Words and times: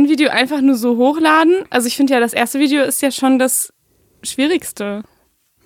ein 0.00 0.08
Video 0.08 0.30
einfach 0.30 0.60
nur 0.60 0.74
so 0.76 0.96
hochladen? 0.96 1.64
Also 1.70 1.86
ich 1.86 1.96
finde 1.96 2.14
ja, 2.14 2.20
das 2.20 2.32
erste 2.32 2.58
Video 2.58 2.82
ist 2.82 3.02
ja 3.02 3.10
schon 3.10 3.38
das 3.38 3.72
Schwierigste. 4.22 5.02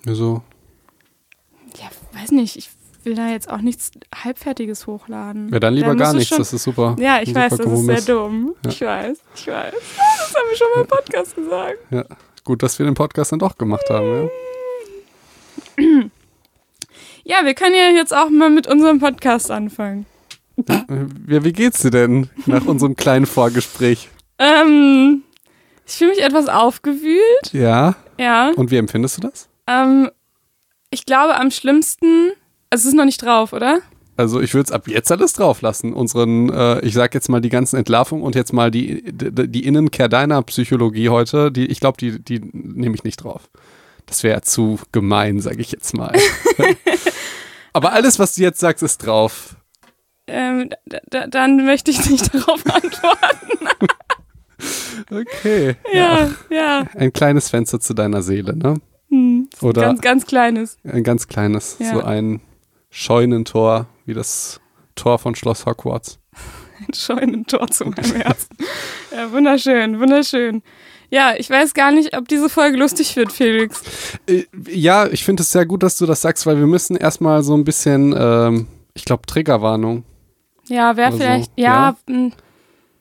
Wieso? 0.03 0.41
Ja, 1.77 1.89
weiß 2.19 2.31
nicht. 2.31 2.55
Ich 2.57 2.69
will 3.03 3.15
da 3.15 3.29
jetzt 3.29 3.49
auch 3.49 3.59
nichts 3.61 3.91
Halbfertiges 4.23 4.87
hochladen. 4.87 5.49
Ja, 5.53 5.59
dann 5.59 5.73
lieber 5.73 5.89
Da 5.89 5.93
gar 5.95 6.13
nichts, 6.13 6.29
schon- 6.29 6.39
das 6.39 6.53
ist 6.53 6.63
super. 6.63 6.95
Ja, 6.99 7.21
ich 7.21 7.29
ein 7.29 7.35
weiß, 7.35 7.51
super 7.57 7.63
das 7.69 7.79
ist 7.79 8.05
sehr 8.05 8.15
dumm. 8.15 8.55
Ja. 8.63 8.71
Ich 8.71 8.81
weiß, 8.81 9.17
ich 9.35 9.47
weiß. 9.47 9.73
Das 10.25 10.33
haben 10.35 10.49
wir 10.49 10.57
schon 10.57 10.67
mal 10.75 10.81
im 10.81 10.87
Podcast 10.87 11.35
gesagt. 11.35 11.77
Ja. 11.91 12.03
Gut, 12.43 12.63
dass 12.63 12.77
wir 12.79 12.85
den 12.85 12.95
Podcast 12.95 13.31
dann 13.31 13.39
doch 13.39 13.57
gemacht 13.57 13.85
haben, 13.89 14.29
ja. 15.77 15.83
Ja, 17.27 17.37
wir 17.43 17.55
können 17.55 17.73
ja 17.75 17.89
jetzt 17.89 18.13
auch 18.15 18.29
mal 18.29 18.51
mit 18.51 18.67
unserem 18.67 18.99
Podcast 18.99 19.49
anfangen. 19.49 20.05
Ja, 21.27 21.43
wie 21.43 21.53
geht's 21.53 21.81
dir 21.81 21.89
denn 21.89 22.29
nach 22.45 22.65
unserem 22.65 22.95
kleinen 22.95 23.25
Vorgespräch? 23.25 24.09
Ähm, 24.39 25.23
ich 25.85 25.93
fühle 25.93 26.11
mich 26.11 26.23
etwas 26.23 26.47
aufgewühlt. 26.47 27.53
Ja. 27.53 27.95
Ja. 28.17 28.51
Und 28.55 28.71
wie 28.71 28.77
empfindest 28.77 29.17
du 29.17 29.21
das? 29.21 29.49
Ähm, 29.67 30.09
ich 30.89 31.05
glaube 31.05 31.35
am 31.35 31.51
schlimmsten, 31.51 32.31
also 32.69 32.83
es 32.83 32.85
ist 32.85 32.93
noch 32.93 33.05
nicht 33.05 33.21
drauf, 33.21 33.53
oder? 33.53 33.79
Also 34.17 34.39
ich 34.39 34.53
würde 34.53 34.65
es 34.67 34.71
ab 34.71 34.87
jetzt 34.87 35.11
alles 35.11 35.33
drauf 35.33 35.61
lassen. 35.61 35.93
Unseren, 35.93 36.49
äh, 36.49 36.79
ich 36.81 36.93
sag 36.93 37.13
jetzt 37.13 37.27
mal 37.27 37.41
die 37.41 37.49
ganzen 37.49 37.75
Entlarvungen 37.77 38.23
und 38.23 38.35
jetzt 38.35 38.53
mal 38.53 38.71
die, 38.71 39.03
die, 39.11 39.49
die 39.49 39.65
Innenkehr 39.65 40.07
deiner 40.07 40.41
Psychologie 40.43 41.09
heute, 41.09 41.51
die, 41.51 41.65
ich 41.65 41.81
glaube, 41.81 41.97
die, 41.97 42.23
die 42.23 42.39
nehme 42.53 42.95
ich 42.95 43.03
nicht 43.03 43.17
drauf. 43.17 43.49
Das 44.05 44.23
wäre 44.23 44.41
zu 44.41 44.79
gemein, 44.91 45.41
sage 45.41 45.59
ich 45.59 45.71
jetzt 45.71 45.95
mal. 45.95 46.13
Aber 47.73 47.91
alles, 47.91 48.19
was 48.19 48.35
du 48.35 48.41
jetzt 48.41 48.59
sagst, 48.59 48.83
ist 48.83 48.99
drauf. 48.99 49.57
Ähm, 50.27 50.69
dann 51.09 51.65
möchte 51.65 51.91
ich 51.91 52.09
nicht 52.09 52.33
darauf 52.33 52.65
antworten. 52.65 53.67
Okay. 55.11 55.75
ja, 55.93 56.29
ja. 56.49 56.85
Ein 56.95 57.11
kleines 57.13 57.49
Fenster 57.49 57.79
zu 57.79 57.93
deiner 57.93 58.21
Seele, 58.21 58.55
ne? 58.55 58.75
Hm, 59.09 59.49
Oder 59.61 59.81
ganz, 59.81 60.01
ganz 60.01 60.25
kleines. 60.25 60.77
ein 60.83 61.03
ganz 61.03 61.27
kleines, 61.27 61.77
Ja. 61.79 61.93
so 61.93 62.01
ein 62.01 62.41
Scheunentor, 62.89 63.87
wie 64.05 64.13
das 64.13 64.59
Tor 64.95 65.19
von 65.19 65.35
Schloss 65.35 65.65
Hogwarts. 65.65 66.19
Ein 66.87 66.93
Scheunentor 66.93 67.67
zu 67.67 67.85
meinem 67.85 68.15
Herzen. 68.15 68.49
Ja, 69.13 69.31
wunderschön, 69.31 69.99
wunderschön. 69.99 70.61
Ja, 71.09 71.33
ich 71.37 71.49
weiß 71.49 71.73
gar 71.73 71.91
nicht, 71.91 72.17
ob 72.17 72.27
diese 72.27 72.49
Folge 72.49 72.77
lustig 72.77 73.15
wird, 73.15 73.31
Felix. 73.31 73.81
Äh, 74.27 74.43
Ja, 74.67 75.07
ich 75.07 75.23
finde 75.23 75.43
es 75.43 75.51
sehr 75.51 75.65
gut, 75.65 75.83
dass 75.83 75.97
du 75.97 76.05
das 76.05 76.21
sagst, 76.21 76.45
weil 76.45 76.57
wir 76.57 76.67
müssen 76.67 76.95
erstmal 76.97 77.43
so 77.43 77.53
ein 77.55 77.63
bisschen, 77.63 78.13
ähm, 78.17 78.67
ich 78.93 79.05
glaube, 79.05 79.25
Triggerwarnung, 79.27 80.03
Ja, 80.67 80.97
wäre 80.97 81.11
vielleicht, 81.15 81.51
ja, 81.55 81.95
hm, 82.07 82.33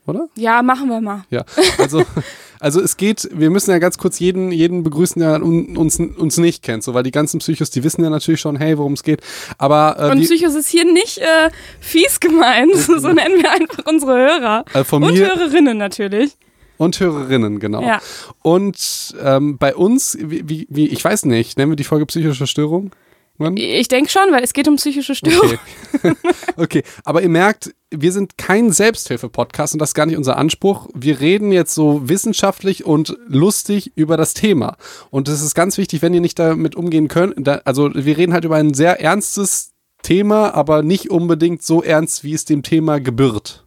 oder? 0.06 0.28
ja, 0.36 0.62
machen 0.62 0.88
wir 0.88 1.00
mal. 1.00 1.24
Ja, 1.30 1.44
also, 1.78 2.02
also 2.60 2.80
es 2.80 2.96
geht, 2.96 3.28
wir 3.32 3.50
müssen 3.50 3.70
ja 3.70 3.78
ganz 3.78 3.98
kurz 3.98 4.18
jeden, 4.18 4.52
jeden 4.52 4.82
begrüßen, 4.82 5.20
der 5.20 5.42
un- 5.42 5.76
uns, 5.76 5.98
uns 5.98 6.36
nicht 6.38 6.62
kennt, 6.62 6.82
so, 6.84 6.94
weil 6.94 7.02
die 7.02 7.10
ganzen 7.10 7.38
Psychos, 7.40 7.70
die 7.70 7.84
wissen 7.84 8.02
ja 8.04 8.10
natürlich 8.10 8.40
schon, 8.40 8.56
hey, 8.56 8.76
worum 8.78 8.92
es 8.94 9.02
geht, 9.02 9.20
aber 9.58 9.96
äh, 9.98 10.10
Und 10.12 10.18
die, 10.20 10.24
Psychos 10.26 10.54
ist 10.54 10.68
hier 10.68 10.84
nicht 10.90 11.18
äh, 11.18 11.50
fies 11.80 12.20
gemeint, 12.20 12.74
so 12.76 12.92
nennen 13.12 13.42
wir 13.42 13.50
einfach 13.52 13.84
unsere 13.86 14.14
Hörer. 14.16 14.64
äh, 14.74 14.84
von 14.84 15.02
Und 15.02 15.14
mir 15.14 15.26
Hörerinnen 15.28 15.78
natürlich. 15.78 16.32
und 16.76 16.98
Hörerinnen, 16.98 17.60
genau. 17.60 17.82
Ja. 17.82 18.00
Und 18.42 19.14
ähm, 19.22 19.58
bei 19.58 19.74
uns, 19.74 20.18
wie, 20.20 20.48
wie, 20.48 20.66
wie, 20.68 20.88
ich 20.88 21.04
weiß 21.04 21.24
nicht, 21.26 21.56
nennen 21.56 21.70
wir 21.72 21.76
die 21.76 21.84
Folge 21.84 22.04
psychische 22.06 22.46
Störung? 22.46 22.90
Wann? 23.36 23.56
Ich 23.56 23.88
denke 23.88 24.10
schon, 24.10 24.30
weil 24.30 24.44
es 24.44 24.52
geht 24.52 24.68
um 24.68 24.76
psychische 24.76 25.14
Störungen. 25.14 25.58
Okay. 25.92 26.12
okay, 26.56 26.82
aber 27.04 27.22
ihr 27.22 27.28
merkt, 27.28 27.74
wir 27.90 28.12
sind 28.12 28.38
kein 28.38 28.70
Selbsthilfe-Podcast 28.70 29.74
und 29.74 29.80
das 29.80 29.90
ist 29.90 29.94
gar 29.94 30.06
nicht 30.06 30.16
unser 30.16 30.36
Anspruch. 30.36 30.88
Wir 30.94 31.18
reden 31.20 31.50
jetzt 31.50 31.74
so 31.74 32.08
wissenschaftlich 32.08 32.84
und 32.84 33.16
lustig 33.26 33.92
über 33.96 34.16
das 34.16 34.34
Thema. 34.34 34.76
Und 35.10 35.28
es 35.28 35.42
ist 35.42 35.54
ganz 35.54 35.78
wichtig, 35.78 36.00
wenn 36.00 36.14
ihr 36.14 36.20
nicht 36.20 36.38
damit 36.38 36.76
umgehen 36.76 37.08
könnt. 37.08 37.48
Also 37.66 37.90
wir 37.92 38.16
reden 38.16 38.32
halt 38.32 38.44
über 38.44 38.56
ein 38.56 38.72
sehr 38.72 39.00
ernstes 39.00 39.72
Thema, 40.02 40.54
aber 40.54 40.82
nicht 40.82 41.10
unbedingt 41.10 41.62
so 41.62 41.82
ernst, 41.82 42.22
wie 42.22 42.34
es 42.34 42.44
dem 42.44 42.62
Thema 42.62 43.00
gebührt. 43.00 43.64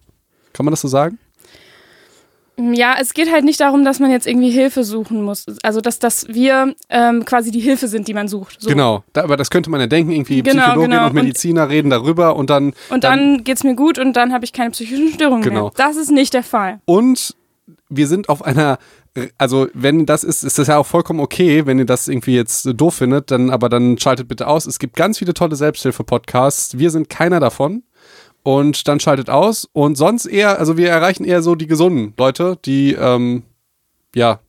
Kann 0.54 0.66
man 0.66 0.72
das 0.72 0.82
so 0.82 0.88
sagen? 0.88 1.20
Ja, 2.60 2.96
es 3.00 3.14
geht 3.14 3.32
halt 3.32 3.46
nicht 3.46 3.60
darum, 3.60 3.86
dass 3.86 4.00
man 4.00 4.10
jetzt 4.10 4.26
irgendwie 4.26 4.50
Hilfe 4.50 4.84
suchen 4.84 5.22
muss. 5.22 5.46
Also, 5.62 5.80
dass, 5.80 6.00
dass 6.00 6.28
wir 6.28 6.74
ähm, 6.90 7.24
quasi 7.24 7.52
die 7.52 7.60
Hilfe 7.60 7.88
sind, 7.88 8.08
die 8.08 8.16
man 8.16 8.28
sucht. 8.28 8.62
So. 8.62 8.70
Genau, 8.70 9.04
da, 9.14 9.24
aber 9.24 9.38
das 9.38 9.52
könnte 9.52 9.70
man 9.70 9.80
ja 9.80 9.86
denken, 9.86 10.12
irgendwie 10.12 10.42
Genau, 10.42 10.64
Psychologen 10.64 10.90
genau. 10.92 11.06
und 11.08 11.14
Mediziner 11.14 11.70
reden 11.70 11.92
darüber 11.92 12.36
und 12.36 12.50
dann 12.50 12.74
Und 12.90 13.04
dann, 13.04 13.44
geht's 13.44 13.64
mir 13.64 13.76
gut 13.76 14.00
und 14.00 14.14
dann 14.14 14.34
habe 14.34 14.44
ich 14.44 14.54
keine 14.54 14.72
psychischen 14.72 15.14
Störungen 15.14 15.44
Genau. 15.44 15.64
mehr. 15.66 15.72
Das 15.76 15.98
ist 15.98 16.10
nicht 16.10 16.34
der 16.34 16.42
Fall. 16.44 16.80
Und 16.86 17.36
wir 17.90 18.08
sind 18.08 18.28
auf 18.28 18.44
einer, 18.44 18.80
also 19.38 19.68
wenn 19.74 20.06
das 20.08 20.24
ist, 20.24 20.44
ist 20.44 20.58
das 20.58 20.68
ja 20.68 20.78
auch 20.78 20.86
vollkommen 20.88 21.20
okay, 21.20 21.66
wenn 21.68 21.78
ihr 21.78 21.86
das 21.86 22.08
irgendwie 22.08 22.36
jetzt 22.36 22.66
doof 22.74 22.96
findet, 22.96 23.30
dann, 23.30 23.52
aber 23.52 23.70
dann 23.70 24.00
schaltet 24.00 24.28
bitte 24.28 24.48
aus. 24.48 24.66
Es 24.66 24.80
gibt 24.80 24.96
ganz 24.96 25.20
viele 25.20 25.34
tolle 25.36 25.56
Selbsthilfe-Podcasts. 25.56 26.78
Wir 26.78 26.90
sind 26.90 27.10
keiner 27.10 27.40
davon. 27.40 27.84
Und 28.48 28.88
dann 28.88 29.02
schaltet 29.02 29.30
aus. 29.30 29.68
Und 29.74 29.98
sonst 29.98 30.26
eher, 30.26 30.58
also 30.58 30.78
wir 30.78 30.88
erreichen 30.88 31.26
eher 31.26 31.42
so 31.42 31.56
die 31.56 31.68
gesunden 31.68 32.14
Leute, 32.18 32.58
die, 32.64 32.94
ähm, 32.94 33.44
ja, 34.16 34.40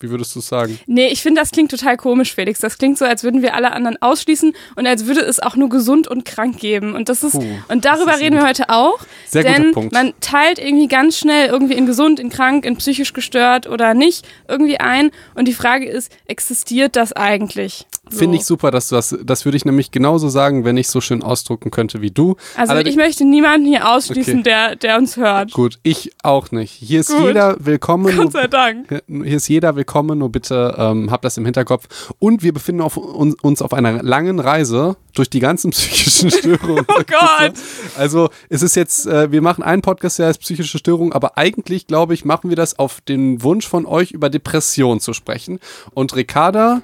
wie 0.00 0.10
würdest 0.10 0.34
du 0.34 0.40
es 0.40 0.48
sagen? 0.48 0.78
Nee, 0.86 1.06
ich 1.06 1.22
finde, 1.22 1.40
das 1.40 1.50
klingt 1.50 1.70
total 1.70 1.96
komisch, 1.96 2.34
Felix. 2.34 2.60
Das 2.60 2.76
klingt 2.76 2.98
so, 2.98 3.06
als 3.06 3.24
würden 3.24 3.40
wir 3.40 3.54
alle 3.54 3.72
anderen 3.72 3.96
ausschließen 4.02 4.52
und 4.76 4.86
als 4.86 5.06
würde 5.06 5.20
es 5.20 5.40
auch 5.40 5.56
nur 5.56 5.70
gesund 5.70 6.06
und 6.06 6.26
krank 6.26 6.58
geben. 6.58 6.94
Und 6.94 7.08
das 7.08 7.24
ist, 7.24 7.32
Puh, 7.32 7.46
und 7.68 7.86
darüber 7.86 8.12
ist 8.12 8.20
reden 8.20 8.36
wir 8.36 8.46
heute 8.46 8.68
auch. 8.68 8.98
Sehr 9.26 9.42
guter 9.42 9.54
denn 9.54 9.72
Punkt. 9.72 9.92
man 9.94 10.12
teilt 10.20 10.58
irgendwie 10.58 10.88
ganz 10.88 11.16
schnell 11.16 11.48
irgendwie 11.48 11.78
in 11.78 11.86
gesund, 11.86 12.20
in 12.20 12.28
krank, 12.28 12.66
in 12.66 12.76
psychisch 12.76 13.14
gestört 13.14 13.66
oder 13.66 13.94
nicht 13.94 14.28
irgendwie 14.46 14.80
ein. 14.80 15.12
Und 15.34 15.48
die 15.48 15.54
Frage 15.54 15.88
ist, 15.88 16.12
existiert 16.26 16.94
das 16.94 17.14
eigentlich? 17.14 17.86
So. 18.10 18.18
Finde 18.18 18.36
ich 18.36 18.44
super, 18.44 18.70
dass 18.70 18.88
du 18.88 18.96
das, 18.96 19.16
das 19.24 19.44
würde 19.46 19.56
ich 19.56 19.64
nämlich 19.64 19.90
genauso 19.90 20.28
sagen, 20.28 20.64
wenn 20.64 20.76
ich 20.76 20.88
so 20.88 21.00
schön 21.00 21.22
ausdrucken 21.22 21.70
könnte 21.70 22.02
wie 22.02 22.10
du. 22.10 22.36
Also 22.56 22.72
Allerdings- 22.72 22.90
ich 22.94 22.96
möchte 22.96 23.24
niemanden 23.24 23.66
hier 23.66 23.88
ausschließen, 23.88 24.40
Okay. 24.40 24.42
der, 24.42 24.76
der 24.76 24.98
uns 24.98 25.16
hört. 25.16 25.52
Gut, 25.52 25.78
ich 25.82 26.12
auch 26.22 26.50
nicht. 26.50 26.70
Hier 26.72 27.00
ist 27.00 27.08
Gut. 27.10 27.24
jeder 27.28 27.56
willkommen. 27.60 28.14
Gott 28.16 28.32
sei 28.32 28.46
Dank. 28.46 29.02
Hier 29.08 29.36
ist 29.36 29.48
jeder 29.48 29.74
willkommen, 29.76 30.18
nur 30.18 30.30
bitte 30.30 30.74
ähm, 30.78 31.10
habt 31.10 31.24
das 31.24 31.38
im 31.38 31.44
Hinterkopf. 31.46 32.12
Und 32.18 32.42
wir 32.42 32.52
befinden 32.52 32.82
auf, 32.82 32.96
uns, 32.98 33.34
uns 33.42 33.62
auf 33.62 33.72
einer 33.72 34.02
langen 34.02 34.38
Reise 34.38 34.96
durch 35.14 35.30
die 35.30 35.40
ganzen 35.40 35.70
psychischen 35.72 36.30
Störungen. 36.30 36.84
Oh 36.88 37.00
Gott. 37.06 37.54
Also 37.96 38.28
es 38.50 38.62
ist 38.62 38.74
jetzt, 38.76 39.06
äh, 39.06 39.32
wir 39.32 39.40
machen 39.40 39.62
einen 39.64 39.80
Podcast, 39.82 40.18
der 40.18 40.26
heißt 40.28 40.40
psychische 40.40 40.78
Störung, 40.78 41.12
aber 41.12 41.38
eigentlich, 41.38 41.86
glaube 41.86 42.12
ich, 42.14 42.24
machen 42.24 42.50
wir 42.50 42.56
das 42.56 42.78
auf 42.78 43.00
den 43.00 43.42
Wunsch 43.42 43.66
von 43.66 43.86
euch, 43.86 44.10
über 44.12 44.28
Depression 44.28 45.00
zu 45.00 45.12
sprechen. 45.14 45.58
Und 45.94 46.14
Ricarda 46.14 46.82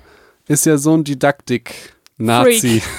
ist 0.51 0.67
ja 0.67 0.77
so 0.79 0.95
ein 0.97 1.05
Didaktik-Nazi. 1.05 2.83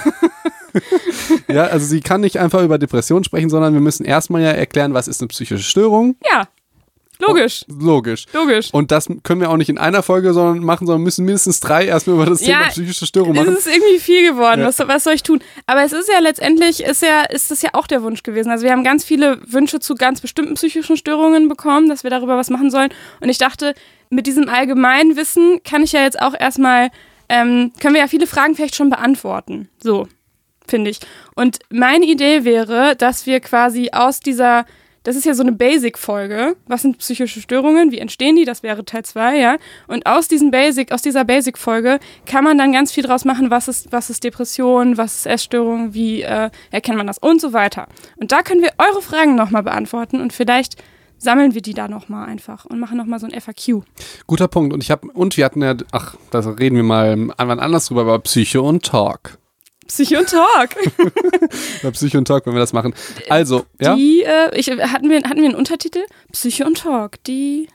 ja, 1.49 1.63
also 1.65 1.85
sie 1.85 1.99
kann 1.99 2.21
nicht 2.21 2.37
einfach 2.39 2.63
über 2.63 2.77
Depression 2.77 3.23
sprechen, 3.25 3.49
sondern 3.49 3.73
wir 3.73 3.81
müssen 3.81 4.05
erstmal 4.05 4.41
ja 4.41 4.51
erklären, 4.51 4.93
was 4.93 5.09
ist 5.09 5.21
eine 5.21 5.27
psychische 5.27 5.63
Störung. 5.63 6.15
Ja, 6.31 6.47
logisch, 7.19 7.65
Logisch. 7.67 8.25
logisch. 8.33 8.69
Und 8.73 8.91
das 8.91 9.07
können 9.23 9.41
wir 9.41 9.49
auch 9.49 9.57
nicht 9.57 9.67
in 9.67 9.77
einer 9.77 10.01
Folge 10.01 10.33
sondern 10.33 10.63
machen, 10.63 10.87
sondern 10.87 11.03
müssen 11.03 11.25
mindestens 11.25 11.59
drei 11.59 11.85
erstmal 11.85 12.15
über 12.15 12.25
das 12.25 12.39
Ja, 12.39 12.59
Thema 12.59 12.69
psychische 12.69 13.05
Störung 13.05 13.35
Es 13.35 13.45
machen. 13.45 13.57
ist 13.57 13.67
irgendwie 13.67 13.99
viel 13.99 14.31
geworden. 14.31 14.61
Ja. 14.61 14.67
Was, 14.67 14.79
was 14.79 15.03
soll 15.03 15.13
ich 15.13 15.23
tun? 15.23 15.41
Aber 15.67 15.83
es 15.83 15.91
ist 15.91 16.09
ja 16.09 16.19
letztendlich, 16.19 16.81
ist 16.81 17.01
ja, 17.01 17.23
ist 17.23 17.51
das 17.51 17.61
ja 17.61 17.71
auch 17.73 17.85
der 17.87 18.01
Wunsch 18.01 18.23
gewesen. 18.23 18.49
Also 18.49 18.63
wir 18.63 18.71
haben 18.71 18.85
ganz 18.85 19.03
viele 19.03 19.41
Wünsche 19.45 19.81
zu 19.81 19.95
ganz 19.95 20.21
bestimmten 20.21 20.53
psychischen 20.53 20.95
Störungen 20.95 21.49
bekommen, 21.49 21.89
dass 21.89 22.03
wir 22.03 22.09
darüber 22.11 22.37
was 22.37 22.49
machen 22.49 22.71
sollen. 22.71 22.91
Und 23.19 23.27
ich 23.27 23.37
dachte, 23.39 23.73
mit 24.09 24.25
diesem 24.25 24.47
allgemeinen 24.47 25.17
Wissen 25.17 25.59
kann 25.63 25.83
ich 25.83 25.91
ja 25.91 26.01
jetzt 26.01 26.21
auch 26.21 26.33
erstmal, 26.39 26.89
ähm, 27.31 27.71
können 27.79 27.93
wir 27.93 28.01
ja 28.01 28.07
viele 28.07 28.27
Fragen 28.27 28.55
vielleicht 28.55 28.75
schon 28.75 28.89
beantworten. 28.89 29.69
So, 29.81 30.09
finde 30.67 30.91
ich. 30.91 30.99
Und 31.33 31.59
meine 31.69 32.05
Idee 32.05 32.43
wäre, 32.43 32.97
dass 32.97 33.25
wir 33.25 33.39
quasi 33.39 33.89
aus 33.93 34.19
dieser 34.19 34.65
das 35.03 35.15
ist 35.15 35.25
ja 35.25 35.33
so 35.33 35.41
eine 35.41 35.53
Basic-Folge. 35.53 36.55
Was 36.67 36.83
sind 36.83 36.99
psychische 36.99 37.41
Störungen? 37.41 37.91
Wie 37.91 37.97
entstehen 37.97 38.35
die? 38.35 38.45
Das 38.45 38.61
wäre 38.61 38.85
Teil 38.85 39.03
2, 39.03 39.35
ja. 39.35 39.57
Und 39.87 40.05
aus 40.05 40.27
diesem 40.27 40.51
Basic, 40.51 40.91
aus 40.91 41.01
dieser 41.01 41.25
Basic-Folge 41.25 41.99
kann 42.27 42.43
man 42.43 42.59
dann 42.59 42.71
ganz 42.71 42.91
viel 42.91 43.03
draus 43.03 43.25
machen, 43.25 43.49
was 43.49 43.67
ist, 43.67 43.91
was 43.91 44.11
ist 44.11 44.23
Depression, 44.23 44.97
was 44.97 45.15
ist 45.15 45.25
Essstörung, 45.25 45.95
wie 45.95 46.21
äh, 46.21 46.51
erkennt 46.69 46.97
man 46.97 47.07
das 47.07 47.17
und 47.17 47.41
so 47.41 47.51
weiter. 47.51 47.87
Und 48.17 48.31
da 48.31 48.43
können 48.43 48.61
wir 48.61 48.73
eure 48.77 49.01
Fragen 49.01 49.33
nochmal 49.33 49.63
beantworten 49.63 50.21
und 50.21 50.33
vielleicht 50.33 50.75
sammeln 51.21 51.53
wir 51.53 51.61
die 51.61 51.73
da 51.75 51.87
nochmal 51.87 52.27
einfach 52.27 52.65
und 52.65 52.79
machen 52.79 52.97
nochmal 52.97 53.19
so 53.19 53.27
ein 53.27 53.39
FAQ. 53.39 53.83
Guter 54.25 54.47
Punkt. 54.47 54.73
Und 54.73 54.81
ich 54.83 54.89
habe, 54.89 55.07
und 55.11 55.37
wir 55.37 55.45
hatten 55.45 55.61
ja, 55.61 55.75
ach, 55.91 56.15
da 56.31 56.39
reden 56.39 56.75
wir 56.75 56.83
mal 56.83 57.29
wann 57.37 57.59
anders 57.59 57.85
drüber, 57.87 58.01
aber 58.01 58.19
Psycho 58.19 58.67
und 58.67 58.83
Talk. 58.85 59.37
Psycho 59.87 60.19
und 60.19 60.29
Talk. 60.29 60.69
Bei 61.83 61.91
Psycho 61.91 62.17
und 62.17 62.25
Talk, 62.27 62.45
wenn 62.45 62.53
wir 62.53 62.59
das 62.59 62.73
machen. 62.73 62.93
Also, 63.29 63.65
ja, 63.79 63.95
Die, 63.95 64.23
äh, 64.23 64.57
ich, 64.57 64.69
hatten, 64.71 65.09
wir, 65.09 65.17
hatten 65.23 65.37
wir 65.41 65.45
einen 65.49 65.55
Untertitel? 65.55 65.99
Psycho 66.31 66.65
und 66.65 66.77
Talk. 66.79 67.21
Die 67.25 67.67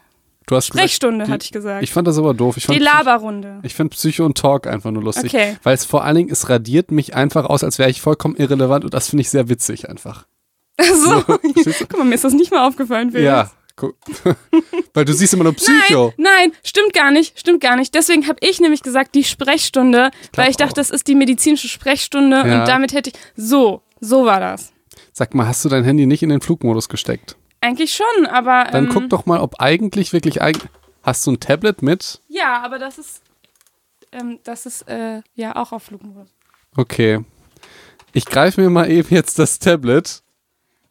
du 0.47 0.57
hast 0.57 0.67
Sprechstunde, 0.69 1.27
die- 1.27 1.31
hatte 1.31 1.45
ich 1.45 1.53
gesagt. 1.53 1.83
Ich 1.83 1.93
fand 1.93 2.09
das 2.09 2.19
aber 2.19 2.33
doof. 2.35 2.57
Ich 2.57 2.65
fand 2.67 2.79
die 2.79 2.83
Laberrunde. 2.83 3.61
Ich 3.63 3.75
finde 3.75 3.95
Psycho 3.95 4.25
und 4.25 4.39
Talk 4.39 4.67
einfach 4.67 4.91
nur 4.91 5.03
lustig. 5.03 5.33
Okay. 5.35 5.57
Weil 5.63 5.75
es 5.75 5.85
vor 5.85 6.05
allen 6.05 6.17
Dingen, 6.17 6.31
es 6.31 6.49
radiert 6.49 6.91
mich 6.91 7.15
einfach 7.15 7.45
aus, 7.45 7.63
als 7.63 7.79
wäre 7.79 7.91
ich 7.91 8.01
vollkommen 8.01 8.35
irrelevant 8.37 8.85
und 8.85 8.95
das 8.95 9.11
finde 9.11 9.21
ich 9.23 9.31
sehr 9.31 9.49
witzig 9.49 9.89
einfach. 9.89 10.27
So. 10.95 11.23
Guck 11.89 11.99
mal, 11.99 12.05
mir 12.05 12.15
ist 12.15 12.25
das 12.25 12.33
nicht 12.35 12.51
mal 12.51 12.67
aufgefallen, 12.67 13.11
Felix. 13.11 13.25
Ja. 13.27 13.51
Weil 14.95 15.05
du 15.05 15.13
siehst 15.13 15.35
immer 15.35 15.45
nur 15.45 15.53
Psycho. 15.53 16.13
Nein, 16.17 16.51
nein, 16.51 16.53
stimmt 16.65 16.95
gar 16.95 17.11
nicht, 17.11 17.39
stimmt 17.39 17.61
gar 17.61 17.77
nicht. 17.77 17.95
Deswegen 17.95 18.27
habe 18.27 18.39
ich 18.41 18.61
nämlich 18.61 18.83
gesagt, 18.83 19.15
die 19.15 19.25
Sprechstunde, 19.25 20.11
weil 20.35 20.51
ich 20.51 20.57
dachte, 20.57 20.73
auch. 20.73 20.77
das 20.77 20.91
ist 20.91 21.07
die 21.09 21.15
medizinische 21.15 21.69
Sprechstunde 21.69 22.37
Ja. 22.37 22.61
und 22.61 22.69
damit 22.69 22.95
hätte 22.95 23.11
ich. 23.11 23.17
So, 23.37 23.83
so 24.01 24.25
war 24.25 24.41
das. 24.41 24.73
Sag 25.13 25.35
mal, 25.35 25.47
hast 25.47 25.63
du 25.65 25.69
dein 25.69 25.85
Handy 25.85 26.07
nicht 26.07 26.23
in 26.23 26.31
den 26.31 26.41
Flugmodus 26.41 26.89
gesteckt? 26.89 27.37
Eigentlich 27.61 27.93
schon, 27.95 28.27
aber. 28.27 28.65
Dann 28.71 28.85
ähm, 28.87 28.91
guck 28.93 29.11
doch 29.11 29.27
mal, 29.27 29.41
ob 29.41 29.61
eigentlich 29.61 30.13
wirklich. 30.15 30.41
Eig 30.41 30.57
hast 31.03 31.27
du 31.27 31.33
ein 31.33 31.41
Tablet 31.41 31.83
mit? 31.83 32.21
Ja, 32.29 32.63
aber 32.63 32.79
das 32.79 32.97
ist. 32.99 33.23
Ähm, 34.13 34.39
das 34.45 34.65
ist 34.67 34.89
äh, 34.89 35.21
ja 35.35 35.57
auch 35.57 35.73
auf 35.73 35.85
Flugmodus. 35.85 36.29
Okay. 36.77 37.25
Ich 38.13 38.25
greife 38.25 38.61
mir 38.61 38.71
mal 38.71 38.91
eben 38.91 39.09
jetzt 39.11 39.39
das 39.39 39.59
Tablet. 39.59 40.23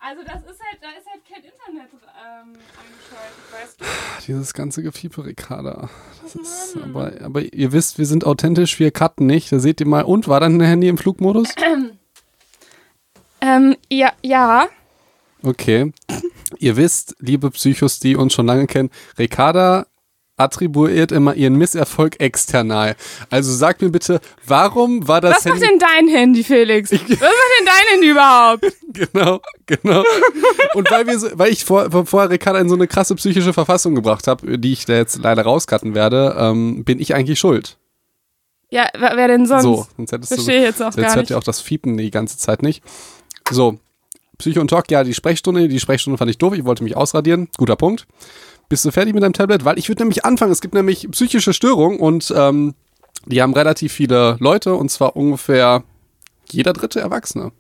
Also 0.07 0.21
das 0.21 0.43
ist 0.43 0.61
halt, 0.61 0.77
da 0.81 0.89
ist 0.89 1.07
halt 1.09 1.23
kein 1.27 1.43
Internet 1.43 1.89
ähm, 1.91 2.53
eingeschaltet, 2.77 3.41
weißt 3.51 3.81
du? 3.81 3.85
Dieses 4.27 4.53
ganze 4.53 4.83
Gefiepe, 4.83 5.25
Ricarda. 5.25 5.89
Das 6.21 6.35
ist, 6.35 6.77
aber, 6.77 7.13
aber 7.23 7.41
ihr 7.41 7.71
wisst, 7.71 7.97
wir 7.97 8.05
sind 8.05 8.23
authentisch, 8.23 8.79
wir 8.79 8.91
cutten 8.91 9.25
nicht. 9.25 9.51
Da 9.51 9.57
seht 9.57 9.79
ihr 9.79 9.87
mal. 9.87 10.03
Und 10.03 10.27
war 10.27 10.39
dein 10.39 10.61
Handy 10.61 10.89
im 10.89 10.97
Flugmodus? 10.97 11.49
Ähm, 13.41 13.75
ja, 13.91 14.11
ja. 14.23 14.69
Okay. 15.43 15.93
Ihr 16.57 16.77
wisst, 16.77 17.15
liebe 17.19 17.51
Psychos, 17.51 17.99
die 17.99 18.15
uns 18.15 18.33
schon 18.33 18.47
lange 18.47 18.65
kennen, 18.65 18.89
Ricarda 19.19 19.85
attribuiert 20.37 21.11
immer 21.11 21.33
ihren 21.35 21.55
Misserfolg 21.55 22.19
external. 22.19 22.95
Also 23.29 23.53
sagt 23.53 23.81
mir 23.81 23.89
bitte, 23.89 24.19
warum 24.45 25.07
war 25.07 25.21
das 25.21 25.37
Was 25.37 25.45
macht 25.45 25.61
Handy... 25.61 25.67
denn 25.67 25.79
dein 25.79 26.07
Handy, 26.09 26.43
Felix? 26.43 26.91
Was 26.91 26.99
macht 27.01 27.09
denn 27.19 27.65
dein 27.65 27.93
Handy 27.93 28.09
überhaupt? 28.09 28.65
Genau, 28.95 29.41
genau. 29.65 30.05
Und 30.73 30.89
weil 30.89 31.05
wir 31.05 31.19
so, 31.19 31.27
weil 31.33 31.51
ich 31.51 31.65
vor, 31.65 31.91
vor- 31.91 32.05
vorher 32.05 32.29
Ricarda 32.29 32.59
in 32.61 32.69
so 32.69 32.75
eine 32.75 32.87
krasse 32.87 33.13
psychische 33.15 33.51
Verfassung 33.51 33.93
gebracht 33.93 34.25
habe, 34.27 34.57
die 34.57 34.71
ich 34.71 34.85
da 34.85 34.93
jetzt 34.93 35.17
leider 35.21 35.41
rauscutten 35.41 35.93
werde, 35.95 36.33
ähm, 36.39 36.85
bin 36.85 37.01
ich 37.01 37.13
eigentlich 37.13 37.37
schuld. 37.37 37.77
Ja, 38.69 38.87
wer, 38.97 39.27
denn 39.27 39.45
sonst? 39.45 39.63
So, 39.63 39.85
sonst 39.97 40.13
hättest 40.13 40.31
du 40.31 40.35
Verstehe 40.35 40.63
jetzt 40.63 40.81
auch 40.81 40.87
Jetzt 40.87 40.95
gar 40.95 41.07
hört 41.09 41.17
nicht. 41.17 41.29
ihr 41.31 41.37
auch 41.37 41.43
das 41.43 41.59
Fiepen 41.59 41.97
die 41.97 42.09
ganze 42.09 42.37
Zeit 42.37 42.61
nicht. 42.63 42.83
So, 43.51 43.79
Psycho 44.37 44.61
und 44.61 44.69
Talk, 44.69 44.89
ja, 44.89 45.03
die 45.03 45.13
Sprechstunde. 45.13 45.67
Die 45.67 45.79
Sprechstunde 45.81 46.17
fand 46.17 46.31
ich 46.31 46.37
doof. 46.37 46.53
Ich 46.53 46.63
wollte 46.63 46.83
mich 46.83 46.95
ausradieren. 46.95 47.49
Guter 47.57 47.75
Punkt. 47.75 48.07
Bist 48.69 48.83
du 48.85 48.91
fertig 48.91 49.13
mit 49.13 49.23
deinem 49.23 49.33
Tablet? 49.33 49.65
Weil 49.65 49.77
ich 49.77 49.89
würde 49.89 50.03
nämlich 50.03 50.25
anfangen. 50.25 50.51
Es 50.51 50.61
gibt 50.61 50.73
nämlich 50.73 51.09
psychische 51.11 51.53
Störungen 51.53 51.99
und 51.99 52.33
ähm, 52.35 52.73
die 53.25 53.41
haben 53.41 53.53
relativ 53.53 53.93
viele 53.93 54.37
Leute 54.39 54.75
und 54.75 54.89
zwar 54.89 55.15
ungefähr 55.15 55.83
jeder 56.49 56.73
dritte 56.73 56.99
Erwachsene. 56.99 57.51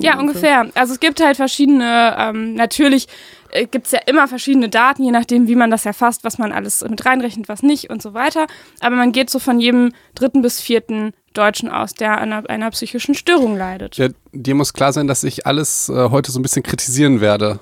Ja, 0.00 0.18
ungefähr. 0.18 0.68
Also 0.74 0.92
es 0.92 1.00
gibt 1.00 1.22
halt 1.24 1.36
verschiedene, 1.36 2.14
ähm, 2.18 2.54
natürlich 2.54 3.08
äh, 3.50 3.66
gibt 3.66 3.86
es 3.86 3.92
ja 3.92 4.00
immer 4.06 4.28
verschiedene 4.28 4.68
Daten, 4.68 5.02
je 5.02 5.10
nachdem, 5.10 5.48
wie 5.48 5.56
man 5.56 5.70
das 5.70 5.86
erfasst, 5.86 6.24
was 6.24 6.36
man 6.36 6.52
alles 6.52 6.84
mit 6.86 7.04
reinrechnet, 7.06 7.48
was 7.48 7.62
nicht 7.62 7.88
und 7.88 8.02
so 8.02 8.12
weiter. 8.12 8.46
Aber 8.80 8.96
man 8.96 9.12
geht 9.12 9.30
so 9.30 9.38
von 9.38 9.60
jedem 9.60 9.92
dritten 10.14 10.42
bis 10.42 10.60
vierten 10.60 11.14
Deutschen 11.32 11.70
aus, 11.70 11.94
der 11.94 12.18
an 12.18 12.32
einer, 12.32 12.50
einer 12.50 12.70
psychischen 12.70 13.14
Störung 13.14 13.56
leidet. 13.56 13.96
Ja, 13.96 14.08
dir 14.32 14.54
muss 14.54 14.74
klar 14.74 14.92
sein, 14.92 15.06
dass 15.06 15.24
ich 15.24 15.46
alles 15.46 15.88
äh, 15.88 16.10
heute 16.10 16.32
so 16.32 16.38
ein 16.38 16.42
bisschen 16.42 16.62
kritisieren 16.62 17.22
werde. 17.22 17.58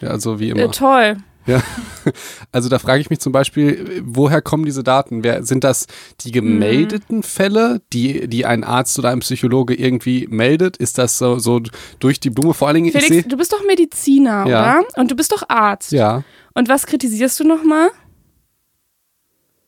Ja, 0.00 0.08
also 0.08 0.40
wie 0.40 0.50
immer. 0.50 0.62
Äh, 0.62 0.68
toll. 0.68 1.18
Ja, 1.46 1.62
also 2.52 2.68
da 2.68 2.78
frage 2.78 3.00
ich 3.00 3.10
mich 3.10 3.18
zum 3.18 3.32
Beispiel, 3.32 4.02
woher 4.04 4.40
kommen 4.42 4.64
diese 4.64 4.84
Daten? 4.84 5.24
Wer, 5.24 5.44
sind 5.44 5.64
das 5.64 5.86
die 6.20 6.30
gemeldeten 6.30 7.22
Fälle, 7.22 7.82
die, 7.92 8.28
die 8.28 8.46
ein 8.46 8.62
Arzt 8.62 8.98
oder 8.98 9.10
ein 9.10 9.20
Psychologe 9.20 9.74
irgendwie 9.74 10.26
meldet? 10.30 10.76
Ist 10.76 10.98
das 10.98 11.18
so, 11.18 11.38
so 11.38 11.60
durch 11.98 12.20
die 12.20 12.30
Blume? 12.30 12.54
Vor 12.54 12.68
allen 12.68 12.76
Dingen, 12.76 12.92
Felix, 12.92 13.08
sehe. 13.08 13.22
du 13.24 13.36
bist 13.36 13.52
doch 13.52 13.64
Mediziner, 13.64 14.46
Ja. 14.46 14.78
oder? 14.80 15.00
Und 15.00 15.10
du 15.10 15.16
bist 15.16 15.32
doch 15.32 15.42
Arzt. 15.48 15.90
Ja, 15.92 16.22
Und 16.54 16.68
was 16.68 16.86
kritisierst 16.86 17.40
du 17.40 17.44
nochmal? 17.44 17.90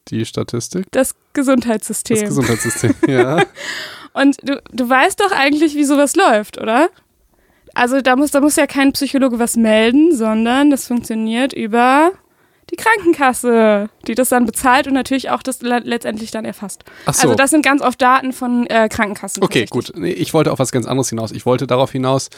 die 0.08 0.24
Statistik, 0.26 0.84
Das 0.90 1.14
Gesundheitssystem. 1.32 2.18
das 2.20 2.28
Gesundheitssystem. 2.28 2.94
ja. 3.08 3.42
Und 4.12 4.36
du, 4.46 4.62
du 4.70 4.88
weißt 4.88 5.18
doch 5.20 5.32
eigentlich, 5.32 5.74
wie 5.74 5.84
sowas 5.84 6.14
läuft, 6.14 6.58
oder? 6.60 6.90
Also 7.74 8.00
da 8.00 8.16
muss, 8.16 8.30
da 8.30 8.40
muss 8.40 8.56
ja 8.56 8.66
kein 8.66 8.92
Psychologe 8.92 9.38
was 9.38 9.56
melden, 9.56 10.14
sondern 10.14 10.70
das 10.70 10.86
funktioniert 10.86 11.52
über 11.52 12.12
die 12.70 12.76
Krankenkasse, 12.76 13.88
die 14.06 14.14
das 14.14 14.28
dann 14.30 14.46
bezahlt 14.46 14.86
und 14.86 14.94
natürlich 14.94 15.30
auch 15.30 15.42
das 15.42 15.60
le- 15.62 15.82
letztendlich 15.84 16.30
dann 16.30 16.44
erfasst. 16.44 16.84
Ach 17.06 17.14
so. 17.14 17.22
Also 17.22 17.34
das 17.34 17.50
sind 17.50 17.64
ganz 17.64 17.82
oft 17.82 18.00
Daten 18.00 18.32
von 18.32 18.66
äh, 18.66 18.88
Krankenkassen. 18.88 19.42
Okay, 19.42 19.66
gut. 19.68 19.92
Ich 20.02 20.32
wollte 20.34 20.52
auf 20.52 20.58
was 20.58 20.72
ganz 20.72 20.86
anderes 20.86 21.08
hinaus. 21.10 21.30
Ich 21.32 21.46
wollte 21.46 21.66
darauf 21.66 21.92
hinaus, 21.92 22.30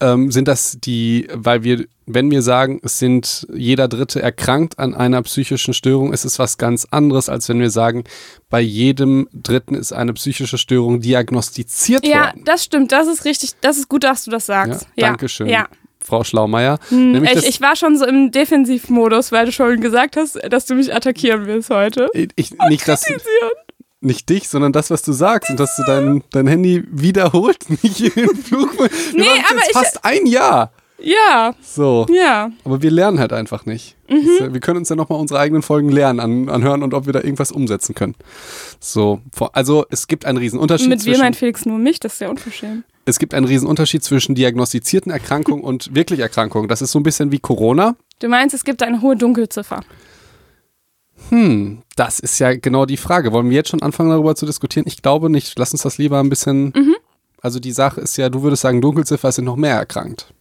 ähm, 0.00 0.30
sind 0.30 0.48
das 0.48 0.78
die, 0.80 1.28
weil 1.32 1.64
wir, 1.64 1.86
wenn 2.06 2.30
wir 2.30 2.42
sagen, 2.42 2.80
es 2.84 2.98
sind 2.98 3.46
jeder 3.54 3.88
Dritte 3.88 4.20
erkrankt 4.22 4.78
an 4.78 4.94
einer 4.94 5.22
psychischen 5.22 5.74
Störung, 5.74 6.12
ist 6.12 6.24
es 6.24 6.38
was 6.38 6.58
ganz 6.58 6.86
anderes, 6.90 7.28
als 7.28 7.48
wenn 7.48 7.60
wir 7.60 7.70
sagen, 7.70 8.04
bei 8.50 8.60
jedem 8.60 9.28
Dritten 9.32 9.74
ist 9.74 9.92
eine 9.92 10.12
psychische 10.12 10.58
Störung 10.58 11.00
diagnostiziert 11.00 12.06
Ja, 12.06 12.26
worden. 12.26 12.42
das 12.44 12.64
stimmt. 12.64 12.92
Das 12.92 13.08
ist 13.08 13.24
richtig. 13.24 13.52
Das 13.60 13.78
ist 13.78 13.88
gut, 13.88 14.04
dass 14.04 14.24
du 14.24 14.30
das 14.30 14.46
sagst. 14.46 14.86
Ja, 14.96 15.08
Dankeschön, 15.08 15.48
Ja. 15.48 15.66
Frau 16.06 16.22
Schlaumeier. 16.22 16.78
Nämlich 16.90 17.32
Ich, 17.36 17.48
ich 17.48 17.60
war 17.60 17.76
schon 17.76 17.96
so 17.98 18.04
im 18.04 18.30
Defensivmodus, 18.30 19.32
weil 19.32 19.46
du 19.46 19.52
schon 19.52 19.80
gesagt 19.80 20.16
hast, 20.16 20.38
dass 20.50 20.66
du 20.66 20.74
mich 20.74 20.94
attackieren 20.94 21.46
willst 21.46 21.70
heute. 21.70 22.08
ich, 22.12 22.54
nicht, 22.68 22.86
das, 22.86 23.04
nicht 24.00 24.28
dich, 24.28 24.48
sondern 24.48 24.72
das, 24.72 24.90
was 24.90 25.02
du 25.02 25.12
sagst 25.12 25.50
und 25.50 25.58
dass 25.58 25.76
du 25.76 25.82
dein, 25.86 26.22
dein 26.30 26.46
Handy 26.46 26.84
wiederholt 26.90 27.68
nicht 27.82 28.00
in 28.00 28.12
den 28.26 28.36
Flug. 28.36 28.78
Wir 28.78 28.88
Nee, 29.14 29.24
aber 29.48 29.58
jetzt 29.60 29.70
ich- 29.70 29.72
fast 29.72 30.04
ein 30.04 30.26
Jahr. 30.26 30.72
Ja, 30.98 31.54
So. 31.60 32.06
ja. 32.08 32.50
Aber 32.64 32.80
wir 32.80 32.90
lernen 32.90 33.18
halt 33.18 33.32
einfach 33.32 33.66
nicht. 33.66 33.96
Mhm. 34.08 34.28
Das, 34.38 34.52
wir 34.54 34.60
können 34.60 34.78
uns 34.78 34.88
ja 34.88 34.96
nochmal 34.96 35.18
unsere 35.18 35.40
eigenen 35.40 35.62
Folgen 35.62 35.90
lernen, 35.90 36.20
an, 36.20 36.48
anhören 36.48 36.82
und 36.82 36.94
ob 36.94 37.06
wir 37.06 37.12
da 37.12 37.18
irgendwas 37.20 37.50
umsetzen 37.50 37.94
können. 37.94 38.14
So, 38.78 39.20
also 39.52 39.84
es 39.90 40.06
gibt 40.06 40.24
einen 40.24 40.38
Riesenunterschied 40.38 40.88
Mit 40.88 41.00
wir 41.00 41.12
zwischen, 41.12 41.20
meint 41.22 41.36
Felix 41.36 41.66
nur 41.66 41.78
mich, 41.78 41.98
das 42.00 42.14
ist 42.14 42.20
ja 42.20 42.28
unverschämt. 42.28 42.84
Es 43.04 43.18
gibt 43.18 43.34
einen 43.34 43.46
Riesenunterschied 43.46 44.02
zwischen 44.02 44.34
diagnostizierten 44.34 45.12
Erkrankungen 45.12 45.62
und 45.62 45.94
wirklich 45.94 46.20
Erkrankungen. 46.20 46.68
Das 46.68 46.82
ist 46.82 46.92
so 46.92 46.98
ein 46.98 47.02
bisschen 47.02 47.32
wie 47.32 47.38
Corona. 47.38 47.96
Du 48.18 48.28
meinst, 48.28 48.54
es 48.54 48.64
gibt 48.64 48.82
eine 48.82 49.02
hohe 49.02 49.16
Dunkelziffer. 49.16 49.80
Hm, 51.30 51.82
das 51.96 52.18
ist 52.18 52.38
ja 52.38 52.54
genau 52.54 52.86
die 52.86 52.96
Frage. 52.96 53.32
Wollen 53.32 53.48
wir 53.48 53.56
jetzt 53.56 53.70
schon 53.70 53.82
anfangen, 53.82 54.10
darüber 54.10 54.34
zu 54.34 54.46
diskutieren? 54.46 54.86
Ich 54.86 55.02
glaube 55.02 55.30
nicht. 55.30 55.58
Lass 55.58 55.72
uns 55.72 55.82
das 55.82 55.98
lieber 55.98 56.20
ein 56.20 56.28
bisschen. 56.28 56.72
Mhm. 56.74 56.96
Also 57.40 57.60
die 57.60 57.72
Sache 57.72 58.00
ist 58.00 58.16
ja, 58.16 58.28
du 58.30 58.42
würdest 58.42 58.62
sagen, 58.62 58.80
Dunkelziffer 58.80 59.30
sind 59.30 59.44
noch 59.44 59.56
mehr 59.56 59.76
erkrankt. 59.76 60.32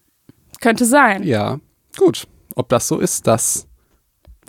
Könnte 0.61 0.85
sein. 0.85 1.23
Ja, 1.23 1.59
gut. 1.97 2.27
Ob 2.55 2.69
das 2.69 2.87
so 2.87 2.99
ist, 2.99 3.27
das 3.27 3.67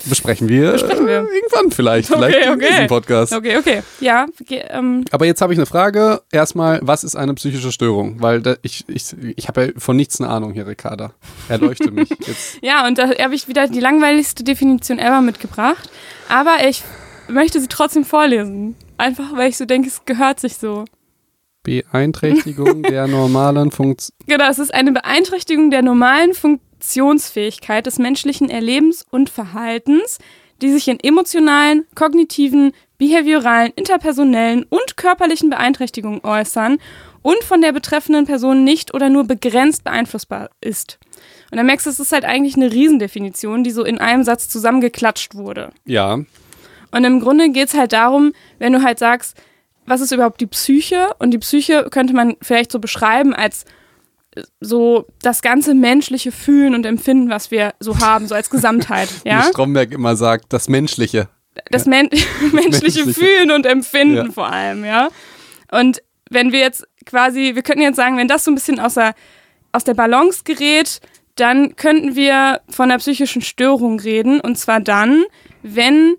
besprechen 0.07 0.49
wir, 0.49 0.73
Besprechen 0.73 1.07
wir. 1.07 1.21
Äh, 1.21 1.37
irgendwann 1.37 1.71
vielleicht. 1.71 2.11
Okay, 2.11 2.19
vielleicht 2.21 2.47
in 2.47 2.53
okay. 2.55 2.67
diesem 2.71 2.87
Podcast. 2.89 3.33
Okay, 3.33 3.57
okay. 3.59 3.83
Ja, 4.01 4.27
ge- 4.47 4.65
ähm, 4.69 5.05
Aber 5.11 5.27
jetzt 5.27 5.41
habe 5.41 5.53
ich 5.53 5.59
eine 5.59 5.67
Frage. 5.67 6.23
Erstmal, 6.33 6.81
was 6.83 7.05
ist 7.05 7.17
eine 7.17 7.35
psychische 7.35 7.73
Störung? 7.73 8.21
Weil 8.21 8.41
da, 8.43 8.57
ich, 8.63 8.85
ich, 8.89 9.15
ich 9.37 9.49
habe 9.49 9.67
ja 9.67 9.73
von 9.77 9.97
nichts 9.97 10.21
eine 10.21 10.31
Ahnung 10.31 10.53
hier, 10.53 10.67
Ricarda. 10.67 11.13
Erleuchte 11.49 11.91
mich. 11.91 12.09
Jetzt. 12.27 12.59
ja, 12.63 12.87
und 12.87 12.99
da 12.99 13.09
habe 13.19 13.35
ich 13.35 13.49
wieder 13.49 13.69
die 13.69 13.81
langweiligste 13.81 14.45
Definition 14.45 14.99
ever 14.99 15.21
mitgebracht. 15.21 15.91
Aber 16.29 16.57
ich 16.69 16.83
möchte 17.29 17.61
sie 17.61 17.69
trotzdem 17.69 18.05
vorlesen. 18.05 18.77
Einfach, 18.97 19.37
weil 19.37 19.49
ich 19.51 19.57
so 19.57 19.65
denke, 19.65 19.89
es 19.89 20.05
gehört 20.05 20.41
sich 20.41 20.57
so. 20.57 20.85
Beeinträchtigung 21.63 22.83
der 22.83 23.07
normalen 23.07 23.71
Funktion. 23.73 24.15
Genau, 24.27 24.49
es 24.51 24.59
ist 24.59 24.73
eine 24.73 24.93
Beeinträchtigung 24.93 25.71
der 25.71 25.83
normalen 25.83 26.35
Funktionsfähigkeit 26.85 27.87
des 27.87 27.99
menschlichen 27.99 28.51
Erlebens 28.51 29.07
und 29.11 29.31
Verhaltens, 29.31 30.19
die 30.61 30.71
sich 30.71 30.87
in 30.87 31.01
emotionalen, 31.01 31.87
kognitiven, 31.95 32.73
behavioralen, 32.99 33.73
interpersonellen 33.75 34.67
und 34.69 34.99
körperlichen 34.99 35.49
Beeinträchtigungen 35.49 36.21
äußern 36.23 36.77
und 37.23 37.43
von 37.43 37.63
der 37.63 37.73
betreffenden 37.73 38.27
Person 38.27 38.65
nicht 38.65 38.93
oder 38.93 39.09
nur 39.09 39.25
begrenzt 39.25 39.83
beeinflussbar 39.83 40.51
ist. 40.61 40.99
Und 41.51 41.57
dann 41.57 41.67
merkst 41.67 41.87
du, 41.87 41.91
es 41.91 42.01
ist 42.01 42.13
halt 42.13 42.27
eigentlich 42.27 42.57
eine 42.57 42.71
Riesendefinition, 42.71 43.65
die 43.65 43.71
so 43.71 43.83
in 43.83 43.99
einem 43.99 44.23
Satz 44.23 44.51
zusammengeklatscht 44.51 45.35
wurde. 45.35 45.73
Ja, 45.87 46.19
Und 46.91 47.05
im 47.05 47.19
Grunde 47.19 47.49
geht 47.49 47.69
es 47.69 47.75
halt 47.75 47.95
darum, 47.95 48.35
wenn 48.59 48.75
du 48.75 48.83
halt 48.83 48.99
sagst, 48.99 49.39
was 49.87 50.03
ist 50.03 50.13
überhaupt 50.13 50.41
die 50.41 50.47
Psyche? 50.47 51.15
Und 51.19 51.31
die 51.31 51.39
Psyche 51.39 51.89
könnte 51.91 52.15
man 52.15 52.37
vielleicht 52.43 52.71
so 52.71 52.79
beschreiben 52.79 53.35
als 53.35 53.65
so 54.61 55.07
das 55.23 55.43
ganze 55.43 55.75
menschliche 55.75 56.33
Fühlen 56.33 56.75
und 56.75 56.87
Empfinden, 56.87 57.31
was 57.31 57.51
wir 57.51 57.75
so 57.81 57.99
haben, 57.99 58.27
so 58.27 58.35
als 58.35 58.51
Gesamtheit. 58.51 59.09
wie 59.25 59.29
ja? 59.29 59.43
Stromberg 59.43 59.93
immer 59.93 60.17
sagt, 60.17 60.53
das 60.53 60.69
Menschliche. 60.69 61.29
Das 61.71 61.87
men 61.87 62.09
menschliche 62.53 63.05
Menschliche. 63.05 63.15
Fühlen 63.15 63.51
und 63.51 63.67
Empfinden 63.67 64.27
Ja. 64.27 64.33
vor 64.33 64.51
allem, 64.51 64.85
ja. 64.85 65.09
Und 65.71 66.03
wenn 66.31 66.53
wir 66.53 66.61
jetzt 66.61 66.87
quasi, 67.07 67.53
wir 67.55 67.63
könnten 67.63 67.83
jetzt 67.83 67.97
sagen, 67.97 68.17
wenn 68.17 68.29
das 68.29 68.45
so 68.45 68.51
ein 68.51 68.55
bisschen 68.55 68.81
aus 68.81 68.95
der, 68.95 69.15
aus 69.73 69.85
der 69.85 69.95
Balance 69.95 70.43
gerät, 70.45 71.01
dann 71.37 71.77
könnten 71.77 72.17
wir 72.17 72.61
von 72.69 72.91
einer 72.91 72.99
psychischen 72.99 73.43
Störung 73.43 74.01
reden. 74.01 74.41
Und 74.41 74.57
zwar 74.57 74.81
dann, 74.81 75.25
wenn 75.63 76.17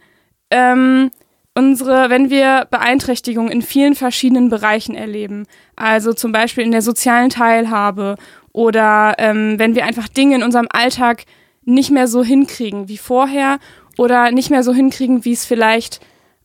ähm, 0.51 1.12
unsere, 1.53 2.10
wenn 2.10 2.29
wir 2.29 2.67
Beeinträchtigungen 2.69 3.51
in 3.51 3.62
vielen 3.62 3.95
verschiedenen 3.95 4.50
Bereichen 4.50 4.95
erleben. 4.95 5.48
Also 5.75 6.13
zum 6.13 6.32
Beispiel 6.32 6.63
in 6.63 6.72
der 6.72 6.82
sozialen 6.82 7.29
Teilhabe 7.29 8.15
oder 8.53 9.15
ähm, 9.17 9.60
wenn 9.60 9.75
wir 9.75 9.86
einfach 9.86 10.08
Dinge 10.08 10.36
in 10.36 10.44
unserem 10.44 10.67
Alltag 10.72 11.25
nicht 11.65 11.91
mehr 11.91 12.08
so 12.08 12.24
hinkriegen 12.24 12.88
wie 12.88 12.98
vorher 12.98 13.60
oder 13.98 14.32
nicht 14.32 14.50
mehr 14.50 14.63
so 14.63 14.74
hinkriegen, 14.74 15.25
wie 15.25 15.34
es 15.34 15.46
vielleicht 15.46 16.00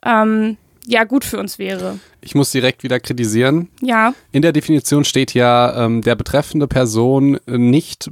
ähm, 0.05 0.57
ja 0.87 1.05
gut 1.05 1.25
für 1.25 1.39
uns 1.39 1.59
wäre. 1.59 1.99
Ich 2.21 2.35
muss 2.35 2.51
direkt 2.51 2.83
wieder 2.83 2.99
kritisieren. 3.01 3.69
Ja. 3.81 4.15
In 4.33 4.43
der 4.43 4.53
Definition 4.53 5.05
steht 5.05 5.35
ja 5.35 5.85
ähm, 5.85 6.03
der 6.03 6.17
betreffende 6.17 6.67
Person 6.67 7.39
nicht 7.47 8.11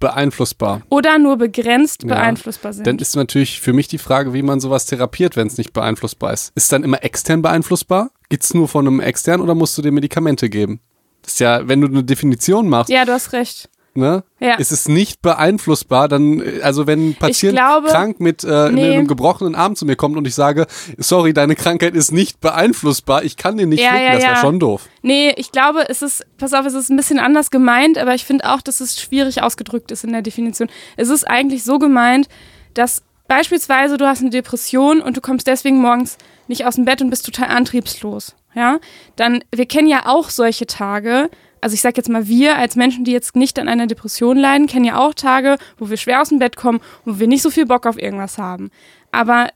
beeinflussbar. 0.00 0.82
Oder 0.90 1.18
nur 1.18 1.36
begrenzt 1.38 2.02
Ja. 2.02 2.10
beeinflussbar 2.14 2.72
sind. 2.72 2.86
Dann 2.86 2.98
ist 2.98 3.16
natürlich 3.16 3.60
für 3.60 3.72
mich 3.72 3.88
die 3.88 3.98
Frage, 3.98 4.34
wie 4.34 4.42
man 4.42 4.60
sowas 4.60 4.86
therapiert, 4.86 5.36
wenn 5.36 5.46
es 5.46 5.56
nicht 5.56 5.72
beeinflussbar 5.72 6.32
ist. 6.32 6.52
Ist 6.54 6.64
es 6.64 6.68
dann 6.68 6.84
immer 6.84 7.02
extern 7.02 7.42
beeinflussbar? 7.42 8.10
Geht's 8.28 8.54
nur 8.54 8.68
von 8.68 8.86
einem 8.86 9.00
extern 9.00 9.40
oder 9.40 9.54
musst 9.54 9.76
du 9.78 9.82
dir 9.82 9.92
Medikamente 9.92 10.48
geben? 10.48 10.80
Das 11.22 11.34
ist 11.34 11.40
ja, 11.40 11.66
wenn 11.68 11.80
du 11.80 11.86
eine 11.88 12.04
Definition 12.04 12.68
machst, 12.68 12.90
ja, 12.90 13.04
du 13.04 13.12
hast 13.12 13.32
recht. 13.32 13.68
ne? 13.94 14.24
Ja. 14.40 14.56
Ist 14.56 14.72
es 14.72 14.88
nicht 14.88 15.22
beeinflussbar, 15.22 16.08
dann, 16.08 16.40
äh, 16.40 16.60
also 16.62 16.86
wenn 16.86 17.10
ein 17.10 17.14
Patient 17.14 17.52
glaube- 17.54 17.88
krank 17.88 18.18
mit, 18.20 18.42
äh, 18.44 18.70
Nee. 18.70 18.92
einem 18.94 19.06
gebrochenen 19.06 19.54
Arm 19.54 19.76
zu 19.76 19.86
mir 19.86 19.94
kommt 19.96 20.16
und 20.16 20.26
ich 20.26 20.34
sage, 20.34 20.66
sorry, 20.98 21.32
deine 21.32 21.54
Krankheit 21.54 21.94
ist 21.94 22.10
nicht 22.12 22.40
beeinflussbar, 22.40 23.22
ich 23.24 23.36
kann 23.36 23.56
den 23.56 23.68
nicht 23.68 23.82
Ja, 23.82 23.90
flicken, 23.90 24.04
ja, 24.06 24.12
das 24.14 24.22
wäre 24.22 24.32
ja. 24.34 24.40
schon 24.40 24.58
doof. 24.58 24.88
Nee, 25.02 25.32
ich 25.36 25.52
glaube, 25.52 25.88
es 25.88 26.02
ist, 26.02 26.26
pass 26.38 26.52
auf, 26.54 26.66
es 26.66 26.74
ist 26.74 26.90
ein 26.90 26.96
bisschen 26.96 27.18
anders 27.20 27.50
gemeint, 27.50 27.96
aber 27.96 28.14
ich 28.14 28.24
finde 28.24 28.50
auch, 28.52 28.60
dass 28.62 28.80
es 28.80 29.00
schwierig 29.00 29.42
ausgedrückt 29.42 29.90
ist 29.92 30.02
in 30.04 30.12
der 30.12 30.22
Definition. 30.22 30.68
Es 30.96 31.08
ist 31.08 31.24
eigentlich 31.24 31.62
so 31.62 31.78
gemeint, 31.78 32.26
dass 32.74 33.02
beispielsweise 33.28 33.96
du 33.96 34.06
hast 34.06 34.20
eine 34.20 34.30
Depression 34.30 35.00
und 35.00 35.16
du 35.16 35.20
kommst 35.20 35.46
deswegen 35.46 35.80
morgens 35.80 36.18
nicht 36.48 36.66
aus 36.66 36.76
dem 36.76 36.84
Bett 36.84 37.00
und 37.00 37.10
bist 37.10 37.26
total 37.26 37.48
antriebslos. 37.48 38.34
Ja, 38.54 38.78
dann, 39.16 39.42
wir 39.54 39.66
kennen 39.66 39.88
ja 39.88 40.06
auch 40.06 40.30
solche 40.30 40.66
Tage. 40.66 41.28
Also 41.60 41.74
ich 41.74 41.80
sag 41.80 41.96
jetzt 41.96 42.08
mal, 42.08 42.28
wir 42.28 42.56
als 42.56 42.76
Menschen, 42.76 43.04
die 43.04 43.12
jetzt 43.12 43.34
nicht 43.34 43.58
an 43.58 43.68
einer 43.68 43.86
Depression 43.86 44.36
leiden, 44.36 44.66
kennen 44.66 44.84
ja 44.84 44.98
auch 44.98 45.14
Tage, 45.14 45.56
wo 45.78 45.90
wir 45.90 45.96
schwer 45.96 46.20
aus 46.20 46.28
dem 46.28 46.38
Bett 46.38 46.56
kommen, 46.56 46.80
wo 47.04 47.18
wir 47.18 47.26
nicht 47.26 47.42
so 47.42 47.50
viel 47.50 47.66
Bock 47.66 47.86
auf 47.86 47.98
irgendwas 47.98 48.38
haben. 48.38 48.70
Aber 49.10 49.48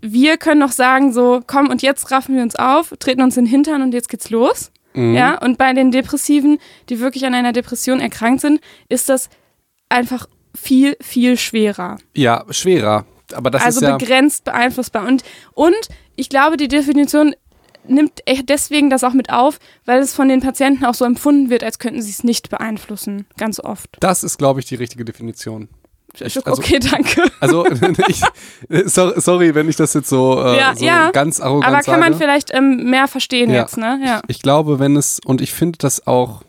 wir 0.00 0.36
können 0.36 0.60
noch 0.60 0.72
sagen 0.72 1.12
so, 1.12 1.42
komm 1.46 1.68
und 1.68 1.82
jetzt 1.82 2.10
raffen 2.10 2.34
wir 2.34 2.42
uns 2.42 2.56
auf, 2.56 2.94
treten 2.98 3.22
uns 3.22 3.36
in 3.36 3.44
den 3.44 3.50
Hintern 3.50 3.82
und 3.82 3.94
jetzt 3.94 4.08
geht's 4.08 4.30
los. 4.30 4.72
Mhm. 4.94 5.14
Ja, 5.14 5.38
und 5.38 5.58
bei 5.58 5.72
den 5.72 5.90
Depressiven, 5.90 6.58
die 6.88 7.00
wirklich 7.00 7.26
an 7.26 7.34
einer 7.34 7.52
Depression 7.52 8.00
erkrankt 8.00 8.40
sind, 8.40 8.60
ist 8.88 9.08
das 9.08 9.28
einfach 9.88 10.26
viel, 10.54 10.96
viel 11.00 11.36
schwerer. 11.36 11.98
Ja, 12.14 12.44
schwerer. 12.50 13.04
Aber 13.32 13.50
das 13.50 13.62
also 13.64 13.80
ist 13.80 13.86
ja. 13.88 13.96
begrenzt 13.96 14.44
beeinflussbar. 14.44 15.06
Und, 15.06 15.22
und 15.54 15.74
ich 16.16 16.28
glaube, 16.28 16.56
die 16.56 16.68
Definition 16.68 17.34
nimmt 17.86 18.20
deswegen 18.48 18.90
das 18.90 19.04
auch 19.04 19.12
mit 19.12 19.30
auf, 19.30 19.58
weil 19.84 20.00
es 20.00 20.14
von 20.14 20.28
den 20.28 20.40
Patienten 20.40 20.84
auch 20.84 20.94
so 20.94 21.04
empfunden 21.04 21.50
wird, 21.50 21.64
als 21.64 21.78
könnten 21.78 22.00
sie 22.02 22.10
es 22.10 22.24
nicht 22.24 22.48
beeinflussen. 22.50 23.26
Ganz 23.36 23.60
oft. 23.60 23.96
Das 24.00 24.24
ist, 24.24 24.38
glaube 24.38 24.60
ich, 24.60 24.66
die 24.66 24.74
richtige 24.76 25.04
Definition. 25.04 25.68
Ich- 26.18 26.36
also- 26.46 26.52
okay, 26.62 26.78
danke. 26.78 27.24
Also, 27.40 27.66
ich, 28.08 28.22
sorry, 28.86 29.20
sorry, 29.20 29.54
wenn 29.54 29.68
ich 29.68 29.76
das 29.76 29.94
jetzt 29.94 30.08
so, 30.08 30.40
äh, 30.42 30.56
Ja, 30.58 30.76
so 30.76 30.84
ja. 30.84 31.10
ganz 31.10 31.40
arrogant 31.40 31.74
Aber 31.74 31.82
kann 31.82 31.98
man 32.00 32.12
sage. 32.12 32.24
vielleicht 32.24 32.54
ähm, 32.54 32.88
mehr 32.88 33.08
verstehen 33.08 33.50
Ja. 33.50 33.62
jetzt, 33.62 33.76
ne? 33.76 34.00
Ja. 34.04 34.22
Ich 34.28 34.40
glaube, 34.40 34.78
wenn 34.78 34.96
es, 34.96 35.18
und 35.24 35.40
ich 35.40 35.52
finde 35.52 35.78
das 35.78 36.06
auch, 36.06 36.42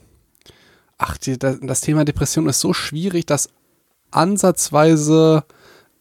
ach, 0.97 1.17
die, 1.17 1.39
das, 1.39 1.57
das 1.61 1.81
Thema 1.81 2.05
Depression 2.05 2.47
ist 2.47 2.59
so 2.59 2.73
schwierig, 2.73 3.25
das 3.25 3.49
ansatzweise 4.15 5.43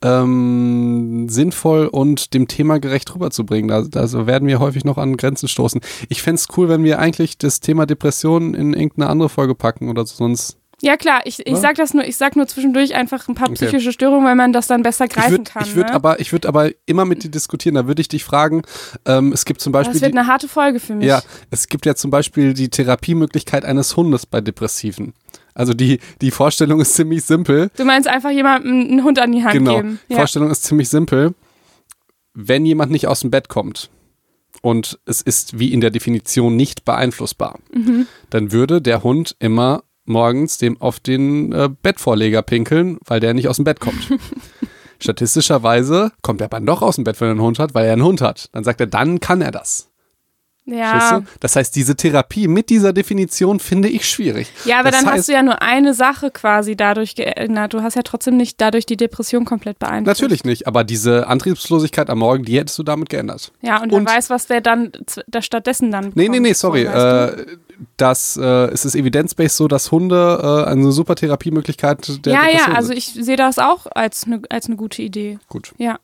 ähm, 0.03 1.29
sinnvoll 1.29 1.87
und 1.87 2.35
dem 2.35 2.47
Thema 2.49 2.79
gerecht 2.79 3.15
rüberzubringen. 3.15 3.69
Da, 3.69 3.83
da 3.83 4.27
werden 4.27 4.47
wir 4.49 4.59
häufig 4.61 4.85
noch 4.85 4.99
an 4.99 5.17
Grenzen 5.17 5.49
stoßen. 5.49 5.81
Ich 6.09 6.23
fände 6.23 6.41
es 6.41 6.49
cool, 6.57 6.69
wenn 6.69 6.85
wir 6.85 6.99
eigentlich 6.99 7.39
das 7.39 7.61
Thema 7.61 7.87
Depression 7.87 8.55
in 8.55 8.75
irgendeine 8.75 9.09
andere 9.09 9.29
Folge 9.29 9.55
packen 9.55 9.89
oder 9.89 10.05
so, 10.05 10.15
sonst. 10.17 10.59
Ja 10.83 10.99
klar, 10.99 11.23
ich, 11.25 11.39
ich 11.47 11.53
Ja. 11.53 11.57
sag 11.57 11.77
das 11.77 11.95
nur, 11.95 12.05
ich 12.05 12.17
sag 12.19 12.37
nur 12.37 12.47
zwischendurch 12.47 12.95
einfach 12.95 13.27
ein 13.29 13.35
paar 13.35 13.49
Okay. 13.49 13.55
psychische 13.67 13.93
Störungen, 13.93 14.27
weil 14.27 14.35
man 14.35 14.53
das 14.53 14.67
dann 14.67 14.83
besser 14.83 15.07
Ich 15.07 15.13
greifen 15.13 15.31
würde 15.31 15.45
kann. 15.45 15.63
ich 15.65 15.75
würd 15.77 15.87
ne? 15.89 15.95
aber, 15.95 16.21
ich 16.21 16.33
würd 16.33 16.45
aber 16.45 16.71
immer 16.85 17.07
mit 17.07 17.23
dir 17.25 17.31
diskutieren. 17.31 17.77
Da 17.77 17.87
würde 17.87 18.03
ich 18.03 18.09
dich 18.09 18.25
fragen, 18.25 18.63
ähm, 19.07 19.33
es 19.33 19.47
gibt 19.47 19.63
zum 19.63 19.73
Beispiel 19.73 19.95
das 19.95 20.03
wird 20.03 20.13
die, 20.13 20.19
eine 20.19 20.27
harte 20.27 20.49
Folge 20.49 20.81
für 20.81 20.95
mich. 20.97 21.07
Ja, 21.07 21.23
es 21.51 21.69
gibt 21.69 21.87
ja 21.87 21.95
zum 21.95 22.11
Beispiel 22.11 22.53
die 22.53 22.69
Therapiemöglichkeit 22.69 23.65
eines 23.65 23.97
Hundes 23.97 24.27
bei 24.27 24.43
Depressiven. 24.43 25.15
Also 25.55 25.73
die, 25.73 26.01
die 26.21 26.31
Vorstellung 26.31 26.81
ist 26.81 26.95
ziemlich 26.95 27.25
simpel. 27.25 27.71
Du 27.77 27.85
meinst 27.85 28.09
einfach 28.09 28.31
jemandem 28.31 28.73
einen 28.73 29.05
Hund 29.05 29.19
an 29.21 29.33
die 29.33 29.43
Hand 29.45 29.53
genau. 29.53 29.77
geben. 29.77 30.01
Die 30.09 30.13
Ja. 30.15 30.19
Vorstellung 30.19 30.51
ist 30.51 30.65
ziemlich 30.65 30.89
simpel. 30.89 31.35
Wenn 32.35 32.67
jemand 32.67 32.91
nicht 32.91 33.07
aus 33.07 33.21
dem 33.21 33.31
Bett 33.31 33.49
kommt 33.49 33.91
und 34.63 34.99
es 35.07 35.21
ist 35.21 35.59
wie 35.59 35.73
in 35.73 35.81
der 35.81 35.91
Definition 35.91 36.57
nicht 36.57 36.85
beeinflussbar, 36.85 37.59
Mhm. 37.73 38.07
dann 38.31 38.51
würde 38.51 38.83
der 38.83 39.05
Hund 39.05 39.37
immer 39.39 39.85
morgens 40.07 40.59
dem 40.59 40.81
auf 40.81 40.99
den 41.01 41.53
äh, 41.53 41.69
Bettvorleger 41.83 42.43
pinkeln, 42.43 42.99
weil 43.07 43.21
der 43.21 43.33
nicht 43.35 43.49
aus 43.49 43.57
dem 43.57 43.65
Bett 43.65 43.79
kommt. 43.81 44.09
Statistischerweise 44.99 46.13
kommt 46.23 46.41
er 46.41 46.47
aber 46.47 46.61
doch 46.61 46.83
aus 46.83 46.97
dem 46.97 47.05
Bett, 47.05 47.21
wenn 47.21 47.29
er 47.29 47.33
einen 47.33 47.43
Hund 47.43 47.59
hat, 47.59 47.75
weil 47.75 47.87
er 47.87 47.93
einen 47.93 48.05
Hund 48.05 48.21
hat. 48.21 48.49
Dann 48.53 48.65
sagt 48.65 48.81
er, 48.81 48.87
dann 48.87 49.21
kann 49.21 49.41
er 49.41 49.51
das. 49.51 49.91
Ja. 50.67 51.23
Das 51.41 51.57
heißt, 51.57 51.77
diese 51.77 51.95
Therapie 51.95 52.49
mit 52.49 52.71
dieser 52.71 52.95
Definition 52.95 53.61
finde 53.61 53.89
ich 53.89 54.09
schwierig. 54.09 54.51
ja, 54.65 54.81
aber 54.81 54.91
das 54.91 55.01
dann 55.01 55.11
heißt, 55.11 55.19
hast 55.19 55.29
du 55.29 55.33
ja 55.33 55.43
nur 55.43 55.61
eine 55.61 55.93
Sache 55.93 56.31
quasi 56.31 56.75
dadurch 56.75 57.15
geändert. 57.15 57.75
Du 57.75 57.83
hast 57.83 57.97
ja 57.97 58.03
trotzdem 58.03 58.39
nicht 58.39 58.61
dadurch 58.63 58.87
die 58.87 58.97
Depression 58.97 59.45
komplett 59.45 59.79
beeinflusst. 59.79 60.21
Natürlich 60.23 60.45
nicht, 60.45 60.67
aber 60.67 60.83
diese 60.85 61.27
Antriebslosigkeit 61.27 62.09
am 62.09 62.19
Morgen, 62.21 62.45
die 62.45 62.59
hättest 62.59 62.79
du 62.79 62.83
damit 62.83 63.11
geändert. 63.11 63.53
Ja, 63.61 63.83
und, 63.83 63.93
Und- 63.93 64.07
wer 64.09 64.17
weiß, 64.17 64.31
was 64.31 64.47
der 64.47 64.63
dann 64.63 64.91
da 65.27 65.43
stattdessen 65.43 65.91
dann 65.91 66.07
Nee, 66.07 66.13
nee, 66.15 66.27
bekommt. 66.29 66.43
nee, 66.43 66.53
sorry. 66.55 66.85
Äh, 66.85 67.45
das, 67.99 68.39
äh, 68.39 68.43
es 68.73 68.85
ist 68.87 68.95
evidenzbased 68.95 69.57
so, 69.57 69.69
dass 69.69 69.91
Hunde 69.93 70.65
äh, 70.67 70.71
eine 70.71 70.93
super 70.93 71.15
Therapiemöglichkeit 71.17 72.25
der 72.25 72.33
ja, 72.33 72.41
Depression 72.43 72.73
ja, 72.73 72.77
also 72.79 72.89
sind. 72.89 72.97
ich 72.99 73.07
sehe 73.13 73.37
das 73.37 73.59
auch 73.59 73.87
als 73.95 74.25
eine 74.25 74.41
als 74.49 74.67
eine 74.67 74.77
gute 74.77 75.03
Idee. 75.03 75.39
Gut. 75.49 75.73
Ja. 75.77 75.99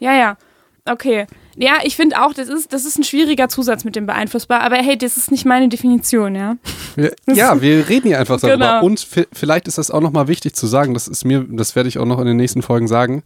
Ja, 0.00 0.12
ja. 0.14 0.36
Okay. 0.84 1.26
Ja, 1.56 1.74
ich 1.84 1.96
finde 1.96 2.22
auch, 2.22 2.32
das 2.32 2.48
ist, 2.48 2.72
das 2.72 2.84
ist 2.84 2.98
ein 2.98 3.04
schwieriger 3.04 3.48
Zusatz 3.48 3.84
mit 3.84 3.94
dem 3.96 4.06
beeinflussbar, 4.06 4.60
aber 4.62 4.76
hey, 4.76 4.96
das 4.96 5.16
ist 5.16 5.30
nicht 5.30 5.44
meine 5.44 5.68
Definition, 5.68 6.34
ja. 6.34 6.56
Wir, 6.96 7.14
ja, 7.28 7.60
wir 7.60 7.88
reden 7.88 8.08
hier 8.08 8.18
einfach 8.18 8.40
darüber. 8.40 8.56
Genau. 8.80 8.84
Und 8.86 8.98
vi- 9.00 9.26
vielleicht 9.32 9.68
ist 9.68 9.78
das 9.78 9.90
auch 9.90 10.00
nochmal 10.00 10.28
wichtig 10.28 10.54
zu 10.56 10.66
sagen, 10.66 10.94
das 10.94 11.08
ist 11.08 11.24
mir, 11.24 11.44
das 11.50 11.76
werde 11.76 11.88
ich 11.88 11.98
auch 11.98 12.06
noch 12.06 12.18
in 12.20 12.26
den 12.26 12.36
nächsten 12.36 12.62
Folgen 12.62 12.88
sagen. 12.88 13.22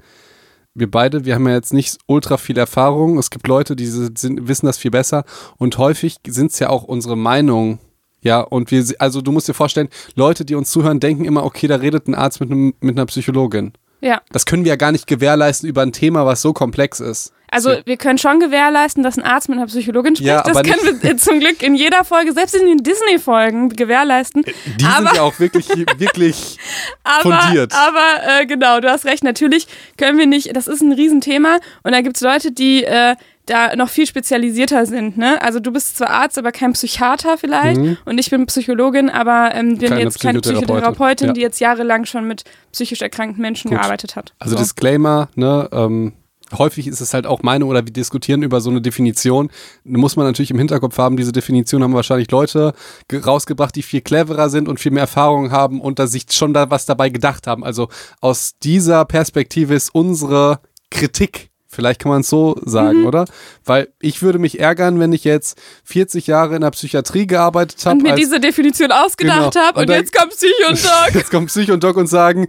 Wir 0.74 0.90
beide, 0.90 1.24
wir 1.24 1.34
haben 1.34 1.46
ja 1.48 1.54
jetzt 1.54 1.72
nicht 1.72 1.98
ultra 2.06 2.36
viel 2.36 2.58
Erfahrung. 2.58 3.16
Es 3.18 3.30
gibt 3.30 3.46
Leute, 3.48 3.76
die 3.76 3.86
sind, 3.86 4.20
wissen 4.48 4.66
das 4.66 4.76
viel 4.76 4.90
besser. 4.90 5.24
Und 5.56 5.78
häufig 5.78 6.16
sind 6.26 6.50
es 6.52 6.58
ja 6.58 6.68
auch 6.68 6.82
unsere 6.82 7.16
Meinungen. 7.16 7.78
Ja, 8.20 8.40
und 8.40 8.70
wir, 8.70 8.84
also 8.98 9.22
du 9.22 9.32
musst 9.32 9.48
dir 9.48 9.54
vorstellen, 9.54 9.88
Leute, 10.16 10.44
die 10.44 10.54
uns 10.54 10.70
zuhören, 10.70 11.00
denken 11.00 11.24
immer, 11.24 11.44
okay, 11.44 11.66
da 11.66 11.76
redet 11.76 12.08
ein 12.08 12.14
Arzt 12.14 12.40
mit, 12.40 12.50
einem, 12.50 12.74
mit 12.80 12.96
einer 12.96 13.06
Psychologin. 13.06 13.72
Ja. 14.00 14.20
Das 14.30 14.46
können 14.46 14.64
wir 14.64 14.70
ja 14.70 14.76
gar 14.76 14.92
nicht 14.92 15.06
gewährleisten 15.06 15.68
über 15.68 15.82
ein 15.82 15.92
Thema, 15.92 16.26
was 16.26 16.42
so 16.42 16.52
komplex 16.52 17.00
ist. 17.00 17.32
Also 17.48 17.76
wir 17.84 17.96
können 17.96 18.18
schon 18.18 18.40
gewährleisten, 18.40 19.02
dass 19.02 19.16
ein 19.16 19.24
Arzt 19.24 19.48
mit 19.48 19.58
einer 19.58 19.66
Psychologin 19.68 20.16
spricht. 20.16 20.28
Ja, 20.28 20.42
das 20.42 20.56
aber 20.56 20.68
können 20.68 21.02
wir 21.02 21.16
zum 21.16 21.40
Glück 21.40 21.62
in 21.62 21.76
jeder 21.76 22.04
Folge, 22.04 22.32
selbst 22.32 22.54
in 22.54 22.66
den 22.66 22.78
Disney-Folgen, 22.78 23.70
gewährleisten. 23.70 24.44
Die 24.78 24.84
aber, 24.84 25.08
sind 25.08 25.16
ja 25.16 25.22
auch 25.22 25.38
wirklich, 25.38 25.68
wirklich 25.68 26.58
aber, 27.04 27.40
fundiert. 27.40 27.72
Aber 27.72 28.40
äh, 28.40 28.46
genau, 28.46 28.80
du 28.80 28.90
hast 28.90 29.04
recht. 29.04 29.22
Natürlich 29.22 29.68
können 29.96 30.18
wir 30.18 30.26
nicht, 30.26 30.56
das 30.56 30.66
ist 30.66 30.82
ein 30.82 30.92
Riesenthema 30.92 31.58
und 31.84 31.92
da 31.92 32.00
gibt 32.00 32.16
es 32.16 32.22
Leute, 32.22 32.50
die 32.50 32.84
äh, 32.84 33.14
da 33.46 33.74
noch 33.76 33.88
viel 33.88 34.06
spezialisierter 34.06 34.86
sind. 34.86 35.16
Ne? 35.16 35.40
Also 35.40 35.60
du 35.60 35.70
bist 35.72 35.96
zwar 35.98 36.10
Arzt, 36.10 36.36
aber 36.38 36.52
kein 36.52 36.72
Psychiater 36.72 37.38
vielleicht 37.38 37.80
und 38.04 38.18
ich 38.18 38.28
bin 38.30 38.46
Psychologin, 38.46 39.08
aber 39.08 39.50
ähm, 39.54 39.78
bin 39.78 39.86
Mhm. 39.86 39.88
Keine 39.88 40.00
jetzt 40.02 40.20
keine 40.20 40.40
Psychotherapeutin. 40.40 41.28
Ja. 41.28 41.32
die 41.32 41.40
jetzt 41.40 41.60
jahrelang 41.60 42.04
schon 42.04 42.26
mit 42.26 42.44
psychisch 42.72 43.02
erkrankten 43.02 43.40
Menschen 43.40 43.70
Gut. 43.70 43.78
gearbeitet 43.78 44.16
hat. 44.16 44.34
Also 44.38 44.56
So. 44.56 44.62
Disclaimer, 44.62 45.28
ne, 45.36 45.68
ähm, 45.72 46.12
häufig 46.58 46.86
ist 46.86 47.00
es 47.00 47.12
halt 47.14 47.26
auch 47.26 47.42
meine 47.42 47.66
oder 47.66 47.84
wir 47.84 47.92
diskutieren 47.92 48.42
über 48.42 48.60
so 48.60 48.70
eine 48.70 48.80
Definition. 48.80 49.50
Da 49.84 49.98
muss 49.98 50.14
man 50.16 50.26
natürlich 50.26 50.50
im 50.52 50.58
Hinterkopf 50.58 50.96
haben, 50.98 51.16
diese 51.16 51.32
Definition 51.32 51.82
haben 51.82 51.92
wahrscheinlich 51.94 52.30
Leute 52.30 52.72
ge- 53.08 53.20
rausgebracht, 53.20 53.74
die 53.74 53.82
viel 53.82 54.00
cleverer 54.00 54.48
sind 54.48 54.68
und 54.68 54.78
viel 54.80 54.92
mehr 54.92 55.02
Erfahrung 55.02 55.50
haben 55.50 55.80
und 55.80 55.98
da 55.98 56.06
sich 56.06 56.26
schon 56.30 56.54
da 56.54 56.70
was 56.70 56.86
dabei 56.86 57.08
gedacht 57.08 57.46
haben. 57.48 57.64
Also 57.64 57.88
aus 58.20 58.54
dieser 58.62 59.04
Perspektive 59.04 59.74
ist 59.74 59.92
unsere 59.94 60.60
Kritik 60.90 61.50
Vielleicht 61.76 62.00
kann 62.00 62.10
man 62.10 62.22
es 62.22 62.28
so 62.28 62.56
sagen, 62.64 63.02
Mhm. 63.02 63.06
oder? 63.06 63.26
Weil 63.64 63.88
ich 64.00 64.22
würde 64.22 64.38
mich 64.38 64.58
ärgern, 64.58 64.98
wenn 64.98 65.12
ich 65.12 65.22
jetzt 65.24 65.58
40 65.84 66.26
Jahre 66.26 66.56
in 66.56 66.62
der 66.62 66.70
Psychiatrie 66.72 67.26
gearbeitet 67.26 67.84
habe. 67.86 67.96
und 67.98 68.02
mir 68.02 68.14
diese 68.14 68.40
Definition 68.40 68.90
ausgedacht 68.90 69.52
Genau. 69.52 69.66
habe 69.66 69.76
Und 69.78 69.82
und, 69.82 69.90
dann- 69.90 70.00
jetzt 70.00 70.12
kommt 70.14 70.30
Psycho 70.32 70.68
und 70.70 70.84
Doc. 70.84 71.14
Jetzt 71.14 71.30
kommt 71.30 71.46
Psych 71.48 71.70
und 71.70 71.84
Doc 71.84 71.96
und 71.96 72.06
sagen, 72.08 72.48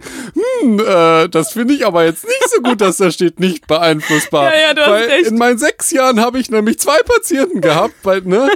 hm, 0.62 0.80
äh, 0.80 1.28
das 1.28 1.52
finde 1.52 1.74
ich 1.74 1.86
aber 1.86 2.04
jetzt 2.04 2.24
nicht 2.24 2.48
so 2.54 2.62
gut, 2.62 2.80
dass 2.80 2.96
da 2.96 3.10
steht 3.10 3.38
nicht 3.38 3.66
beeinflussbar. 3.66 4.52
Ja, 4.52 4.60
ja, 4.68 4.74
du 4.74 4.80
hast 4.80 4.90
Weil 4.90 5.04
recht. 5.08 5.26
in 5.30 5.36
meinen 5.38 5.58
sechs 5.58 5.90
Jahren 5.90 6.20
habe 6.20 6.38
ich 6.40 6.50
nämlich 6.50 6.78
zwei 6.80 6.98
Patienten 7.04 7.60
gehabt, 7.60 7.94
weil, 8.02 8.22
ne? 8.22 8.48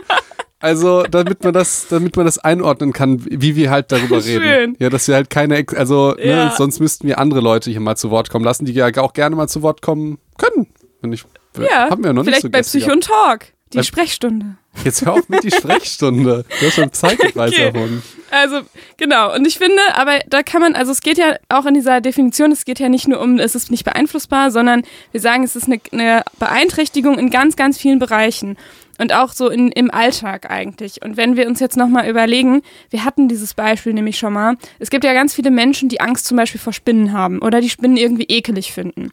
Also, 0.62 1.02
damit 1.02 1.42
man 1.45 1.52
das, 1.52 1.87
damit 1.90 2.16
man 2.16 2.25
das 2.25 2.38
einordnen 2.38 2.92
kann, 2.92 3.23
wie 3.28 3.57
wir 3.57 3.71
halt 3.71 3.92
darüber 3.92 4.16
reden. 4.25 4.42
Schön. 4.42 4.76
Ja, 4.78 4.88
dass 4.90 5.09
wir 5.09 5.14
halt 5.16 5.28
keine, 5.28 5.57
Ex- 5.57 5.75
also, 5.75 6.12
ne, 6.12 6.25
Ja. 6.26 6.54
sonst 6.57 6.81
müssten 6.81 7.07
wir 7.09 7.19
andere 7.19 7.40
Leute 7.40 7.71
hier 7.71 7.81
mal 7.81 7.97
zu 7.97 8.11
Wort 8.11 8.31
kommen 8.31 8.45
lassen, 8.45 8.64
die 8.64 8.73
ja 8.73 8.87
auch 8.99 9.12
gerne 9.12 9.37
mal 9.37 9.49
zu 9.49 9.62
Wort 9.62 9.83
kommen 9.83 10.19
können. 10.38 10.69
Wenn 11.00 11.12
ich, 11.12 11.25
Ja, 11.59 11.90
haben 11.90 12.02
wir 12.04 12.12
noch 12.12 12.23
vielleicht 12.25 12.45
nicht 12.45 12.52
so 12.52 12.59
bei 12.59 12.62
Psycho 12.62 12.92
und 12.92 13.04
Talk. 13.04 13.47
Die 13.73 13.78
Bei- 13.78 13.83
Sprechstunde. 13.83 14.57
Jetzt 14.85 15.04
hör 15.04 15.14
auf 15.14 15.28
mit 15.28 15.42
die 15.45 15.50
Sprechstunde. 15.50 16.45
Du 16.61 16.66
hast 16.66 16.75
schon 16.75 16.92
Zeitweise 16.92 17.69
Okay. 17.69 17.88
Also, 18.31 18.61
genau. 18.97 19.35
Und 19.35 19.47
ich 19.47 19.59
finde, 19.59 19.76
aber 19.95 20.21
da 20.28 20.42
kann 20.42 20.61
man, 20.62 20.75
also 20.75 20.92
es 20.92 21.00
geht 21.02 21.19
ja 21.19 21.37
auch 21.50 21.66
in 21.66 21.75
dieser 21.75 22.00
Definition, 22.00 22.52
es 22.52 22.64
geht 22.64 22.78
ja 22.78 22.88
nicht 22.88 23.07
nur 23.09 23.21
um, 23.21 23.38
es 23.38 23.54
ist 23.54 23.71
nicht 23.71 23.85
beeinflussbar, 23.85 24.50
sondern 24.50 24.83
wir 25.11 25.21
sagen, 25.21 25.42
es 25.42 25.57
ist 25.57 25.66
eine, 25.66 25.81
eine 25.92 26.23
Beeinträchtigung 26.38 27.19
in 27.19 27.28
ganz, 27.31 27.57
ganz 27.57 27.76
vielen 27.78 27.99
Bereichen. 27.99 28.57
Und 29.02 29.12
auch 29.12 29.32
so 29.32 29.49
in, 29.49 29.73
im 29.73 29.90
Alltag 29.90 30.49
eigentlich. 30.49 31.02
Und 31.02 31.16
wenn 31.16 31.37
wir 31.37 31.49
uns 31.49 31.59
jetzt 31.59 31.76
nochmal 31.76 32.09
überlegen, 32.09 32.62
wir 32.90 33.04
hatten 33.04 33.26
dieses 33.26 33.52
Beispiel 33.52 33.94
nämlich 33.94 34.16
schon 34.16 34.32
mal. 34.32 34.54
Es 34.78 34.90
gibt 34.90 35.02
ja 35.02 35.12
ganz 35.12 35.35
viele 35.35 35.50
Menschen, 35.50 35.88
die 35.88 36.00
Angst 36.00 36.25
zum 36.25 36.37
Beispiel 36.37 36.61
vor 36.61 36.73
Spinnen 36.73 37.12
haben 37.12 37.40
oder 37.40 37.61
die 37.61 37.68
Spinnen 37.68 37.97
irgendwie 37.97 38.26
ekelig 38.28 38.73
finden. 38.73 39.11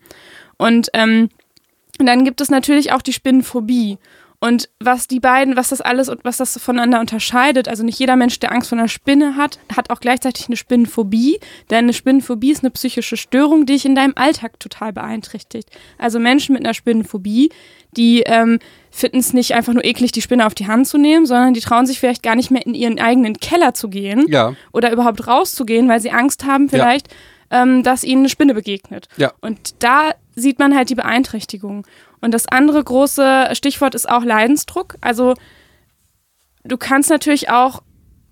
Und 0.57 0.89
ähm, 0.93 1.29
und 1.99 2.05
dann 2.05 2.23
gibt 2.23 2.39
es 2.39 2.51
natürlich 2.51 2.91
auch 2.91 3.01
die 3.01 3.13
Spinnenphobie. 3.13 3.97
Und 4.41 4.69
was 4.79 5.07
die 5.07 5.19
beiden, 5.19 5.57
was 5.57 5.69
das 5.69 5.81
alles 5.81 6.07
und 6.07 6.23
was 6.23 6.37
das 6.37 6.57
voneinander 6.61 7.01
unterscheidet, 7.01 7.67
also 7.67 7.83
nicht 7.83 7.99
jeder 7.99 8.15
Mensch, 8.15 8.39
der 8.39 8.53
Angst 8.53 8.69
vor 8.69 8.77
einer 8.77 8.87
Spinne 8.87 9.35
hat, 9.35 9.59
hat 9.75 9.89
auch 9.89 9.99
gleichzeitig 9.99 10.47
eine 10.47 10.55
Spinnenphobie. 10.55 11.39
Denn 11.69 11.79
eine 11.79 11.93
Spinnenphobie 11.93 12.51
ist 12.51 12.63
eine 12.63 12.71
psychische 12.71 13.17
Störung, 13.17 13.65
die 13.65 13.73
dich 13.73 13.85
in 13.85 13.95
deinem 13.95 14.13
Alltag 14.15 14.57
total 14.59 14.93
beeinträchtigt. 14.93 15.69
Also 15.97 16.19
Menschen 16.19 16.53
mit 16.53 16.63
einer 16.63 16.73
Spinnenphobie, 16.73 17.49
die 17.97 18.21
ähm, 18.21 18.59
finden 18.91 19.17
es 19.17 19.33
nicht 19.33 19.55
einfach 19.55 19.73
nur 19.73 19.83
eklig, 19.83 20.13
die 20.13 20.21
Spinne 20.21 20.45
auf 20.45 20.55
die 20.55 20.67
Hand 20.67 20.87
zu 20.87 20.97
nehmen, 20.97 21.25
sondern 21.25 21.53
die 21.53 21.59
trauen 21.59 21.85
sich 21.85 21.99
vielleicht 21.99 22.23
gar 22.23 22.35
nicht 22.35 22.49
mehr 22.49 22.65
in 22.65 22.75
ihren 22.75 22.99
eigenen 22.99 23.35
Keller 23.39 23.73
zu 23.73 23.89
gehen 23.89 24.25
Ja, 24.29 24.53
oder 24.71 24.91
überhaupt 24.91 25.27
rauszugehen, 25.27 25.89
weil 25.89 25.99
sie 25.99 26.11
Angst 26.11 26.45
haben 26.45 26.69
vielleicht, 26.69 27.07
ähm, 27.51 27.83
dass 27.83 28.03
ihnen 28.03 28.21
eine 28.21 28.29
Spinne 28.29 28.53
begegnet. 28.53 29.07
Ja. 29.17 29.33
Und 29.41 29.83
da 29.83 30.11
sieht 30.39 30.59
man 30.59 30.75
halt 30.75 30.89
die 30.89 30.95
Beeinträchtigung. 30.95 31.85
Und 32.21 32.33
das 32.33 32.47
andere 32.47 32.83
große 32.83 33.49
Stichwort 33.53 33.95
ist 33.95 34.09
auch 34.09 34.23
Leidensdruck. 34.23 34.95
Also 35.01 35.35
du 36.63 36.77
kannst 36.77 37.09
natürlich 37.09 37.49
auch 37.49 37.81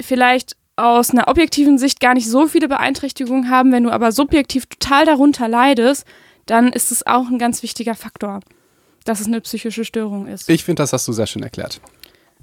vielleicht 0.02 0.56
aus 0.76 1.10
einer 1.10 1.28
objektiven 1.28 1.78
Sicht 1.78 2.00
gar 2.00 2.14
nicht 2.14 2.30
so 2.30 2.48
viele 2.48 2.68
Beeinträchtigungen 2.68 3.50
haben, 3.50 3.72
wenn 3.72 3.84
du 3.84 3.92
aber 3.92 4.12
subjektiv 4.12 4.68
total 4.68 5.06
darunter 5.06 5.48
leidest, 5.48 6.06
dann 6.46 6.72
ist 6.72 6.92
es 6.92 7.06
auch 7.06 7.28
ein 7.28 7.40
ganz 7.40 7.64
wichtiger 7.64 7.96
Faktor, 7.96 8.42
dass 9.04 9.20
es 9.20 9.28
eine 9.28 9.42
psychische 9.42 9.84
Störung 9.84 10.28
ist. 10.28 10.50
ich 10.50 10.64
finde, 10.64 10.84
das 10.84 10.94
hast 10.94 11.08
du 11.08 11.14
sehr 11.14 11.28
schön 11.28 11.44
erklärt. 11.44 11.82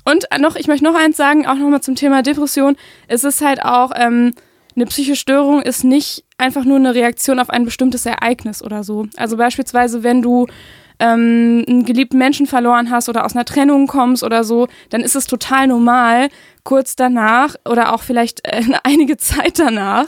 Und 0.05 0.27
noch, 0.39 0.57
ich 0.57 0.67
möchte 0.67 0.85
noch 0.85 0.97
eins 0.97 1.17
sagen, 1.17 1.47
auch 1.47 1.55
nochmal 1.55 1.81
zum 1.81 1.95
Thema 1.95 2.23
Depression. 2.23 2.77
Es 3.09 3.25
ist 3.25 3.41
halt 3.41 3.65
auch, 3.65 3.93
ähm, 3.95 4.35
eine 4.77 4.87
psychische 4.87 5.17
Störung 5.17 5.63
ist 5.63 5.85
nicht 5.85 6.25
einfach 6.39 6.65
nur 6.65 6.77
eine 6.77 6.95
Reaktion 6.95 7.39
auf 7.39 7.51
ein 7.51 7.65
bestimmtes 7.65 8.07
Ereignis 8.07 8.63
oder 8.63 8.85
so. 8.85 9.07
Also 9.17 9.37
beispielsweise, 9.37 10.03
wenn 10.03 10.23
du 10.23 10.47
ähm, 10.99 11.65
einen 11.69 11.85
geliebten 11.85 12.19
Menschen 12.19 12.47
verloren 12.47 12.91
hast 12.91 13.09
oder 13.09 13.25
aus 13.25 13.35
einer 13.35 13.45
Trennung 13.45 13.87
kommst 13.87 14.23
oder 14.23 14.45
so, 14.45 14.69
dann 14.91 15.01
ist 15.01 15.17
es 15.17 15.27
total 15.27 15.67
normal, 15.67 16.29
kurz 16.63 16.97
danach 16.97 17.57
oder 17.69 17.93
auch 17.93 18.03
vielleicht 18.03 18.45
äh, 18.45 18.63
einige 18.85 19.17
Zeit 19.17 19.59
danach 19.59 20.07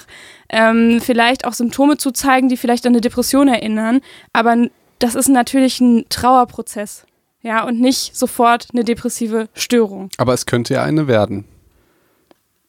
ähm, 0.49 1.01
vielleicht 1.01 1.45
auch 1.45 1.53
Symptome 1.53 1.97
zu 1.97 2.13
zeigen, 2.13 2.49
die 2.49 2.57
vielleicht 2.57 2.87
an 2.87 2.93
eine 2.93 3.01
Depression 3.01 3.49
erinnern. 3.49 4.01
Aber 4.33 4.69
das 4.99 5.15
ist 5.15 5.29
natürlich 5.29 5.81
ein 5.81 6.07
Trauerprozess. 6.09 7.05
Ja, 7.43 7.65
und 7.65 7.81
nicht 7.81 8.17
sofort 8.17 8.69
eine 8.73 8.83
depressive 8.83 9.49
Störung. 9.55 10.09
Aber 10.19 10.35
es 10.35 10.47
könnte 10.47 10.75
ja 10.75 10.83
eine 10.83 11.07
werden. 11.07 11.45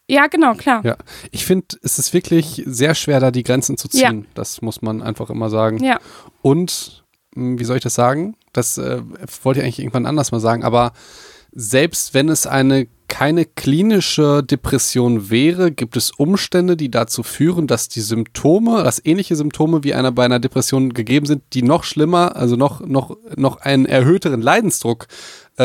Ja, 0.09 0.27
genau, 0.27 0.53
klar. 0.53 0.83
Ja. 0.85 0.95
Ich 1.31 1.45
finde, 1.45 1.67
es 1.83 1.99
ist 1.99 2.13
wirklich 2.13 2.63
sehr 2.65 2.95
schwer, 2.95 3.19
da 3.19 3.31
die 3.31 3.43
Grenzen 3.43 3.77
zu 3.77 3.89
Ja. 3.91 4.09
ziehen. 4.09 4.25
Das 4.35 4.61
muss 4.61 4.81
man 4.81 5.01
einfach 5.01 5.29
immer 5.29 5.49
sagen. 5.49 5.83
Ja. 5.83 5.99
Und, 6.41 7.03
mh, 7.35 7.59
wie 7.59 7.63
soll 7.65 7.77
ich 7.77 7.83
das 7.83 7.95
sagen? 7.95 8.35
Das 8.53 8.77
äh, 8.77 9.01
wollte 9.43 9.59
ich 9.59 9.65
eigentlich 9.65 9.79
irgendwann 9.79 10.05
anders 10.05 10.31
mal 10.31 10.39
sagen, 10.39 10.63
aber 10.63 10.93
selbst 11.51 12.13
wenn 12.13 12.29
es 12.29 12.47
eine 12.47 12.87
keine 13.09 13.45
klinische 13.45 14.43
Depression 14.43 15.29
wäre, 15.29 15.71
gibt 15.71 15.95
es 15.95 16.11
Umstände, 16.11 16.75
die 16.75 16.91
dazu 16.91 17.23
führen, 17.23 17.65
dass 17.65 17.87
die 17.87 18.01
Symptome, 18.01 18.83
dass 18.83 19.03
ähnliche 19.03 19.37
Symptome 19.37 19.85
wie 19.85 19.93
einer 19.93 20.11
bei 20.11 20.25
einer 20.25 20.39
Depression 20.39 20.93
gegeben 20.93 21.25
sind, 21.25 21.41
die 21.53 21.63
noch 21.63 21.85
schlimmer, 21.85 22.35
also 22.35 22.57
noch, 22.57 22.81
noch, 22.81 23.15
noch 23.37 23.61
einen 23.61 23.85
erhöhteren 23.85 24.41
Leidensdruck 24.41 25.07
äh, 25.57 25.63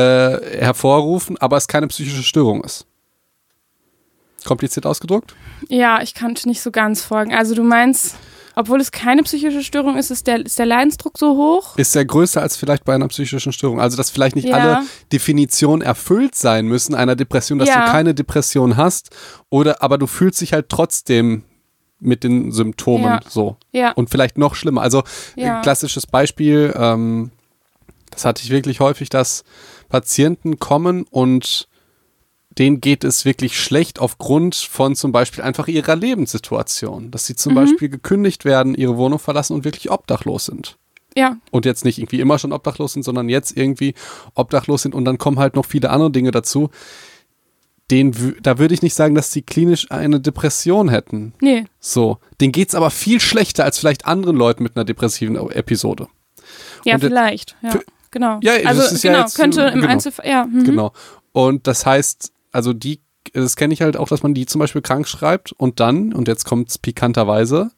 hervorrufen, 0.61 1.37
aber 1.39 1.57
es 1.57 1.67
keine 1.67 1.89
psychische 1.89 2.23
Störung 2.23 2.63
ist. 2.63 2.87
Kompliziert 4.45 4.87
ausgedrückt? 4.87 5.35
Ja, 5.69 6.01
ich 6.03 6.15
kann 6.15 6.35
nicht 6.45 6.63
so 6.63 6.71
ganz 6.71 7.03
folgen. 7.03 7.33
Also 7.35 7.55
du 7.55 7.63
meinst, 7.63 8.17
obwohl 8.55 8.81
es 8.81 8.93
keine 8.93 9.23
psychische 9.23 9.63
Störung 9.63 9.97
ist, 9.97 10.11
ist 10.11 10.27
der, 10.27 10.45
ist 10.45 10.59
der 10.59 10.67
Leidensdruck 10.67 11.17
so 11.19 11.37
hoch? 11.37 11.77
ist 11.79 11.95
ja 11.95 12.03
größer 12.05 12.43
als 12.43 12.57
vielleicht 12.57 12.85
bei 12.85 12.95
einer 12.95 13.09
psychischen 13.09 13.53
Störung. 13.53 13.81
Also, 13.81 13.97
dass 13.97 14.11
vielleicht 14.11 14.37
nicht 14.37 14.49
Ja. 14.49 14.57
alle 14.57 14.87
Definitionen 15.13 15.81
erfüllt 15.83 16.35
sein 16.35 16.67
müssen 16.67 16.95
einer 16.95 17.17
Depression, 17.17 17.59
dass 17.59 17.69
Ja. 17.69 17.87
du 17.87 17.91
keine 17.93 18.15
Depression 18.15 18.77
hast, 18.77 19.11
oder 19.51 19.83
aber 19.83 19.97
du 19.99 20.07
fühlst 20.07 20.41
dich 20.41 20.53
halt 20.53 20.69
trotzdem 20.69 21.45
mit 21.99 22.25
den 22.25 22.51
Symptomen 22.53 23.05
Ja. 23.05 23.21
so. 23.29 23.57
Ja. 23.71 23.93
Und 23.93 24.11
vielleicht 24.11 24.37
noch 24.37 24.55
schlimmer. 24.55 24.83
Also, 24.83 25.03
ein 25.39 25.63
klassisches 25.63 26.07
Beispiel, 26.07 26.75
ähm, 26.77 27.31
das 28.11 28.25
hatte 28.27 28.43
ich 28.43 28.51
wirklich 28.51 28.81
häufig, 28.81 29.09
dass 29.09 29.45
Patienten 29.89 30.59
kommen 30.59 31.05
und 31.11 31.69
denen 32.59 32.81
geht 32.81 33.03
es 33.05 33.25
wirklich 33.25 33.59
schlecht 33.59 33.99
aufgrund 33.99 34.55
von 34.55 34.95
zum 34.95 35.11
Beispiel 35.13 35.43
einfach 35.43 35.69
ihrer 35.69 35.97
Lebenssituation. 35.97 37.11
Dass 37.11 37.27
sie 37.27 37.33
Mhm. 37.33 37.39
zum 37.39 37.55
Beispiel 37.55 37.89
gekündigt 37.89 38.45
werden, 38.45 38.75
ihre 38.75 38.97
Wohnung 38.97 39.19
verlassen 39.19 39.55
und 39.55 39.65
wirklich 39.65 39.91
obdachlos 39.91 40.47
sind 40.47 40.77
Ja, 41.17 41.37
und 41.51 41.65
jetzt 41.67 41.85
nicht 41.85 41.99
irgendwie 41.99 42.21
immer 42.21 42.39
schon 42.39 42.53
obdachlos 42.53 42.93
sind, 42.95 43.03
sondern 43.05 43.29
jetzt 43.29 43.57
irgendwie 43.57 43.95
obdachlos 44.35 44.83
sind 44.83 44.95
und 44.95 45.05
dann 45.05 45.19
kommen 45.19 45.39
halt 45.39 45.57
noch 45.57 45.67
viele 45.67 45.91
andere 45.91 46.11
Dinge 46.11 46.31
dazu. 46.31 46.71
Den, 47.91 48.37
da 48.43 48.59
würde 48.59 48.73
ich 48.73 48.81
nicht 48.81 48.95
sagen, 48.95 49.15
dass 49.15 49.33
sie 49.33 49.43
klinisch 49.43 49.91
eine 49.91 50.21
Depression 50.21 50.89
hätten. 50.89 51.35
nee. 51.43 51.65
So, 51.81 52.19
denen 52.41 52.53
geht's 52.53 52.75
aber 52.75 52.91
viel 52.91 53.21
schlechter 53.21 53.65
als 53.65 53.79
vielleicht 53.79 54.07
anderen 54.07 54.37
Leuten 54.37 54.63
mit 54.63 54.77
einer 54.77 54.85
depressiven 54.85 55.37
Episode. 55.51 56.09
Ja, 56.85 56.95
Und 56.95 57.01
vielleicht. 57.01 57.57
Ja, 57.63 57.71
für- 57.73 57.85
genau. 58.11 58.39
Ja, 58.43 58.53
also 58.65 58.83
ist 58.83 59.03
ja 59.05 59.13
genau, 59.13 59.23
jetzt- 59.25 59.37
könnte 59.37 59.63
im 59.63 59.81
genau. 59.81 59.89
Einzelfall, 59.89 60.27
ja. 60.27 60.47
Mhm. 60.47 60.65
Genau. 60.65 60.93
Und 61.33 61.67
das 61.67 61.85
heißt, 61.85 62.33
also 62.53 62.73
die, 62.73 63.01
das 63.33 63.57
kenne 63.57 63.75
ich 63.75 63.83
halt 63.83 63.97
auch, 63.97 64.09
dass 64.09 64.23
man 64.23 64.35
die 64.35 64.47
zum 64.47 64.59
Beispiel 64.61 64.83
krank 64.83 65.09
schreibt 65.09 65.53
und 65.53 65.81
dann, 65.81 66.13
und 66.13 66.29
jetzt 66.29 66.45
kommt's 66.45 66.79
pikanterweise, 66.79 67.71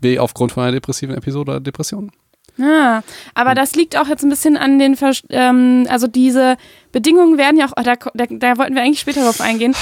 wie 0.00 0.18
aufgrund 0.18 0.52
von 0.52 0.62
einer 0.62 0.72
depressiven 0.72 1.14
Episode 1.14 1.52
oder 1.52 1.60
Depression. 1.60 2.10
Ah, 2.58 3.02
aber 3.34 3.50
Hm. 3.50 3.56
das 3.56 3.74
liegt 3.74 3.96
auch 3.98 4.08
jetzt 4.08 4.22
ein 4.22 4.30
bisschen 4.30 4.56
an 4.56 4.78
den, 4.78 4.96
Vers 4.96 5.22
ähm, 5.30 5.86
also 5.90 6.06
diese 6.06 6.56
Bedingungen 6.92 7.36
werden 7.36 7.58
ja 7.58 7.66
auch, 7.66 7.72
oh, 7.76 7.82
da, 7.82 7.94
da, 8.14 8.24
da 8.30 8.58
wollten 8.58 8.74
wir 8.74 8.82
eigentlich 8.82 9.00
später 9.00 9.22
drauf 9.22 9.40
eingehen, 9.40 9.74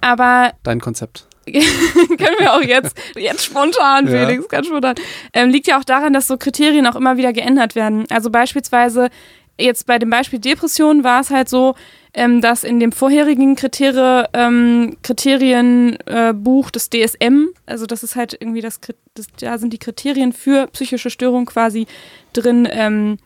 aber 0.00 0.52
Dein 0.62 0.80
Konzept. 0.80 1.26
können 1.44 2.36
wir 2.38 2.54
auch 2.54 2.62
jetzt, 2.62 2.96
jetzt 3.16 3.44
spontan, 3.44 4.06
Ja. 4.06 4.26
Felix, 4.26 4.48
ganz 4.48 4.68
spontan. 4.68 4.94
Ähm, 5.32 5.50
liegt 5.50 5.66
ja 5.66 5.78
auch 5.78 5.84
daran, 5.84 6.12
dass 6.12 6.28
so 6.28 6.36
Kriterien 6.36 6.86
auch 6.86 6.94
immer 6.94 7.16
wieder 7.16 7.32
geändert 7.32 7.74
werden. 7.74 8.04
Also 8.10 8.30
beispielsweise 8.30 9.10
jetzt 9.58 9.86
bei 9.86 9.98
dem 9.98 10.08
Beispiel 10.08 10.38
Depression 10.38 11.02
war 11.02 11.20
es 11.20 11.30
halt 11.30 11.48
so, 11.48 11.74
ähm, 12.14 12.40
dass 12.40 12.64
in 12.64 12.78
dem 12.78 12.92
vorherigen 12.92 13.56
Kriterie, 13.56 14.28
ähm, 14.34 14.96
Kriterienbuch 15.02 16.68
äh, 16.68 16.72
des 16.72 16.90
DSM, 16.90 17.48
also 17.66 17.86
das 17.86 18.02
ist 18.02 18.16
halt 18.16 18.36
irgendwie 18.38 18.60
das, 18.60 18.80
das, 19.14 19.26
da 19.40 19.58
sind 19.58 19.72
die 19.72 19.78
Kriterien 19.78 20.32
für 20.32 20.66
psychische 20.68 21.10
Störung 21.10 21.46
quasi 21.46 21.86
drin, 22.32 22.68
ähm, 22.70 23.18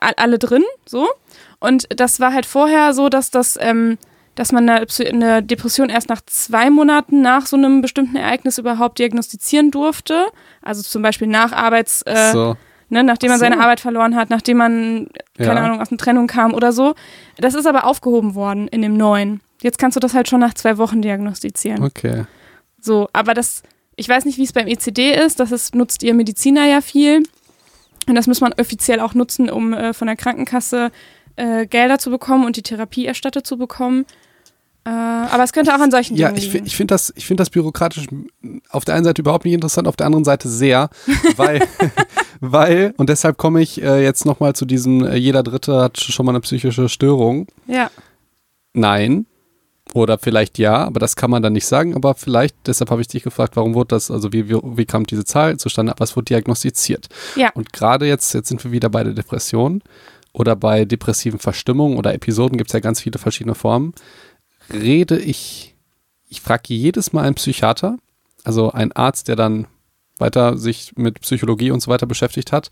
alle 0.00 0.38
drin, 0.38 0.64
so. 0.86 1.08
Und 1.60 1.86
das 1.90 2.20
war 2.20 2.32
halt 2.32 2.46
vorher 2.46 2.94
so, 2.94 3.08
dass 3.08 3.30
das, 3.30 3.58
ähm, 3.60 3.98
dass 4.34 4.52
man 4.52 4.68
eine, 4.68 4.86
eine 5.08 5.42
Depression 5.42 5.88
erst 5.88 6.08
nach 6.08 6.22
zwei 6.26 6.70
Monaten 6.70 7.20
nach 7.20 7.46
so 7.46 7.56
einem 7.56 7.80
bestimmten 7.80 8.16
Ereignis 8.16 8.58
überhaupt 8.58 8.98
diagnostizieren 8.98 9.70
durfte. 9.70 10.26
Also 10.62 10.82
zum 10.82 11.02
Beispiel 11.02 11.28
nach 11.28 11.52
Arbeits, 11.52 12.02
äh, 12.02 12.32
so. 12.32 12.56
Ne, 12.90 13.02
nachdem 13.02 13.30
man 13.30 13.38
so. 13.38 13.44
seine 13.44 13.60
Arbeit 13.60 13.80
verloren 13.80 14.14
hat, 14.16 14.28
nachdem 14.30 14.58
man, 14.58 15.08
keine 15.38 15.54
Ja. 15.60 15.64
Ahnung, 15.64 15.80
aus 15.80 15.90
einer 15.90 15.98
Trennung 15.98 16.26
kam 16.26 16.52
oder 16.54 16.72
so. 16.72 16.94
Das 17.38 17.54
ist 17.54 17.66
aber 17.66 17.84
aufgehoben 17.84 18.34
worden 18.34 18.68
in 18.68 18.82
dem 18.82 18.96
neuen. 18.96 19.40
Jetzt 19.62 19.78
kannst 19.78 19.96
du 19.96 20.00
das 20.00 20.14
halt 20.14 20.28
schon 20.28 20.40
nach 20.40 20.54
zwei 20.54 20.76
Wochen 20.78 21.00
diagnostizieren. 21.02 21.82
Okay. 21.82 22.24
So, 22.80 23.08
aber 23.12 23.34
das, 23.34 23.62
ich 23.96 24.08
weiß 24.08 24.24
nicht, 24.24 24.38
wie 24.38 24.44
es 24.44 24.52
beim 24.52 24.66
ECD 24.66 25.12
ist, 25.14 25.40
das 25.40 25.52
ist, 25.52 25.74
nutzt 25.74 26.02
ihr 26.02 26.14
Mediziner 26.14 26.66
ja 26.66 26.80
viel. 26.80 27.22
Und 28.08 28.14
das 28.14 28.26
muss 28.26 28.40
man 28.40 28.52
offiziell 28.58 29.00
auch 29.00 29.14
nutzen, 29.14 29.50
um 29.50 29.72
äh, 29.74 29.92
von 29.92 30.06
der 30.06 30.16
Krankenkasse 30.16 30.90
äh, 31.36 31.66
Gelder 31.66 31.98
zu 31.98 32.10
bekommen 32.10 32.44
und 32.46 32.56
die 32.56 32.62
Therapie 32.62 33.04
erstattet 33.06 33.46
zu 33.46 33.58
bekommen. 33.58 34.06
Äh, 34.86 34.88
aber 34.90 35.44
es 35.44 35.52
könnte 35.52 35.74
auch 35.74 35.80
an 35.80 35.90
solchen 35.90 36.16
Ja, 36.16 36.28
Dingen 36.28 36.38
ich, 36.38 36.44
liegen. 36.52 36.64
fi- 36.64 36.66
ich 36.66 36.76
finde 36.76 36.94
das, 36.94 37.12
ich 37.14 37.26
find 37.26 37.38
das 37.38 37.50
bürokratisch 37.50 38.06
auf 38.70 38.86
der 38.86 38.94
einen 38.94 39.04
Seite 39.04 39.20
überhaupt 39.20 39.44
nicht 39.44 39.52
interessant, 39.52 39.86
auf 39.86 39.96
der 39.96 40.06
anderen 40.06 40.24
Seite 40.24 40.48
sehr, 40.48 40.88
weil, 41.36 41.60
weil 42.40 42.94
und 42.96 43.08
deshalb 43.08 43.36
komme 43.36 43.60
ich 43.62 43.82
äh, 43.82 44.02
jetzt 44.02 44.24
nochmal 44.26 44.54
zu 44.54 44.64
diesem, 44.64 45.04
äh, 45.06 45.16
jeder 45.16 45.42
Dritte 45.42 45.80
hat 45.80 46.00
schon 46.00 46.26
mal 46.26 46.32
eine 46.32 46.40
psychische 46.40 46.88
Störung. 46.88 47.46
ja, 47.66 47.90
Nein. 48.72 49.26
Oder 49.92 50.18
vielleicht 50.18 50.58
ja, 50.58 50.84
aber 50.86 51.00
das 51.00 51.16
kann 51.16 51.30
man 51.30 51.42
dann 51.42 51.52
nicht 51.54 51.66
sagen. 51.66 51.96
Aber 51.96 52.14
vielleicht, 52.14 52.54
deshalb 52.66 52.90
habe 52.92 53.00
ich 53.00 53.08
dich 53.08 53.24
gefragt, 53.24 53.56
warum 53.56 53.74
wurde 53.74 53.88
das, 53.88 54.08
also 54.12 54.32
wie, 54.32 54.48
wie, 54.48 54.54
wie 54.62 54.84
kam 54.86 55.04
diese 55.04 55.24
Zahl 55.24 55.56
zustande, 55.56 55.92
was 55.98 56.14
wurde 56.14 56.26
diagnostiziert? 56.26 57.08
ja, 57.34 57.50
Und 57.54 57.72
gerade 57.72 58.06
jetzt, 58.06 58.32
jetzt 58.32 58.48
sind 58.48 58.62
wir 58.62 58.70
wieder 58.70 58.88
bei 58.88 59.02
der 59.02 59.14
Depression. 59.14 59.82
oder 60.32 60.54
bei 60.54 60.84
depressiven 60.84 61.40
Verstimmungen 61.40 61.98
oder 61.98 62.14
Episoden 62.14 62.56
gibt 62.56 62.70
es 62.70 62.74
ja 62.74 62.78
ganz 62.78 63.00
viele 63.00 63.18
verschiedene 63.18 63.56
Formen, 63.56 63.94
rede 64.72 65.18
ich, 65.18 65.74
ich 66.28 66.40
frage 66.40 66.72
jedes 66.72 67.12
Mal 67.12 67.24
einen 67.24 67.34
Psychiater, 67.34 67.98
also 68.44 68.70
einen 68.70 68.92
Arzt, 68.92 69.26
der 69.26 69.34
dann 69.34 69.66
weiter 70.20 70.56
sich 70.56 70.92
mit 70.96 71.20
Psychologie 71.20 71.70
und 71.70 71.80
so 71.80 71.90
weiter 71.90 72.06
beschäftigt 72.06 72.52
hat, 72.52 72.70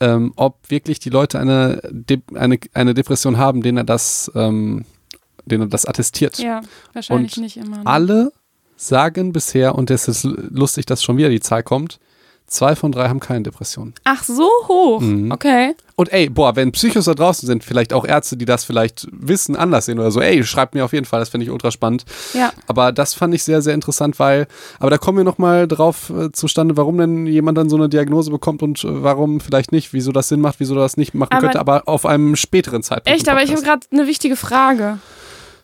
ähm, 0.00 0.32
ob 0.36 0.70
wirklich 0.70 0.98
die 0.98 1.10
Leute 1.10 1.38
eine, 1.38 1.80
De 1.90 2.20
eine, 2.34 2.58
eine 2.72 2.94
Depression 2.94 3.38
haben, 3.38 3.62
denen 3.62 3.78
er 3.78 3.84
das, 3.84 4.30
ähm, 4.34 4.84
denen 5.44 5.64
er 5.64 5.68
das 5.68 5.86
attestiert. 5.86 6.38
Ja, 6.38 6.62
wahrscheinlich 6.92 7.36
Und 7.36 7.42
nicht 7.42 7.56
immer. 7.56 7.78
Ne? 7.78 7.86
Alle 7.86 8.32
sagen 8.76 9.32
bisher, 9.32 9.74
und 9.74 9.90
es 9.90 10.08
ist 10.08 10.24
lustig, 10.24 10.86
dass 10.86 11.02
schon 11.02 11.18
wieder 11.18 11.28
die 11.28 11.40
Zahl 11.40 11.62
kommt, 11.62 12.00
zwei 12.50 12.76
von 12.76 12.92
drei 12.92 13.08
haben 13.08 13.20
keine 13.20 13.44
Depression. 13.44 13.94
Ach, 14.04 14.22
so 14.24 14.48
hoch. 14.68 15.00
Mhm. 15.00 15.30
Okay. 15.32 15.74
Und 15.96 16.12
ey, 16.12 16.28
boah, 16.28 16.56
wenn 16.56 16.72
Psychos 16.72 17.04
da 17.04 17.14
draußen 17.14 17.46
sind, 17.46 17.62
vielleicht 17.62 17.92
auch 17.92 18.04
Ärzte, 18.04 18.36
die 18.36 18.44
das 18.44 18.64
vielleicht 18.64 19.06
wissen, 19.12 19.54
anders 19.54 19.86
sehen 19.86 19.98
oder 19.98 20.10
so, 20.10 20.20
ey, 20.20 20.42
schreibt 20.44 20.74
mir 20.74 20.84
auf 20.84 20.92
jeden 20.92 21.06
Fall, 21.06 21.20
das 21.20 21.28
finde 21.28 21.44
ich 21.44 21.50
ultra 21.52 21.70
spannend. 21.70 22.04
Ja. 22.34 22.52
Aber 22.66 22.90
das 22.92 23.14
fand 23.14 23.34
ich 23.34 23.44
sehr, 23.44 23.62
sehr 23.62 23.74
interessant, 23.74 24.18
weil, 24.18 24.46
aber 24.78 24.90
da 24.90 24.98
kommen 24.98 25.18
wir 25.18 25.24
nochmal 25.24 25.68
drauf 25.68 26.10
äh, 26.10 26.32
zustande, 26.32 26.76
warum 26.76 26.98
denn 26.98 27.26
jemand 27.26 27.56
dann 27.56 27.70
so 27.70 27.76
eine 27.76 27.88
Diagnose 27.88 28.30
bekommt 28.30 28.62
und 28.62 28.82
äh, 28.84 29.02
warum 29.02 29.40
vielleicht 29.40 29.72
nicht, 29.72 29.92
wieso 29.92 30.10
das 30.10 30.28
Sinn 30.28 30.40
macht, 30.40 30.56
wieso 30.58 30.74
das 30.74 30.96
nicht 30.96 31.14
machen 31.14 31.32
Aber- 31.32 31.40
könnte, 31.42 31.60
aber 31.60 31.82
auf 31.86 32.04
einem 32.06 32.34
späteren 32.36 32.82
Zeitpunkt. 32.82 33.16
Echt, 33.16 33.28
aber 33.28 33.42
ich 33.42 33.50
habe 33.52 33.62
gerade 33.62 33.86
eine 33.92 34.06
wichtige 34.06 34.36
Frage. 34.36 34.98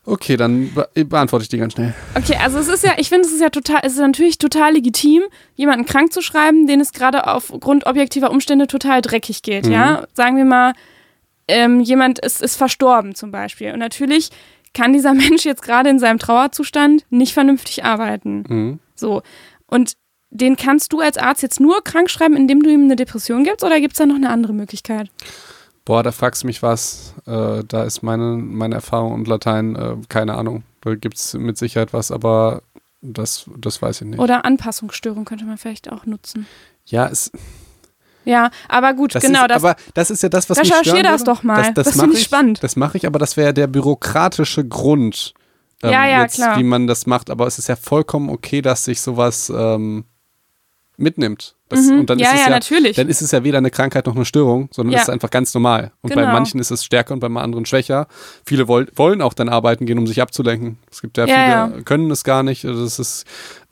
Okay, 0.07 0.37
dann 0.37 0.73
be 0.73 1.05
beantworte 1.05 1.43
ich 1.43 1.49
die 1.49 1.59
ganz 1.59 1.73
schnell. 1.75 1.93
Okay, 2.15 2.37
also 2.43 2.59
es 2.59 2.69
ist 2.69 2.85
ja, 2.85 2.93
ich 2.97 3.09
finde, 3.09 3.27
es 3.27 3.35
ist 3.35 3.41
ja 3.41 3.51
total, 3.51 3.81
es 3.83 3.95
ist 3.95 3.99
natürlich 3.99 4.39
total 4.39 4.73
legitim, 4.75 5.23
jemanden 5.57 5.85
krank 5.85 6.13
zu 6.13 6.23
schreiben, 6.23 6.67
den 6.69 6.81
es 6.81 6.93
gerade 6.93 7.27
aufgrund 7.27 7.87
objektiver 7.87 8.31
Umstände 8.31 8.69
total 8.69 9.03
dreckig 9.03 9.43
geht, 9.43 9.67
Mhm. 9.67 9.73
ja? 9.73 10.07
Sagen 10.15 10.37
wir 10.37 10.45
mal, 10.45 10.73
ähm, 11.49 11.81
jemand 11.81 12.21
ist, 12.21 12.41
ist 12.41 12.57
verstorben 12.57 13.15
zum 13.17 13.31
Beispiel. 13.33 13.73
Und 13.73 13.81
natürlich 13.81 14.31
kann 14.75 14.93
dieser 14.93 15.13
Mensch 15.15 15.45
jetzt 15.45 15.63
gerade 15.63 15.91
in 15.91 15.99
seinem 15.99 16.19
Trauerzustand 16.19 17.05
nicht 17.11 17.33
vernünftig 17.35 17.85
arbeiten. 17.85 18.45
Mhm. 18.49 18.79
So. 18.95 19.23
Und 19.67 19.95
den 20.31 20.57
kannst 20.57 20.93
du 20.93 21.01
als 21.01 21.19
Arzt 21.19 21.43
jetzt 21.43 21.61
nur 21.61 21.83
krank 21.83 22.11
schreiben, 22.11 22.37
indem 22.37 22.63
du 22.63 22.71
ihm 22.71 22.85
eine 22.85 22.97
Depression 22.97 23.45
gibst, 23.45 23.65
oder 23.65 23.81
gibt 23.81 23.95
es 23.95 23.99
da 23.99 24.07
noch 24.07 24.17
eine 24.17 24.31
andere 24.31 24.53
Möglichkeit? 24.53 25.09
Boah, 25.87 26.03
da 26.03 26.11
fragst 26.13 26.43
du 26.43 26.49
mich 26.49 26.63
was. 26.63 27.15
Äh, 27.27 27.63
da 27.67 27.85
ist 27.85 28.03
meine, 28.03 28.37
meine 28.37 28.75
Erfahrung 28.75 29.15
und 29.15 29.29
Latein, 29.29 29.77
äh, 29.77 29.97
keine 30.09 30.35
Ahnung. 30.35 30.65
Da 30.83 30.95
gibt 30.97 31.17
es 31.17 31.33
mit 31.35 31.57
Sicherheit 31.57 31.93
was, 31.95 32.11
aber 32.11 32.63
das, 33.01 33.49
das 33.57 33.81
weiß 33.81 34.03
ich 34.03 34.09
nicht. 34.09 34.19
Oder 34.19 34.45
Anpassungsstörung 34.45 35.25
könnte 35.25 35.45
man 35.45 35.57
vielleicht 35.59 35.91
auch 35.91 36.05
nutzen. 36.05 36.47
ja, 36.87 37.07
es, 37.07 37.31
Ja, 38.25 38.51
aber 38.69 38.95
gut, 38.95 39.15
das 39.15 39.23
genau, 39.23 39.43
ist, 39.43 39.51
das, 39.51 39.63
aber 39.63 39.77
das 39.95 40.11
ist 40.11 40.23
ja 40.25 40.29
das, 40.29 40.51
was 40.51 40.59
mich 40.59 40.73
Recherchier 40.73 40.91
stören 40.91 41.05
das 41.05 41.23
doch 41.23 41.45
mal. 41.45 41.73
Das 41.73 41.95
mach 41.95 42.03
finde 42.05 42.17
ich 42.19 42.25
spannend. 42.25 42.65
Das 42.65 42.75
mache 42.75 42.97
ich, 42.97 43.07
aber 43.07 43.21
das 43.21 43.37
wäre 43.37 43.55
der 43.55 43.69
bürokratische 43.69 44.67
Grund, 44.67 45.35
ähm, 45.85 45.93
Ja, 45.93 46.05
ja, 46.05 46.23
jetzt, 46.23 46.35
klar. 46.35 46.59
wie 46.59 46.65
man 46.65 46.89
das 46.89 47.07
macht. 47.07 47.31
Aber 47.31 47.47
es 47.47 47.61
ist 47.61 47.69
ja 47.69 47.77
vollkommen 47.77 48.29
okay, 48.29 48.61
dass 48.61 48.85
sich 48.87 49.01
sowas 49.01 49.53
ähm, 49.55 50.05
mitnimmt. 50.97 51.55
Das, 51.69 51.81
Mhm. 51.81 52.01
Und 52.01 52.11
dann 52.11 52.19
ja, 52.19 52.29
ist 52.29 52.35
es 52.35 52.41
ja, 52.41 52.47
ja, 52.47 52.51
natürlich. 52.51 52.97
dann 52.97 53.09
ist 53.09 53.23
es 53.23 53.33
ja 53.33 53.43
weder 53.43 53.59
eine 53.59 53.71
Krankheit 53.71 54.07
noch 54.07 54.15
eine 54.15 54.25
Störung, 54.25 54.69
sondern 54.73 54.93
Ja. 54.93 54.99
es 54.99 55.05
ist 55.05 55.11
einfach 55.11 55.31
ganz 55.31 55.53
normal. 55.53 55.93
Und 56.01 56.15
bei 56.15 56.21
Genau. 56.23 56.33
manchen 56.33 56.61
ist 56.61 56.71
es 56.71 56.85
stärker 56.85 57.13
und 57.15 57.21
bei 57.21 57.29
anderen 57.43 57.67
schwächer. 57.67 58.07
Viele 58.45 58.69
woll 58.69 58.87
wollen 58.95 59.21
auch 59.21 59.35
dann 59.35 59.49
arbeiten 59.49 59.85
gehen, 59.87 59.99
um 59.99 60.07
sich 60.07 60.23
abzulenken. 60.23 60.79
Es 60.91 61.03
gibt 61.03 61.19
ja, 61.19 61.27
viele, 61.69 61.83
können 61.83 62.11
es 62.11 62.23
gar 62.25 62.43
nicht. 62.43 62.65
Also 62.65 62.85
das 62.85 62.99
ist 62.99 63.25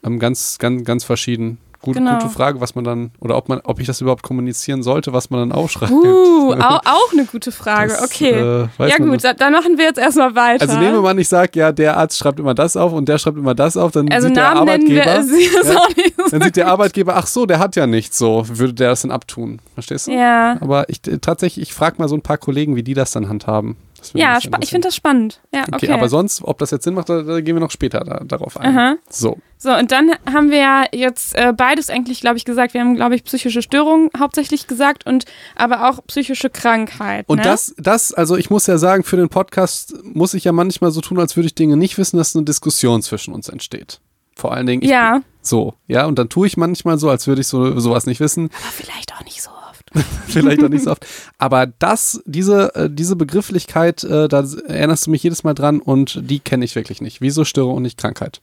ähm, 0.04 0.18
ganz, 0.18 0.58
ganz, 0.58 0.84
ganz 0.84 1.04
verschieden. 1.04 1.58
Gut, 1.84 1.96
Genau. 1.96 2.14
Gute 2.14 2.30
Frage, 2.30 2.62
was 2.62 2.74
man 2.74 2.82
dann, 2.82 3.10
oder 3.20 3.36
ob 3.36 3.50
man, 3.50 3.60
ob 3.62 3.78
ich 3.78 3.86
das 3.86 4.00
überhaupt 4.00 4.22
kommunizieren 4.22 4.82
sollte, 4.82 5.12
was 5.12 5.28
man 5.28 5.40
dann 5.40 5.52
aufschreibt. 5.52 5.92
Uh, 5.92 6.54
auch, 6.58 6.80
auch 6.86 7.12
eine 7.12 7.26
gute 7.26 7.52
Frage. 7.52 7.90
Das, 7.90 8.02
okay. 8.02 8.30
äh, 8.78 8.88
ja 8.88 8.96
gut, 8.96 9.22
dann 9.22 9.52
machen 9.52 9.76
wir 9.76 9.84
jetzt 9.84 9.98
erstmal 9.98 10.34
weiter. 10.34 10.62
Also 10.62 10.78
nehmen 10.78 10.94
wir 10.94 11.02
mal 11.02 11.18
ich 11.18 11.28
sage, 11.28 11.58
ja, 11.58 11.72
der 11.72 11.98
Arzt 11.98 12.16
schreibt 12.16 12.40
immer 12.40 12.54
das 12.54 12.74
auf 12.74 12.94
und 12.94 13.06
der 13.06 13.18
schreibt 13.18 13.36
immer 13.36 13.54
das 13.54 13.76
auf, 13.76 13.92
dann 13.92 14.10
also 14.10 14.28
sieht 14.28 14.36
der 14.38 14.54
Namen 14.54 14.66
wir 14.88 15.02
Arbeitgeber, 15.02 15.18
es 15.18 15.30
ist 15.30 15.74
Ja. 15.74 16.24
dann 16.30 16.40
sieht 16.40 16.56
der 16.56 16.68
Arbeitgeber, 16.68 17.16
ach 17.16 17.26
so, 17.26 17.44
der 17.44 17.58
hat 17.58 17.76
ja 17.76 17.86
nichts 17.86 18.16
so, 18.16 18.44
würde 18.48 18.72
der 18.72 18.88
das 18.88 19.02
dann 19.02 19.10
abtun. 19.10 19.60
Verstehst 19.74 20.06
du? 20.06 20.12
Ja, 20.12 20.56
Aber 20.62 20.88
ich 20.88 21.06
äh, 21.06 21.18
tatsächlich, 21.18 21.68
ich 21.68 21.74
frage 21.74 21.96
mal 21.98 22.08
so 22.08 22.16
ein 22.16 22.22
paar 22.22 22.38
Kollegen, 22.38 22.76
wie 22.76 22.82
die 22.82 22.94
das 22.94 23.10
dann 23.10 23.28
handhaben. 23.28 23.76
Ja 24.12 24.38
ich 24.60 24.70
finde 24.70 24.88
das 24.88 24.96
spannend. 24.96 25.40
Ja, 25.52 25.62
Okay, 25.62 25.86
okay. 25.86 25.92
aber 25.92 26.08
sonst, 26.08 26.42
ob 26.42 26.58
das 26.58 26.70
jetzt 26.70 26.84
Sinn 26.84 26.94
macht, 26.94 27.08
da, 27.08 27.22
da 27.22 27.40
gehen 27.40 27.56
wir 27.56 27.60
noch 27.60 27.70
später 27.70 28.00
da, 28.00 28.20
darauf 28.24 28.56
ein. 28.58 28.76
Aha. 28.76 28.96
So. 29.08 29.38
So, 29.56 29.74
und 29.74 29.92
dann 29.92 30.10
haben 30.30 30.50
wir 30.50 30.58
ja 30.58 30.84
jetzt 30.92 31.34
äh, 31.36 31.54
beides 31.56 31.88
eigentlich, 31.88 32.20
glaube 32.20 32.36
ich, 32.36 32.44
gesagt. 32.44 32.74
Wir 32.74 32.82
haben, 32.82 32.96
glaube 32.96 33.14
ich, 33.14 33.24
psychische 33.24 33.62
Störungen 33.62 34.10
hauptsächlich 34.18 34.66
gesagt 34.66 35.06
und 35.06 35.24
aber 35.56 35.88
auch 35.88 36.00
psychische 36.06 36.50
Krankheit. 36.50 37.24
Und 37.28 37.38
ne? 37.38 37.44
das, 37.44 37.74
das, 37.78 38.12
also 38.12 38.36
ich 38.36 38.50
muss 38.50 38.66
ja 38.66 38.76
sagen, 38.76 39.04
für 39.04 39.16
den 39.16 39.30
Podcast 39.30 39.94
muss 40.02 40.34
ich 40.34 40.44
ja 40.44 40.52
manchmal 40.52 40.90
so 40.90 41.00
tun, 41.00 41.18
als 41.18 41.36
würde 41.36 41.46
ich 41.46 41.54
Dinge 41.54 41.76
nicht 41.78 41.96
wissen, 41.96 42.18
dass 42.18 42.36
eine 42.36 42.44
Diskussion 42.44 43.00
zwischen 43.02 43.32
uns 43.32 43.48
entsteht. 43.48 44.00
Vor 44.36 44.52
allen 44.52 44.66
Dingen, 44.66 44.82
ich, 44.82 44.90
Ja, 44.90 45.22
so, 45.40 45.74
ja, 45.86 46.06
und 46.06 46.18
dann 46.18 46.28
tue 46.28 46.46
ich 46.46 46.56
manchmal 46.56 46.98
so, 46.98 47.08
als 47.08 47.26
würde 47.26 47.40
ich 47.40 47.46
so 47.46 47.78
sowas 47.78 48.04
nicht 48.06 48.20
wissen. 48.20 48.50
aber 48.62 48.72
vielleicht 48.72 49.14
auch 49.14 49.24
nicht 49.24 49.40
so. 49.40 49.50
Vielleicht 50.26 50.62
auch 50.62 50.68
nicht 50.68 50.84
so 50.84 50.90
oft. 50.90 51.06
Aber 51.38 51.66
das, 51.66 52.22
diese, 52.26 52.74
äh, 52.74 52.90
diese 52.90 53.16
Begrifflichkeit, 53.16 54.04
äh, 54.04 54.28
da 54.28 54.44
erinnerst 54.66 55.06
du 55.06 55.10
mich 55.10 55.22
jedes 55.22 55.44
Mal 55.44 55.54
dran 55.54 55.80
und 55.80 56.20
die 56.28 56.40
kenne 56.40 56.64
ich 56.64 56.74
wirklich 56.74 57.00
nicht. 57.00 57.20
Wieso 57.20 57.44
Störung 57.44 57.76
und 57.76 57.82
nicht 57.82 57.98
Krankheit? 57.98 58.40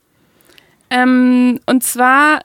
Ähm, 0.90 1.60
und 1.66 1.82
zwar 1.82 2.40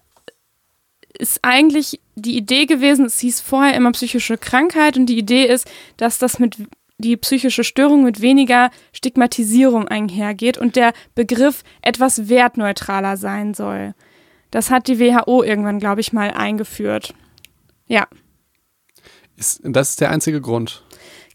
ist 1.17 1.39
eigentlich 1.41 1.99
die 2.15 2.37
Idee 2.37 2.65
gewesen, 2.65 3.05
es 3.05 3.19
hieß 3.19 3.41
vorher 3.41 3.75
immer 3.75 3.91
psychische 3.91 4.37
Krankheit 4.37 4.97
und 4.97 5.07
die 5.07 5.17
Idee 5.17 5.45
ist, 5.45 5.69
dass 5.97 6.19
das 6.19 6.39
mit 6.39 6.57
die 6.99 7.17
psychische 7.17 7.63
Störung 7.63 8.03
mit 8.03 8.21
weniger 8.21 8.71
Stigmatisierung 8.91 9.87
einhergeht 9.87 10.57
und 10.57 10.75
der 10.75 10.93
Begriff 11.13 11.63
etwas 11.81 12.27
wertneutraler 12.27 13.17
sein 13.17 13.53
soll. 13.53 13.93
Das 14.49 14.71
hat 14.71 14.87
die 14.87 14.99
WHO 14.99 15.43
irgendwann, 15.43 15.79
glaube 15.79 16.01
ich, 16.01 16.13
mal 16.13 16.31
eingeführt. 16.31 17.13
Ja, 17.87 18.07
Ist, 19.37 19.61
das 19.63 19.91
ist 19.91 20.01
der 20.01 20.11
einzige 20.11 20.41
Grund. 20.41 20.83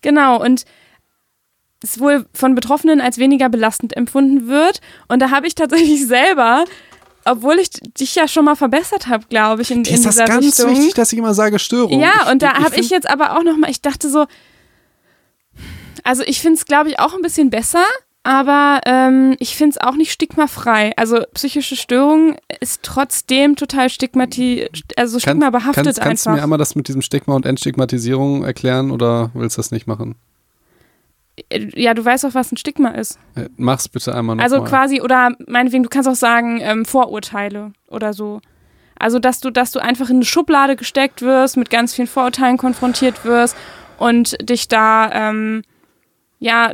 genau. 0.03 0.43
Und 0.43 0.65
es 1.83 1.99
wohl 1.99 2.27
von 2.33 2.55
Betroffenen 2.55 3.01
als 3.01 3.19
weniger 3.19 3.49
belastend 3.49 3.97
empfunden 3.97 4.47
wird. 4.49 4.81
Und 5.09 5.21
da 5.21 5.31
habe 5.31 5.47
ich 5.47 5.55
tatsächlich 5.55 6.07
selber, 6.07 6.65
obwohl 7.25 7.59
ich 7.59 7.71
dich 7.71 8.15
ja 8.15 8.29
schon 8.29 8.45
mal 8.45 8.57
verbessert 8.57 9.09
habe, 9.09 9.25
glaube 9.29 9.63
ich, 9.63 9.71
in, 9.71 9.85
in 9.85 9.95
ist 9.95 10.07
das 10.07 10.17
dieser 10.17 10.27
ganz 10.27 10.47
Richtung. 10.47 10.71
wichtig, 10.71 10.95
dass 10.95 11.13
ich 11.13 11.19
immer 11.19 11.35
sage 11.35 11.59
Störung? 11.59 12.01
Ja, 12.01 12.31
und 12.31 12.43
da 12.43 12.55
habe 12.55 12.77
ich 12.77 12.91
jetzt 12.91 13.09
aber 13.09 13.37
auch 13.37 13.43
noch 13.43 13.57
mal, 13.57 13.71
ich 13.71 13.81
dachte 13.81 14.11
so, 14.11 14.27
also 16.05 16.23
ich 16.25 16.41
finde 16.41 16.59
es, 16.59 16.67
glaube 16.67 16.91
ich, 16.91 16.99
auch 16.99 17.15
ein 17.15 17.23
bisschen 17.23 17.51
besser, 17.51 17.85
aber 18.25 18.81
ähm, 18.87 19.35
ich 19.41 19.57
finde 19.57 19.77
es 19.79 19.87
auch 19.87 19.95
nicht 19.97 20.13
stigmafrei. 20.13 20.93
Also 20.97 21.25
psychische 21.35 21.75
Störung 21.77 22.37
ist 22.61 22.83
trotzdem 22.83 23.57
total 23.57 23.89
stigmati 23.91 24.69
also 24.97 25.15
Kann- 25.19 25.21
stigmabehaftet 25.21 25.85
kannst, 25.85 26.01
kannst 26.01 26.27
du 26.27 26.31
mir 26.31 26.35
einfach. 26.35 26.45
einmal 26.45 26.59
das 26.59 26.75
mit 26.77 26.89
diesem 26.89 27.03
Stigma 27.03 27.35
und 27.35 27.47
Entstigmatisierung 27.47 28.45
erklären 28.45 28.91
oder 28.91 29.31
willst 29.35 29.57
du 29.57 29.61
das 29.61 29.71
nicht 29.73 29.87
machen? 29.87 30.15
Ja, 31.51 31.95
du 31.95 32.05
weißt 32.05 32.27
auch, 32.27 32.35
was 32.35 32.53
ein 32.53 32.59
Stigma 32.59 32.91
ist. 32.91 33.19
Äh, 33.35 33.49
Mach's 33.57 33.89
bitte 33.89 34.15
einmal 34.15 34.37
noch 34.37 34.43
Also 34.45 34.59
mal. 34.59 34.69
quasi, 34.69 35.01
oder 35.01 35.31
meinetwegen, 35.47 35.83
du 35.83 35.89
kannst 35.89 36.09
auch 36.09 36.15
sagen, 36.15 36.61
ähm, 36.61 36.85
Vorurteile 36.85 37.73
oder 37.89 38.13
so. 38.13 38.41
Also, 38.99 39.19
dass 39.19 39.41
du, 39.41 39.51
dass 39.51 39.73
du 39.73 39.81
einfach 39.81 40.11
in 40.11 40.17
eine 40.17 40.25
Schublade 40.27 40.77
gesteckt 40.77 41.23
wirst, 41.23 41.57
mit 41.57 41.71
ganz 41.71 41.95
vielen 41.95 42.07
Vorurteilen 42.07 42.59
konfrontiert 42.59 43.25
wirst 43.25 43.57
und 43.99 44.37
dich 44.49 44.69
da, 44.69 45.11
ähm, 45.31 45.63
ja, 46.39 46.73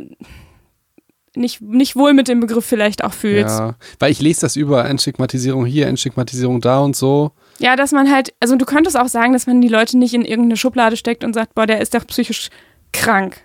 nicht, 1.39 1.61
nicht 1.61 1.95
wohl 1.95 2.13
mit 2.13 2.27
dem 2.27 2.39
Begriff 2.39 2.65
vielleicht 2.65 3.03
auch 3.03 3.13
fühlst. 3.13 3.57
Ja. 3.57 3.67
Ja, 3.69 3.75
weil 3.99 4.11
ich 4.11 4.21
lese 4.21 4.41
das 4.41 4.55
über 4.55 4.85
Entstigmatisierung 4.85 5.65
hier, 5.65 5.87
Entstigmatisierung 5.87 6.61
da 6.61 6.79
und 6.79 6.95
so. 6.95 7.31
dass 7.59 7.91
man 7.91 8.11
halt, 8.11 8.33
also 8.39 8.55
du 8.55 8.65
könntest 8.65 8.97
auch 8.97 9.07
sagen, 9.07 9.33
dass 9.33 9.47
man 9.47 9.61
die 9.61 9.67
Leute 9.67 9.97
nicht 9.97 10.13
in 10.13 10.23
irgendeine 10.23 10.57
Schublade 10.57 10.97
steckt 10.97 11.23
und 11.23 11.33
sagt, 11.33 11.55
boah, 11.55 11.65
der 11.65 11.81
ist 11.81 11.93
doch 11.95 12.05
psychisch 12.05 12.49
krank. 12.91 13.41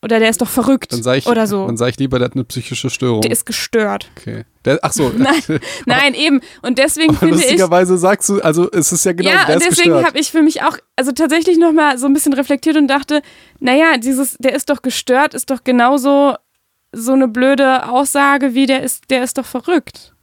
Oder 0.00 0.20
der 0.20 0.30
ist 0.30 0.40
doch 0.40 0.48
verrückt. 0.48 0.92
Dann 0.92 1.02
sage 1.02 1.18
ich, 1.18 1.26
oder 1.26 1.48
so. 1.48 1.66
dann 1.66 1.76
sag 1.76 1.88
ich 1.88 1.98
lieber, 1.98 2.20
der 2.20 2.26
hat 2.26 2.34
eine 2.34 2.44
psychische 2.44 2.88
Störung. 2.88 3.20
Der 3.20 3.32
ist 3.32 3.46
gestört. 3.46 4.08
okay. 4.16 4.44
Der, 4.64 4.78
ach 4.82 4.92
so. 4.92 5.12
Nein, 5.16 5.42
Nein, 5.86 6.14
eben. 6.14 6.40
Und 6.62 6.78
deswegen 6.78 7.10
Aber 7.10 7.18
finde 7.18 7.34
ich. 7.36 7.42
lustigerweise 7.42 7.98
sagst 7.98 8.28
du, 8.28 8.40
also 8.40 8.70
es 8.70 8.92
ist 8.92 9.04
ja 9.04 9.12
genau, 9.12 9.30
ja, 9.30 9.44
der 9.46 9.56
und 9.56 9.64
deswegen 9.64 10.04
habe 10.04 10.18
ich 10.18 10.30
für 10.30 10.42
mich 10.42 10.62
auch, 10.62 10.76
also 10.94 11.10
tatsächlich 11.10 11.58
nochmal 11.58 11.98
so 11.98 12.06
ein 12.06 12.12
bisschen 12.12 12.32
reflektiert 12.32 12.76
und 12.76 12.86
dachte, 12.86 13.22
naja, 13.58 13.96
dieses, 13.98 14.36
der 14.38 14.54
ist 14.54 14.70
doch 14.70 14.82
gestört, 14.82 15.34
ist 15.34 15.50
doch 15.50 15.64
genauso 15.64 16.36
so 16.92 17.12
eine 17.12 17.28
blöde 17.28 17.88
Aussage 17.88 18.54
wie 18.54 18.66
der 18.66 18.82
ist, 18.82 19.10
der 19.10 19.22
ist 19.22 19.38
doch 19.38 19.46
verrückt. 19.46 20.14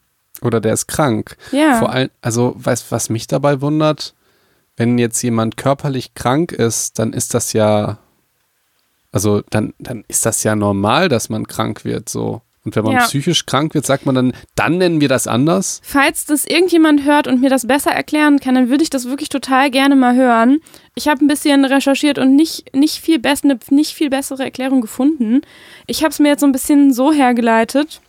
Oder 0.41 0.59
der 0.59 0.73
ist 0.73 0.87
krank. 0.87 1.37
Ja. 1.51 1.79
Vor 1.79 1.91
allem, 1.91 2.09
also 2.21 2.55
weißt 2.57 2.91
was 2.91 3.09
mich 3.09 3.27
dabei 3.27 3.61
wundert? 3.61 4.13
Wenn 4.77 4.97
jetzt 4.97 5.21
jemand 5.21 5.57
körperlich 5.57 6.13
krank 6.15 6.51
ist, 6.51 6.99
dann 6.99 7.13
ist 7.13 7.33
das 7.33 7.53
ja, 7.53 7.97
also 9.11 9.41
dann, 9.49 9.73
dann 9.79 10.03
ist 10.07 10.25
das 10.25 10.43
ja 10.43 10.55
normal, 10.55 11.07
dass 11.07 11.29
man 11.29 11.47
krank 11.47 11.85
wird, 11.85 12.09
so. 12.09 12.41
Und 12.65 12.75
wenn 12.75 12.83
man 12.83 12.93
Ja. 12.93 13.05
psychisch 13.05 13.45
krank 13.45 13.73
wird, 13.75 13.85
sagt 13.85 14.05
man 14.07 14.15
dann, 14.15 14.33
dann 14.55 14.77
nennen 14.79 14.99
wir 14.99 15.07
das 15.07 15.27
anders? 15.27 15.81
Falls 15.83 16.25
das 16.25 16.45
irgendjemand 16.45 17.05
hört 17.05 17.27
und 17.27 17.39
mir 17.39 17.49
das 17.51 17.67
besser 17.67 17.91
erklären 17.91 18.39
kann, 18.39 18.55
dann 18.55 18.69
würde 18.69 18.83
ich 18.83 18.89
das 18.89 19.05
wirklich 19.07 19.29
total 19.29 19.69
gerne 19.69 19.95
mal 19.95 20.15
hören. 20.15 20.59
Ich 20.95 21.07
habe 21.07 21.23
ein 21.23 21.27
bisschen 21.27 21.63
recherchiert 21.63 22.17
und 22.17 22.35
nicht, 22.35 22.75
nicht, 22.75 22.97
viel 22.99 23.19
bess 23.19 23.43
eine 23.43 23.59
nicht 23.69 23.93
viel 23.93 24.09
bessere 24.09 24.43
Erklärung 24.43 24.81
gefunden. 24.81 25.41
Ich 25.85 26.01
habe 26.01 26.09
es 26.09 26.19
mir 26.19 26.29
jetzt 26.29 26.39
so 26.41 26.47
ein 26.47 26.51
bisschen 26.51 26.91
so 26.91 27.13
hergeleitet, 27.13 28.01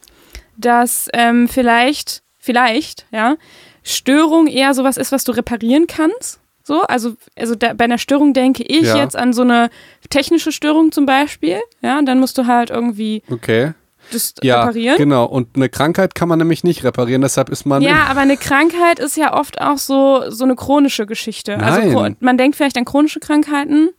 dass 0.57 1.09
ähm, 1.13 1.49
vielleicht, 1.49 2.23
vielleicht, 2.39 3.07
ja, 3.13 3.37
Störung 3.83 4.47
eher 4.47 4.75
sowas 4.75 4.97
ist, 4.97 5.13
was 5.13 5.25
du 5.25 5.33
reparieren 5.33 5.87
kannst. 5.87 6.41
So, 6.65 6.83
also, 6.83 7.15
also 7.39 7.55
da, 7.55 7.75
bei 7.75 7.85
einer 7.85 7.99
Störung 7.99 8.33
denke 8.33 8.65
ich 8.65 8.83
Ja. 8.87 8.97
jetzt 8.97 9.15
an 9.15 9.33
so 9.33 9.43
eine 9.43 9.71
technische 10.11 10.51
Störung 10.51 10.91
zum 10.91 11.07
Beispiel. 11.07 11.61
Ja, 11.83 12.01
dann 12.03 12.19
musst 12.19 12.37
du 12.39 12.47
halt 12.47 12.71
irgendwie 12.71 13.23
Okay. 13.31 13.75
Das 14.13 14.35
Ja, 14.43 14.61
reparieren. 14.61 14.97
genau. 14.97 15.25
Und 15.25 15.57
eine 15.57 15.69
Krankheit 15.69 16.15
kann 16.15 16.29
man 16.29 16.39
nämlich 16.39 16.65
nicht 16.65 16.85
reparieren, 16.85 17.23
deshalb 17.23 17.49
ist 17.51 17.67
man. 17.67 17.83
Ja, 17.83 18.05
aber 18.09 18.21
eine 18.21 18.37
Krankheit 18.37 18.99
ist 18.99 19.17
ja 19.17 19.35
oft 19.35 19.61
auch 19.61 19.79
so, 19.79 20.31
so 20.31 20.45
eine 20.45 20.55
chronische 20.57 21.07
Geschichte. 21.07 21.59
Also 21.59 21.81
Nein. 21.81 21.93
chro- 21.93 22.17
man 22.21 22.39
denkt 22.39 22.57
vielleicht 22.57 22.77
an 22.77 22.85
chronische 22.85 23.21
Krankheiten 23.21 23.91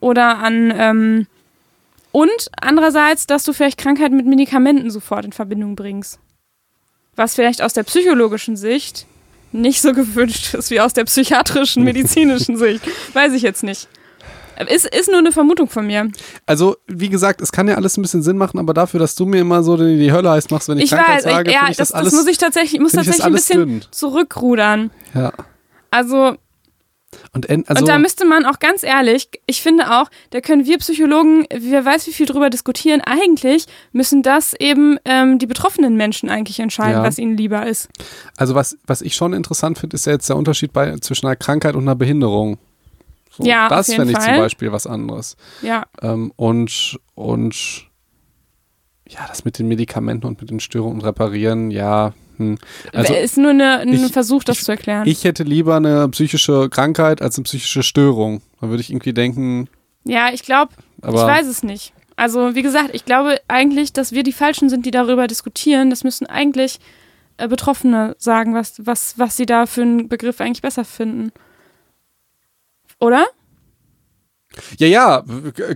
oder 0.00 0.38
an 0.38 0.72
ähm, 0.76 1.26
und 2.12 2.50
andererseits, 2.60 3.26
dass 3.26 3.44
du 3.44 3.52
vielleicht 3.52 3.78
Krankheiten 3.78 4.16
mit 4.16 4.26
Medikamenten 4.26 4.90
sofort 4.90 5.24
in 5.24 5.32
Verbindung 5.32 5.76
bringst. 5.76 6.18
Was 7.16 7.34
vielleicht 7.34 7.62
aus 7.62 7.72
der 7.72 7.82
psychologischen 7.84 8.56
Sicht 8.56 9.06
nicht 9.52 9.82
so 9.82 9.92
gewünscht 9.92 10.54
ist 10.54 10.70
wie 10.70 10.80
aus 10.80 10.92
der 10.92 11.04
psychiatrischen, 11.04 11.84
medizinischen 11.84 12.56
Sicht. 12.56 12.82
Weiß 13.14 13.32
ich 13.32 13.42
jetzt 13.42 13.62
nicht. 13.62 13.88
Ist, 14.68 14.86
ist 14.86 15.08
nur 15.08 15.18
eine 15.18 15.32
Vermutung 15.32 15.68
von 15.68 15.86
mir. 15.86 16.10
Also, 16.46 16.76
wie 16.86 17.08
gesagt, 17.08 17.40
es 17.40 17.52
kann 17.52 17.68
ja 17.68 17.74
alles 17.76 17.96
ein 17.96 18.02
bisschen 18.02 18.22
Sinn 18.22 18.36
machen, 18.36 18.58
aber 18.58 18.74
dafür, 18.74 19.00
dass 19.00 19.14
du 19.14 19.26
mir 19.26 19.40
immer 19.40 19.62
so 19.62 19.76
die, 19.76 19.98
die 19.98 20.12
Hölle 20.12 20.30
heiß 20.30 20.50
machst, 20.50 20.68
wenn 20.68 20.78
ich, 20.78 20.84
Ich 20.84 20.90
Krankheit 20.90 21.16
weiß, 21.18 21.24
ich, 21.26 21.30
sage, 21.32 21.52
ja, 21.52 21.60
ich 21.70 21.76
das, 21.76 21.88
das, 21.88 21.92
alles. 21.92 22.12
das 22.12 22.20
muss 22.20 22.30
ich 22.30 22.38
tatsächlich, 22.38 22.80
muss 22.80 22.92
tatsächlich 22.92 23.24
ein 23.24 23.32
bisschen 23.32 23.58
dünn. 23.58 23.84
zurückrudern. 23.90 24.90
ja. 25.14 25.32
Also 25.90 26.36
Und, 27.32 27.48
en- 27.50 27.66
also, 27.66 27.80
und 27.80 27.88
da 27.88 27.98
müsste 27.98 28.24
man 28.24 28.44
auch 28.44 28.60
ganz 28.60 28.84
ehrlich, 28.84 29.28
ich 29.46 29.60
finde 29.62 29.90
auch, 29.90 30.08
da 30.30 30.40
können 30.40 30.66
wir 30.66 30.78
Psychologen, 30.78 31.44
wer 31.52 31.84
weiß 31.84 32.06
wie 32.06 32.12
viel 32.12 32.26
drüber 32.26 32.48
diskutieren, 32.50 33.00
eigentlich 33.00 33.66
müssen 33.92 34.22
das 34.22 34.54
eben 34.58 34.98
ähm, 35.04 35.38
die 35.40 35.46
betroffenen 35.46 35.96
Menschen 35.96 36.30
eigentlich 36.30 36.60
entscheiden, 36.60 36.98
Ja. 36.98 37.02
was 37.02 37.18
ihnen 37.18 37.36
lieber 37.36 37.66
ist. 37.66 37.88
also 38.36 38.54
was, 38.54 38.76
was 38.86 39.02
ich 39.02 39.16
schon 39.16 39.32
interessant 39.32 39.78
finde, 39.80 39.96
ist 39.96 40.06
ja 40.06 40.12
jetzt 40.12 40.28
der 40.28 40.36
Unterschied 40.36 40.72
bei, 40.72 40.96
zwischen 40.98 41.26
einer 41.26 41.34
Krankheit 41.36 41.74
und 41.74 41.82
einer 41.82 41.96
Behinderung. 41.96 42.58
So, 43.30 43.44
Ja, 43.44 43.68
das 43.68 43.92
fände 43.94 44.12
ich 44.12 44.18
zum 44.18 44.26
Fall. 44.26 44.38
Beispiel 44.38 44.72
was 44.72 44.86
anderes. 44.86 45.36
Ja, 45.62 45.84
Ähm, 46.02 46.32
und, 46.36 46.98
und 47.14 47.86
ja, 49.08 49.26
das 49.28 49.44
mit 49.44 49.58
den 49.58 49.68
Medikamenten 49.68 50.26
und 50.26 50.40
mit 50.40 50.50
den 50.50 50.60
Störungen 50.60 51.00
und 51.00 51.04
Reparieren, 51.04 51.70
ja. 51.70 52.12
Hm. 52.36 52.58
Also 52.92 53.14
ist 53.14 53.36
nur 53.36 53.50
eine, 53.50 53.78
ein 53.78 53.92
ich- 53.92 54.12
Versuch, 54.12 54.44
das 54.44 54.62
zu 54.64 54.72
erklären. 54.72 55.06
ich 55.06 55.24
hätte 55.24 55.42
lieber 55.42 55.76
eine 55.76 56.08
psychische 56.08 56.68
Krankheit 56.70 57.20
als 57.22 57.36
eine 57.36 57.44
psychische 57.44 57.82
Störung. 57.82 58.40
Da 58.60 58.68
würde 58.68 58.80
ich 58.80 58.90
irgendwie 58.90 59.12
denken, 59.12 59.68
ja, 60.04 60.30
ich 60.32 60.42
glaube, 60.42 60.72
ich 60.98 61.12
weiß 61.12 61.46
es 61.46 61.62
nicht. 61.62 61.92
Also 62.16 62.54
wie 62.54 62.62
gesagt, 62.62 62.90
ich 62.94 63.04
glaube 63.04 63.38
eigentlich, 63.48 63.92
dass 63.92 64.12
wir 64.12 64.22
die 64.22 64.32
Falschen 64.32 64.68
sind, 64.70 64.86
die 64.86 64.90
darüber 64.90 65.26
diskutieren. 65.26 65.90
Das 65.90 66.04
müssen 66.04 66.26
eigentlich 66.26 66.78
äh, 67.36 67.48
Betroffene 67.48 68.14
sagen, 68.18 68.54
was, 68.54 68.74
was, 68.86 69.18
was 69.18 69.36
sie 69.36 69.46
da 69.46 69.66
für 69.66 69.82
einen 69.82 70.08
Begriff 70.08 70.40
eigentlich 70.40 70.62
besser 70.62 70.84
finden. 70.84 71.32
Oder? 73.00 73.26
ja, 74.78 74.86
ja, 74.86 75.24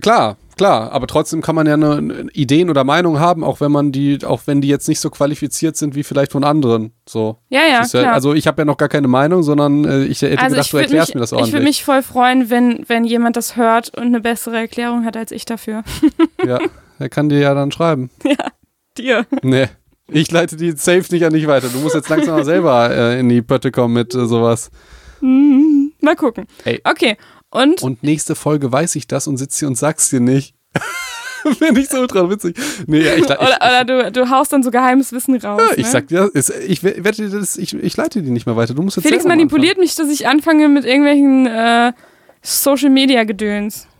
klar, 0.01 0.37
klar. 0.57 0.91
Aber 0.91 1.07
trotzdem 1.07 1.41
kann 1.41 1.55
man 1.55 1.67
ja 1.67 1.73
eine, 1.73 1.93
eine 1.95 2.13
Ideen 2.33 2.69
oder 2.69 2.83
Meinungen 2.83 3.19
haben, 3.19 3.43
auch 3.43 3.61
wenn 3.61 3.71
man 3.71 3.91
die, 3.91 4.19
auch 4.25 4.41
wenn 4.45 4.61
die 4.61 4.67
jetzt 4.67 4.87
nicht 4.87 4.99
so 4.99 5.09
qualifiziert 5.09 5.77
sind 5.77 5.95
wie 5.95 6.03
vielleicht 6.03 6.31
von 6.31 6.43
anderen. 6.43 6.91
So. 7.07 7.37
Ja, 7.49 7.61
ja, 7.61 7.81
ja, 7.81 7.87
klar. 7.87 8.13
also 8.13 8.33
ich 8.33 8.47
habe 8.47 8.61
ja 8.61 8.65
noch 8.65 8.77
gar 8.77 8.89
keine 8.89 9.07
Meinung, 9.07 9.43
sondern 9.43 9.85
äh, 9.85 10.03
ich 10.05 10.21
hätte 10.21 10.35
gedacht, 10.35 10.69
du 10.69 10.73
würd 10.73 10.83
erklärst 10.83 11.09
mich, 11.09 11.15
mir 11.15 11.21
das 11.21 11.31
Ich 11.31 11.37
würde 11.37 11.43
ordentlich. 11.45 11.63
mich 11.63 11.83
voll 11.83 12.03
freuen, 12.03 12.49
wenn, 12.49 12.83
wenn 12.87 13.05
jemand 13.05 13.37
das 13.37 13.55
hört 13.55 13.95
und 13.97 14.03
eine 14.03 14.21
bessere 14.21 14.57
Erklärung 14.57 15.05
hat 15.05 15.17
als 15.17 15.31
ich 15.31 15.45
dafür. 15.45 15.83
ja, 16.45 16.59
er 16.99 17.09
kann 17.09 17.29
dir 17.29 17.39
ja 17.39 17.53
dann 17.53 17.71
schreiben. 17.71 18.09
Dir. 18.97 19.25
Nee. 19.41 19.67
Ich 20.07 20.31
leite 20.31 20.55
die 20.55 20.71
safe 20.71 21.03
nicht 21.11 21.25
an 21.25 21.33
dich 21.33 21.47
weiter. 21.47 21.67
Du 21.67 21.79
musst 21.79 21.95
jetzt 21.95 22.07
langsam 22.07 22.35
mal 22.35 22.45
selber 22.45 22.91
äh, 22.91 23.19
in 23.19 23.27
die 23.27 23.41
Pötte 23.41 23.71
kommen 23.71 23.93
mit 23.93 24.15
äh, 24.15 24.25
sowas. 24.25 24.71
Hm, 25.19 25.74
Mal 26.05 26.15
gucken. 26.15 26.45
Ey. 26.63 26.79
Okay. 26.83 27.17
Und, 27.49 27.81
Und 27.83 28.03
nächste 28.03 28.35
Folge 28.35 28.71
weiß 28.71 28.95
ich 28.95 29.07
das 29.07 29.27
und 29.27 29.37
sitze 29.37 29.59
hier 29.59 29.67
und 29.67 29.75
sag's 29.77 30.09
dir 30.09 30.19
nicht. 30.21 30.55
Finde 31.59 31.79
ich 31.81 31.89
so 31.89 31.99
ultra 31.99 32.27
witzig. 32.29 32.57
Nee, 32.87 33.01
ja, 33.01 33.13
ich, 33.13 33.19
ich, 33.19 33.25
oder, 33.25 33.39
oder 33.39 33.83
du, 33.85 34.11
du 34.11 34.29
haust 34.31 34.51
dann 34.51 34.63
so 34.63 34.71
geheimes 34.71 35.11
Wissen 35.11 35.35
raus. 35.35 35.61
ich, 35.73 35.77
ich 35.79 35.85
ne? 35.85 35.91
sag 35.91 36.07
dir, 36.07 36.29
ist, 36.33 36.49
ich 36.49 36.83
we- 36.83 37.03
wette 37.03 37.29
das, 37.29 37.55
ich, 37.57 37.73
ich 37.75 37.95
leite 37.97 38.23
die 38.23 38.31
nicht 38.31 38.45
mehr 38.47 38.55
weiter. 38.55 38.73
Du 38.73 38.81
musst 38.81 38.97
jetzt 38.97 39.05
Felix 39.05 39.25
manipuliert 39.25 39.77
mich, 39.77 39.93
dass 39.95 40.09
ich 40.09 40.27
anfange 40.27 40.67
mit 40.69 40.85
irgendwelchen 40.85 41.45
äh, 41.45 41.93
Social 42.41 42.89
Media 42.89 43.25
Gedöns. 43.25 43.81
anfangen. 43.81 43.91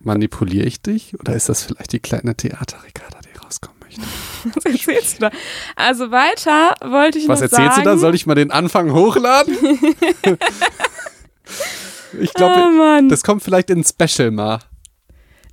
Manipuliere 0.00 0.66
ich 0.66 0.82
dich? 0.82 1.18
Oder 1.20 1.34
ist 1.34 1.48
das 1.48 1.62
vielleicht 1.64 1.92
die 1.92 2.00
kleine 2.00 2.34
Theaterricarda, 2.34 3.18
die 3.20 3.38
rauskommen 3.38 3.78
möchte? 3.84 4.02
Was 4.54 4.64
erzählst 4.64 5.16
du 5.16 5.20
da? 5.22 5.30
Also 5.76 6.10
weiter 6.10 6.74
wollte 6.80 7.18
ich 7.18 7.28
Was 7.28 7.40
noch 7.40 7.44
erzählst 7.44 7.76
sagen. 7.76 7.84
du 7.84 7.90
da? 7.90 7.96
Soll 7.98 8.14
ich 8.14 8.26
mal 8.26 8.34
den 8.34 8.50
Anfang 8.50 8.92
hochladen? 8.92 9.56
ich 12.20 12.32
glaube, 12.34 13.04
oh 13.04 13.08
das 13.08 13.22
kommt 13.22 13.42
vielleicht 13.42 13.70
in 13.70 13.80
ein 13.80 13.84
Special 13.84 14.30
mal. 14.30 14.60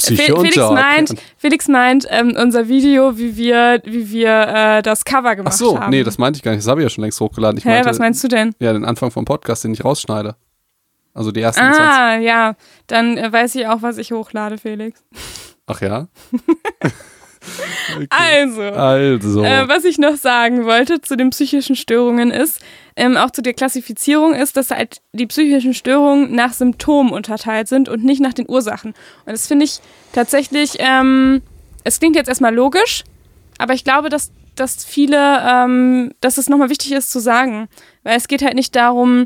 Und 0.10 0.18
Felix 0.18 0.58
meint, 0.58 1.16
Felix 1.38 1.68
meint 1.68 2.06
ähm, 2.10 2.36
unser 2.38 2.68
Video, 2.68 3.18
wie 3.18 3.38
wir, 3.38 3.82
wie 3.86 4.12
wir 4.12 4.30
äh, 4.30 4.82
das 4.82 5.06
Cover 5.06 5.30
Ach 5.30 5.36
gemacht 5.36 5.54
so, 5.54 5.80
haben. 5.80 5.90
nee, 5.90 6.04
das 6.04 6.18
meinte 6.18 6.38
ich 6.38 6.44
gar 6.44 6.52
nicht. 6.52 6.64
Das 6.64 6.70
habe 6.70 6.82
ich 6.82 6.86
ja 6.86 6.90
schon 6.90 7.04
längst 7.04 7.20
hochgeladen. 7.22 7.58
Ich 7.58 7.66
Hä, 7.66 7.70
meinte, 7.70 7.90
was 7.90 8.00
meinst 8.00 8.24
du 8.24 8.28
denn? 8.28 8.54
Ja, 8.60 8.74
den 8.74 8.84
Anfang 8.84 9.12
vom 9.12 9.24
Podcast, 9.24 9.64
den 9.64 9.74
ich 9.74 9.86
rausschneide. 9.86 10.36
Also 11.14 11.32
die 11.32 11.42
ersten 11.42 11.62
20. 11.62 11.82
Ah, 11.82 12.18
ja. 12.18 12.56
Dann 12.88 13.18
äh, 13.18 13.32
weiß 13.32 13.56
ich 13.56 13.68
auch, 13.68 13.82
was 13.82 13.98
ich 13.98 14.12
hochlade, 14.12 14.58
Felix. 14.58 15.02
Ach 15.66 15.82
ja? 15.82 16.08
okay. 17.96 18.08
Also. 18.10 18.62
Also. 18.62 19.44
Äh, 19.44 19.68
was 19.68 19.86
ich 19.86 19.98
noch 19.98 20.16
sagen 20.16 20.66
wollte 20.66 21.02
zu 21.02 21.16
den 21.16 21.30
psychischen 21.30 21.76
Störungen 21.76 22.32
ist, 22.32 22.62
ähm, 22.96 23.18
auch 23.18 23.32
zu 23.32 23.42
der 23.42 23.54
Klassifizierung 23.54 24.34
ist, 24.34 24.58
dass 24.58 24.72
halt 24.72 25.02
die 25.14 25.28
psychischen 25.28 25.74
Störungen 25.74 26.34
nach 26.34 26.54
Symptomen 26.54 27.12
unterteilt 27.12 27.68
sind 27.68 27.90
und 27.90 28.04
nicht 28.04 28.22
nach 28.22 28.34
den 28.34 28.50
Ursachen. 28.50 28.94
Und 29.26 29.32
das 29.34 29.48
finde 29.48 29.66
ich 29.66 29.80
tatsächlich, 30.14 30.78
ähm, 30.80 31.42
es 31.84 32.00
klingt 32.00 32.16
jetzt 32.16 32.30
erstmal 32.30 32.56
logisch, 32.56 33.04
aber 33.58 33.74
ich 33.74 33.84
glaube, 33.84 34.10
dass, 34.10 34.32
dass 34.56 34.86
viele, 34.86 35.40
ähm, 35.46 36.12
dass 36.22 36.38
es 36.38 36.50
nochmal 36.50 36.70
wichtig 36.70 36.94
ist 36.94 37.12
zu 37.12 37.20
sagen, 37.20 37.68
weil 38.04 38.18
es 38.18 38.28
geht 38.28 38.42
halt 38.42 38.56
nicht 38.56 38.76
darum, 38.76 39.26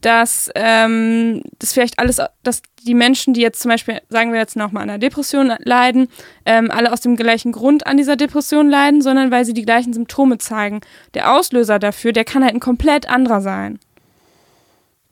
dass 0.00 0.50
ähm, 0.54 1.42
das 1.58 1.72
vielleicht 1.72 1.98
alles, 1.98 2.20
dass 2.42 2.62
die 2.86 2.94
Menschen, 2.94 3.34
die 3.34 3.40
jetzt 3.40 3.60
zum 3.60 3.70
Beispiel, 3.70 4.00
sagen 4.08 4.32
wir 4.32 4.38
jetzt 4.38 4.54
nochmal 4.56 4.84
an 4.84 4.90
einer 4.90 4.98
Depression 4.98 5.52
leiden, 5.58 6.08
ähm, 6.46 6.70
alle 6.70 6.92
aus 6.92 7.00
dem 7.00 7.16
gleichen 7.16 7.50
Grund 7.52 7.86
an 7.86 7.96
dieser 7.96 8.16
Depression 8.16 8.68
leiden, 8.70 9.02
sondern 9.02 9.30
weil 9.30 9.44
sie 9.44 9.54
die 9.54 9.64
gleichen 9.64 9.92
Symptome 9.92 10.38
zeigen. 10.38 10.80
Der 11.14 11.34
Auslöser 11.34 11.78
dafür, 11.78 12.12
der 12.12 12.24
kann 12.24 12.44
halt 12.44 12.54
ein 12.54 12.60
komplett 12.60 13.08
anderer 13.10 13.40
sein. 13.40 13.80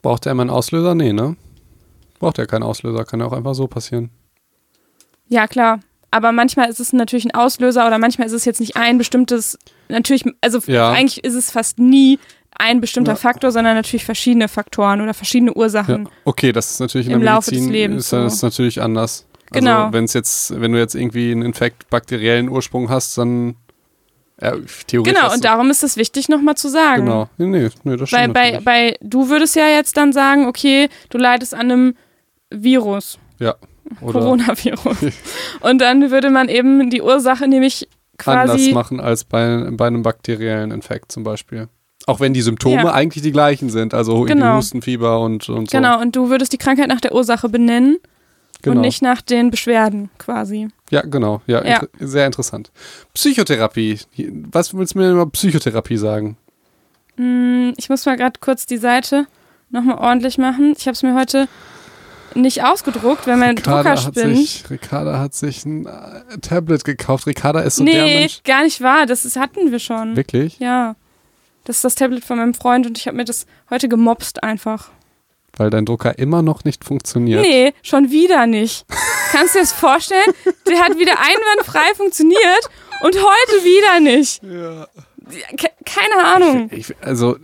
Braucht 0.03 0.27
er 0.27 0.33
immer 0.33 0.42
einen 0.42 0.51
Auslöser? 0.51 0.94
Nee, 0.94 1.12
ne? 1.12 1.37
Braucht 2.20 2.38
er 2.38 2.46
keinen 2.46 2.62
Auslöser, 2.62 3.05
kann 3.05 3.20
ja 3.20 3.27
auch 3.27 3.33
einfach 3.33 3.55
so 3.55 3.66
passieren. 3.66 4.11
Ja, 5.29 5.46
klar. 5.49 5.81
Aber 6.12 6.31
manchmal 6.33 6.70
ist 6.70 6.79
es 6.81 6.92
natürlich 6.92 7.25
ein 7.25 7.35
Auslöser 7.35 7.87
oder 7.87 7.99
manchmal 7.99 8.29
ist 8.29 8.33
es 8.33 8.44
jetzt 8.44 8.61
nicht 8.61 8.77
ein 8.77 8.96
bestimmtes, 8.96 9.59
natürlich, 9.88 10.25
also 10.40 10.61
Ja. 10.66 10.92
eigentlich 10.92 11.25
ist 11.25 11.35
es 11.35 11.51
fast 11.51 11.79
nie 11.81 12.18
ein 12.59 12.81
bestimmter 12.81 13.12
Ja. 13.12 13.16
Faktor, 13.16 13.53
sondern 13.53 13.75
natürlich 13.75 14.05
verschiedene 14.05 14.49
Faktoren 14.49 15.01
oder 15.01 15.14
verschiedene 15.14 15.51
Ja. 15.53 15.57
Ursachen. 15.57 16.09
Okay, 16.25 16.53
das 16.53 16.71
ist 16.73 16.81
natürlich 16.81 17.07
in 17.09 17.14
Im 17.14 17.21
der 17.21 17.33
Laufe 17.35 17.51
des 17.51 17.66
Lebens 17.66 18.05
ist 18.05 18.12
das 18.12 18.40
so. 18.40 18.47
natürlich 18.47 18.81
anders. 18.83 19.27
Genau. 19.53 19.85
Also 19.85 19.92
wenn 19.92 20.05
es 20.05 20.12
jetzt, 20.14 20.61
wenn 20.61 20.73
du 20.73 20.79
jetzt 20.79 20.95
irgendwie 20.95 21.31
einen 21.31 21.42
Infekt 21.42 21.88
bakteriellen 21.90 22.49
Ursprung 22.49 22.88
hast, 22.90 23.16
dann 23.19 23.57
ja, 24.40 24.53
theoretisch. 24.87 25.14
Genau, 25.14 25.33
und 25.33 25.45
darum 25.45 25.71
ist 25.71 25.83
es 25.83 25.97
wichtig, 25.97 26.29
nochmal 26.29 26.57
zu 26.57 26.69
sagen. 26.69 27.07
Genau. 27.07 27.29
Nee, 27.38 27.71
nee, 27.85 27.97
das 27.97 28.11
Bei, 28.11 28.19
stimmt. 28.19 28.35
bei, 28.35 28.42
natürlich. 28.51 28.64
bei, 28.64 28.97
du 29.01 29.29
würdest 29.31 29.57
ja 29.57 29.69
jetzt 29.69 29.97
dann 29.97 30.12
sagen, 30.12 30.47
okay, 30.47 30.88
du 31.09 31.16
leidest 31.19 31.55
an 31.55 31.71
einem 31.71 31.95
Virus, 32.51 33.19
ja. 33.38 33.55
Oder 34.01 34.19
Coronavirus. 34.21 34.97
Und 35.61 35.81
dann 35.81 36.11
würde 36.11 36.31
man 36.31 36.49
eben 36.49 36.90
die 36.90 37.03
Ursache 37.03 37.47
nämlich 37.47 37.88
anders 38.25 38.57
quasi. 38.57 38.73
machen 38.73 38.99
als 39.01 39.25
bei, 39.25 39.69
bei 39.71 39.87
einem 39.87 40.03
bakteriellen 40.03 40.71
Infekt 40.73 41.12
zum 41.12 41.23
Beispiel. 41.23 41.69
Auch 42.07 42.21
wenn 42.21 42.33
die 42.33 42.42
Symptome 42.42 42.77
Ja. 42.85 42.92
eigentlich 42.92 43.23
die 43.23 43.33
gleichen 43.33 43.69
sind, 43.69 43.92
also 43.92 44.23
Genau. 44.23 44.57
Hustenfieber 44.57 45.21
und, 45.21 45.49
und 45.49 45.69
so. 45.71 45.77
Genau, 45.77 46.01
und 46.01 46.14
du 46.14 46.31
würdest 46.31 46.53
die 46.53 46.59
Krankheit 46.59 46.88
nach 46.88 47.01
der 47.01 47.14
Ursache 47.14 47.49
benennen 47.49 47.99
Genau. 48.62 48.77
und 48.77 48.83
nicht 48.83 49.03
nach 49.03 49.21
den 49.21 49.51
Beschwerden 49.51 50.09
quasi. 50.19 50.69
Ja, 50.90 51.03
genau. 51.03 51.42
Ja, 51.47 51.64
Ja. 51.64 51.81
Inter 51.81 51.88
sehr 51.99 52.27
interessant. 52.27 52.71
Psychotherapie. 53.14 53.99
Was 54.51 54.73
willst 54.73 54.95
du 54.95 54.99
mir 55.01 55.11
über 55.11 55.27
Psychotherapie 55.27 55.97
sagen? 55.97 56.37
Hm, 57.16 57.75
ich 57.77 57.88
muss 57.88 58.07
mal 58.07 58.16
gerade 58.16 58.38
kurz 58.40 58.66
die 58.66 58.77
Seite 58.79 59.27
nochmal 59.71 59.99
ordentlich 59.99 60.38
machen. 60.38 60.75
Ich 60.79 60.87
habe 60.87 60.92
es 60.95 61.03
mir 61.03 61.14
heute 61.14 61.49
nicht 62.35 62.62
ausgedruckt, 62.64 63.27
wenn 63.27 63.38
mein 63.38 63.57
Ricarda 63.57 63.95
Drucker 63.95 64.07
hat, 64.07 64.14
spinnt. 64.16 64.37
sich, 64.37 64.64
Ricarda 64.71 65.19
hat 65.19 65.35
sich 65.35 65.64
ein 65.64 65.87
äh, 65.87 66.38
Tablet 66.42 66.85
gekauft. 66.85 67.27
Ricarda 67.27 67.61
ist 67.61 67.77
so 67.77 67.85
der 67.85 68.05
nee, 68.05 68.21
Mensch. 68.21 68.42
gar 68.45 68.62
nicht 68.62 68.81
wahr. 68.81 69.07
Das 69.07 69.25
ist, 69.25 69.37
hatten 69.37 69.73
wir 69.73 69.79
schon. 69.79 70.14
Wirklich? 70.16 70.59
Ja. 70.59 70.95
Das 71.67 71.77
ist 71.77 71.85
das 71.85 71.95
Tablet 71.97 72.25
von 72.25 72.39
meinem 72.39 72.55
Freund 72.55 72.87
und 72.87 72.97
ich 72.97 73.09
habe 73.09 73.17
mir 73.17 73.25
das 73.25 73.45
heute 73.71 73.89
gemobst 73.89 74.45
einfach. 74.45 74.91
Weil 75.57 75.69
dein 75.69 75.85
Drucker 75.85 76.17
immer 76.17 76.41
noch 76.41 76.63
nicht 76.63 76.85
funktioniert. 76.85 77.43
Nee, 77.43 77.75
schon 77.83 78.13
wieder 78.13 78.47
nicht. 78.47 78.87
Kannst 79.33 79.55
du 79.55 79.59
dir 79.59 79.65
das 79.65 79.73
vorstellen? 79.73 80.33
Der 80.69 80.79
hat 80.79 80.97
wieder 80.97 81.15
einwandfrei 81.19 81.93
funktioniert 81.97 82.71
und 83.03 83.17
heute 83.17 83.65
wieder 83.65 84.01
nicht. 84.01 84.43
Ja. 84.45 84.87
Ke 85.57 85.71
keine 85.85 86.25
Ahnung. 86.25 86.71
Ich, 86.73 86.95
also, 87.01 87.37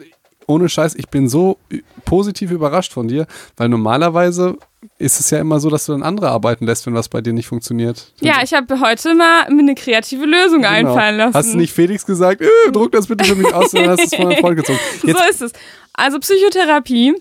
ohne 0.47 0.69
Scheiß, 0.69 0.95
ich 0.95 1.09
bin 1.09 1.29
so 1.29 1.59
positiv 2.05 2.53
überrascht 2.53 2.93
von 2.93 3.09
dir, 3.09 3.27
weil 3.57 3.69
normalerweise 3.69 4.57
ist 4.99 5.21
es 5.21 5.31
ja 5.31 5.39
immer 5.39 5.61
so, 5.61 5.71
dass 5.71 5.87
du 5.87 5.93
dann 5.93 6.03
andere 6.03 6.29
arbeiten 6.31 6.67
lässt, 6.67 6.87
wenn 6.87 6.95
was 6.95 7.09
bei 7.09 7.21
dir 7.21 7.33
nicht 7.33 7.47
funktioniert. 7.47 8.13
Ja, 8.21 8.43
ich 8.43 8.53
habe 8.53 8.81
heute 8.81 9.15
mal 9.15 9.49
mir 9.51 9.61
eine 9.61 9.75
kreative 9.75 10.25
Lösung 10.25 10.63
Genau. 10.63 10.69
einfallen 10.73 11.17
lassen. 11.17 11.35
Hast 11.35 11.53
du 11.55 11.59
nicht 11.59 11.73
Felix 11.73 12.05
gesagt, 12.05 12.41
äh, 12.41 12.47
druck 12.73 12.93
das 12.93 13.07
bitte 13.07 13.25
für 13.25 13.35
mich 13.37 13.53
aus, 13.55 13.71
sondern 13.71 13.93
hast 13.93 14.13
es 14.13 14.15
von 14.15 14.33
Freund 14.37 14.57
gezogen. 14.59 14.79
Jetzt, 15.05 15.19
so 15.19 15.25
ist 15.31 15.43
es. 15.43 15.53
Also 15.93 16.19
Psychotherapie 16.19 17.15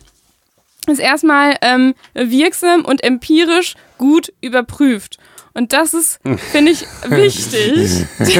ist 0.88 1.00
erstmal 1.00 1.58
ähm, 1.62 1.94
wirksam 2.14 2.86
und 2.86 3.04
empirisch 3.04 3.76
gut 3.98 4.34
überprüft. 4.42 5.20
Und 5.54 5.74
das 5.74 5.94
ist, 5.94 6.20
finde 6.52 6.72
ich, 6.72 6.86
wichtig. 7.08 8.06
das 8.20 8.30
ist 8.30 8.40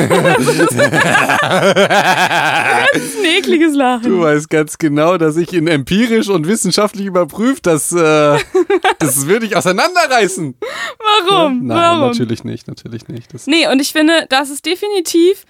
ein 3.18 3.26
ekliges 3.26 3.76
Lachen. 3.76 4.10
du 4.10 4.22
weißt 4.22 4.50
ganz 4.50 4.78
genau, 4.78 5.18
dass 5.18 5.36
ich 5.36 5.54
in 5.54 5.68
empirisch 5.68 6.30
und 6.30 6.48
wissenschaftlich 6.48 7.06
überprüft, 7.06 7.66
das, 7.66 7.92
äh, 7.92 8.38
das 9.00 9.28
würde 9.28 9.46
ich 9.46 9.58
auseinanderreißen. 9.58 10.56
Warum? 11.28 11.66
Nein, 11.66 11.78
Warum? 11.78 12.12
natürlich 12.12 12.46
nicht, 12.46 12.68
natürlich 12.68 13.08
nicht. 13.10 13.34
Das, 13.34 13.46
Nee, 13.46 13.68
und 13.68 13.82
ich 13.82 13.92
finde, 13.92 14.26
das 14.30 14.50
ist 14.50 14.66
definitiv 14.66 15.46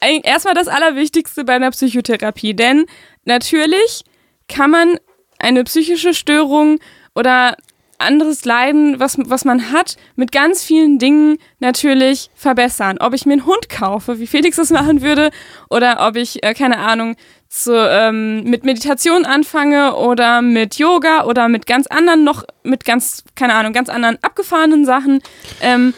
erstmal 0.00 0.54
das 0.54 0.68
Allerwichtigste 0.68 1.44
bei 1.44 1.54
einer 1.54 1.70
Psychotherapie. 1.70 2.54
Denn 2.54 2.86
natürlich 3.24 4.04
kann 4.48 4.70
man 4.70 4.98
eine 5.38 5.64
psychische 5.64 6.14
Störung 6.14 6.78
oder 7.14 7.56
anderes 7.98 8.44
Leiden, 8.44 9.00
was, 9.00 9.18
was 9.18 9.44
man 9.44 9.72
hat, 9.72 9.96
mit 10.16 10.32
ganz 10.32 10.62
vielen 10.62 10.98
Dingen 10.98 11.38
natürlich 11.58 12.30
verbessern. 12.34 12.98
Ob 13.00 13.14
ich 13.14 13.26
mir 13.26 13.34
einen 13.34 13.46
Hund 13.46 13.68
kaufe, 13.68 14.18
wie 14.18 14.26
Felix 14.26 14.56
das 14.56 14.70
machen 14.70 15.02
würde, 15.02 15.30
oder 15.68 16.06
ob 16.06 16.16
ich, 16.16 16.42
äh, 16.42 16.54
keine 16.54 16.78
Ahnung, 16.78 17.16
zu, 17.48 17.72
ähm, 17.74 18.44
mit 18.44 18.64
Meditation 18.64 19.24
anfange 19.24 19.96
oder 19.96 20.42
mit 20.42 20.76
Yoga 20.76 21.24
oder 21.24 21.48
mit 21.48 21.66
ganz 21.66 21.86
anderen 21.86 22.22
noch, 22.22 22.44
mit 22.62 22.84
ganz, 22.84 23.24
keine 23.34 23.54
Ahnung, 23.54 23.72
ganz 23.72 23.88
anderen 23.88 24.18
abgefahrenen 24.22 24.84
Sachen. 24.84 25.20
Ähm, 25.60 25.94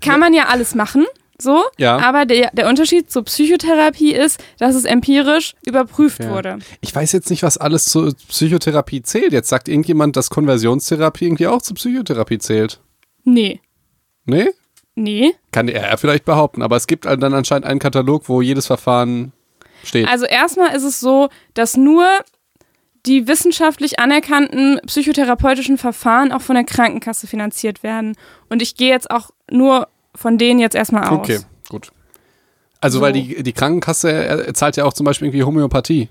kann 0.00 0.18
man 0.18 0.32
ja 0.34 0.46
alles 0.48 0.74
machen, 0.74 1.04
so. 1.42 1.62
Ja. 1.78 1.98
Aber 1.98 2.24
der, 2.26 2.50
der 2.52 2.68
Unterschied 2.68 3.10
zur 3.10 3.24
Psychotherapie 3.24 4.12
ist, 4.12 4.42
dass 4.58 4.74
es 4.74 4.84
empirisch 4.84 5.54
überprüft 5.66 6.20
Ja. 6.22 6.30
wurde. 6.30 6.58
Ich 6.80 6.94
weiß 6.94 7.12
jetzt 7.12 7.30
nicht, 7.30 7.42
was 7.42 7.58
alles 7.58 7.84
zur 7.86 8.14
Psychotherapie 8.28 9.02
zählt. 9.02 9.32
Jetzt 9.32 9.48
sagt 9.48 9.68
irgendjemand, 9.68 10.16
dass 10.16 10.30
Konversionstherapie 10.30 11.26
irgendwie 11.26 11.46
auch 11.46 11.62
zur 11.62 11.76
Psychotherapie 11.76 12.38
zählt. 12.38 12.80
Nee. 13.24 13.60
Nee? 14.24 14.50
Nee. 14.94 15.34
Kann 15.52 15.68
er 15.68 15.96
vielleicht 15.98 16.24
behaupten, 16.24 16.62
aber 16.62 16.76
es 16.76 16.86
gibt 16.86 17.04
dann 17.06 17.22
anscheinend 17.34 17.66
einen 17.66 17.80
Katalog, 17.80 18.28
wo 18.28 18.42
jedes 18.42 18.66
Verfahren 18.66 19.32
steht. 19.84 20.08
Also 20.08 20.26
erstmal 20.26 20.74
ist 20.74 20.82
es 20.84 21.00
so, 21.00 21.28
dass 21.54 21.76
nur 21.76 22.06
die 23.06 23.26
wissenschaftlich 23.26 23.98
anerkannten 23.98 24.78
psychotherapeutischen 24.86 25.78
Verfahren 25.78 26.32
auch 26.32 26.42
von 26.42 26.54
der 26.54 26.64
Krankenkasse 26.64 27.26
finanziert 27.26 27.82
werden. 27.82 28.14
Und 28.50 28.60
ich 28.60 28.76
gehe 28.76 28.90
jetzt 28.90 29.10
auch 29.10 29.30
nur 29.50 29.88
von 30.14 30.38
denen 30.38 30.60
jetzt 30.60 30.74
erstmal 30.74 31.04
aus. 31.04 31.18
okay, 31.18 31.38
gut. 31.68 31.90
Also, 32.80 32.98
So. 32.98 33.02
weil 33.02 33.12
die, 33.12 33.42
die 33.42 33.52
Krankenkasse 33.52 34.50
zahlt 34.54 34.76
ja 34.76 34.84
auch 34.84 34.92
zum 34.92 35.04
Beispiel 35.04 35.28
irgendwie 35.28 35.44
Homöopathie. 35.44 36.08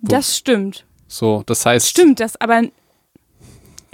Das 0.00 0.36
stimmt. 0.36 0.84
So, 1.06 1.42
das 1.46 1.64
heißt. 1.64 1.88
Stimmt 1.88 2.20
das, 2.20 2.40
aber 2.40 2.62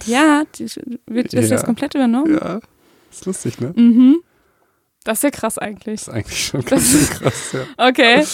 ja, 0.05 0.43
die, 0.57 0.69
wird 1.07 1.33
ist 1.33 1.49
Ja. 1.51 1.57
das 1.57 1.65
komplett 1.65 1.95
übernommen? 1.95 2.35
Ja, 2.35 2.61
ist 3.11 3.25
lustig, 3.27 3.61
ne? 3.61 3.73
Mhm. 3.77 4.17
Das 5.05 5.19
ist 5.19 5.23
ja 5.23 5.31
krass 5.31 5.59
eigentlich. 5.59 6.01
Das 6.01 6.09
ist 6.09 6.15
eigentlich 6.15 6.45
schon 6.47 6.65
ganz 6.65 6.91
schön 6.91 7.07
krass, 7.11 7.53
ja. 7.53 7.61
Okay. 7.89 8.25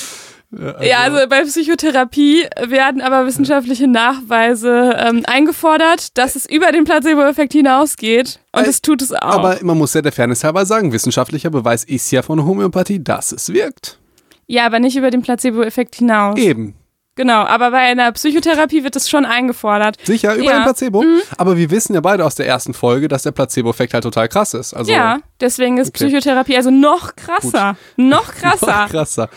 Ja, 0.52 0.82
Ja, 0.82 0.98
also 1.00 1.18
bei 1.28 1.42
Psychotherapie 1.42 2.44
werden 2.66 3.00
aber 3.02 3.26
wissenschaftliche 3.26 3.86
Nachweise 3.86 4.96
ähm, 4.98 5.22
eingefordert, 5.26 6.16
dass 6.18 6.34
es 6.36 6.46
über 6.46 6.72
den 6.72 6.84
Placebo-Effekt 6.84 7.52
hinausgeht. 7.52 8.40
Und 8.52 8.62
Äh, 8.62 8.66
das 8.66 8.82
tut 8.82 9.02
es 9.02 9.12
auch. 9.12 9.20
aber 9.22 9.58
man 9.62 9.78
muss 9.78 9.94
ja 9.94 10.02
der 10.02 10.12
Fairness 10.12 10.42
halber 10.44 10.66
sagen, 10.66 10.92
wissenschaftlicher 10.92 11.50
Beweis 11.50 11.84
ist 11.84 12.10
ja 12.10 12.22
von 12.22 12.44
Homöopathie, 12.44 13.02
dass 13.02 13.32
es 13.32 13.52
wirkt. 13.52 13.98
ja, 14.46 14.66
aber 14.66 14.80
nicht 14.80 14.96
über 14.96 15.10
den 15.10 15.22
Placebo-Effekt 15.22 15.94
hinaus. 15.96 16.36
Eben. 16.38 16.74
Genau, 17.16 17.42
aber 17.42 17.70
bei 17.72 17.78
einer 17.78 18.10
Psychotherapie 18.12 18.82
wird 18.82 18.96
es 18.96 19.10
schon 19.10 19.26
eingefordert. 19.26 19.96
Sicher, 20.04 20.34
über 20.36 20.44
Ja. 20.44 20.52
Mhm. 20.52 20.56
den 20.58 20.62
Placebo. 20.64 21.04
Aber 21.36 21.56
wir 21.56 21.70
wissen 21.70 21.92
ja 21.94 22.00
beide 22.00 22.24
aus 22.24 22.34
der 22.34 22.46
ersten 22.46 22.72
Folge, 22.72 23.08
dass 23.08 23.24
der 23.24 23.32
Placebo-Effekt 23.32 23.92
halt 23.94 24.04
total 24.04 24.28
krass 24.28 24.54
ist. 24.54 24.72
Also 24.74 24.90
ja, 24.90 25.18
deswegen 25.40 25.76
ist 25.78 25.88
okay. 25.88 26.06
Psychotherapie 26.06 26.56
also 26.56 26.70
noch 26.70 27.14
krasser. 27.16 27.76
Noch 27.96 28.32
krasser. 28.34 28.66
noch 28.84 28.88
krasser. 28.90 29.28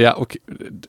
Ja, 0.00 0.18
okay. 0.18 0.40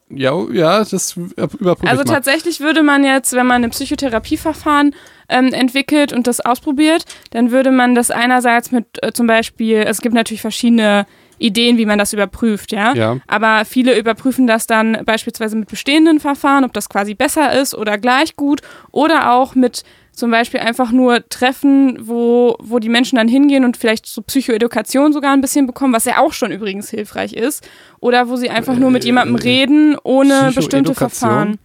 Ja, 0.10 0.34
ja, 0.52 0.80
das 0.80 1.16
überprüfe 1.16 1.88
Also 1.88 2.04
tatsächlich 2.04 2.60
würde 2.60 2.84
man 2.84 3.04
jetzt, 3.04 3.34
wenn 3.34 3.46
man 3.46 3.64
ein 3.64 3.70
Psychotherapieverfahren 3.70 4.96
ähm, 5.30 5.54
entwickelt 5.54 6.14
und 6.14 6.28
das 6.28 6.40
ausprobiert, 6.40 7.06
dann 7.32 7.52
würde 7.52 7.72
man 7.72 7.96
das 7.96 8.12
einerseits 8.12 8.72
mit 8.72 8.86
äh, 9.02 9.12
zum 9.12 9.28
Beispiel, 9.28 9.78
es 9.78 10.02
gibt 10.02 10.16
natürlich 10.16 10.42
verschiedene 10.42 11.06
Ideen, 11.42 11.78
wie 11.78 11.86
man 11.86 11.98
das 11.98 12.14
überprüft, 12.14 12.72
ja? 12.72 12.94
Ja. 12.94 13.18
Aber 13.28 13.66
viele 13.66 13.98
überprüfen 13.98 14.46
das 14.48 14.68
dann 14.68 15.04
beispielsweise 15.06 15.56
mit 15.56 15.70
bestehenden 15.70 16.20
Verfahren, 16.20 16.64
ob 16.64 16.74
das 16.74 16.88
quasi 16.88 17.16
besser 17.16 17.60
ist 17.60 17.74
oder 17.74 17.98
gleich 17.98 18.36
gut 18.36 18.62
oder 18.92 19.34
auch 19.34 19.56
mit 19.56 19.84
zum 20.12 20.32
Beispiel 20.32 20.60
einfach 20.60 20.92
nur 20.92 21.28
Treffen, 21.30 21.98
wo, 22.08 22.56
wo 22.60 22.80
die 22.80 22.90
Menschen 22.90 23.16
dann 23.16 23.28
hingehen 23.28 23.64
und 23.66 23.78
vielleicht 23.78 24.06
so 24.06 24.22
Psychoedukation 24.22 25.14
sogar 25.14 25.34
ein 25.34 25.42
bisschen 25.42 25.68
bekommen, 25.68 25.94
was 25.94 26.06
ja 26.06 26.20
auch 26.20 26.34
schon 26.34 26.52
übrigens 26.52 26.90
hilfreich 26.90 27.34
ist. 27.34 27.68
Oder 28.00 28.28
wo 28.30 28.36
sie 28.36 28.50
einfach 28.50 28.76
nur 28.76 28.92
mit 28.92 29.04
jemandem 29.06 29.36
reden, 29.36 29.98
ohne 30.04 30.52
bestimmte? 30.54 30.94
Verfahren. 30.94 31.58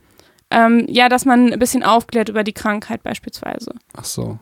Ähm, 0.50 0.86
ja, 0.88 1.08
dass 1.08 1.24
man 1.24 1.52
ein 1.52 1.58
bisschen 1.58 1.82
aufklärt 1.82 2.28
über 2.28 2.44
die 2.44 2.52
Krankheit 2.52 3.02
beispielsweise. 3.02 3.72
Ach 3.96 4.04
so. 4.04 4.38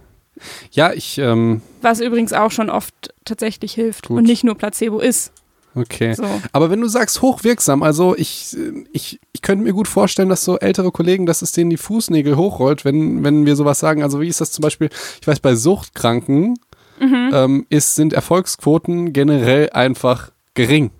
Ja, 0.73 0.93
ich, 0.93 1.19
ähm, 1.19 1.63
Was 1.81 2.01
übrigens 2.01 2.33
auch 2.33 2.51
schon 2.51 2.69
oft 2.69 3.15
tatsächlich 3.25 3.73
hilft 3.73 4.09
Gut. 4.09 4.19
und 4.19 4.25
nicht 4.25 4.45
nur 4.45 4.57
Placebo 4.57 4.99
ist. 4.99 5.33
Okay. 5.75 6.15
So. 6.15 6.25
Aber 6.53 6.71
wenn 6.71 6.81
du 6.81 6.89
sagst 6.89 7.23
hochwirksam, 7.23 7.83
also 7.83 8.17
ich, 8.17 8.57
ich, 8.93 9.21
ich 9.33 9.43
könnte 9.43 9.65
mir 9.65 9.73
gut 9.73 9.89
vorstellen, 9.89 10.29
dass 10.29 10.45
so 10.45 10.59
ältere 10.59 10.91
Kollegen, 10.93 11.27
dass 11.27 11.43
es 11.43 11.53
denen 11.53 11.71
die 11.71 11.77
Fußnägel 11.77 12.37
hochrollt, 12.37 12.85
wenn, 12.85 13.23
wenn 13.25 13.47
wir 13.47 13.57
sowas 13.57 13.79
sagen. 13.79 14.03
Also 14.03 14.21
wie 14.21 14.29
ist 14.29 14.41
das 14.41 14.53
zum 14.53 14.63
Beispiel, 14.63 14.89
ich 15.21 15.27
weiß, 15.27 15.41
bei 15.41 15.55
Suchtkranken 15.55 16.55
Mhm. 17.01 17.31
ähm, 17.33 17.67
ist, 17.71 17.97
sind 17.97 18.13
Erfolgsquoten 18.13 19.13
generell 19.13 19.69
einfach 19.71 20.31
gering. 20.55 20.93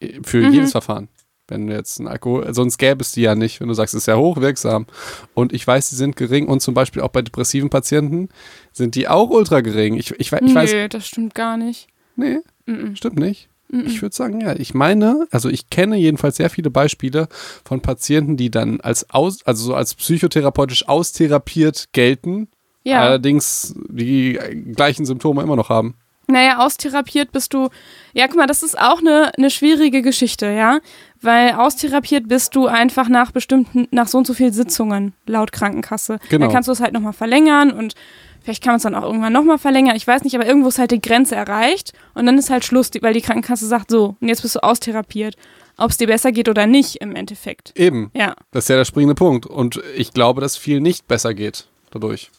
Äh, 0.00 0.20
Für 0.22 0.38
Mhm. 0.46 0.52
jedes 0.54 0.72
Verfahren. 0.72 1.08
Wenn 1.48 1.66
du 1.66 1.74
jetzt 1.74 1.98
ein 2.00 2.08
Alkohol, 2.08 2.54
sonst 2.54 2.78
gäbe 2.78 3.02
es 3.02 3.12
die 3.12 3.20
ja 3.20 3.34
nicht, 3.34 3.60
wenn 3.60 3.68
du 3.68 3.74
sagst, 3.74 3.92
es 3.94 4.04
ist 4.04 4.06
ja 4.06 4.16
hochwirksam. 4.16 4.86
Und 5.34 5.52
ich 5.52 5.66
weiß, 5.66 5.90
die 5.90 5.96
sind 5.96 6.16
gering 6.16 6.48
und 6.48 6.60
zum 6.60 6.72
Beispiel 6.72 7.02
auch 7.02 7.08
bei 7.10 7.20
depressiven 7.20 7.68
Patienten 7.68 8.30
sind 8.72 8.94
die 8.94 9.06
auch 9.06 9.28
ultra 9.28 9.60
gering. 9.60 9.96
Ich, 9.96 10.12
ich, 10.12 10.32
ich 10.32 10.54
weiß, 10.54 10.72
Nö, 10.72 10.88
das 10.88 11.06
stimmt 11.06 11.34
gar 11.34 11.58
nicht. 11.58 11.88
nee, 12.16 12.38
Mhm. 12.64 12.96
stimmt 12.96 13.18
nicht. 13.18 13.50
Ich 13.86 14.02
würde 14.02 14.14
sagen, 14.14 14.42
ja. 14.42 14.54
Ich 14.54 14.74
meine, 14.74 15.26
also 15.30 15.48
ich 15.48 15.70
kenne 15.70 15.96
jedenfalls 15.96 16.36
sehr 16.36 16.50
viele 16.50 16.70
Beispiele 16.70 17.26
von 17.64 17.80
Patienten, 17.80 18.36
die 18.36 18.50
dann 18.50 18.80
als 18.82 19.08
aus, 19.10 19.38
also 19.46 19.64
so 19.64 19.74
als 19.74 19.94
psychotherapeutisch 19.94 20.86
austherapiert 20.88 21.88
gelten, 21.92 22.48
Ja. 22.84 23.00
allerdings 23.00 23.74
die 23.88 24.38
gleichen 24.76 25.06
Symptome 25.06 25.42
immer 25.42 25.56
noch 25.56 25.70
haben. 25.70 25.94
Naja, 26.28 26.58
austherapiert 26.58 27.32
bist 27.32 27.52
du. 27.52 27.68
Ja, 28.14 28.26
guck 28.28 28.36
mal, 28.36 28.46
das 28.46 28.62
ist 28.62 28.78
auch 28.78 29.00
eine, 29.00 29.32
eine 29.36 29.50
schwierige 29.50 30.02
Geschichte, 30.02 30.46
ja. 30.46 30.78
Weil 31.20 31.52
austherapiert 31.52 32.28
bist 32.28 32.54
du 32.54 32.66
einfach 32.66 33.08
nach 33.08 33.32
bestimmten, 33.32 33.88
nach 33.90 34.08
so 34.08 34.18
und 34.18 34.26
so 34.26 34.34
viel 34.34 34.52
Sitzungen 34.52 35.14
laut 35.26 35.52
Krankenkasse. 35.52 36.18
Genau. 36.28 36.46
Dann 36.46 36.54
kannst 36.54 36.68
du 36.68 36.72
es 36.72 36.80
halt 36.80 36.92
nochmal 36.92 37.12
verlängern 37.12 37.70
und 37.70 37.94
vielleicht 38.42 38.62
kann 38.62 38.72
man 38.72 38.76
es 38.76 38.82
dann 38.82 38.94
auch 38.94 39.02
irgendwann 39.02 39.32
nochmal 39.32 39.58
verlängern. 39.58 39.96
Ich 39.96 40.06
weiß 40.06 40.24
nicht, 40.24 40.34
aber 40.34 40.46
irgendwo 40.46 40.68
ist 40.68 40.78
halt 40.78 40.90
die 40.90 41.00
Grenze 41.00 41.34
erreicht 41.34 41.92
und 42.14 42.26
dann 42.26 42.38
ist 42.38 42.50
halt 42.50 42.64
Schluss, 42.64 42.90
weil 43.00 43.14
die 43.14 43.20
Krankenkasse 43.20 43.66
sagt 43.66 43.90
so, 43.90 44.16
und 44.20 44.28
jetzt 44.28 44.42
bist 44.42 44.56
du 44.56 44.62
austherapiert. 44.62 45.36
Ob 45.78 45.90
es 45.90 45.96
dir 45.96 46.06
besser 46.06 46.32
geht 46.32 46.48
oder 46.48 46.66
nicht 46.66 46.96
im 46.96 47.16
Endeffekt. 47.16 47.72
Eben. 47.76 48.10
Ja. 48.14 48.34
Das 48.50 48.64
ist 48.64 48.68
ja 48.68 48.76
der 48.76 48.84
springende 48.84 49.14
Punkt. 49.14 49.46
Und 49.46 49.80
ich 49.96 50.12
glaube, 50.12 50.40
dass 50.42 50.56
viel 50.56 50.80
nicht 50.80 51.08
besser 51.08 51.32
geht 51.32 51.66
dadurch. 51.90 52.30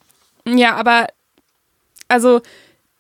Ja, 0.46 0.76
aber 0.76 1.08
also 2.08 2.42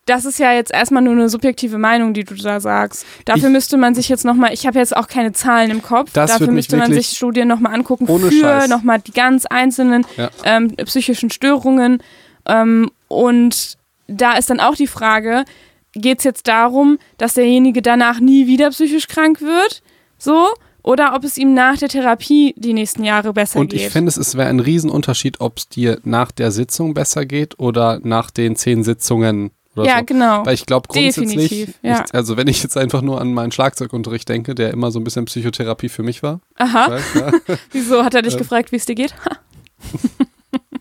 das 0.06 0.26
ist 0.26 0.38
ja 0.39 0.51
jetzt 0.54 0.72
erstmal 0.74 1.01
nur 1.04 1.14
eine 1.14 1.30
subjektive 1.30 1.78
Meinung, 1.78 2.14
die 2.14 2.24
du 2.24 2.36
da 2.36 2.60
sagst. 2.60 3.06
Dafür 3.26 3.47
Ich- 3.47 3.54
müsste 3.54 3.78
man 3.78 3.95
sich 3.95 4.10
jetzt 4.10 4.26
nochmal, 4.26 4.54
ich 4.54 4.66
habe 4.68 4.80
jetzt 4.80 4.95
auch 4.95 5.08
keine 5.08 5.32
Zahlen 5.32 5.72
im 5.72 5.82
Kopf, 5.82 6.12
dafür 6.14 6.51
müsste 6.51 6.78
man 6.78 6.91
sich 6.93 7.08
Studien 7.10 7.47
nochmal 7.47 7.74
angucken 7.74 8.08
Ohne 8.08 8.30
für 8.30 8.68
nochmal 8.68 8.99
die 8.99 9.12
ganz 9.14 9.45
einzelnen 9.45 10.06
Ja. 10.18 10.30
ähm, 10.43 10.76
psychischen 10.86 11.30
Störungen. 11.30 12.04
Ähm, 12.45 12.89
und 13.08 13.78
da 14.08 14.34
ist 14.34 14.49
dann 14.49 14.60
auch 14.60 14.76
die 14.76 14.88
Frage, 14.88 15.45
geht 15.93 16.18
es 16.20 16.24
jetzt 16.26 16.47
darum, 16.47 16.97
dass 17.18 17.36
derjenige 17.36 17.82
danach 17.82 18.20
nie 18.20 18.47
wieder 18.47 18.70
psychisch 18.72 19.08
krank 19.08 19.41
wird? 19.41 19.82
So? 20.18 20.47
Oder 20.82 21.14
ob 21.16 21.24
es 21.24 21.38
ihm 21.38 21.54
nach 21.54 21.78
der 21.78 21.88
Therapie 21.88 22.54
die 22.58 22.74
nächsten 22.74 23.06
Jahre 23.06 23.32
besser 23.32 23.60
Und 23.62 23.70
geht? 23.70 23.80
ich 23.80 23.89
finde, 23.89 24.10
es 24.10 24.36
wäre 24.36 24.49
ein 24.49 24.60
Riesenunterschied, 24.60 25.39
ob 25.39 25.58
es 25.60 25.70
dir 25.70 25.99
nach 26.04 26.34
der 26.34 26.51
Sitzung 26.51 26.93
besser 26.93 27.26
geht 27.26 27.58
oder 27.58 28.01
nach 28.04 28.30
den 28.32 28.58
zehn 28.58 28.84
Sitzungen 28.84 29.51
oder 29.76 29.86
ja, 29.88 29.99
so. 29.99 30.05
genau. 30.05 30.45
Weil 30.45 30.53
ich 30.53 30.65
glaube 30.65 30.88
grundsätzlich, 30.88 31.49
Definitiv, 31.49 31.76
ja. 31.82 32.03
ich, 32.05 32.13
also 32.13 32.38
wenn 32.38 32.47
ich 32.47 32.61
jetzt 32.63 32.78
einfach 32.78 33.01
nur 33.01 33.19
an 33.19 33.34
meinen 33.34 33.51
Schlagzeugunterricht 33.51 34.28
denke, 34.30 34.55
der 34.55 34.71
immer 34.71 34.91
so 34.91 34.99
ein 34.99 35.03
bisschen 35.03 35.26
Psychotherapie 35.26 35.89
für 35.89 36.03
mich 36.03 36.21
war. 36.24 36.39
Aha. 36.55 36.91
Weißt, 36.91 37.15
ja. 37.15 37.32
Wieso 37.71 38.03
hat 38.03 38.13
er 38.13 38.21
dich 38.21 38.34
Ähm, 38.34 38.39
gefragt, 38.39 38.71
wie 38.71 38.76
es 38.78 38.86
dir 38.86 38.95
geht? 38.95 39.13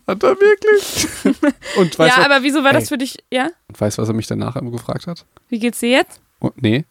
Hat 0.05 0.21
er 0.21 0.35
wirklich? 0.37 1.07
Und 1.77 1.97
weißt, 1.97 2.17
ja, 2.17 2.23
du, 2.23 2.29
aber 2.29 2.43
wieso 2.43 2.63
war 2.63 2.73
das 2.73 2.83
Ey. 2.83 2.87
für 2.89 2.97
dich? 2.97 3.17
Ja? 3.31 3.49
weißt 3.77 3.97
was 3.97 4.09
er 4.09 4.13
mich 4.13 4.27
danach 4.27 4.55
immer 4.57 4.71
gefragt 4.71 5.07
hat? 5.07 5.25
Wie 5.47 5.59
geht's 5.59 5.79
dir 5.79 5.89
jetzt? 5.91 6.19
Oh, 6.41 6.51
nee, 6.57 6.83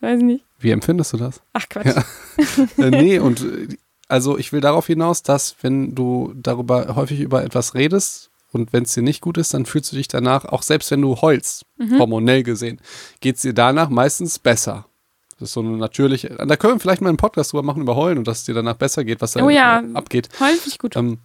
Weiß 0.00 0.20
nicht. 0.20 0.44
wie 0.58 0.70
empfindest 0.70 1.14
du 1.14 1.16
das? 1.16 1.40
Ach 1.54 1.66
Quatsch. 1.68 1.86
Ja. 1.86 2.04
äh, 2.84 2.90
nee, 2.90 3.18
und 3.18 3.40
äh, 3.40 3.68
also 4.08 4.36
ich 4.36 4.52
will 4.52 4.60
darauf 4.60 4.86
hinaus, 4.86 5.22
dass 5.22 5.56
wenn 5.62 5.94
du 5.94 6.32
darüber 6.36 6.94
häufig 6.94 7.20
über 7.20 7.42
etwas 7.42 7.74
redest 7.74 8.30
und 8.56 8.72
wenn 8.72 8.82
es 8.82 8.92
dir 8.94 9.02
nicht 9.02 9.20
gut 9.20 9.38
ist, 9.38 9.54
dann 9.54 9.64
fühlst 9.66 9.92
du 9.92 9.96
dich 9.96 10.08
danach, 10.08 10.44
auch 10.46 10.62
selbst 10.62 10.90
wenn 10.90 11.02
du 11.02 11.20
heulst, 11.20 11.64
Mhm. 11.78 11.98
hormonell 12.00 12.42
gesehen, 12.42 12.80
geht 13.20 13.36
es 13.36 13.42
dir 13.42 13.52
danach 13.54 13.88
meistens 13.90 14.38
besser. 14.40 14.86
Das 15.38 15.50
ist 15.50 15.52
so 15.52 15.60
eine 15.60 15.76
natürliche. 15.76 16.28
Da 16.30 16.56
können 16.56 16.74
wir 16.74 16.80
vielleicht 16.80 17.02
mal 17.02 17.10
einen 17.10 17.18
Podcast 17.18 17.52
drüber 17.52 17.62
machen 17.62 17.82
über 17.82 17.94
Heulen 17.94 18.18
und 18.18 18.26
dass 18.26 18.38
es 18.38 18.44
dir 18.46 18.54
danach 18.54 18.76
besser 18.76 19.04
geht, 19.04 19.20
was 19.20 19.32
da 19.32 19.44
Oh 19.44 19.50
ja. 19.50 19.82
abgeht. 19.94 20.28
Gut. 20.78 20.96
Ähm, 20.96 21.18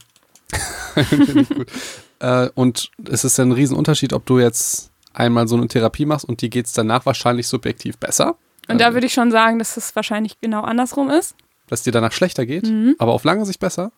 Finde 0.93 1.41
ich 1.41 1.49
gut. 1.49 1.67
Äh, 2.19 2.49
und 2.55 2.91
es 3.09 3.23
ist 3.23 3.39
ein 3.39 3.51
Riesenunterschied, 3.53 4.11
ob 4.13 4.25
du 4.25 4.37
jetzt 4.39 4.91
einmal 5.13 5.47
so 5.47 5.55
eine 5.55 5.67
Therapie 5.67 6.05
machst 6.05 6.25
und 6.25 6.41
dir 6.41 6.49
geht 6.49 6.65
es 6.65 6.73
danach 6.73 7.05
wahrscheinlich 7.05 7.47
subjektiv 7.47 7.97
besser. 7.97 8.35
Und 8.67 8.79
da 8.79 8.85
Also, 8.87 8.95
würde 8.95 9.07
ich 9.07 9.13
schon 9.13 9.31
sagen, 9.31 9.59
dass 9.59 9.75
es 9.77 9.95
wahrscheinlich 9.95 10.39
genau 10.41 10.61
andersrum 10.61 11.09
ist. 11.09 11.35
dass 11.67 11.83
dir 11.83 11.91
danach 11.93 12.11
schlechter 12.11 12.45
geht, 12.45 12.65
Mhm. 12.67 12.95
aber 12.99 13.13
auf 13.13 13.23
lange 13.23 13.45
Sicht 13.45 13.59
besser. 13.61 13.93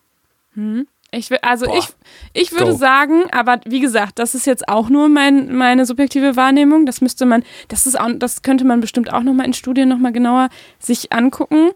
Ich 1.14 1.30
will, 1.30 1.38
also 1.42 1.66
Boah. 1.66 1.78
ich, 1.78 1.86
ich 2.32 2.52
würde 2.52 2.72
Go. 2.72 2.76
sagen, 2.76 3.24
aber 3.32 3.60
wie 3.64 3.80
gesagt, 3.80 4.18
das 4.18 4.34
ist 4.34 4.46
jetzt 4.46 4.68
auch 4.68 4.88
nur 4.88 5.08
mein, 5.08 5.54
meine 5.54 5.86
subjektive 5.86 6.36
Wahrnehmung. 6.36 6.86
Das 6.86 7.00
müsste 7.00 7.26
man, 7.26 7.42
das 7.68 7.86
ist 7.86 7.98
auch, 7.98 8.08
das 8.16 8.42
könnte 8.42 8.64
man 8.64 8.80
bestimmt 8.80 9.12
auch 9.12 9.22
nochmal 9.22 9.46
in 9.46 9.54
Studien 9.54 9.88
nochmal 9.88 10.12
genauer 10.12 10.48
sich 10.78 11.12
angucken. 11.12 11.70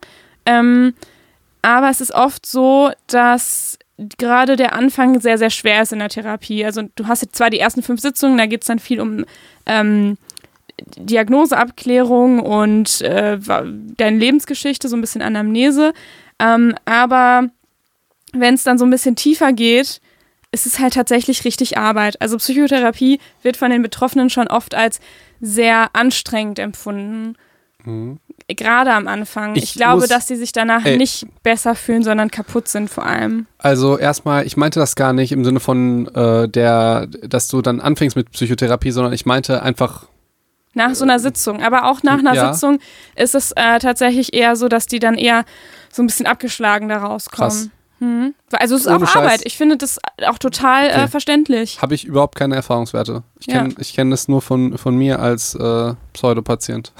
Ähm, 0.47 0.95
aber 1.63 1.91
es 1.91 2.01
ist 2.01 2.13
oft 2.13 2.47
so, 2.47 2.91
dass 3.07 3.79
gerade 4.19 4.57
der 4.57 4.75
Anfang 4.75 5.21
sehr, 5.21 5.39
sehr 5.39 5.51
schwer 5.51 5.83
ist 5.83 5.93
in 5.93 5.99
der 5.99 6.09
Therapie. 6.09 6.65
Also 6.65 6.83
du 6.95 7.07
hast 7.07 7.23
jetzt 7.23 7.37
zwar 7.37 7.51
die 7.51 7.59
ersten 7.59 7.83
fünf 7.83 8.01
Sitzungen, 8.01 8.39
da 8.39 8.47
geht 8.47 8.63
es 8.63 8.69
dann 8.69 8.79
viel 8.79 9.01
um 9.01 9.25
ähm, 9.67 10.17
Diagnoseabklärung 10.97 12.41
und 12.41 13.01
äh, 13.01 13.39
deine 13.39 14.19
Lebensgeschichte, 14.19 14.89
so 14.89 14.97
ein 14.97 15.01
bisschen 15.01 15.23
Anamnese. 15.23 15.93
Ähm, 16.39 16.75
aber 16.85 17.49
wenn 18.33 18.55
es 18.55 18.63
dann 18.65 18.79
so 18.79 18.85
ein 18.85 18.91
bisschen 18.91 19.17
tiefer 19.17 19.53
geht, 19.53 20.01
ist 20.51 20.67
es 20.67 20.79
halt 20.79 20.95
tatsächlich 20.95 21.45
richtig 21.45 21.77
Arbeit. 21.79 22.21
Also 22.23 22.37
Psychotherapie 22.39 23.21
wird 23.43 23.57
von 23.57 23.71
den 23.71 23.83
Betroffenen 23.83 24.31
schon 24.31 24.47
oft 24.49 24.75
als 24.75 25.01
sehr 25.41 25.91
anstrengend 25.95 26.59
empfunden. 26.59 27.37
Gerade 28.49 28.93
am 28.93 29.07
Anfang. 29.09 29.55
Ich, 29.57 29.63
Ich 29.65 29.75
glaube, 29.75 30.01
muss- 30.01 30.09
dass 30.09 30.27
die 30.27 30.37
sich 30.37 30.53
danach 30.53 30.85
Ey. 30.85 30.97
nicht 30.99 31.27
besser 31.43 31.75
fühlen, 31.75 32.03
sondern 32.03 32.31
kaputt 32.31 32.69
sind 32.69 32.91
vor 32.91 33.05
allem. 33.07 33.47
Also 33.59 33.97
erstmal, 33.99 34.47
ich 34.47 34.57
meinte 34.57 34.79
das 34.81 34.95
gar 34.97 35.13
nicht 35.13 35.33
im 35.33 35.45
Sinne 35.45 35.61
von 35.61 36.07
äh, 36.15 36.49
der, 36.49 37.07
dass 37.07 37.49
du 37.49 37.63
dann 37.63 37.81
anfängst 37.81 38.17
mit 38.17 38.31
Psychotherapie, 38.33 38.91
sondern 38.91 39.13
ich 39.13 39.27
meinte 39.27 39.63
einfach, 39.63 40.07
Nach 40.75 40.95
so 40.95 41.05
einer 41.05 41.19
Sitzung. 41.19 41.63
Aber 41.63 41.85
auch 41.91 42.03
nach 42.03 42.19
einer 42.19 42.35
Ja. 42.35 42.53
Sitzung 42.53 42.79
ist 43.17 43.35
es 43.35 43.53
äh, 43.53 43.79
tatsächlich 43.79 44.35
eher 44.35 44.55
so, 44.57 44.69
dass 44.69 44.87
die 44.87 44.99
dann 44.99 45.15
eher 45.15 45.45
so 45.91 46.03
ein 46.03 46.07
bisschen 46.07 46.27
abgeschlagen 46.27 46.89
da 46.89 46.99
rauskommen. 46.99 47.51
Krass. 47.51 47.71
Mhm. 48.01 48.35
Also 48.53 48.77
es 48.77 48.83
ist 48.83 48.87
Ohne 48.87 48.97
auch 49.05 49.09
Scheiß. 49.09 49.17
Arbeit. 49.17 49.41
Ich 49.45 49.57
finde 49.57 49.77
das 49.77 49.99
auch 50.27 50.39
total 50.39 50.87
äh, 50.87 50.93
Okay. 50.93 51.09
verständlich. 51.09 51.83
habe 51.83 51.95
ich 51.95 52.05
überhaupt 52.05 52.37
keine 52.37 52.55
Erfahrungswerte. 52.57 53.23
Ich 53.41 53.47
kenne 53.49 53.75
Ja. 53.77 53.85
kenn 53.95 54.11
das 54.11 54.29
nur 54.29 54.41
von, 54.43 54.79
von 54.79 54.97
mir 54.97 55.19
als 55.19 55.55
äh, 55.55 55.95
Pseudopatient. 56.13 56.93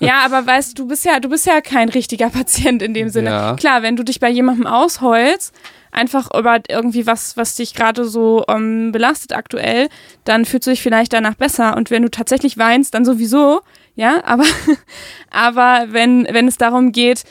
Ja, 0.00 0.20
aber 0.24 0.46
weißt 0.46 0.78
du, 0.78 0.82
du 0.82 0.88
bist 0.88 1.04
ja, 1.04 1.18
du 1.20 1.28
bist 1.28 1.46
ja 1.46 1.60
kein 1.60 1.88
richtiger 1.88 2.30
Patient 2.30 2.82
in 2.82 2.94
dem 2.94 3.08
Sinne. 3.08 3.30
Ja. 3.30 3.54
Klar, 3.56 3.82
wenn 3.82 3.96
du 3.96 4.02
dich 4.04 4.20
bei 4.20 4.28
jemandem 4.30 4.66
ausheulst, 4.66 5.52
einfach 5.90 6.28
über 6.36 6.58
irgendwie 6.68 7.06
was, 7.06 7.36
was 7.36 7.54
dich 7.54 7.74
gerade 7.74 8.04
so 8.04 8.44
ähm, 8.48 8.90
belastet 8.92 9.32
aktuell, 9.32 9.88
dann 10.24 10.44
fühlst 10.44 10.66
du 10.66 10.70
dich 10.70 10.82
vielleicht 10.82 11.12
danach 11.12 11.34
besser. 11.34 11.76
Und 11.76 11.90
wenn 11.90 12.02
du 12.02 12.10
tatsächlich 12.10 12.58
weinst, 12.58 12.94
dann 12.94 13.04
sowieso, 13.04 13.60
ja, 13.94 14.22
aber, 14.24 14.44
aber 15.30 15.86
wenn, 15.90 16.26
wenn 16.30 16.48
es 16.48 16.56
darum 16.58 16.92
geht, 16.92 17.24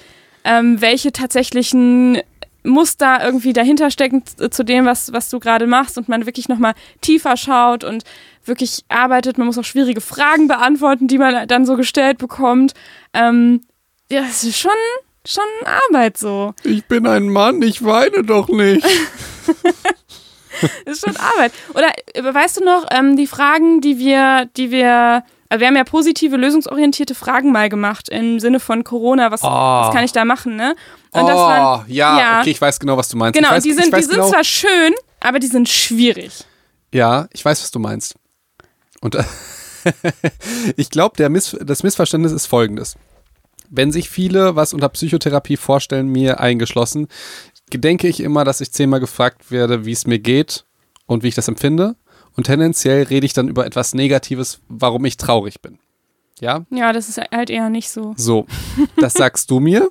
ähm, 0.46 0.82
welche 0.82 1.12
tatsächlichen 1.14 2.20
Muster 2.64 3.20
irgendwie 3.24 3.54
dahinter 3.54 3.92
stecken 3.92 4.26
z- 4.26 4.54
zu 4.54 4.64
dem, 4.64 4.86
was, 4.86 5.12
was 5.14 5.30
du 5.30 5.40
gerade 5.40 5.68
machst 5.68 5.98
und 5.98 6.10
man 6.10 6.26
wirklich 6.26 6.50
nochmal 6.50 6.74
tiefer 7.02 7.38
schaut 7.38 7.84
und 7.84 8.04
wirklich 8.46 8.84
arbeitet. 8.90 9.38
Man 9.38 9.48
muss 9.48 9.58
auch 9.58 9.64
schwierige 9.64 10.02
Fragen 10.02 10.48
beantworten, 10.48 11.08
die 11.08 11.18
man 11.18 11.48
dann 11.48 11.66
so 11.66 11.76
gestellt 11.76 12.18
bekommt. 12.18 12.74
Ähm, 13.14 13.62
ja, 14.12 14.22
das 14.22 14.44
ist 14.44 14.60
schon, 14.60 14.72
schon 15.26 15.44
Arbeit 15.90 16.18
so. 16.18 16.54
Ich 16.64 16.86
bin 16.86 17.08
ein 17.08 17.30
Mann, 17.30 17.62
ich 17.62 17.84
weine 17.84 18.24
doch 18.24 18.48
nicht. 18.50 18.86
Das 20.86 20.98
ist 20.98 21.06
schon 21.06 21.18
Arbeit. 21.18 21.52
Oder 21.74 21.90
äh, 22.14 22.34
weißt 22.34 22.60
du 22.60 22.64
noch, 22.64 22.86
ähm, 22.92 23.18
die 23.18 23.28
Fragen, 23.28 23.82
die 23.82 23.98
wir, 23.98 24.48
die 24.56 24.72
wir, 24.72 25.24
äh, 25.43 25.43
wir 25.60 25.68
haben 25.68 25.76
ja 25.76 25.84
positive, 25.84 26.38
lösungsorientierte 26.38 27.16
Fragen 27.16 27.52
mal 27.52 27.70
gemacht 27.70 28.10
im 28.10 28.40
Sinne 28.40 28.60
von 28.60 28.84
Corona, 28.84 29.32
was, 29.32 29.44
Oh. 29.44 29.48
was 29.48 29.94
kann 29.94 30.04
ich 30.04 30.12
da 30.12 30.26
machen, 30.26 30.56
ne? 30.56 30.76
Und 31.12 31.24
oh, 31.24 31.28
waren, 31.28 31.86
ja, 31.88 32.20
ja. 32.20 32.42
okay, 32.42 32.52
ich 32.52 32.62
weiß 32.62 32.80
genau, 32.80 32.98
was 32.98 33.10
du 33.10 33.18
meinst. 33.18 33.38
genau, 33.38 33.52
weiß, 33.52 33.64
die 33.64 33.74
sind, 33.74 33.96
die 33.96 34.02
sind 34.02 34.12
genau, 34.16 34.30
zwar 34.30 34.44
schön, 34.44 34.94
aber 35.20 35.40
die 35.40 35.48
sind 35.48 35.70
schwierig. 35.70 36.46
Ja, 36.94 37.28
ich 37.34 37.44
weiß, 37.44 37.62
was 37.62 37.72
du 37.72 37.80
meinst. 37.80 38.16
Und 39.02 39.16
äh, 39.16 39.24
ich 40.78 40.90
glaube, 40.90 41.30
Miss 41.30 41.58
das 41.62 41.84
Missverständnis 41.84 42.32
ist 42.32 42.46
folgendes. 42.46 42.96
Wenn 43.70 43.92
sich 43.92 44.10
viele 44.10 44.56
was 44.56 44.74
unter 44.74 44.90
Psychotherapie 44.90 45.58
vorstellen, 45.58 46.08
mir 46.08 46.40
eingeschlossen, 46.40 47.08
denke 47.74 48.08
ich 48.08 48.20
immer, 48.20 48.44
dass 48.44 48.62
ich 48.62 48.72
zehnmal 48.72 49.00
gefragt 49.00 49.52
werde, 49.52 49.86
wie 49.86 49.92
es 49.92 50.06
mir 50.06 50.20
geht 50.20 50.66
und 51.06 51.24
wie 51.24 51.30
ich 51.30 51.36
das 51.36 51.48
empfinde. 51.48 51.96
Und 52.36 52.46
tendenziell 52.46 53.04
rede 53.04 53.26
ich 53.26 53.34
dann 53.34 53.48
über 53.48 53.66
etwas 53.66 53.94
Negatives, 53.94 54.60
warum 54.68 55.06
ich 55.06 55.18
traurig 55.18 55.62
bin. 55.62 55.78
Ja, 56.40 56.66
Ja, 56.72 56.92
das 56.94 57.10
ist 57.10 57.20
halt 57.32 57.50
eher 57.50 57.70
nicht 57.70 57.90
so. 57.90 58.14
so. 58.18 58.46
Das 58.98 59.14
sagst 59.14 59.50
du 59.52 59.60
mir. 59.60 59.90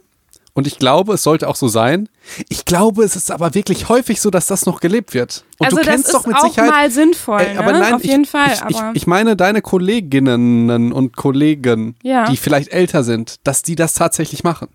Und 0.55 0.67
ich 0.67 0.79
glaube, 0.79 1.15
es 1.15 1.23
sollte 1.23 1.49
auch 1.49 1.57
so 1.57 1.69
sein. 1.69 2.11
Ich 2.51 2.67
glaube, 2.67 3.05
es 3.05 3.17
ist 3.17 3.31
aber 3.31 3.55
wirklich 3.55 3.89
häufig 3.89 4.21
so, 4.21 4.29
dass 4.29 4.47
das 4.49 4.67
noch 4.67 4.81
gelebt 4.81 5.15
wird. 5.15 5.45
Und 5.59 5.65
also 5.67 5.79
du 5.79 5.83
kennst 5.83 6.07
das 6.07 6.13
doch 6.13 6.21
ist 6.23 6.27
mit 6.27 6.37
auch 6.37 6.43
Sicherheit. 6.45 6.71
mal 6.71 6.91
sinnvoll, 6.91 7.43
ne? 7.55 7.59
aber 7.59 7.73
nein, 7.73 7.95
auf 7.95 8.05
ich, 8.05 8.11
jeden 8.11 8.27
Fall. 8.27 8.53
Ich, 8.69 8.77
ich, 8.77 8.83
ich 8.93 9.07
meine 9.07 9.35
deine 9.35 9.63
Kolleginnen 9.63 10.93
und 10.93 11.17
Kollegen, 11.17 11.97
Ja. 12.03 12.29
die 12.29 12.37
vielleicht 12.37 12.71
älter 12.71 13.03
sind, 13.03 13.37
dass 13.45 13.63
die 13.63 13.77
das 13.77 13.95
tatsächlich 13.95 14.45
machen. 14.45 14.69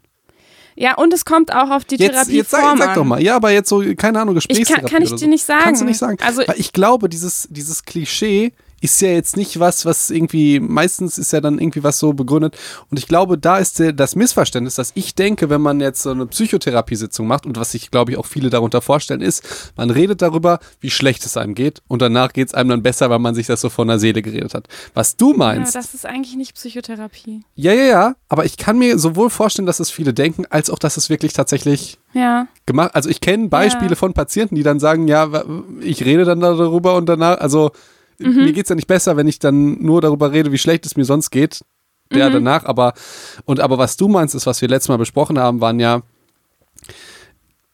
Ja, 0.78 0.96
und 0.96 1.12
es 1.12 1.26
kommt 1.26 1.52
auch 1.52 1.72
auf 1.72 1.86
die 1.86 1.96
Jetzt, 1.96 2.12
Therapieform 2.12 2.34
jetzt 2.38 2.52
sag, 2.52 2.78
sag 2.78 2.90
an. 2.90 2.96
doch 2.96 3.04
mal. 3.04 3.22
Ja, 3.22 3.36
aber 3.36 3.50
jetzt 3.52 3.68
so, 3.68 3.84
keine 3.98 4.22
Ahnung, 4.22 4.38
Ich 4.38 4.48
kann, 4.48 4.56
Gesprächstherapie 4.58 4.94
kann 4.94 5.02
ich 5.02 5.16
dir 5.16 5.28
nicht 5.28 5.44
sagen. 5.44 5.64
Kannst 5.64 5.82
du 5.82 5.86
nicht 5.86 5.98
sagen. 5.98 6.18
Also 6.24 6.44
Weil 6.46 6.60
ich 6.60 6.72
glaube, 6.72 7.10
dieses, 7.10 7.48
dieses 7.50 7.84
Klischee 7.84 8.54
ist 8.82 9.02
ja 9.02 9.10
jetzt 9.10 9.38
nicht 9.38 9.60
was, 9.60 9.86
was 9.86 10.10
irgendwie, 10.10 10.60
meistens 10.60 11.18
ist 11.18 11.34
ja 11.34 11.42
dann 11.42 11.58
irgendwie 11.60 11.84
was 11.84 11.98
so 12.00 12.14
begründet. 12.14 12.56
Und 12.92 12.98
ich 13.00 13.08
glaube, 13.08 13.38
da 13.38 13.58
ist 13.58 13.80
der, 13.80 13.92
das 13.94 14.16
Missverständnis, 14.16 14.76
dass 14.76 14.92
ich 14.96 15.16
denke, 15.16 15.50
wenn 15.50 15.62
man 15.62 15.80
jetzt 15.80 16.04
so 16.04 16.12
eine 16.12 16.26
Psychotherapiesitzung 16.28 17.28
macht 17.28 17.46
und 17.46 17.58
was 17.58 17.72
sich, 17.72 17.92
glaube 17.92 18.12
ich, 18.12 18.18
auch 18.18 18.26
viele 18.26 18.50
darunter 18.50 18.82
vorstellen, 18.82 19.22
ist, 19.22 19.72
man 19.76 19.90
redet 19.90 20.22
darüber, 20.22 20.60
wie 20.80 20.90
schlecht 20.92 21.26
es 21.26 21.38
einem 21.38 21.56
geht 21.56 21.82
und 21.88 22.02
danach 22.02 22.34
geht 22.34 22.50
es 22.50 22.54
einem 22.54 22.70
dann 22.70 22.84
besser, 22.84 23.10
weil 23.10 23.20
man 23.20 23.36
sich 23.36 23.48
das 23.48 23.62
so 23.62 23.70
von 23.70 23.88
der 23.88 24.00
Seele 24.00 24.22
geredet 24.22 24.54
hat. 24.54 24.68
Was 24.94 25.18
du 25.18 25.32
ja, 25.32 25.38
meinst, 25.38 25.76
das 25.76 25.94
ist 25.94 26.06
eigentlich 26.06 26.36
nicht 26.36 26.54
Psychotherapie. 26.56 27.44
ja, 27.56 27.74
ja, 27.74 27.84
ja, 27.86 28.16
aber 28.30 28.46
ich 28.46 28.58
kann 28.58 28.78
mir 28.78 29.00
sowohl 29.00 29.30
vorstellen, 29.30 29.66
dass 29.66 29.80
es 29.80 29.90
viele 29.92 30.14
denken, 30.14 30.46
als 30.50 30.70
auch, 30.70 30.80
dass 30.80 30.98
es 30.98 31.10
wirklich 31.10 31.34
tatsächlich 31.34 31.98
Ja. 32.14 32.48
gemacht. 32.66 32.92
Also 32.94 33.10
ich 33.10 33.22
kenne 33.22 33.48
Beispiele 33.50 33.92
Ja. 33.92 33.96
von 33.96 34.14
Patienten, 34.14 34.56
die 34.56 34.64
dann 34.64 34.80
sagen, 34.80 35.08
ja, 35.08 35.44
ich 35.82 36.04
rede 36.06 36.26
dann 36.26 36.40
darüber 36.40 36.96
und 36.96 37.08
danach, 37.08 37.40
also 37.40 37.72
Mhm. 38.20 38.46
mir 38.46 38.54
geht's 38.54 38.70
ja 38.70 38.76
nicht 38.76 38.88
besser, 38.88 39.16
wenn 39.18 39.28
ich 39.28 39.40
dann 39.40 39.82
nur 39.82 40.02
darüber 40.02 40.32
rede, 40.32 40.52
wie 40.52 40.58
schlecht 40.58 40.86
es 40.86 40.96
mir 40.98 41.06
sonst 41.06 41.30
geht. 41.32 41.62
Der 42.14 42.30
Mhm. 42.30 42.34
danach, 42.34 42.64
aber 42.66 42.94
und 43.46 43.60
aber 43.60 43.78
was 43.78 43.98
du 43.98 44.08
meinst, 44.08 44.34
ist, 44.34 44.46
was 44.46 44.62
wir 44.62 44.70
letztes 44.70 44.90
Mal 44.90 44.98
besprochen 44.98 45.38
haben, 45.38 45.60
waren 45.62 45.80
ja 45.80 46.02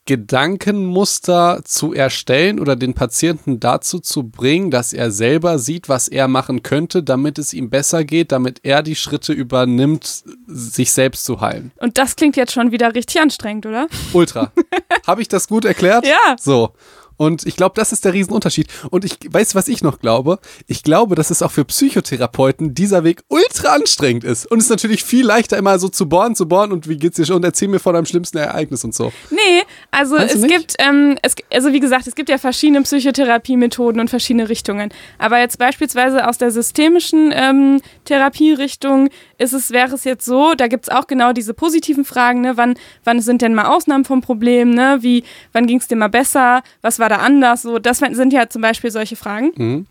Gedankenmuster 0.06 1.62
zu 1.64 1.94
erstellen 1.94 2.60
oder 2.60 2.76
den 2.76 2.94
Patienten 2.94 3.62
dazu 3.62 4.00
zu 4.00 4.24
bringen, 4.24 4.70
dass 4.70 4.92
er 4.92 5.12
selber 5.12 5.60
sieht, 5.60 5.88
was 5.88 6.10
er 6.10 6.28
machen 6.28 6.62
könnte, 6.62 7.04
damit 7.04 7.38
es 7.38 7.54
ihm 7.54 7.70
besser 7.70 8.04
geht, 8.04 8.34
damit 8.34 8.60
er 8.64 8.84
die 8.84 8.96
Schritte 8.96 9.32
übernimmt, 9.32 10.24
sich 10.46 10.92
selbst 10.92 11.24
zu 11.24 11.40
heilen. 11.40 11.72
Und 11.78 11.98
das 11.98 12.18
klingt 12.18 12.36
jetzt 12.36 12.52
schon 12.52 12.72
wieder 12.72 12.94
richtig 12.94 13.22
anstrengend, 13.22 13.66
oder? 13.66 13.88
Ultra. 14.12 14.52
Habe 15.08 15.22
ich 15.22 15.30
das 15.30 15.48
gut 15.48 15.64
erklärt? 15.64 16.06
Ja. 16.06 16.36
So. 16.38 16.72
Und 17.18 17.46
ich 17.46 17.56
glaube, 17.56 17.74
das 17.76 17.92
ist 17.92 18.06
der 18.06 18.14
Riesenunterschied. 18.14 18.68
Und 18.90 19.06
ich 19.06 19.18
weiß, 19.30 19.56
was 19.56 19.68
ich 19.68 19.84
noch 19.84 20.00
glaube. 20.00 20.40
Ich 20.68 20.84
glaube, 20.84 21.16
dass 21.16 21.30
es 21.30 21.42
auch 21.42 21.52
für 21.52 21.66
Psychotherapeuten 21.66 22.74
dieser 22.74 23.04
Weg 23.04 23.24
ultra 23.28 23.74
anstrengend 23.74 24.24
ist. 24.24 24.46
Und 24.46 24.60
es 24.60 24.66
ist 24.66 24.70
natürlich 24.70 25.04
viel 25.04 25.26
leichter, 25.26 25.58
immer 25.58 25.78
so 25.80 25.90
zu 25.90 26.08
bohren, 26.08 26.36
zu 26.36 26.48
bohren 26.48 26.72
und 26.72 26.88
wie 26.88 26.98
geht's 26.98 27.18
dir 27.18 27.26
schon? 27.26 27.38
Und 27.38 27.44
erzähl 27.44 27.68
mir 27.68 27.80
von 27.80 27.94
deinem 27.94 28.06
schlimmsten 28.06 28.38
Ereignis 28.38 28.84
und 28.84 28.94
so. 28.94 29.12
Nee, 29.30 29.64
also 29.92 30.18
du 30.18 30.24
es 30.24 30.42
gibt, 30.42 30.76
ähm, 30.80 31.18
es, 31.22 31.36
also 31.52 31.72
wie 31.74 31.80
gesagt, 31.80 32.08
es 32.08 32.16
gibt 32.16 32.30
ja 32.30 32.38
verschiedene 32.38 32.82
Psychotherapiemethoden 32.82 34.00
und 34.00 34.10
verschiedene 34.10 34.50
Richtungen. 34.50 34.92
Aber 35.18 35.40
jetzt 35.40 35.58
beispielsweise 35.58 36.28
aus 36.28 36.38
der 36.38 36.52
systemischen 36.52 37.32
ähm, 37.34 37.82
Therapierichtung 38.06 39.10
ist 39.38 39.54
es, 39.54 39.72
wäre 39.72 39.96
es 39.96 40.04
jetzt 40.04 40.26
so, 40.26 40.54
da 40.56 40.68
gibt 40.68 40.86
es 40.86 40.90
auch 40.90 41.08
genau 41.08 41.34
diese 41.34 41.54
positiven 41.54 42.06
Fragen, 42.06 42.42
ne? 42.42 42.58
wann, 42.58 42.76
wann 43.04 43.22
sind 43.22 43.42
denn 43.42 43.54
mal 43.54 43.66
Ausnahmen 43.66 44.06
vom 44.06 44.22
Problem, 44.22 44.72
ne? 44.72 45.00
Wie, 45.02 45.24
wann 45.52 45.68
ging 45.68 45.80
es 45.80 45.88
dir 45.88 45.96
mal 45.96 46.08
besser, 46.08 46.64
was 46.82 47.00
war 47.00 47.03
da 47.10 47.18
anders? 47.18 47.64
So, 47.64 47.80
das 47.80 48.00
sind 48.00 48.34
ja 48.34 48.50
zum 48.50 48.62
Beispiel 48.62 48.92
solche 48.92 49.16
Fragen. 49.16 49.52
Mhm. 49.56 49.88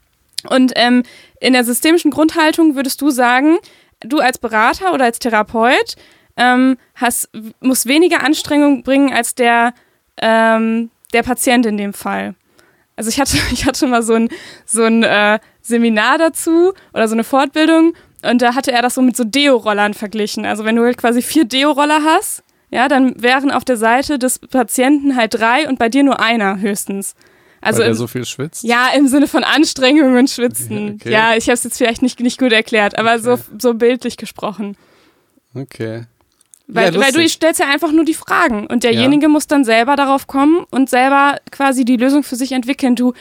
Und 0.48 0.72
ähm, 0.76 1.02
in 1.40 1.52
der 1.52 1.64
systemischen 1.64 2.10
Grundhaltung 2.10 2.74
würdest 2.74 3.00
du 3.00 3.10
sagen, 3.10 3.58
du 4.00 4.18
als 4.18 4.38
Berater 4.38 4.92
oder 4.92 5.04
als 5.04 5.18
Therapeut 5.18 5.94
ähm, 6.36 6.76
hast, 6.94 7.28
musst 7.60 7.86
weniger 7.86 8.22
Anstrengung 8.22 8.82
bringen 8.82 9.12
als 9.12 9.34
der, 9.34 9.74
ähm, 10.20 10.90
der 11.12 11.22
Patient 11.22 11.66
in 11.66 11.76
dem 11.76 11.92
Fall. 11.92 12.34
Also 12.96 13.08
ich 13.08 13.20
hatte, 13.20 13.36
ich 13.52 13.66
hatte 13.66 13.86
mal 13.86 14.02
so 14.02 14.14
ein, 14.14 14.28
so 14.66 14.84
ein 14.84 15.02
äh, 15.02 15.38
Seminar 15.60 16.18
dazu 16.18 16.72
oder 16.92 17.06
so 17.08 17.14
eine 17.14 17.24
Fortbildung 17.24 17.94
und 18.22 18.42
da 18.42 18.54
hatte 18.54 18.72
er 18.72 18.82
das 18.82 18.94
so 18.94 19.02
mit 19.02 19.16
so 19.16 19.24
Deo-Rollern 19.24 19.94
verglichen. 19.94 20.46
Also 20.46 20.64
wenn 20.64 20.76
du 20.76 20.84
halt 20.84 20.96
quasi 20.96 21.22
vier 21.22 21.44
Deo-Roller 21.44 22.02
hast, 22.04 22.42
ja, 22.72 22.88
dann 22.88 23.14
wären 23.22 23.50
auf 23.52 23.64
der 23.64 23.76
Seite 23.76 24.18
des 24.18 24.40
Patienten 24.40 25.14
halt 25.14 25.34
drei 25.34 25.68
und 25.68 25.78
bei 25.78 25.88
dir 25.88 26.02
nur 26.02 26.18
einer 26.18 26.58
höchstens. 26.60 27.14
Also 27.60 27.82
Weil 27.82 27.90
im- 27.90 27.94
so 27.94 28.08
viel 28.08 28.24
schwitzt. 28.24 28.64
ja, 28.64 28.88
im 28.96 29.06
Sinne 29.06 29.28
von 29.28 29.44
Anstrengung 29.44 30.16
und 30.16 30.28
Schwitzen. 30.28 30.94
Okay. 31.00 31.12
Ja, 31.12 31.36
ich 31.36 31.44
habe 31.44 31.52
es 31.54 31.62
jetzt 31.62 31.78
vielleicht 31.78 32.02
nicht, 32.02 32.18
nicht 32.18 32.38
gut 32.40 32.50
erklärt, 32.52 32.98
aber 32.98 33.20
so, 33.20 33.38
so 33.56 33.74
bildlich 33.74 34.16
gesprochen. 34.16 34.76
Okay. 35.54 36.04
Weil, 36.66 36.94
Ja, 36.94 37.00
weil 37.00 37.12
du 37.12 37.28
stellst 37.28 37.60
ja 37.60 37.68
einfach 37.68 37.92
nur 37.92 38.04
die 38.04 38.14
Fragen 38.14 38.66
und 38.66 38.82
derjenige 38.84 39.28
muss 39.28 39.46
dann 39.46 39.64
selber 39.64 39.94
darauf 39.96 40.26
kommen 40.26 40.64
und 40.70 40.88
selber 40.88 41.36
quasi 41.50 41.84
die 41.84 41.96
Lösung 41.96 42.22
für 42.22 42.36
sich 42.36 42.52
entwickeln. 42.52 42.96
Du, 42.96 43.12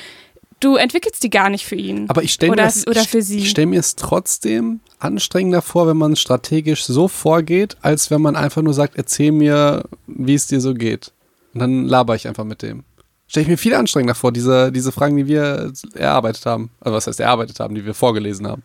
du 0.59 0.75
entwickelst 0.75 1.21
die 1.23 1.29
gar 1.29 1.49
nicht 1.49 1.65
für 1.65 1.75
ihn. 1.75 2.09
Aber 2.09 2.23
ich 2.23 2.31
stelle 2.33 2.51
mir, 2.51 2.53
Oder- 2.53 3.01
ich- 3.01 3.09
für 3.09 3.21
sie. 3.21 3.39
ich 3.39 3.49
stell 3.49 3.65
mir 3.65 3.79
es 3.79 3.95
trotzdem 3.95 4.79
anstrengender 5.01 5.61
vor, 5.61 5.87
wenn 5.87 5.97
man 5.97 6.15
strategisch 6.15 6.85
so 6.85 7.07
vorgeht, 7.07 7.77
als 7.81 8.11
wenn 8.11 8.21
man 8.21 8.35
einfach 8.35 8.61
nur 8.61 8.73
sagt, 8.73 8.95
erzähl 8.95 9.31
mir, 9.31 9.83
wie 10.07 10.35
es 10.35 10.47
dir 10.47 10.61
so 10.61 10.73
geht. 10.73 11.11
Und 11.53 11.59
dann 11.59 11.85
laber 11.85 12.15
ich 12.15 12.27
einfach 12.27 12.43
mit 12.43 12.61
dem. 12.61 12.83
Stelle 13.27 13.43
ich 13.43 13.49
mir 13.49 13.57
viel 13.57 13.73
anstrengender 13.73 14.15
vor, 14.15 14.31
diese, 14.31 14.71
diese 14.71 14.91
Fragen, 14.91 15.17
die 15.17 15.27
wir 15.27 15.71
erarbeitet 15.95 16.45
haben. 16.45 16.69
Also 16.81 16.95
was 16.95 17.07
heißt 17.07 17.19
erarbeitet 17.19 17.59
haben, 17.59 17.75
die 17.75 17.85
wir 17.85 17.93
vorgelesen 17.93 18.47
haben. 18.47 18.63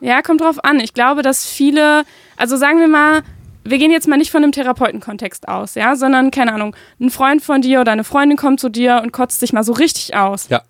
Ja, 0.00 0.22
kommt 0.22 0.40
drauf 0.40 0.62
an. 0.64 0.80
Ich 0.80 0.94
glaube, 0.94 1.22
dass 1.22 1.46
viele, 1.46 2.04
also 2.36 2.56
sagen 2.56 2.78
wir 2.78 2.88
mal, 2.88 3.22
wir 3.64 3.78
gehen 3.78 3.90
jetzt 3.90 4.08
mal 4.08 4.16
nicht 4.16 4.30
von 4.30 4.42
einem 4.42 4.52
Therapeutenkontext 4.52 5.48
aus, 5.48 5.74
ja, 5.74 5.94
sondern, 5.96 6.30
keine 6.30 6.52
Ahnung, 6.52 6.74
ein 7.00 7.10
Freund 7.10 7.42
von 7.42 7.60
dir 7.60 7.80
oder 7.80 7.92
eine 7.92 8.04
Freundin 8.04 8.36
kommt 8.36 8.60
zu 8.60 8.68
dir 8.68 9.00
und 9.02 9.12
kotzt 9.12 9.40
sich 9.40 9.52
mal 9.52 9.64
so 9.64 9.72
richtig 9.72 10.16
aus. 10.16 10.48
Ja. 10.48 10.62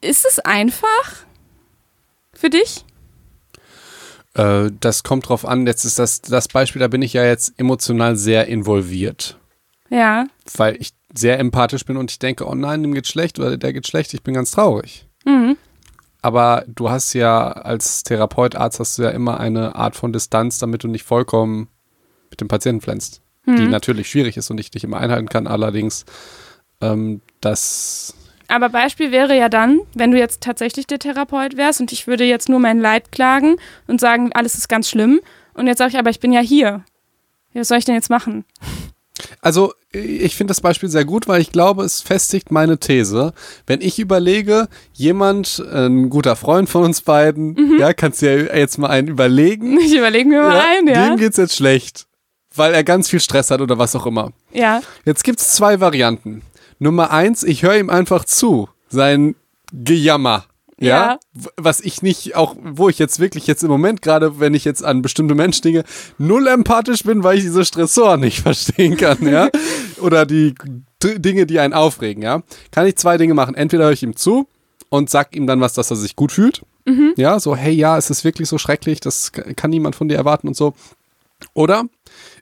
Ist 0.00 0.24
es 0.28 0.38
einfach 0.38 1.24
für 2.32 2.50
dich? 2.50 2.84
Äh, 4.34 4.70
das 4.80 5.02
kommt 5.02 5.28
drauf 5.28 5.46
an. 5.46 5.66
Jetzt 5.66 5.84
ist 5.84 5.98
das, 5.98 6.20
das 6.20 6.48
Beispiel, 6.48 6.80
da 6.80 6.88
bin 6.88 7.02
ich 7.02 7.12
ja 7.12 7.24
jetzt 7.24 7.58
emotional 7.58 8.16
sehr 8.16 8.46
involviert. 8.46 9.38
Ja. 9.90 10.26
Weil 10.56 10.76
ich 10.80 10.90
sehr 11.14 11.38
empathisch 11.38 11.84
bin 11.84 11.96
und 11.96 12.10
ich 12.10 12.18
denke, 12.18 12.46
oh 12.46 12.54
nein, 12.54 12.82
dem 12.82 12.94
geht 12.94 13.06
schlecht 13.06 13.38
oder 13.38 13.56
der 13.56 13.72
geht 13.72 13.86
schlecht, 13.86 14.12
ich 14.14 14.22
bin 14.22 14.34
ganz 14.34 14.50
traurig. 14.50 15.06
Mhm. 15.24 15.56
Aber 16.22 16.64
du 16.66 16.90
hast 16.90 17.12
ja 17.12 17.52
als 17.52 18.02
Therapeut, 18.02 18.56
Arzt 18.56 18.80
hast 18.80 18.98
du 18.98 19.02
ja 19.02 19.10
immer 19.10 19.38
eine 19.38 19.76
Art 19.76 19.94
von 19.94 20.12
Distanz, 20.12 20.58
damit 20.58 20.82
du 20.82 20.88
nicht 20.88 21.04
vollkommen 21.04 21.68
mit 22.30 22.40
dem 22.40 22.48
Patienten 22.48 22.80
flänzt. 22.80 23.20
Die 23.46 23.66
natürlich 23.68 24.08
schwierig 24.08 24.38
ist 24.38 24.50
und 24.50 24.58
ich 24.58 24.72
nicht 24.72 24.84
immer 24.84 24.96
einhalten 24.96 25.28
kann. 25.28 25.46
Allerdings, 25.46 26.06
ähm, 26.80 27.20
das, 27.42 28.14
Aber 28.48 28.68
Beispiel 28.68 29.10
wäre 29.10 29.36
ja 29.36 29.48
dann, 29.48 29.80
wenn 29.94 30.10
du 30.10 30.18
jetzt 30.18 30.42
tatsächlich 30.42 30.86
der 30.86 30.98
Therapeut 30.98 31.56
wärst 31.56 31.80
und 31.80 31.92
ich 31.92 32.06
würde 32.06 32.24
jetzt 32.24 32.48
nur 32.48 32.60
mein 32.60 32.80
Leid 32.80 33.12
klagen 33.12 33.56
und 33.86 34.00
sagen, 34.00 34.32
alles 34.34 34.54
ist 34.54 34.68
ganz 34.68 34.88
schlimm. 34.88 35.20
Und 35.54 35.66
jetzt 35.66 35.78
sage 35.78 35.92
ich, 35.92 35.98
aber 35.98 36.10
ich 36.10 36.20
bin 36.20 36.32
ja 36.32 36.40
hier. 36.40 36.84
Ja, 37.52 37.60
Was 37.60 37.68
soll 37.68 37.78
ich 37.78 37.84
denn 37.84 37.94
jetzt 37.94 38.10
machen? 38.10 38.44
also 39.40 39.72
ich 39.92 40.36
finde 40.36 40.50
das 40.50 40.60
Beispiel 40.60 40.88
sehr 40.88 41.04
gut, 41.04 41.28
weil 41.28 41.40
ich 41.40 41.52
glaube, 41.52 41.84
es 41.84 42.00
festigt 42.00 42.50
meine 42.50 42.78
These. 42.78 43.32
Wenn 43.66 43.80
ich 43.80 43.98
überlege, 43.98 44.68
jemand, 44.92 45.62
ein 45.72 46.10
guter 46.10 46.34
Freund 46.34 46.68
von 46.68 46.82
uns 46.84 47.02
beiden, 47.02 47.78
ja, 47.78 47.92
kannst 47.92 48.22
du 48.22 48.26
ja 48.26 48.54
jetzt 48.56 48.78
mal 48.78 48.88
einen 48.88 49.08
überlegen. 49.08 49.78
Ich 49.84 49.94
überlege 49.94 50.28
mir 50.28 50.40
mal 50.40 50.60
ein, 50.60 50.86
ja. 50.86 51.08
Dem 51.08 51.18
geht's 51.18 51.36
jetzt 51.36 51.54
schlecht, 51.56 52.06
weil 52.54 52.72
er 52.74 52.82
ganz 52.82 53.10
viel 53.10 53.20
Stress 53.20 53.50
hat 53.50 53.60
oder 53.60 53.78
was 53.78 53.94
auch 53.94 54.06
immer. 54.06 54.32
Ja. 54.52 54.80
Jetzt 55.04 55.22
gibt's 55.22 55.54
zwei 55.54 55.78
Varianten. 55.78 56.42
Nummer 56.78 57.10
eins, 57.10 57.42
ich 57.42 57.62
höre 57.62 57.76
ihm 57.76 57.90
einfach 57.90 58.24
zu. 58.24 58.68
Sein 58.88 59.34
Gejammer. 59.72 60.44
Ja? 60.78 60.88
Ja. 60.88 61.18
Was 61.56 61.80
ich 61.80 62.02
nicht, 62.02 62.36
auch 62.36 62.56
wo 62.62 62.88
ich 62.88 62.98
jetzt 62.98 63.20
wirklich 63.20 63.46
jetzt 63.46 63.62
im 63.62 63.70
Moment, 63.70 64.02
gerade 64.02 64.40
wenn 64.40 64.54
ich 64.54 64.64
jetzt 64.64 64.84
an 64.84 65.02
bestimmte 65.02 65.34
Menschen 65.34 65.62
denke, 65.62 65.84
null 66.18 66.46
empathisch 66.46 67.04
bin, 67.04 67.22
weil 67.22 67.38
ich 67.38 67.44
diese 67.44 67.64
Stressoren 67.64 68.20
nicht 68.20 68.40
verstehen 68.42 68.96
kann, 68.96 69.26
ja. 69.26 69.50
Oder 70.00 70.26
die 70.26 70.54
Dinge, 71.02 71.46
die 71.46 71.60
einen 71.60 71.74
aufregen, 71.74 72.22
ja. 72.22 72.42
Kann 72.70 72.86
ich 72.86 72.96
zwei 72.96 73.16
Dinge 73.16 73.34
machen. 73.34 73.54
Entweder 73.54 73.84
höre 73.84 73.92
ich 73.92 74.02
ihm 74.02 74.16
zu 74.16 74.48
und 74.88 75.10
sag 75.10 75.34
ihm 75.34 75.46
dann 75.46 75.60
was, 75.60 75.74
dass 75.74 75.90
er 75.90 75.96
sich 75.96 76.16
gut 76.16 76.32
fühlt. 76.32 76.62
Ja, 77.16 77.40
so, 77.40 77.56
hey, 77.56 77.72
ja, 77.72 77.96
es 77.96 78.10
ist 78.10 78.24
wirklich 78.24 78.48
so 78.48 78.58
schrecklich, 78.58 79.00
das 79.00 79.32
kann 79.32 79.70
niemand 79.70 79.96
von 79.96 80.08
dir 80.08 80.16
erwarten 80.16 80.48
und 80.48 80.56
so. 80.56 80.74
Oder 81.54 81.84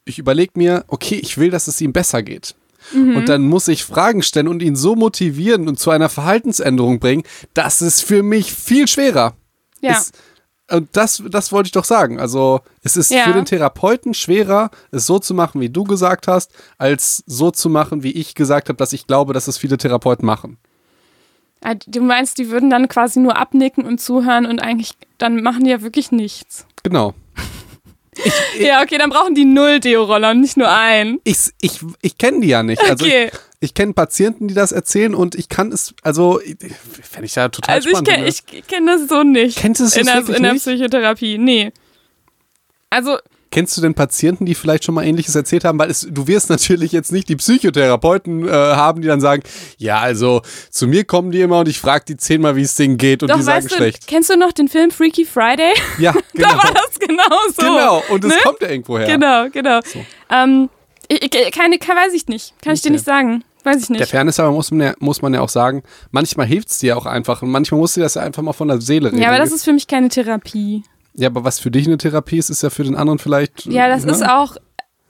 ich 0.05 0.19
überlege 0.19 0.53
mir, 0.57 0.85
okay, 0.89 1.17
ich 1.17 1.39
will, 1.39 1.51
dass 1.51 1.69
es 1.69 1.81
ihm 1.81 1.93
besser 1.93 2.23
geht. 2.23 2.55
Und 2.93 3.29
dann 3.29 3.43
muss 3.43 3.69
ich 3.69 3.85
Fragen 3.85 4.23
stellen 4.23 4.49
und 4.49 4.63
ihn 4.63 4.77
so 4.77 4.95
motivieren 4.97 5.69
und 5.69 5.79
zu 5.79 5.91
einer 5.91 6.09
Verhaltensänderung 6.09 6.99
bringen, 6.99 7.23
das 7.55 7.83
ist 7.83 8.03
für 8.03 8.23
mich 8.23 8.53
viel 8.53 8.89
schwerer. 8.89 9.35
Ja. 9.81 9.93
Es, 9.93 10.13
und 10.71 10.89
das, 10.93 11.23
das 11.29 11.53
wollte 11.53 11.67
ich 11.67 11.73
doch 11.73 11.85
sagen. 11.85 12.19
Also, 12.19 12.61
es 12.83 12.97
ist 12.97 13.11
Ja. 13.11 13.25
für 13.25 13.33
den 13.33 13.45
Therapeuten 13.45 14.15
schwerer, 14.15 14.71
es 14.91 15.07
so 15.07 15.19
zu 15.19 15.35
machen, 15.35 15.61
wie 15.61 15.69
du 15.69 15.85
gesagt 15.85 16.29
hast, 16.29 16.53
als 16.79 17.23
so 17.27 17.51
zu 17.51 17.69
machen, 17.69 18.03
wie 18.03 18.13
ich 18.13 18.35
gesagt 18.35 18.69
habe, 18.69 18.77
dass 18.79 18.93
ich 18.93 19.07
glaube, 19.07 19.33
dass 19.35 19.49
es 19.49 19.59
viele 19.59 19.77
Therapeuten 19.77 20.25
machen. 20.25 20.57
Ah, 21.61 21.75
Du 21.87 22.01
meinst, 22.01 22.39
die 22.39 22.51
würden 22.51 22.71
dann 22.71 22.89
quasi 22.89 23.21
nur 23.21 23.37
abnicken 23.37 23.85
und 23.85 24.01
zuhören 24.01 24.47
und 24.47 24.61
eigentlich, 24.61 24.95
dann 25.19 25.43
machen 25.43 25.65
die 25.65 25.71
ja 25.71 25.83
wirklich 25.83 26.11
nichts. 26.11 26.67
Genau. 26.83 27.15
Ja, 28.59 28.83
okay, 28.83 28.99
dann 28.99 29.09
brauchen 29.11 29.35
die 29.35 29.45
null 29.47 29.81
Deo-Roller 29.81 30.33
und 30.33 30.41
nicht 30.43 30.57
nur 30.59 30.71
einen. 30.71 31.19
Ich, 31.25 31.51
ich, 31.61 31.81
ich 32.03 32.19
kenne 32.19 32.41
die 32.41 32.49
ja 32.49 32.63
nicht. 32.63 32.81
Also 32.83 33.05
Okay. 33.07 33.29
ich, 33.33 33.39
ich 33.61 33.75
kenne 33.75 33.95
Patienten, 33.95 34.49
die 34.49 34.55
das 34.55 34.71
erzählen 34.73 35.15
und 35.15 35.35
ich 35.35 35.49
kann 35.49 35.73
es, 35.73 35.95
also 36.03 36.41
fände 37.03 37.27
ich 37.27 37.35
ja 37.37 37.49
total 37.49 37.77
Also 37.77 37.89
ich 37.89 37.93
spannend. 37.97 38.09
kenne 38.09 38.23
ne? 38.25 38.29
ich 38.29 38.67
kenn 38.67 38.87
das 38.87 39.09
so 39.09 39.23
nicht. 39.23 39.57
Kennst 39.57 39.81
du 39.81 39.85
es 39.85 39.97
in 39.97 40.05
der, 40.07 40.19
in 40.29 40.43
der 40.43 40.53
nicht? 40.53 40.63
Psychotherapie? 40.63 41.39
Nee. 41.39 41.73
Also, 42.91 43.17
Kennst 43.53 43.77
du 43.77 43.83
denn 43.83 43.95
Patienten, 43.95 44.47
die 44.47 44.55
vielleicht 44.55 44.85
schon 44.85 44.95
mal 44.95 45.05
Ähnliches 45.05 45.35
erzählt 45.37 45.65
haben? 45.65 45.79
Weil 45.79 45.91
es, 45.91 46.09
du 46.11 46.27
wirst 46.27 46.51
natürlich 46.51 46.91
jetzt 46.91 47.13
nicht 47.13 47.29
die 47.29 47.37
Psychotherapeuten 47.37 48.49
äh, 48.49 48.51
haben, 48.51 49.03
die 49.03 49.09
dann 49.09 49.21
sagen, 49.21 49.43
ja, 49.77 50.01
also 50.01 50.41
zu 50.71 50.89
mir 50.89 51.05
kommen 51.05 51.31
die 51.31 51.43
immer 51.43 51.61
und 51.61 51.69
ich 51.69 51.79
frage 51.79 52.07
die 52.09 52.17
zehnmal, 52.17 52.57
wie 52.57 52.63
es 52.63 52.75
denen 52.75 52.97
geht 52.97 53.23
und 53.23 53.31
doch, 53.31 53.37
die 53.37 53.43
sagen 53.43 53.69
du, 53.69 53.75
schlecht. 53.75 54.07
kennst 54.07 54.31
du 54.31 54.37
noch 54.37 54.53
den 54.53 54.69
Film 54.69 54.91
Freaky 54.91 55.25
Friday? 55.25 55.73
Ja, 55.99 56.13
genau. 56.33 56.49
da 56.49 56.57
war 56.57 56.73
das 56.75 56.99
genau 56.99 57.39
so. 57.55 57.63
genau, 57.63 58.03
und 58.09 58.25
es 58.25 58.31
ne? 58.31 58.37
kommt 58.43 58.63
ja 58.63 58.69
irgendwo 58.71 58.99
her. 58.99 59.07
Genau, 59.07 59.49
genau. 59.51 59.81
Ähm, 60.31 60.69
ich, 61.09 61.21
keine, 61.53 61.79
keine, 61.79 62.01
weiß 62.01 62.15
ich 62.15 62.27
nicht. 62.29 62.55
Kann 62.63 62.73
ich 62.73 62.81
dir 62.81 62.87
Okay. 62.89 62.93
nicht 62.95 63.05
sagen. 63.05 63.45
Weiß 63.65 63.83
ich 63.83 63.87
Der 63.89 63.99
nicht. 63.99 64.11
Fairness 64.11 64.41
aber 64.41 64.51
muss 64.51 64.71
man, 64.71 64.81
ja, 64.81 64.95
muss 64.99 65.23
man 65.23 65.35
ja 65.35 65.41
auch 65.41 65.49
sagen, 65.49 65.83
manchmal 66.11 66.47
hilft 66.47 66.71
es 66.71 66.79
dir 66.79 66.97
auch 66.97 67.07
einfach 67.07 67.43
und 67.43 67.51
manchmal 67.51 67.79
musst 67.81 67.97
du 67.97 68.01
das 68.01 68.15
ja 68.15 68.23
einfach 68.23 68.43
mal 68.43 68.53
von 68.53 68.67
der 68.69 68.81
Seele 68.81 69.09
reden. 69.13 69.23
Ja, 69.23 69.29
aber 69.29 69.39
das 69.39 69.53
ist 69.53 69.65
für 69.65 69.73
mich 69.73 69.87
keine 69.87 70.09
Therapie. 70.09 70.83
Ja, 71.15 71.29
aber 71.29 71.45
was 71.45 71.59
für 71.59 71.71
dich 71.71 71.87
eine 71.87 71.99
Therapie 71.99 72.39
ist, 72.39 72.51
ist 72.51 72.63
ja 72.63 72.71
für 72.71 72.85
den 72.85 72.95
anderen 72.97 73.19
vielleicht. 73.19 73.67
Ja, 73.67 73.89
das 73.89 74.05
ne? 74.05 74.13
ist 74.13 74.27
auch 74.27 74.57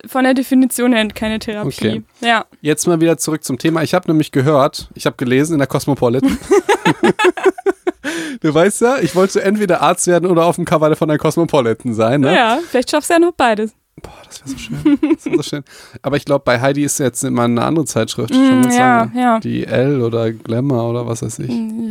von 0.07 0.25
der 0.25 0.35
Definition 0.35 0.93
her 0.93 1.07
keine 1.09 1.39
Therapie. 1.39 1.69
Okay. 1.69 2.03
Ja. 2.21 2.45
Jetzt 2.61 2.87
mal 2.87 3.01
wieder 3.01 3.19
zurück 3.19 3.45
zum 3.45 3.59
Thema. 3.59 3.83
Ich 3.83 3.95
habe 3.95 4.11
nämlich 4.11 4.33
gehört, 4.33 4.89
ich 4.95 5.07
habe 5.07 5.17
gelesen 5.17 5.53
in 5.55 5.59
der 5.59 5.69
Cosmopolitan. 5.69 6.39
du 8.41 8.53
weißt 8.55 8.81
ja, 8.81 8.99
ich 8.99 9.15
wollte 9.15 9.43
entweder 9.43 9.81
Arzt 9.81 10.07
werden 10.07 10.29
oder 10.31 10.45
auf 10.47 10.57
dem 10.57 10.65
Cover 10.65 10.95
von 10.97 11.09
der 11.09 11.19
Cosmopolitan 11.19 11.95
sein. 11.95 12.21
Ne? 12.23 12.35
ja, 12.35 12.59
vielleicht 12.69 12.91
schaffst 12.91 13.11
du 13.11 13.15
ja 13.15 13.21
noch 13.21 13.33
beides. 13.33 13.75
Boah, 14.03 14.11
das 14.27 14.41
wäre 14.41 14.49
so 14.51 14.59
schön. 14.59 14.99
Das 15.15 15.27
wär 15.27 15.37
so 15.37 15.43
schön. 15.43 15.65
Aber 16.01 16.17
ich 16.17 16.25
glaube, 16.25 16.43
bei 16.45 16.61
Heidi 16.61 16.83
ist 16.83 16.99
jetzt 16.99 17.23
immer 17.23 17.45
eine 17.45 17.63
andere 17.63 17.85
Zeitschrift. 17.85 18.35
Schon 18.35 18.63
Mm, 18.63 18.71
ja, 18.71 18.99
lange. 19.03 19.21
ja. 19.21 19.39
Die 19.41 19.65
L 19.67 20.01
oder 20.03 20.33
Glamour 20.33 20.91
oder 20.91 21.07
was 21.07 21.23
weiß 21.23 21.39
ich. 21.41 21.49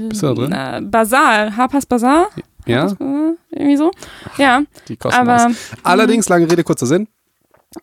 Bist 0.09 0.23
du 0.23 0.27
da 0.27 0.33
drin? 0.33 0.49
Na, 0.49 0.79
Basar, 0.81 1.55
Harper's 1.55 1.85
Bazaar? 1.85 2.27
Ja, 2.65 2.87
Äh, 2.87 3.35
Irgendwie 3.51 3.77
so. 3.77 3.91
Ja, 4.37 4.63
die 4.87 4.97
Cosmos. 4.97 5.19
aber 5.19 5.51
Allerdings, 5.83 6.29
lange 6.29 6.49
Rede, 6.49 6.63
kurzer 6.63 6.85
Sinn. 6.85 7.07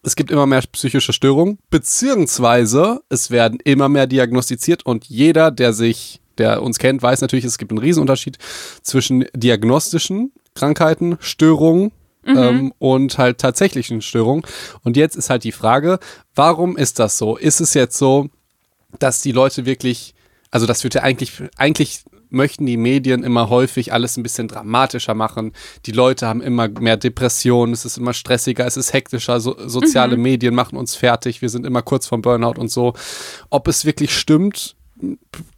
es 0.03 0.17
gibt 0.17 0.31
immer 0.31 0.47
mehr 0.47 0.63
psychische 0.73 1.13
Störungen, 1.13 1.59
beziehungsweise 1.71 3.01
es 3.09 3.31
werden 3.31 3.59
immer 3.65 3.89
mehr 3.89 4.07
diagnostiziert 4.07 4.85
und 4.87 5.05
jeder, 5.07 5.51
der 5.51 5.73
sich, 5.73 6.21
der 6.39 6.63
uns 6.63 6.79
kennt, 6.79 7.03
weiß 7.03 7.21
natürlich, 7.21 7.45
es 7.45 7.59
gibt 7.59 7.71
einen 7.73 7.79
Riesenunterschied 7.79 8.39
zwischen 8.83 9.25
diagnostischen 9.35 10.33
Krankheiten, 10.55 11.17
Störungen 11.21 11.93
ähm, 12.27 12.73
und 12.79 13.17
halt 13.19 13.39
tatsächlichen 13.39 14.03
Störungen. 14.03 14.43
Und 14.85 14.97
jetzt 14.97 15.17
ist 15.17 15.31
halt 15.31 15.45
die 15.45 15.53
Frage, 15.53 15.99
warum 16.35 16.77
ist 16.77 16.99
das 16.99 17.17
so? 17.17 17.37
Ist 17.37 17.61
es 17.61 17.75
jetzt 17.75 17.97
so, 17.97 18.29
dass 18.99 19.23
die 19.23 19.33
Leute 19.33 19.65
wirklich, 19.67 20.15
also 20.51 20.67
das 20.67 20.83
wird 20.85 20.95
ja 20.95 21.03
eigentlich, 21.03 21.33
eigentlich 21.57 22.03
möchten 22.31 22.67
die 22.67 22.77
Medien 22.77 23.23
immer 23.23 23.49
häufig 23.49 23.93
alles 23.93 24.17
ein 24.17 24.23
bisschen 24.23 24.49
dramatischer 24.49 25.15
machen. 25.15 25.53
Die 25.87 25.93
Leute 25.93 26.27
haben 26.27 26.41
immer 26.41 26.69
mehr 26.69 26.97
Depressionen, 26.97 27.73
es 27.73 27.85
ist 27.85 27.99
immer 27.99 28.13
stressiger, 28.13 28.67
es 28.67 28.77
ist 28.77 28.93
hektischer, 28.93 29.41
so, 29.41 29.57
soziale 29.67 30.17
Medien 30.17 30.55
machen 30.55 30.79
uns 30.79 30.95
fertig, 30.95 31.43
wir 31.43 31.49
sind 31.49 31.67
immer 31.67 31.83
kurz 31.83 32.07
vom 32.07 32.23
Burnout 32.23 32.59
und 32.59 32.71
so. 32.71 32.95
Ob 33.51 33.69
es 33.69 33.85
wirklich 33.85 34.17
stimmt, 34.17 34.77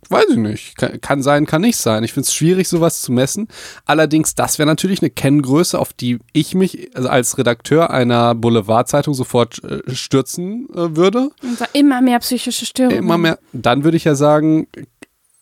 weiß 0.09 0.27
ich 0.31 0.37
nicht. 0.37 0.77
Kann, 0.77 1.01
kann 1.01 1.23
sein, 1.23 1.47
kann 1.47 1.63
nicht 1.63 1.77
sein. 1.77 2.05
Ich 2.05 2.13
finde 2.13 2.27
es 2.27 2.35
schwierig, 2.35 2.69
sowas 2.69 3.01
zu 3.03 3.13
messen. 3.13 3.49
Allerdings, 3.87 4.35
das 4.35 4.59
wäre 4.59 4.67
natürlich 4.67 5.01
eine 5.01 5.11
Kenngröße, 5.11 5.79
auf 5.79 5.93
die 5.93 6.19
ich 6.33 6.55
mich 6.55 6.91
also 6.95 7.09
als 7.09 7.39
Redakteur 7.39 7.91
einer 7.91 8.35
Boulevardzeitung 8.35 9.15
sofort 9.15 9.63
äh, 9.65 9.95
stürzen 9.95 10.69
äh, 10.71 10.97
würde. 10.97 11.31
Und 11.43 11.59
immer 11.73 12.01
mehr 12.01 12.19
psychische 12.19 12.67
Störungen. 12.67 12.99
Immer 12.99 13.19
mehr. 13.19 13.39
Dann 13.53 13.85
würde 13.85 13.97
ich 13.97 14.05
ja 14.05 14.15
sagen, 14.15 14.67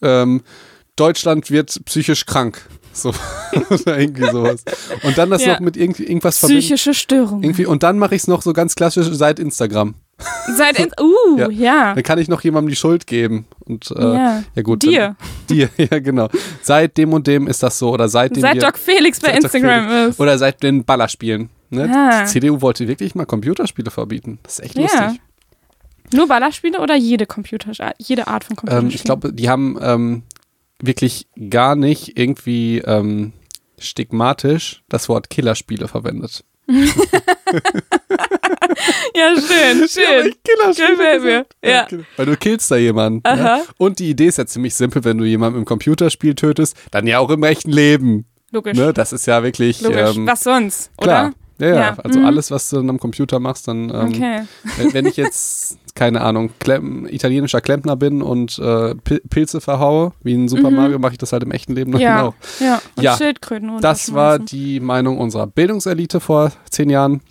ähm, 0.03 0.43
Deutschland 1.01 1.51
wird 1.51 1.81
psychisch 1.87 2.27
krank. 2.27 2.67
So, 2.93 3.13
oder 3.71 3.99
irgendwie 3.99 4.29
sowas. 4.31 4.65
Und 5.05 5.17
dann 5.17 5.31
das 5.31 5.45
Ja. 5.45 5.55
noch 5.55 5.61
mit 5.61 5.77
irgendwie, 5.77 6.05
irgendwas 6.05 6.39
verbinden. 6.39 6.61
Psychische 6.63 6.95
Störungen. 6.95 7.45
Irgendwie, 7.45 7.67
und 7.67 7.83
dann 7.85 7.99
mache 7.99 8.15
ich 8.17 8.23
es 8.23 8.29
noch 8.29 8.43
so 8.43 8.53
ganz 8.53 8.75
klassisch 8.75 9.07
seit 9.13 9.39
Instagram. 9.39 9.95
Seit 10.57 10.81
in, 10.81 10.91
uh, 11.01 11.39
Ja. 11.39 11.49
ja. 11.51 11.95
Dann 11.95 12.03
kann 12.03 12.19
ich 12.19 12.27
noch 12.27 12.43
jemandem 12.43 12.71
die 12.71 12.77
Schuld 12.77 13.07
geben. 13.07 13.47
Und 13.61 13.93
äh, 13.93 14.03
Ja. 14.03 14.43
ja. 14.55 14.63
gut. 14.63 14.83
Dir. 14.83 15.15
Dann, 15.47 15.57
dir, 15.57 15.69
ja 15.77 15.99
genau. 16.01 16.29
Seit 16.63 16.97
dem 16.97 17.13
und 17.13 17.27
dem 17.29 17.47
ist 17.47 17.63
das 17.63 17.79
so. 17.79 17.91
Oder 17.91 18.09
Seit 18.09 18.35
wir, 18.35 18.55
Doc 18.57 18.77
Felix 18.79 19.21
bei 19.21 19.29
seit 19.29 19.45
Instagram 19.45 19.89
Felix. 19.89 20.09
ist. 20.15 20.21
Oder 20.21 20.39
seit 20.39 20.63
den 20.65 20.85
Ballerspielen. 20.85 21.51
Ne? 21.71 21.89
Ah. 21.95 22.23
Die 22.23 22.27
CDU 22.27 22.61
wollte 22.63 22.89
wirklich 22.89 23.15
mal 23.15 23.27
Computerspiele 23.27 23.93
verbieten. 23.93 24.41
Das 24.43 24.59
ist 24.59 24.65
echt 24.65 24.77
Ja. 24.77 24.83
lustig. 24.83 25.21
Nur 26.15 26.27
Ballerspiele 26.27 26.81
oder 26.81 26.97
jede 26.97 27.27
Computer, 27.27 27.71
jede 27.99 28.27
Art 28.29 28.43
von 28.43 28.57
Computerspielen? 28.57 28.91
Ähm, 28.91 28.95
ich 28.97 29.05
glaube, 29.05 29.31
die 29.33 29.49
haben 29.51 29.79
ähm, 29.83 30.23
wirklich 30.81 31.27
gar 31.51 31.77
nicht 31.77 32.19
irgendwie 32.19 32.79
ähm, 32.79 33.33
stigmatisch 33.79 34.83
das 34.89 35.09
Wort 35.09 35.31
Killerspiele 35.31 35.89
verwendet. 35.89 36.45
Ja, 39.15 39.35
schön, 39.35 39.89
schön. 39.89 40.35
Killerspiele 40.45 40.97
Gefällt 40.97 41.23
mir. 41.23 41.47
Ja. 41.65 41.87
Weil 42.17 42.27
du 42.27 42.37
killst 42.37 42.71
da 42.71 42.77
jemanden. 42.77 43.21
Aha. 43.25 43.59
Ne? 43.59 43.65
Und 43.79 43.99
die 43.99 44.11
Idee 44.11 44.27
ist 44.27 44.39
ja 44.39 44.47
ziemlich 44.47 44.75
simpel, 44.75 45.05
wenn 45.05 45.19
du 45.19 45.25
jemanden 45.25 45.59
im 45.61 45.65
Computerspiel 45.65 46.35
tötest, 46.35 46.77
dann 46.91 47.07
ja 47.07 47.19
auch 47.19 47.31
im 47.31 47.43
echten 47.43 47.71
Leben. 47.71 48.27
Logisch. 48.51 48.77
Ne? 48.77 48.93
Das 48.93 49.13
ist 49.13 49.27
ja 49.27 49.43
wirklich 49.43 49.81
Logisch. 49.81 50.17
ähm, 50.17 50.27
Was 50.27 50.41
sonst, 50.41 50.91
klar. 50.99 51.27
oder? 51.29 51.35
Ja, 51.61 51.67
ja, 51.75 51.95
also 52.03 52.21
Mhm. 52.21 52.25
alles, 52.27 52.51
was 52.51 52.71
du 52.71 52.77
dann 52.77 52.89
am 52.91 53.01
Computer 53.01 53.41
machst, 53.41 53.67
dann, 53.69 53.91
ähm, 53.91 54.09
Okay. 54.09 54.43
wenn, 54.77 54.93
wenn 54.95 55.07
ich 55.07 55.17
jetzt, 55.17 55.77
keine 55.97 56.21
Ahnung, 56.21 56.51
Klemm, 56.61 57.07
italienischer 57.09 57.61
Klempner 57.61 57.97
bin 57.97 58.23
und 58.23 58.59
äh, 58.61 58.95
Pil 58.95 59.21
Pilze 59.29 59.61
verhaue, 59.61 60.13
wie 60.23 60.35
in 60.35 60.49
Super 60.49 60.71
Mhm. 60.71 60.77
Mario, 60.77 60.99
mache 61.01 61.13
ich 61.13 61.19
das 61.19 61.33
halt 61.33 61.43
im 61.43 61.51
echten 61.51 61.75
Leben 61.75 61.97
Ja, 61.99 62.23
auch. 62.27 62.35
ja. 62.61 62.81
Und 62.97 63.03
Ja, 63.03 63.17
Schildkröten 63.17 63.71
und 63.71 63.83
Das 63.83 64.15
war 64.15 64.39
die 64.39 64.79
Meinung 64.79 65.19
unserer 65.19 65.47
Bildungselite 65.49 66.21
vor 66.21 66.53
zehn 66.71 66.91
Jahren. 66.91 67.23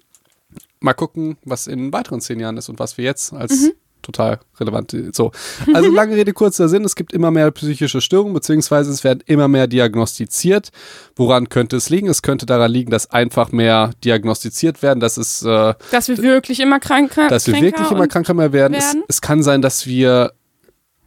Mal 0.80 0.93
gucken, 0.93 1.38
was 1.45 1.65
in 1.67 1.91
weiteren 1.93 2.19
zehn 2.21 2.39
Jahren 2.39 2.57
ist 2.57 2.69
und 2.69 2.80
was 2.80 2.97
wir 2.97 3.05
jetzt 3.05 3.34
als 3.34 3.61
Mhm. 3.61 3.71
Total 4.02 4.39
relevant. 4.60 4.95
So, 5.14 5.32
also 5.74 5.91
lange 5.91 6.16
Rede, 6.16 6.34
kurzer 6.34 6.70
Sinn. 6.70 6.84
Es 6.86 6.95
gibt 6.95 7.14
immer 7.14 7.32
mehr 7.32 7.52
psychische 7.52 8.02
Störungen, 8.02 8.34
beziehungsweise 8.34 8.91
es 8.91 9.04
werden 9.04 9.24
immer 9.26 9.48
mehr 9.48 9.68
diagnostiziert. 9.68 10.70
Woran 11.16 11.50
könnte 11.50 11.78
es 11.78 11.89
liegen? 11.89 12.08
Es 12.08 12.22
könnte 12.22 12.45
daran 12.45 12.72
liegen, 12.72 12.91
dass 12.91 13.12
einfach 13.12 13.52
mehr 13.52 13.91
diagnostiziert 14.04 14.82
werden, 14.82 15.00
dass 15.00 15.18
es 15.18 15.43
äh, 15.43 15.74
Dass 15.91 16.08
wir 16.08 16.18
wirklich 16.20 16.60
immer 16.60 16.80
krank 16.80 17.16
dass 17.30 17.48
wir 17.48 17.62
wirklich 17.62 17.91
immer 17.91 18.08
kranker 18.08 18.34
mehr 18.34 18.54
werden. 18.54 18.74
Es, 18.74 18.86
werden. 18.86 19.04
es 19.08 19.22
kann 19.22 19.43
sein, 19.43 19.62
dass 19.62 19.86
wir, 19.88 20.34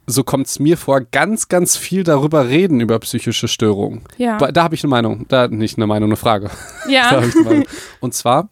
so 0.07 0.23
kommt 0.23 0.47
es 0.47 0.59
mir 0.59 0.77
vor, 0.77 1.01
ganz, 1.01 1.47
ganz 1.47 1.77
viel 1.77 2.03
darüber 2.03 2.47
reden, 2.47 2.79
über 2.79 2.99
psychische 2.99 3.47
Störungen. 3.47 4.01
Ja. 4.17 4.37
Da, 4.37 4.51
da 4.51 4.63
habe 4.63 4.75
ich 4.75 4.83
eine 4.83 4.89
Meinung. 4.89 5.25
Da 5.27 5.47
nicht 5.47 5.77
eine 5.77 5.87
Meinung, 5.87 6.09
eine 6.09 6.17
Frage. 6.17 6.49
Ja. 6.87 7.09
eine 7.17 7.31
Meinung. 7.43 7.65
Und 7.99 8.13
zwar, 8.13 8.49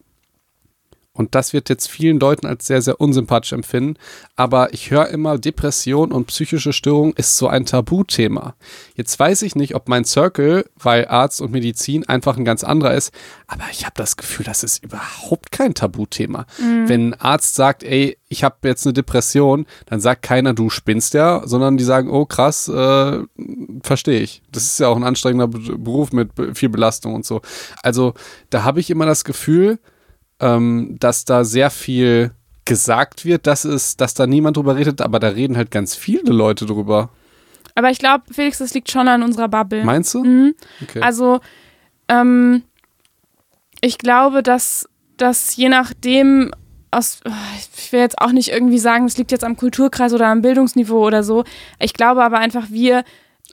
und 1.20 1.34
das 1.34 1.52
wird 1.52 1.68
jetzt 1.68 1.90
vielen 1.90 2.18
Leuten 2.18 2.46
als 2.46 2.66
sehr, 2.66 2.80
sehr 2.80 2.98
unsympathisch 2.98 3.52
empfinden, 3.52 3.98
aber 4.36 4.72
ich 4.72 4.90
höre 4.90 5.08
immer, 5.08 5.36
Depression 5.36 6.12
und 6.12 6.28
psychische 6.28 6.72
Störung 6.72 7.12
ist 7.12 7.36
so 7.36 7.46
ein 7.46 7.66
Tabuthema. 7.66 8.54
Jetzt 8.94 9.18
weiß 9.18 9.42
ich 9.42 9.54
nicht, 9.54 9.74
ob 9.74 9.86
mein 9.86 10.06
Circle, 10.06 10.64
weil 10.76 11.06
Arzt 11.08 11.42
und 11.42 11.52
Medizin 11.52 12.08
einfach 12.08 12.38
ein 12.38 12.46
ganz 12.46 12.64
anderer 12.64 12.94
ist, 12.94 13.12
aber 13.46 13.64
ich 13.70 13.84
habe 13.84 13.92
das 13.96 14.16
Gefühl, 14.16 14.46
das 14.46 14.64
ist 14.64 14.82
überhaupt 14.82 15.52
kein 15.52 15.74
Tabuthema. 15.74 16.46
Wenn 16.86 17.10
ein 17.10 17.20
Arzt 17.20 17.54
sagt, 17.54 17.82
ey, 17.82 18.16
ich 18.28 18.42
habe 18.42 18.56
jetzt 18.64 18.86
eine 18.86 18.94
Depression, 18.94 19.66
dann 19.86 20.00
sagt 20.00 20.22
keiner, 20.22 20.54
du 20.54 20.70
spinnst 20.70 21.12
ja, 21.12 21.42
sondern 21.44 21.76
die 21.76 21.84
sagen, 21.84 22.08
oh 22.08 22.24
krass, 22.24 22.66
äh, 22.68 23.18
verstehe 23.82 24.20
ich. 24.20 24.40
Das 24.52 24.62
ist 24.62 24.80
ja 24.80 24.88
auch 24.88 24.96
ein 24.96 25.04
anstrengender 25.04 25.48
Be- 25.48 25.76
Beruf 25.76 26.12
mit 26.12 26.30
viel 26.54 26.70
Belastung 26.70 27.14
und 27.14 27.26
so. 27.26 27.42
Also 27.82 28.14
da 28.48 28.64
habe 28.64 28.80
ich 28.80 28.88
immer 28.88 29.04
das 29.04 29.24
Gefühl, 29.24 29.78
ähm, 30.40 30.96
dass 30.98 31.24
da 31.24 31.44
sehr 31.44 31.70
viel 31.70 32.32
gesagt 32.64 33.24
wird, 33.24 33.46
dass 33.46 33.64
es, 33.64 33.96
dass 33.96 34.14
da 34.14 34.26
niemand 34.26 34.56
drüber 34.56 34.76
redet, 34.76 35.00
aber 35.00 35.18
da 35.18 35.28
reden 35.28 35.56
halt 35.56 35.70
ganz 35.70 35.94
viele 35.94 36.32
Leute 36.32 36.66
drüber. 36.66 37.10
Aber 37.74 37.90
ich 37.90 37.98
glaube, 37.98 38.24
Felix, 38.32 38.58
das 38.58 38.74
liegt 38.74 38.90
schon 38.90 39.08
an 39.08 39.22
unserer 39.22 39.48
Bubble. 39.48 39.84
Meinst 39.84 40.14
du? 40.14 40.24
Mhm. 40.24 40.54
Okay. 40.82 41.00
Also, 41.00 41.40
ähm, 42.08 42.62
ich 43.80 43.98
glaube, 43.98 44.42
dass, 44.42 44.88
dass 45.16 45.56
je 45.56 45.68
nachdem, 45.68 46.52
aus, 46.90 47.20
ich 47.76 47.92
will 47.92 48.00
jetzt 48.00 48.20
auch 48.20 48.32
nicht 48.32 48.50
irgendwie 48.50 48.78
sagen, 48.78 49.06
es 49.06 49.16
liegt 49.16 49.32
jetzt 49.32 49.44
am 49.44 49.56
Kulturkreis 49.56 50.12
oder 50.12 50.26
am 50.26 50.42
Bildungsniveau 50.42 51.06
oder 51.06 51.22
so. 51.22 51.44
Ich 51.78 51.94
glaube 51.94 52.22
aber 52.22 52.38
einfach, 52.38 52.66
wir 52.70 53.04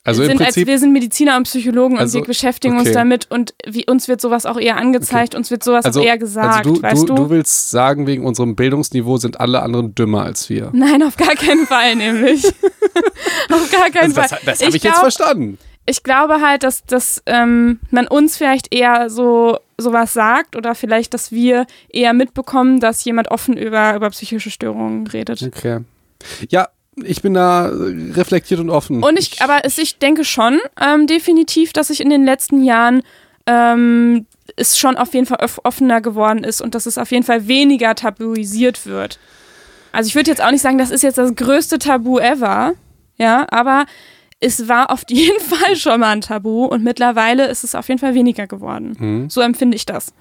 also 0.07 0.23
sind, 0.23 0.39
als, 0.39 0.53
Prinzip, 0.53 0.67
wir 0.67 0.79
sind 0.79 0.93
Mediziner 0.93 1.35
und 1.35 1.43
Psychologen 1.43 1.97
Also, 1.97 2.17
und 2.17 2.23
wir 2.23 2.27
beschäftigen 2.27 2.75
uns 2.75 2.87
okay. 2.87 2.93
damit 2.93 3.29
und 3.29 3.53
wie, 3.65 3.85
uns 3.87 4.07
wird 4.07 4.21
sowas 4.21 4.45
auch 4.45 4.57
eher 4.57 4.77
angezeigt, 4.77 5.35
uns 5.35 5.51
wird 5.51 5.65
sowas 5.65 5.83
also, 5.83 5.99
auch 5.99 6.05
eher 6.05 6.17
gesagt, 6.17 6.65
also 6.65 6.75
du, 6.75 6.81
weißt 6.81 7.09
du, 7.09 7.15
du? 7.15 7.29
willst 7.29 7.71
sagen, 7.71 8.07
wegen 8.07 8.25
unserem 8.25 8.55
Bildungsniveau 8.55 9.17
sind 9.17 9.41
alle 9.41 9.61
anderen 9.61 9.95
dümmer 9.95 10.23
als 10.23 10.49
wir. 10.49 10.69
Nein, 10.71 11.03
auf 11.03 11.17
gar 11.17 11.35
keinen 11.35 11.67
Fall, 11.67 11.97
nämlich. 11.97 12.45
auf 13.51 13.69
gar 13.69 13.89
keinen 13.89 14.15
Also 14.15 14.21
das 14.21 14.29
Fall. 14.29 14.39
das 14.45 14.61
habe 14.61 14.69
ich, 14.69 14.81
jetzt 14.81 14.93
glaub- 14.93 15.01
verstanden. 15.01 15.57
ich 15.85 16.03
glaube 16.03 16.39
halt, 16.39 16.63
dass, 16.63 16.85
dass 16.85 17.21
ähm, 17.25 17.81
man 17.91 18.07
uns 18.07 18.37
vielleicht 18.37 18.73
eher 18.73 19.09
so 19.09 19.57
sowas 19.77 20.13
sagt 20.13 20.55
oder 20.55 20.73
vielleicht, 20.73 21.13
dass 21.13 21.33
wir 21.33 21.67
eher 21.89 22.13
mitbekommen, 22.13 22.79
dass 22.79 23.03
jemand 23.03 23.29
offen 23.29 23.57
über, 23.57 23.93
über 23.93 24.09
psychische 24.11 24.51
Störungen 24.51 25.05
redet. 25.05 25.43
Okay. 25.43 25.81
Ja, 26.49 26.69
ich 27.03 27.21
bin 27.21 27.33
da 27.33 27.69
reflektiert 27.71 28.59
und 28.59 28.69
offen. 28.69 29.03
Und 29.03 29.19
ich, 29.19 29.41
aber 29.41 29.65
ich 29.65 29.99
denke 29.99 30.23
schon 30.23 30.59
ähm, 30.81 31.07
definitiv, 31.07 31.73
dass 31.73 31.87
sich 31.87 32.01
in 32.01 32.09
den 32.09 32.25
letzten 32.25 32.63
Jahren 32.63 33.03
ähm, 33.45 34.25
es 34.55 34.77
schon 34.77 34.97
auf 34.97 35.13
jeden 35.13 35.25
Fall 35.25 35.45
offener 35.63 36.01
geworden 36.01 36.43
ist 36.43 36.61
und 36.61 36.75
dass 36.75 36.85
es 36.85 36.97
auf 36.97 37.11
jeden 37.11 37.23
Fall 37.23 37.47
weniger 37.47 37.95
tabuisiert 37.95 38.85
wird. 38.85 39.19
Also 39.91 40.07
ich 40.07 40.15
würde 40.15 40.31
jetzt 40.31 40.43
auch 40.43 40.51
nicht 40.51 40.61
sagen, 40.61 40.77
das 40.77 40.91
ist 40.91 41.03
jetzt 41.03 41.17
das 41.17 41.35
größte 41.35 41.79
Tabu 41.79 42.19
ever, 42.19 42.73
ja, 43.17 43.47
aber 43.49 43.85
es 44.39 44.67
war 44.67 44.91
auf 44.91 45.03
jeden 45.09 45.39
Fall 45.43 45.75
schon 45.75 45.99
mal 45.99 46.11
ein 46.11 46.21
Tabu 46.21 46.65
und 46.65 46.83
mittlerweile 46.83 47.47
ist 47.47 47.63
es 47.63 47.75
auf 47.75 47.87
jeden 47.87 47.99
Fall 47.99 48.13
weniger 48.13 48.47
geworden. 48.47 48.95
Mhm. 48.99 49.29
So 49.29 49.41
empfinde 49.41 49.75
ich 49.75 49.85
das. 49.85 50.13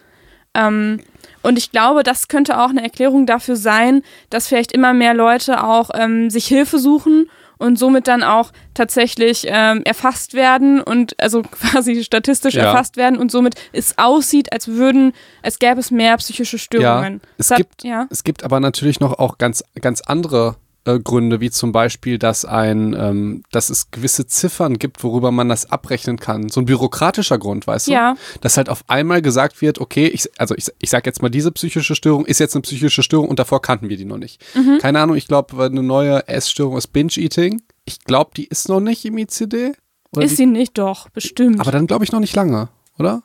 Ähm, 0.57 1.01
und 1.43 1.59
ich 1.59 1.71
glaube, 1.71 2.03
das 2.03 2.29
könnte 2.29 2.59
auch 2.61 2.71
eine 2.71 2.83
Erklärung 2.83 3.27
dafür 3.27 3.55
sein, 3.57 4.03
dass 4.31 4.49
vielleicht 4.49 4.73
immer 4.73 4.95
mehr 4.95 5.15
Leute 5.15 5.63
auch 5.63 5.91
ähm, 5.95 6.29
sich 6.31 6.47
Hilfe 6.47 6.79
suchen 6.79 7.29
und 7.59 7.79
somit 7.79 8.07
dann 8.09 8.23
auch 8.23 8.51
tatsächlich 8.75 9.47
ähm, 9.49 9.83
erfasst 9.85 10.35
werden 10.35 10.81
und 10.83 11.15
also 11.21 11.43
quasi 11.51 12.03
statistisch 12.05 12.55
Ja. 12.55 12.65
erfasst 12.65 12.97
werden 12.97 13.17
und 13.19 13.31
somit 13.31 13.55
es 13.73 13.97
aussieht, 13.97 14.53
als 14.53 14.69
würden, 14.69 15.13
als 15.43 15.59
gäbe 15.59 15.79
es 15.81 15.91
mehr 15.91 16.17
psychische 16.17 16.59
Störungen. 16.59 17.21
es 17.39 17.49
Das 17.49 17.57
gibt- 17.59 17.85
ja. 17.85 18.07
Es 18.11 18.25
gibt 18.25 18.43
aber 18.45 18.61
natürlich 18.61 19.01
noch 19.01 19.19
auch 19.19 19.39
ganz, 19.39 19.63
ganz 19.81 20.01
andere 20.03 20.57
äh, 20.87 20.99
Gründe, 21.01 21.41
wie 21.41 21.51
zum 21.51 21.73
Beispiel, 21.73 22.19
dass 22.19 22.45
ein, 22.45 22.95
ähm, 22.99 23.43
dass 23.51 23.71
es 23.71 23.91
gewisse 23.91 24.27
Ziffern 24.27 24.79
gibt, 24.79 25.03
worüber 25.03 25.33
man 25.33 25.49
das 25.49 25.71
abrechnen 25.71 26.19
kann. 26.19 26.49
So 26.49 26.61
ein 26.61 26.67
bürokratischer 26.67 27.39
Grund, 27.39 27.67
weißt 27.67 27.89
du? 27.89 27.93
Ja. 27.93 28.17
Dass 28.41 28.57
halt 28.57 28.69
auf 28.69 28.85
einmal 28.89 29.21
gesagt 29.21 29.61
wird, 29.61 29.81
okay, 29.81 30.07
ich, 30.07 30.31
also 30.39 30.55
ich, 30.55 30.69
ich 30.79 30.91
sag 30.91 31.05
jetzt 31.07 31.23
mal, 31.23 31.29
diese 31.29 31.51
psychische 31.53 31.95
Störung 31.95 32.25
ist 32.25 32.39
jetzt 32.39 32.55
eine 32.55 32.63
psychische 32.63 33.03
Störung 33.03 33.29
und 33.29 33.39
davor 33.39 33.61
kannten 33.61 33.89
wir 33.89 33.97
die 33.97 34.05
noch 34.05 34.19
nicht. 34.19 34.43
Mhm. 34.55 34.79
Keine 34.79 35.01
Ahnung, 35.01 35.17
ich 35.17 35.27
glaube, 35.27 35.63
eine 35.65 35.83
neue 35.83 36.27
Essstörung 36.29 36.77
ist 36.77 36.89
Binge-Eating. 36.89 37.63
Ich 37.85 38.01
glaube, 38.05 38.31
die 38.37 38.47
ist 38.47 38.69
noch 38.69 38.81
nicht 38.81 39.05
im 39.05 39.19
ICD. 39.19 39.73
Ist 40.19 40.31
die, 40.31 40.37
sie 40.37 40.47
nicht? 40.47 40.79
Doch, 40.79 41.09
bestimmt. 41.11 41.61
aber 41.61 41.73
dann 41.73 41.87
glaube 41.87 42.05
ich 42.05 42.13
noch 42.13 42.21
nicht 42.21 42.35
lange, 42.35 42.69
oder? 42.99 43.23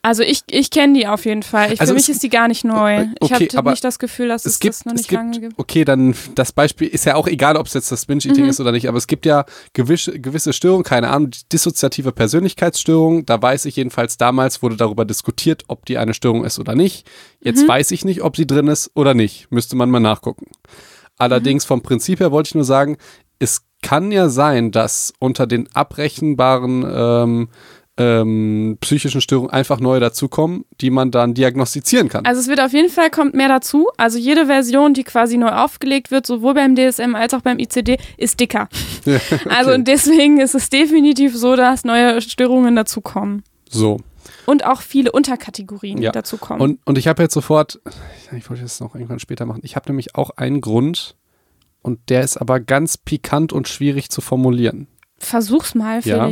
Also 0.00 0.22
ich, 0.22 0.42
ich 0.48 0.70
kenne 0.70 0.94
die 0.96 1.06
auf 1.08 1.24
jeden 1.24 1.42
Fall. 1.42 1.72
Ich, 1.72 1.80
Also 1.80 1.90
für 1.92 1.96
mich 1.96 2.08
ist 2.08 2.22
die 2.22 2.28
gar 2.28 2.46
nicht 2.46 2.64
neu. 2.64 3.02
ich 3.20 3.32
okay, 3.32 3.46
habe 3.48 3.58
aber 3.58 3.70
nicht 3.72 3.82
das 3.82 3.98
Gefühl, 3.98 4.28
dass 4.28 4.46
es, 4.46 4.54
es 4.54 4.60
gibt, 4.60 4.74
das 4.76 4.84
noch 4.84 4.92
nicht 4.92 5.08
gibt, 5.08 5.20
lange 5.20 5.40
gibt. 5.40 5.58
okay, 5.58 5.84
dann 5.84 6.14
das 6.36 6.52
Beispiel 6.52 6.86
ist 6.88 7.04
ja 7.04 7.16
auch 7.16 7.26
egal, 7.26 7.56
ob 7.56 7.66
es 7.66 7.74
jetzt 7.74 7.90
das 7.90 8.06
Binge-Eating 8.06 8.44
Mhm. 8.44 8.50
ist 8.50 8.60
oder 8.60 8.70
nicht, 8.72 8.88
aber 8.88 8.96
es 8.96 9.08
gibt 9.08 9.26
ja 9.26 9.44
gewisse, 9.72 10.18
gewisse 10.20 10.52
Störungen, 10.52 10.84
keine 10.84 11.08
Ahnung, 11.10 11.30
dissoziative 11.52 12.12
Persönlichkeitsstörung, 12.12 13.26
da 13.26 13.42
weiß 13.42 13.64
ich 13.64 13.74
jedenfalls, 13.76 14.16
damals 14.16 14.62
wurde 14.62 14.76
darüber 14.76 15.04
diskutiert, 15.04 15.64
ob 15.66 15.84
die 15.86 15.98
eine 15.98 16.14
Störung 16.14 16.44
ist 16.44 16.58
oder 16.60 16.74
nicht. 16.76 17.06
Jetzt 17.40 17.64
Mhm. 17.64 17.68
weiß 17.68 17.90
ich 17.90 18.04
nicht, 18.04 18.22
ob 18.22 18.36
sie 18.36 18.46
drin 18.46 18.68
ist 18.68 18.90
oder 18.94 19.14
nicht, 19.14 19.50
müsste 19.50 19.74
man 19.76 19.90
mal 19.90 20.00
nachgucken. 20.00 20.46
Allerdings 21.16 21.64
Mhm. 21.64 21.68
vom 21.68 21.82
Prinzip 21.82 22.20
her 22.20 22.30
wollte 22.30 22.48
ich 22.50 22.54
nur 22.54 22.64
sagen, 22.64 22.96
es 23.40 23.62
kann 23.82 24.10
ja 24.12 24.28
sein, 24.28 24.70
dass 24.72 25.12
unter 25.18 25.46
den 25.46 25.68
abrechenbaren 25.74 26.84
ähm, 26.88 27.48
ähm, 27.98 28.78
psychischen 28.80 29.20
Störungen 29.20 29.50
einfach 29.50 29.80
neue 29.80 29.98
dazukommen, 30.00 30.64
die 30.80 30.90
man 30.90 31.10
dann 31.10 31.34
diagnostizieren 31.34 32.08
kann. 32.08 32.24
Also 32.24 32.40
es 32.40 32.46
wird 32.48 32.60
auf 32.60 32.72
jeden 32.72 32.88
Fall 32.90 33.10
kommt 33.10 33.34
mehr 33.34 33.48
dazu. 33.48 33.88
Also 33.96 34.18
jede 34.18 34.46
Version, 34.46 34.94
die 34.94 35.02
quasi 35.04 35.36
neu 35.36 35.48
aufgelegt 35.50 36.10
wird, 36.10 36.24
sowohl 36.26 36.54
beim 36.54 36.76
DSM 36.76 37.14
als 37.14 37.34
auch 37.34 37.40
beim 37.42 37.58
ICD, 37.58 37.98
ist 38.16 38.40
dicker. 38.40 38.68
Also 39.48 39.72
und 39.72 39.88
deswegen 39.88 40.40
ist 40.40 40.54
es 40.54 40.70
definitiv 40.70 41.36
so, 41.36 41.56
dass 41.56 41.84
neue 41.84 42.20
Störungen 42.22 42.76
dazukommen. 42.76 43.42
so. 43.68 43.98
Und 44.46 44.64
auch 44.64 44.80
viele 44.80 45.12
Unterkategorien 45.12 46.00
Ja. 46.00 46.10
dazukommen. 46.10 46.60
Und, 46.62 46.80
und 46.86 46.96
ich 46.96 47.06
habe 47.06 47.22
jetzt 47.22 47.34
sofort, 47.34 47.80
ich 48.34 48.48
wollte 48.48 48.62
das 48.62 48.80
noch 48.80 48.94
irgendwann 48.94 49.18
später 49.18 49.44
machen, 49.44 49.60
ich 49.62 49.76
habe 49.76 49.88
nämlich 49.90 50.14
auch 50.14 50.30
einen 50.30 50.60
Grund 50.62 51.16
und 51.82 51.98
der 52.08 52.22
ist 52.22 52.38
aber 52.38 52.58
ganz 52.60 52.96
pikant 52.96 53.52
und 53.52 53.68
schwierig 53.68 54.08
zu 54.10 54.20
formulieren. 54.22 54.86
Versuch's 55.18 55.74
mal, 55.74 56.00
Ja. 56.00 56.30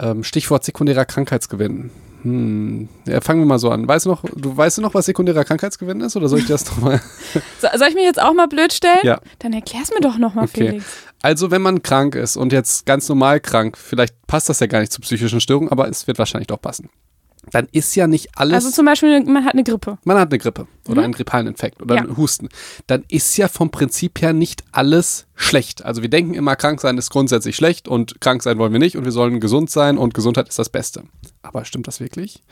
Ähm, 0.00 0.24
Stichwort 0.24 0.64
sekundärer 0.64 1.04
Krankheitsgewinn. 1.04 1.90
Hm. 2.22 2.88
Ja, 3.06 3.20
fangen 3.20 3.40
wir 3.40 3.46
mal 3.46 3.58
so 3.58 3.70
an. 3.70 3.86
Weißt 3.88 4.06
du 4.06 4.10
noch, 4.10 4.24
du 4.34 4.56
weißt 4.56 4.78
du 4.78 4.82
noch, 4.82 4.94
was 4.94 5.06
sekundärer 5.06 5.44
Krankheitsgewinn 5.44 6.00
ist 6.00 6.16
oder 6.16 6.28
soll 6.28 6.40
ich 6.40 6.46
das 6.46 6.66
nochmal? 6.66 7.00
So, 7.60 7.68
soll 7.76 7.88
ich 7.88 7.94
mich 7.94 8.04
jetzt 8.04 8.20
auch 8.20 8.32
mal 8.32 8.48
blöd 8.48 8.72
stellen? 8.72 8.98
Ja. 9.02 9.20
Dann 9.38 9.52
erklär's 9.52 9.90
mir 9.90 10.00
doch 10.00 10.18
nochmal, 10.18 10.44
Okay. 10.44 10.68
Felix. 10.68 10.84
Also, 11.22 11.50
wenn 11.50 11.60
man 11.62 11.82
krank 11.82 12.14
ist 12.14 12.36
und 12.36 12.52
jetzt 12.52 12.86
ganz 12.86 13.08
normal 13.08 13.40
krank, 13.40 13.76
vielleicht 13.76 14.14
passt 14.26 14.48
das 14.48 14.60
ja 14.60 14.66
gar 14.66 14.80
nicht 14.80 14.92
zu 14.92 15.00
psychischen 15.02 15.40
Störungen, 15.40 15.70
aber 15.70 15.88
es 15.88 16.06
wird 16.06 16.18
wahrscheinlich 16.18 16.46
doch 16.46 16.60
passen. 16.60 16.88
Dann 17.52 17.68
ist 17.72 17.94
ja 17.96 18.06
nicht 18.06 18.28
alles. 18.38 18.54
Also 18.54 18.70
zum 18.70 18.84
Beispiel, 18.84 19.24
man 19.24 19.44
hat 19.44 19.54
eine 19.54 19.64
Grippe. 19.64 19.98
man 20.04 20.18
hat 20.18 20.30
eine 20.30 20.38
Grippe 20.38 20.66
oder 20.88 21.02
einen 21.02 21.12
grippalen 21.14 21.46
Infekt 21.46 21.80
oder 21.80 21.94
Ja. 21.94 22.02
einen 22.02 22.16
Husten, 22.16 22.48
dann 22.86 23.04
ist 23.08 23.36
ja 23.38 23.48
vom 23.48 23.70
Prinzip 23.70 24.20
her 24.20 24.32
nicht 24.34 24.62
alles 24.72 25.26
schlecht. 25.34 25.84
Also 25.84 26.02
wir 26.02 26.10
denken 26.10 26.34
immer, 26.34 26.54
krank 26.56 26.80
sein 26.82 26.98
ist 26.98 27.08
grundsätzlich 27.10 27.56
schlecht 27.56 27.88
und 27.88 28.20
krank 28.20 28.42
sein 28.42 28.58
wollen 28.58 28.72
wir 28.72 28.78
nicht 28.78 28.96
und 28.96 29.04
wir 29.04 29.12
sollen 29.12 29.40
gesund 29.40 29.70
sein 29.70 29.96
und 29.96 30.12
Gesundheit 30.12 30.48
ist 30.48 30.58
das 30.58 30.68
Beste. 30.68 31.04
Aber 31.42 31.64
stimmt 31.64 31.86
das 31.86 31.98
wirklich? 32.00 32.42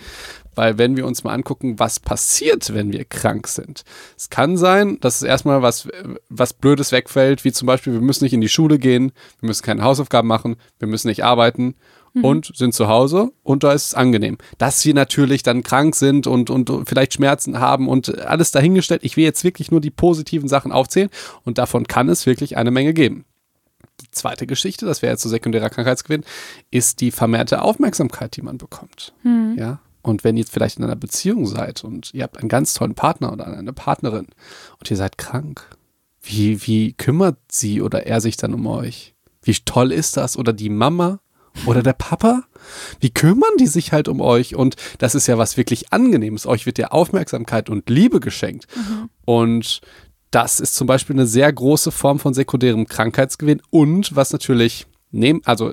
Weil 0.55 0.79
wenn 0.79 0.97
wir 0.97 1.07
uns 1.07 1.23
mal 1.23 1.35
angucken, 1.35 1.79
was 1.79 2.01
passiert, 2.01 2.73
wenn 2.73 2.91
wir 2.93 3.05
krank 3.05 3.47
sind. 3.47 3.85
Es 4.17 4.31
kann 4.31 4.57
sein, 4.57 4.99
dass 5.01 5.17
es 5.17 5.23
erstmal 5.23 5.61
was, 5.61 5.87
was 6.31 6.55
Blödes 6.55 6.93
wegfällt, 6.93 7.45
wie 7.45 7.53
zum 7.53 7.67
Beispiel, 7.67 7.93
wir 7.93 8.01
müssen 8.01 8.25
nicht 8.25 8.33
in 8.33 8.41
die 8.41 8.49
Schule 8.49 8.79
gehen, 8.79 9.13
wir 9.41 9.49
müssen 9.49 9.63
keine 9.63 9.83
Hausaufgaben 9.83 10.29
machen, 10.29 10.57
wir 10.79 10.89
müssen 10.89 11.09
nicht 11.09 11.25
arbeiten 11.25 11.75
und 12.15 12.53
sind 12.55 12.75
zu 12.75 12.89
Hause 12.89 13.33
und 13.43 13.65
da 13.65 13.73
ist 13.73 13.87
es 13.87 13.95
angenehm. 13.95 14.39
Dass 14.59 14.85
wir 14.85 14.95
natürlich 14.95 15.43
dann 15.43 15.63
krank 15.63 15.95
sind 15.95 16.27
und, 16.27 16.51
und 16.51 16.71
vielleicht 16.87 17.15
Schmerzen 17.15 17.61
haben 17.61 17.89
und 17.89 18.19
alles 18.21 18.51
dahingestellt. 18.51 19.03
Ich 19.05 19.17
will 19.17 19.25
jetzt 19.25 19.45
wirklich 19.45 19.71
nur 19.71 19.81
die 19.81 19.91
positiven 19.91 20.49
Sachen 20.49 20.73
aufzählen 20.73 21.11
und 21.45 21.59
davon 21.59 21.87
kann 21.87 22.09
es 22.09 22.27
wirklich 22.27 22.57
eine 22.57 22.71
Menge 22.71 22.95
geben. 22.95 23.25
Die 24.01 24.11
zweite 24.13 24.47
Geschichte, 24.47 24.87
das 24.87 25.03
wäre 25.03 25.13
jetzt 25.13 25.23
so 25.23 25.29
sekundärer 25.29 25.71
Krankheitsgewinn, 25.71 26.25
ist 26.71 27.01
die 27.01 27.11
vermehrte 27.11 27.63
Aufmerksamkeit, 27.63 28.37
die 28.37 28.43
man 28.43 28.59
bekommt. 28.59 29.13
Ja. 29.59 29.81
Und 30.03 30.25
wenn 30.25 30.37
ihr 30.37 30.41
jetzt 30.41 30.53
vielleicht 30.53 30.79
in 30.79 30.85
einer 30.85 30.97
Beziehung 30.97 31.47
seid 31.47 31.85
und 31.85 32.15
ihr 32.15 32.23
habt 32.23 32.39
einen 32.39 32.49
ganz 32.49 32.75
tollen 32.75 32.95
Partner 32.95 33.33
oder 33.33 33.47
eine 33.47 33.73
Partnerin 33.73 34.27
und 34.79 34.91
ihr 34.91 34.97
seid 34.97 35.19
krank, 35.19 35.69
wie, 36.23 36.67
wie 36.67 36.93
kümmert 36.93 37.39
sie 37.51 37.83
oder 37.83 38.07
er 38.07 38.21
sich 38.21 38.37
dann 38.37 38.55
um 38.55 38.67
euch? 38.67 39.15
Wie 39.43 39.55
toll 39.65 39.93
ist 39.93 40.17
das? 40.17 40.37
Oder 40.37 40.53
die 40.53 40.71
Mama 40.71 41.21
oder 41.67 41.83
der 41.83 41.93
Papa? 41.93 42.45
Wie 43.01 43.11
kümmern 43.11 43.57
die 43.59 43.67
sich 43.67 43.93
halt 43.93 44.09
um 44.09 44.21
euch? 44.21 44.55
Und 44.55 44.77
das 44.99 45.15
ist 45.15 45.27
ja 45.27 45.39
was 45.39 45.57
wirklich 45.57 45.93
Angenehmes. 45.93 46.47
Euch 46.47 46.67
wird 46.67 46.79
ja 46.79 46.89
Aufmerksamkeit 46.89 47.71
und 47.71 47.89
Liebe 47.89 48.21
geschenkt. 48.21 48.67
Und 49.25 49.81
das 50.31 50.61
ist 50.61 50.75
zum 50.75 50.87
Beispiel 50.87 51.17
eine 51.17 51.27
sehr 51.27 51.53
große 51.53 51.91
Form 51.91 52.19
von 52.19 52.35
sekundärem 52.35 52.87
Krankheitsgewinn. 52.87 53.63
Und 53.71 54.15
was 54.15 54.33
natürlich, 54.33 54.87
nehm, 55.11 55.41
also 55.45 55.73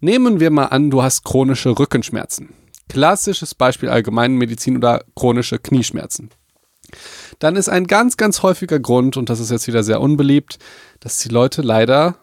nehmen 0.00 0.40
wir 0.40 0.50
mal 0.50 0.66
an, 0.66 0.90
du 0.90 1.02
hast 1.02 1.24
chronische 1.24 1.78
Rückenschmerzen. 1.78 2.50
Klassisches 2.88 3.54
Beispiel 3.54 3.88
Allgemeinmedizin 3.88 4.76
oder 4.76 5.04
chronische 5.14 5.58
Knieschmerzen. 5.58 6.30
Dann 7.38 7.56
ist 7.56 7.68
ein 7.68 7.86
ganz, 7.86 8.16
ganz 8.16 8.42
häufiger 8.42 8.78
Grund, 8.78 9.16
und 9.16 9.28
das 9.28 9.40
ist 9.40 9.50
jetzt 9.50 9.66
wieder 9.66 9.82
sehr 9.82 10.00
unbeliebt, 10.00 10.58
dass 11.00 11.18
die 11.18 11.28
Leute 11.28 11.62
leider 11.62 12.16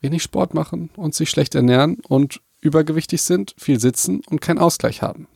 wenig 0.00 0.22
Sport 0.22 0.54
machen 0.54 0.90
und 0.96 1.14
sich 1.14 1.30
schlecht 1.30 1.54
ernähren 1.54 1.98
und 2.08 2.40
übergewichtig 2.60 3.22
sind, 3.22 3.54
viel 3.58 3.80
sitzen 3.80 4.22
und 4.28 4.40
keinen 4.40 4.58
Ausgleich 4.58 5.02
haben. 5.02 5.28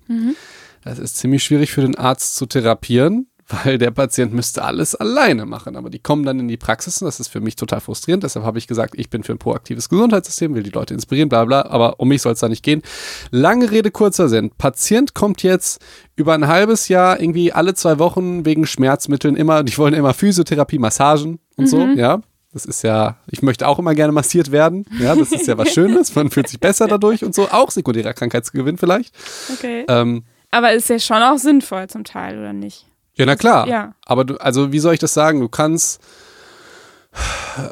Das 0.85 0.99
ist 0.99 1.17
ziemlich 1.17 1.45
schwierig 1.45 1.73
für 1.73 1.83
den 1.83 1.97
Arzt 1.97 2.35
zu 2.37 2.47
therapieren, 2.47 3.29
weil 3.65 3.77
der 3.77 3.91
Patient 3.91 4.33
müsste 4.33 4.63
alles 4.63 4.95
alleine 4.95 5.47
machen. 5.47 5.77
Aber 5.77 5.91
die 5.91 5.99
kommen 5.99 6.25
dann 6.25 6.41
in 6.41 6.49
die 6.49 6.57
Praxis 6.57 7.03
und 7.03 7.07
das 7.07 7.21
ist 7.21 7.29
für 7.29 7.41
mich 7.41 7.55
total 7.57 7.81
frustrierend. 7.81 8.25
Deshalb 8.25 8.45
habe 8.45 8.59
ich 8.59 8.67
gesagt, 8.67 8.95
ich 8.97 9.11
bin 9.11 9.23
für 9.23 9.33
ein 9.33 9.39
proaktives 9.39 9.89
Gesundheitssystem, 9.89 10.55
will 10.55 10.63
die 10.63 10.71
Leute 10.71 10.95
inspirieren, 10.95 11.29
bla 11.29 11.45
bla. 11.45 11.67
Aber 11.67 12.01
um 12.01 12.09
mich 12.09 12.23
soll 12.23 12.33
es 12.33 12.41
da 12.41 12.49
nicht 12.49 12.63
gehen. 12.63 12.83
Lange 13.31 13.71
Rede, 13.71 13.91
kurzer 13.91 14.29
Sinn. 14.29 14.51
Patient 14.57 15.15
kommt 15.15 15.43
jetzt 15.43 15.83
über 16.17 16.35
ein 16.35 16.47
halbes 16.47 16.89
Jahr 16.89 17.21
irgendwie 17.21 17.53
alle 17.53 17.75
zwei 17.75 17.99
Wochen 17.99 18.45
wegen 18.45 18.67
Schmerzmitteln 18.67 19.37
immer, 19.37 19.63
die 19.65 19.77
wollen 19.77 19.95
immer 19.95 20.15
Physiotherapie, 20.15 20.79
Massagen 20.79 21.39
und 21.57 21.67
so, 21.69 21.79
ja. 21.97 22.23
Das 22.53 22.67
ist 22.67 22.83
ja, 22.83 23.17
ich 23.27 23.41
möchte 23.43 23.67
auch 23.67 23.79
immer 23.79 23.95
gerne 23.95 24.13
massiert 24.13 24.53
werden. 24.53 24.85
Ja, 24.99 25.15
das 25.17 25.33
ist 25.33 25.47
ja 25.47 25.57
was 25.57 25.71
Schönes. 25.73 26.15
Man 26.15 26.31
fühlt 26.31 26.49
sich 26.49 26.61
besser 26.61 26.87
dadurch 26.87 27.25
und 27.25 27.35
so. 27.35 27.49
Auch 27.49 27.71
sekundärer 27.71 28.13
Krankheitsgewinn 28.13 28.77
vielleicht. 28.77 29.15
Okay. 29.53 29.87
Ähm, 29.89 30.25
Aber 30.51 30.73
ist 30.73 30.89
ja 30.91 30.99
schon 30.99 31.23
auch 31.23 31.39
sinnvoll 31.39 31.89
zum 31.89 32.05
Teil, 32.05 32.39
oder 32.39 32.53
nicht? 32.53 32.87
Ja, 33.15 33.27
na 33.27 33.37
klar. 33.37 33.67
Ja. 33.69 33.95
Aber 34.05 34.25
du, 34.25 34.37
also 34.37 34.73
wie 34.73 34.79
soll 34.79 34.95
ich 34.95 35.01
das 35.01 35.15
sagen? 35.15 35.41
Du 35.41 35.49
kannst, 35.49 36.01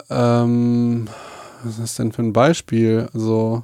ähm, 0.08 1.08
was 1.62 1.74
ist 1.74 1.80
das 1.82 1.94
denn 1.96 2.12
für 2.12 2.22
ein 2.22 2.32
Beispiel? 2.32 3.08
Also, 3.14 3.62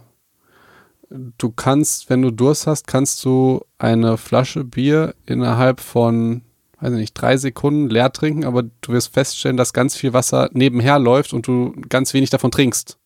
du 1.10 1.50
kannst, 1.50 2.10
wenn 2.10 2.22
du 2.22 2.30
Durst 2.30 2.66
hast, 2.66 2.86
kannst 2.86 3.24
du 3.24 3.64
eine 3.78 4.16
Flasche 4.16 4.64
Bier 4.64 5.14
innerhalb 5.26 5.80
von, 5.80 6.42
weiß 6.80 6.92
ich 6.92 6.98
nicht, 6.98 7.14
drei 7.14 7.36
Sekunden 7.36 7.88
leer 7.88 8.12
trinken, 8.12 8.44
aber 8.44 8.62
du 8.62 8.92
wirst 8.92 9.14
feststellen, 9.14 9.56
dass 9.56 9.72
ganz 9.72 9.96
viel 9.96 10.12
Wasser 10.12 10.50
nebenher 10.52 10.98
läuft 10.98 11.32
und 11.32 11.46
du 11.46 11.74
ganz 11.88 12.12
wenig 12.12 12.30
davon 12.30 12.50
trinkst. 12.50 12.98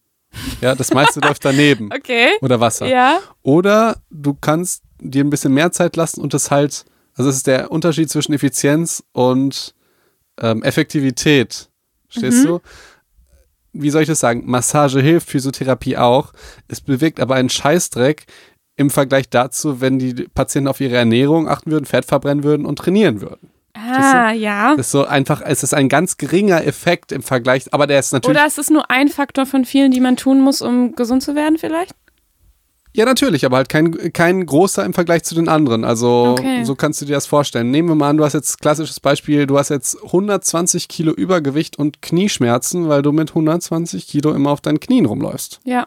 Ja, 0.60 0.74
das 0.74 0.92
meiste 0.92 1.20
läuft 1.24 1.44
daneben. 1.44 1.90
Okay. 1.94 2.30
Oder 2.40 2.60
Wasser. 2.60 2.86
Ja. 2.86 3.20
Oder 3.42 3.96
du 4.10 4.34
kannst 4.34 4.82
dir 5.00 5.24
ein 5.24 5.30
bisschen 5.30 5.54
mehr 5.54 5.72
Zeit 5.72 5.96
lassen 5.96 6.20
und 6.20 6.34
das 6.34 6.50
halt, 6.50 6.84
also 7.14 7.28
das 7.28 7.36
ist 7.36 7.46
der 7.46 7.70
Unterschied 7.70 8.10
zwischen 8.10 8.32
Effizienz 8.32 9.02
und 9.12 9.74
ähm, 10.40 10.62
Effektivität. 10.62 11.68
Stehst 12.08 12.44
du? 12.44 12.60
Wie 13.72 13.90
soll 13.90 14.02
ich 14.02 14.08
das 14.08 14.18
sagen? 14.18 14.42
Massage 14.46 15.00
hilft, 15.00 15.30
Physiotherapie 15.30 15.96
auch. 15.96 16.32
Es 16.66 16.80
bewirkt 16.80 17.20
aber 17.20 17.36
einen 17.36 17.50
Scheißdreck 17.50 18.26
im 18.74 18.90
Vergleich 18.90 19.28
dazu, 19.28 19.80
wenn 19.80 20.00
die 20.00 20.14
Patienten 20.34 20.66
auf 20.66 20.80
ihre 20.80 20.96
Ernährung 20.96 21.48
achten 21.48 21.70
würden, 21.70 21.84
Fett 21.84 22.04
verbrennen 22.04 22.42
würden 22.42 22.66
und 22.66 22.80
trainieren 22.80 23.20
würden. 23.20 23.50
Ah, 23.74 24.32
ja. 24.32 24.74
Das 24.76 24.86
ist 24.86 24.92
so 24.92 25.04
einfach, 25.06 25.42
es 25.44 25.62
ist 25.62 25.74
ein 25.74 25.88
ganz 25.88 26.16
geringer 26.16 26.64
Effekt 26.66 27.12
im 27.12 27.22
Vergleich, 27.22 27.72
aber 27.72 27.86
der 27.86 27.98
ist 28.00 28.12
natürlich. 28.12 28.36
Oder 28.36 28.46
ist 28.46 28.58
es 28.58 28.70
nur 28.70 28.90
ein 28.90 29.08
Faktor 29.08 29.46
von 29.46 29.64
vielen, 29.64 29.90
die 29.92 30.00
man 30.00 30.16
tun 30.16 30.40
muss, 30.40 30.60
um 30.62 30.94
gesund 30.94 31.22
zu 31.22 31.34
werden, 31.34 31.58
vielleicht? 31.58 31.94
Ja, 32.92 33.04
natürlich, 33.04 33.44
aber 33.46 33.58
halt 33.58 33.68
kein, 33.68 34.12
kein 34.12 34.44
großer 34.44 34.84
im 34.84 34.92
Vergleich 34.94 35.22
zu 35.22 35.36
den 35.36 35.48
anderen. 35.48 35.84
Also 35.84 36.34
Okay. 36.36 36.64
so 36.64 36.74
kannst 36.74 37.00
du 37.00 37.04
dir 37.06 37.12
das 37.14 37.26
vorstellen. 37.26 37.70
Nehmen 37.70 37.88
wir 37.88 37.94
mal 37.94 38.10
an, 38.10 38.16
du 38.16 38.24
hast 38.24 38.32
jetzt 38.32 38.60
klassisches 38.60 38.98
Beispiel, 38.98 39.46
du 39.46 39.56
hast 39.58 39.68
jetzt 39.68 39.96
120 40.02 40.88
Kilo 40.88 41.12
Übergewicht 41.12 41.78
und 41.78 42.02
Knieschmerzen, 42.02 42.88
weil 42.88 43.02
du 43.02 43.12
mit 43.12 43.30
120 43.30 44.08
Kilo 44.08 44.32
immer 44.32 44.50
auf 44.50 44.60
deinen 44.60 44.80
Knien 44.80 45.06
rumläufst. 45.06 45.60
Ja. 45.64 45.86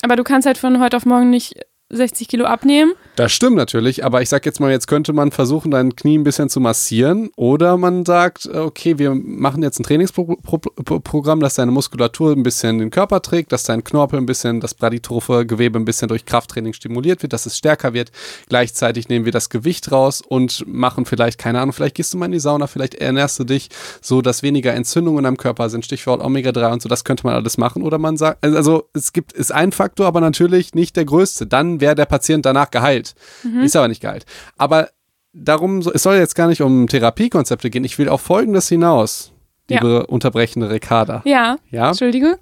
Aber 0.00 0.16
du 0.16 0.24
kannst 0.24 0.46
halt 0.46 0.56
von 0.56 0.80
heute 0.80 0.96
auf 0.96 1.04
morgen 1.04 1.28
nicht 1.28 1.60
60 1.90 2.28
Kilo 2.28 2.44
abnehmen. 2.44 2.92
Das 3.16 3.32
stimmt 3.32 3.56
natürlich, 3.56 4.04
aber 4.04 4.22
ich 4.22 4.28
sag 4.28 4.46
jetzt 4.46 4.60
mal, 4.60 4.70
jetzt 4.70 4.86
könnte 4.86 5.12
man 5.12 5.32
versuchen, 5.32 5.70
dein 5.70 5.94
Knie 5.94 6.18
ein 6.18 6.24
bisschen 6.24 6.48
zu 6.48 6.60
massieren 6.60 7.30
oder 7.36 7.76
man 7.76 8.06
sagt, 8.06 8.46
äh, 8.46 8.58
okay, 8.58 8.98
wir 8.98 9.14
machen 9.14 9.62
jetzt 9.62 9.78
ein 9.80 9.82
Trainingsprogramm, 9.82 11.40
das 11.40 11.54
deine 11.54 11.72
Muskulatur 11.72 12.32
ein 12.32 12.42
bisschen 12.42 12.78
den 12.78 12.90
Körper 12.90 13.20
trägt, 13.20 13.52
dass 13.52 13.64
dein 13.64 13.82
Knorpel 13.82 14.18
ein 14.18 14.26
bisschen, 14.26 14.60
das 14.60 14.74
braditrophe 14.74 15.44
Gewebe 15.44 15.78
ein 15.78 15.84
bisschen 15.84 16.08
durch 16.08 16.24
Krafttraining 16.24 16.72
stimuliert 16.72 17.22
wird, 17.22 17.32
dass 17.32 17.46
es 17.46 17.56
stärker 17.56 17.92
wird. 17.92 18.12
Gleichzeitig 18.48 19.08
nehmen 19.08 19.24
wir 19.24 19.32
das 19.32 19.50
Gewicht 19.50 19.90
raus 19.90 20.22
und 20.26 20.64
machen 20.66 21.04
vielleicht, 21.04 21.38
keine 21.38 21.60
Ahnung, 21.60 21.72
vielleicht 21.72 21.96
gehst 21.96 22.14
du 22.14 22.18
mal 22.18 22.26
in 22.26 22.32
die 22.32 22.40
Sauna, 22.40 22.68
vielleicht 22.68 22.94
ernährst 22.94 23.38
du 23.40 23.44
dich 23.44 23.68
so, 24.00 24.22
dass 24.22 24.42
weniger 24.42 24.72
Entzündungen 24.74 25.26
am 25.26 25.36
Körper 25.36 25.68
sind, 25.68 25.84
Stichwort 25.84 26.22
Omega-3 26.22 26.72
und 26.72 26.82
so, 26.82 26.88
das 26.88 27.04
könnte 27.04 27.26
man 27.26 27.34
alles 27.34 27.58
machen. 27.58 27.82
Oder 27.82 27.98
man 27.98 28.16
sagt, 28.16 28.44
also 28.44 28.88
es 28.92 29.12
gibt, 29.12 29.32
ist 29.32 29.52
ein 29.52 29.72
Faktor, 29.72 30.06
aber 30.06 30.20
natürlich 30.20 30.74
nicht 30.74 30.96
der 30.96 31.04
größte. 31.04 31.46
Dann 31.46 31.79
dann 31.80 31.86
wäre 31.86 31.94
der 31.94 32.06
Patient 32.06 32.44
danach 32.46 32.70
geheilt. 32.70 33.14
Mhm. 33.42 33.60
Ist 33.60 33.76
aber 33.76 33.88
nicht 33.88 34.00
geheilt. 34.02 34.26
Aber 34.56 34.90
darum, 35.32 35.78
es 35.78 36.02
soll 36.02 36.16
jetzt 36.16 36.34
gar 36.34 36.48
nicht 36.48 36.60
um 36.62 36.86
Therapiekonzepte 36.86 37.70
gehen. 37.70 37.84
Ich 37.84 37.98
will 37.98 38.08
auf 38.08 38.20
Folgendes 38.20 38.68
hinaus, 38.68 39.32
Ja. 39.68 39.78
liebe 39.78 40.06
unterbrechende 40.06 40.70
Ricarda. 40.70 41.22
Ja, 41.24 41.56
Ja? 41.70 41.88
Entschuldige. 41.88 42.38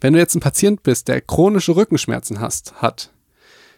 Wenn 0.00 0.12
du 0.12 0.18
jetzt 0.18 0.34
ein 0.34 0.40
Patient 0.40 0.82
bist, 0.82 1.08
der 1.08 1.20
chronische 1.20 1.74
Rückenschmerzen 1.76 2.40
hast, 2.40 2.74
hat, 2.82 3.10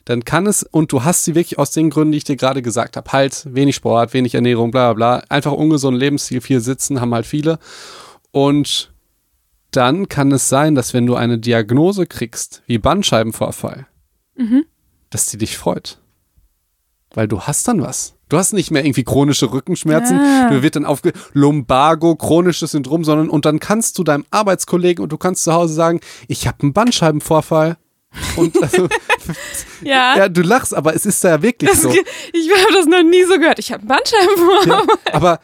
dann 0.07 0.25
kann 0.25 0.47
es, 0.47 0.63
und 0.63 0.91
du 0.91 1.05
hast 1.05 1.25
sie 1.25 1.35
wirklich 1.35 1.59
aus 1.59 1.71
den 1.71 1.91
Gründen, 1.91 2.13
die 2.13 2.19
ich 2.19 2.25
dir 2.25 2.37
gerade 2.37 2.63
gesagt 2.63 2.97
habe, 2.97 3.13
halt 3.13 3.47
wenig 3.55 3.77
Sport, 3.77 4.15
wenig 4.15 4.35
Ernährung, 4.35 4.71
bla 4.71 4.93
bla 4.95 5.17
bla, 5.19 5.25
einfach 5.29 5.53
ungesunden 5.53 6.01
Lebensstil, 6.01 6.41
viel 6.41 6.61
sitzen, 6.61 7.01
haben 7.01 7.15
halt 7.15 7.27
viele. 7.27 7.59
Und 8.31 8.91
dann 9.71 10.09
kann 10.09 10.33
es 10.33 10.49
sein, 10.49 10.75
dass 10.75 10.95
wenn 10.95 11.07
du 11.07 11.15
eine 11.15 11.39
Diagnose 11.39 12.07
kriegst, 12.07 12.63
wie 12.67 12.79
Bandscheibenvorfall, 12.79 13.87
Mhm. 14.39 14.65
dass 15.11 15.27
die 15.27 15.37
dich 15.39 15.59
freut. 15.59 15.99
Weil 17.15 17.27
du 17.29 17.41
hast 17.43 17.67
dann 17.69 17.81
was. 17.83 18.15
Du 18.29 18.37
hast 18.37 18.53
nicht 18.53 18.71
mehr 18.71 18.85
irgendwie 18.85 19.05
chronische 19.05 19.51
Rückenschmerzen, 19.53 20.19
Ah. 20.21 20.51
du 20.51 20.63
wird 20.63 20.77
dann 20.77 20.85
aufge 20.85 21.13
Lumbago, 21.33 22.15
chronisches 22.15 22.73
Syndrom, 22.73 23.03
sondern 23.05 23.31
und 23.31 23.45
dann 23.47 23.59
kannst 23.59 23.99
du 23.99 24.05
deinem 24.05 24.27
Arbeitskollegen 24.31 25.03
und 25.03 25.11
du 25.11 25.17
kannst 25.19 25.45
zu 25.45 25.53
Hause 25.55 25.73
sagen, 25.75 26.01
ich 26.29 26.47
habe 26.47 26.59
einen 26.63 26.73
Bandscheibenvorfall. 26.75 27.79
Und 28.37 28.55
also, 28.63 28.89
Ja. 29.83 30.17
ja, 30.19 30.29
du 30.29 30.43
lachst, 30.43 30.75
aber 30.75 30.95
es 30.95 31.07
ist 31.07 31.25
ja 31.25 31.41
wirklich 31.43 31.71
Das 31.71 31.81
so. 31.83 31.91
Ich 31.91 32.51
habe 32.51 32.73
das 32.75 32.87
noch 32.87 33.03
nie 33.03 33.25
so 33.25 33.39
gehört. 33.39 33.59
Ich 33.59 33.73
habe 33.73 33.81
einen 33.81 33.89
Bandscheibenvorfall. 33.89 34.87
Ja, 35.07 35.13
aber 35.15 35.41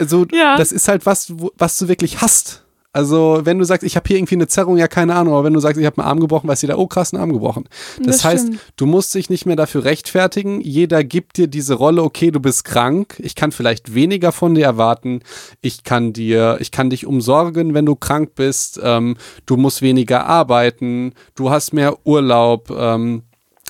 so, 0.00 0.26
Ja. 0.32 0.56
das 0.56 0.72
ist 0.72 0.88
halt 0.88 1.06
was, 1.06 1.32
was 1.56 1.78
du 1.78 1.86
wirklich 1.88 2.20
hast. 2.20 2.63
Also, 2.94 3.40
wenn 3.42 3.58
du 3.58 3.64
sagst, 3.64 3.84
ich 3.84 3.96
habe 3.96 4.06
hier 4.06 4.16
irgendwie 4.16 4.36
eine 4.36 4.46
Zerrung, 4.46 4.76
ja, 4.78 4.86
keine 4.88 5.14
Ahnung, 5.16 5.34
aber 5.34 5.44
wenn 5.44 5.52
du 5.52 5.58
sagst, 5.60 5.78
ich 5.80 5.84
habe 5.84 5.98
einen 5.98 6.08
Arm 6.08 6.20
gebrochen, 6.20 6.48
weißt 6.48 6.62
du 6.62 6.68
da, 6.68 6.76
oh 6.76 6.86
krass, 6.86 7.12
einen 7.12 7.20
Arm 7.20 7.32
gebrochen. 7.32 7.64
Das, 7.98 8.16
Das 8.18 8.24
heißt, 8.24 8.46
stimmt. 8.46 8.60
du 8.76 8.86
musst 8.86 9.14
dich 9.14 9.28
nicht 9.28 9.46
mehr 9.46 9.56
dafür 9.56 9.84
rechtfertigen. 9.84 10.60
Jeder 10.60 11.02
gibt 11.02 11.36
dir 11.36 11.48
diese 11.48 11.74
Rolle, 11.74 12.02
okay, 12.04 12.30
du 12.30 12.38
bist 12.38 12.64
krank, 12.64 13.16
ich 13.18 13.34
kann 13.34 13.50
vielleicht 13.52 13.94
weniger 13.94 14.30
von 14.30 14.54
dir 14.54 14.64
erwarten, 14.64 15.20
ich 15.60 15.82
kann 15.82 16.12
dir, 16.12 16.56
ich 16.60 16.70
kann 16.70 16.88
dich 16.88 17.04
umsorgen, 17.04 17.74
wenn 17.74 17.84
du 17.84 17.96
krank 17.96 18.36
bist, 18.36 18.80
ähm, 18.82 19.16
du 19.44 19.56
musst 19.56 19.82
weniger 19.82 20.26
arbeiten, 20.26 21.14
du 21.34 21.50
hast 21.50 21.72
mehr 21.72 22.06
Urlaub, 22.06 22.70
ähm, 22.70 23.24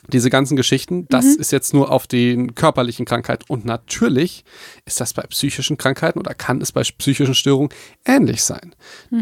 diese 0.08 0.30
ganzen 0.30 0.56
Geschichten, 0.56 1.06
das 1.08 1.24
ist 1.38 1.52
jetzt 1.52 1.72
nur 1.74 1.90
auf 1.90 2.06
den 2.06 2.54
körperlichen 2.54 3.04
Krankheiten. 3.06 3.44
Und 3.48 3.64
natürlich 3.64 4.44
ist 4.84 5.00
das 5.00 5.12
bei 5.14 5.22
psychischen 5.22 5.76
Krankheiten 5.78 6.18
oder 6.18 6.34
kann 6.34 6.60
es 6.60 6.72
bei 6.72 6.82
psychischen 6.82 7.34
Störungen 7.34 7.70
ähnlich 8.04 8.42
sein. 8.42 8.74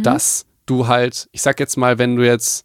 Dass 0.02 0.46
du 0.66 0.86
halt, 0.88 1.28
ich 1.32 1.42
sag 1.42 1.60
jetzt 1.60 1.76
mal, 1.76 1.98
wenn 1.98 2.16
du 2.16 2.24
jetzt 2.24 2.64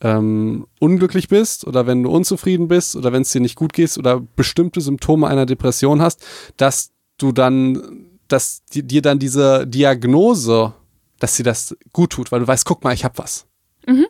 ähm, 0.00 0.66
unglücklich 0.80 1.28
bist 1.28 1.66
oder 1.66 1.86
wenn 1.86 2.02
du 2.02 2.10
unzufrieden 2.10 2.68
bist 2.68 2.96
oder 2.96 3.12
wenn 3.12 3.22
es 3.22 3.30
dir 3.30 3.40
nicht 3.40 3.56
gut 3.56 3.72
geht 3.72 3.96
oder 3.96 4.20
bestimmte 4.20 4.80
Symptome 4.80 5.26
einer 5.28 5.46
Depression 5.46 6.02
hast, 6.02 6.24
dass 6.56 6.90
du 7.18 7.32
dann, 7.32 8.08
dass 8.28 8.64
di- 8.66 8.82
dir 8.82 9.00
dann 9.02 9.18
diese 9.18 9.66
Diagnose, 9.66 10.74
dass 11.20 11.36
dir 11.36 11.44
das 11.44 11.76
gut 11.92 12.10
tut, 12.10 12.32
weil 12.32 12.40
du 12.40 12.46
weißt, 12.46 12.64
guck 12.66 12.82
mal, 12.84 12.92
ich 12.92 13.04
hab 13.04 13.18
was. 13.18 13.46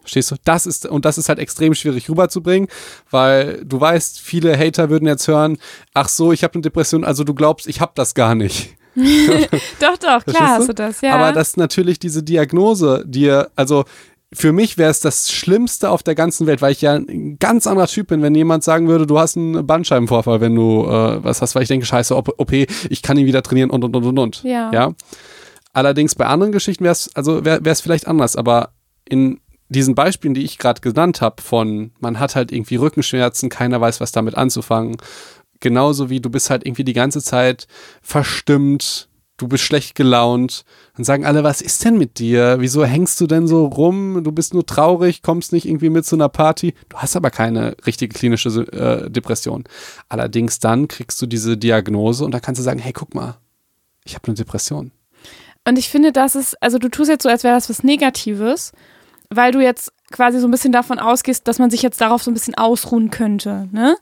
Verstehst 0.01 0.31
du? 0.31 0.37
Das 0.45 0.67
ist, 0.67 0.87
und 0.87 1.05
das 1.05 1.19
ist 1.19 1.29
halt 1.29 1.39
extrem 1.39 1.75
schwierig 1.75 2.09
rüberzubringen, 2.09 2.69
weil 3.11 3.65
du 3.65 3.81
weißt, 3.81 4.21
viele 4.21 4.57
Hater 4.59 4.91
würden 4.91 5.07
jetzt 5.07 5.29
hören, 5.29 5.59
ach 5.95 6.09
so, 6.09 6.33
ich 6.33 6.45
habe 6.45 6.55
eine 6.55 6.63
Depression, 6.63 7.05
also 7.05 7.25
du 7.25 7.35
glaubst, 7.35 7.67
ich 7.67 7.81
habe 7.81 7.93
das 7.95 8.15
gar 8.15 8.35
nicht. 8.35 8.77
Doch, 9.81 9.99
doch, 9.99 10.25
klar 10.25 10.51
hast 10.51 10.69
du 10.69 10.73
das, 10.73 11.01
ja. 11.01 11.17
Aber 11.17 11.33
dass 11.33 11.57
natürlich 11.57 11.99
diese 11.99 12.23
Diagnose 12.23 13.03
dir, 13.05 13.51
also 13.57 13.85
für 14.35 14.53
mich 14.53 14.79
wäre 14.79 14.91
es 14.91 15.01
das 15.01 15.33
Schlimmste 15.33 15.91
auf 15.91 16.03
der 16.03 16.15
ganzen 16.15 16.47
Welt, 16.47 16.61
weil 16.61 16.73
ich 16.73 16.81
ja 16.81 16.95
ein 16.95 17.39
ganz 17.39 17.67
anderer 17.67 17.87
Typ 17.87 18.09
bin, 18.09 18.23
wenn 18.23 18.35
jemand 18.35 18.65
sagen 18.65 18.89
würde, 18.89 19.07
du 19.07 19.19
hast 19.19 19.37
einen 19.37 19.67
Bandscheibenvorfall, 19.67 20.41
wenn 20.41 20.55
du 20.55 20.85
äh, 20.85 21.25
was 21.25 21.41
hast, 21.41 21.55
weil 21.55 21.63
ich 21.63 21.69
denke, 21.69 21.87
scheiße, 21.87 22.17
OP, 22.17 22.35
OP, 22.39 22.53
ich 22.53 23.03
kann 23.03 23.17
ihn 23.17 23.27
wieder 23.27 23.43
trainieren 23.43 23.71
und 23.71 23.85
und 23.85 23.95
und 23.97 24.05
und 24.05 24.19
und. 24.19 24.43
Ja. 24.43 24.73
ja? 24.73 24.93
Allerdings 25.73 26.15
bei 26.15 26.27
anderen 26.27 26.53
Geschichten 26.53 26.85
wäre 26.85 26.93
es, 26.93 27.11
also 27.15 27.45
wäre 27.45 27.61
es 27.65 27.81
vielleicht 27.81 28.07
anders, 28.07 28.37
aber 28.37 28.71
in 29.09 29.41
diesen 29.69 29.95
Beispielen, 29.95 30.35
die 30.35 30.45
ich 30.45 30.59
gerade 30.59 30.81
genannt 30.81 31.21
habe, 31.21 31.43
von 31.43 31.93
man 32.01 32.21
hat 32.21 32.37
halt 32.37 32.53
irgendwie 32.53 32.77
Rückenschmerzen, 32.77 33.49
keiner 33.49 33.81
weiß, 33.81 34.01
was 34.01 34.13
damit 34.13 34.37
anzufangen, 34.37 34.97
genauso 35.61 36.11
wie 36.11 36.21
du 36.21 36.31
bist 36.31 36.51
halt 36.51 36.67
irgendwie 36.67 36.85
die 36.85 36.93
ganze 36.93 37.23
Zeit 37.23 37.67
verstimmt, 38.03 39.09
du 39.37 39.49
bist 39.49 39.65
schlecht 39.65 39.95
gelaunt, 39.95 40.65
dann 40.97 41.05
sagen 41.05 41.25
alle, 41.25 41.43
was 41.43 41.61
ist 41.61 41.85
denn 41.85 41.99
mit 41.99 42.19
dir? 42.19 42.57
Wieso 42.61 42.85
hängst 42.85 43.21
du 43.21 43.27
denn 43.27 43.49
so 43.49 43.67
rum? 43.67 44.23
Du 44.23 44.31
bist 44.31 44.55
nur 44.55 44.65
traurig, 44.65 45.23
kommst 45.23 45.53
nicht 45.53 45.67
irgendwie 45.67 45.91
mit 45.91 46.07
zu 46.07 46.17
einer 46.17 46.29
Party. 46.29 46.75
Du 46.89 46.99
hast 46.99 47.17
aber 47.17 47.31
keine 47.31 47.77
richtige 47.87 48.15
klinische 48.15 48.49
äh, 48.49 49.11
Depression. 49.11 49.65
Allerdings 50.09 50.61
dann 50.61 50.87
kriegst 50.87 51.21
du 51.21 51.27
diese 51.27 51.57
Diagnose 51.57 52.25
und 52.25 52.33
da 52.33 52.41
kannst 52.41 52.61
du 52.61 52.63
sagen, 52.63 52.79
hey, 52.79 52.93
guck 52.93 53.15
mal, 53.15 53.39
ich 54.05 54.15
habe 54.15 54.27
eine 54.27 54.35
Depression. 54.35 54.93
Und 55.67 55.79
ich 55.79 55.89
finde, 55.89 56.13
das 56.13 56.35
ist, 56.37 56.63
also 56.63 56.79
du 56.79 56.89
tust 56.89 57.11
jetzt 57.11 57.23
so, 57.23 57.29
als 57.29 57.43
wäre 57.43 57.55
das 57.55 57.71
was 57.71 57.83
Negatives, 57.83 58.73
weil 59.37 59.53
du 59.53 59.61
jetzt 59.61 59.93
quasi 60.11 60.39
so 60.39 60.47
ein 60.47 60.51
bisschen 60.51 60.73
davon 60.73 60.99
ausgehst, 60.99 61.47
dass 61.49 61.59
man 61.59 61.71
sich 61.71 61.83
jetzt 61.83 62.01
darauf 62.01 62.23
so 62.23 62.31
ein 62.31 62.35
bisschen 62.35 62.55
ausruhen 62.55 63.11
könnte. 63.11 63.69
Ne? 63.73 63.97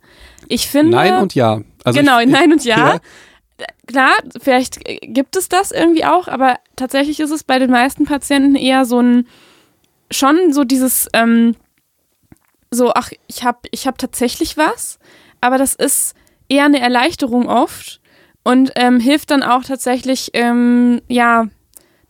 Ich 0.48 0.68
finde. 0.68 0.92
Nein 0.92 1.16
und 1.16 1.34
ja. 1.34 1.60
Also 1.84 1.98
genau, 1.98 2.18
ich, 2.20 2.28
nein 2.28 2.52
und 2.52 2.64
ja. 2.64 2.94
ja. 2.94 3.00
Klar, 3.86 4.12
vielleicht 4.40 4.80
gibt 5.02 5.36
es 5.36 5.48
das 5.48 5.70
irgendwie 5.70 6.04
auch, 6.04 6.26
aber 6.26 6.58
tatsächlich 6.74 7.20
ist 7.20 7.30
es 7.30 7.44
bei 7.44 7.58
den 7.58 7.70
meisten 7.70 8.04
Patienten 8.04 8.56
eher 8.56 8.84
so 8.84 9.00
ein, 9.00 9.28
schon 10.10 10.52
so 10.52 10.64
dieses, 10.64 11.08
ähm, 11.12 11.54
so, 12.70 12.92
ach, 12.94 13.10
ich 13.28 13.44
habe 13.44 13.60
ich 13.70 13.86
hab 13.86 13.98
tatsächlich 13.98 14.56
was, 14.56 14.98
aber 15.40 15.58
das 15.58 15.74
ist 15.74 16.14
eher 16.48 16.64
eine 16.64 16.80
Erleichterung 16.80 17.48
oft 17.48 18.00
und 18.42 18.72
ähm, 18.76 18.98
hilft 18.98 19.30
dann 19.30 19.42
auch 19.42 19.62
tatsächlich, 19.62 20.30
ähm, 20.34 21.02
ja, 21.08 21.46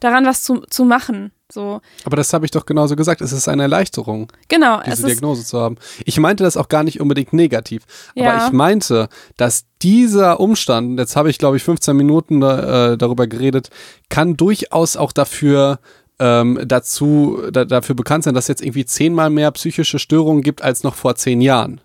daran 0.01 0.25
was 0.25 0.43
zu, 0.43 0.61
zu 0.71 0.85
machen. 0.85 1.33
So, 1.53 1.83
Aber 2.07 2.17
das 2.17 2.33
habe 2.33 2.47
ich 2.47 2.51
doch 2.51 2.65
genauso 2.65 2.97
gesagt. 2.97 3.21
Es 3.21 3.31
ist 3.33 3.47
eine 3.47 3.63
Erleichterung, 3.63 4.33
genau. 4.49 4.81
es 4.81 4.97
diese 4.97 5.09
Diagnose 5.09 5.45
zu 5.45 5.61
haben. 5.61 5.77
Ich 6.07 6.19
meinte 6.19 6.45
das 6.45 6.57
auch 6.57 6.69
gar 6.69 6.83
nicht 6.83 6.99
unbedingt 6.99 7.35
negativ. 7.35 7.83
Aber 8.17 8.25
Ja. 8.25 8.47
ich 8.47 8.53
meinte, 8.53 9.11
dass 9.37 9.67
dieser 9.83 10.41
Umstand, 10.41 10.99
jetzt 10.99 11.15
habe 11.15 11.29
ich 11.29 11.37
glaube 11.37 11.59
ich 11.59 11.63
15 11.63 11.95
Minuten 11.95 12.41
da, 12.41 12.93
äh, 12.93 12.99
darüber 12.99 13.27
geredet, 13.27 13.69
kann 14.09 14.35
durchaus 14.37 14.97
auch 14.97 15.13
dafür 15.13 15.79
ähm, 16.19 16.59
dazu, 16.65 17.43
da, 17.53 17.67
dafür 17.67 17.97
bekannt 17.97 18.25
sein, 18.25 18.33
dass 18.33 18.45
es 18.45 18.49
jetzt 18.49 18.63
irgendwie 18.63 18.87
zehnmal 18.87 19.29
mehr 19.29 19.51
psychische 19.51 19.99
Störungen 19.99 20.43
gibt 20.43 20.63
als 20.63 20.85
noch 20.85 20.95
vor 20.95 21.17
zehn 21.17 21.41
Jahren. 21.43 21.81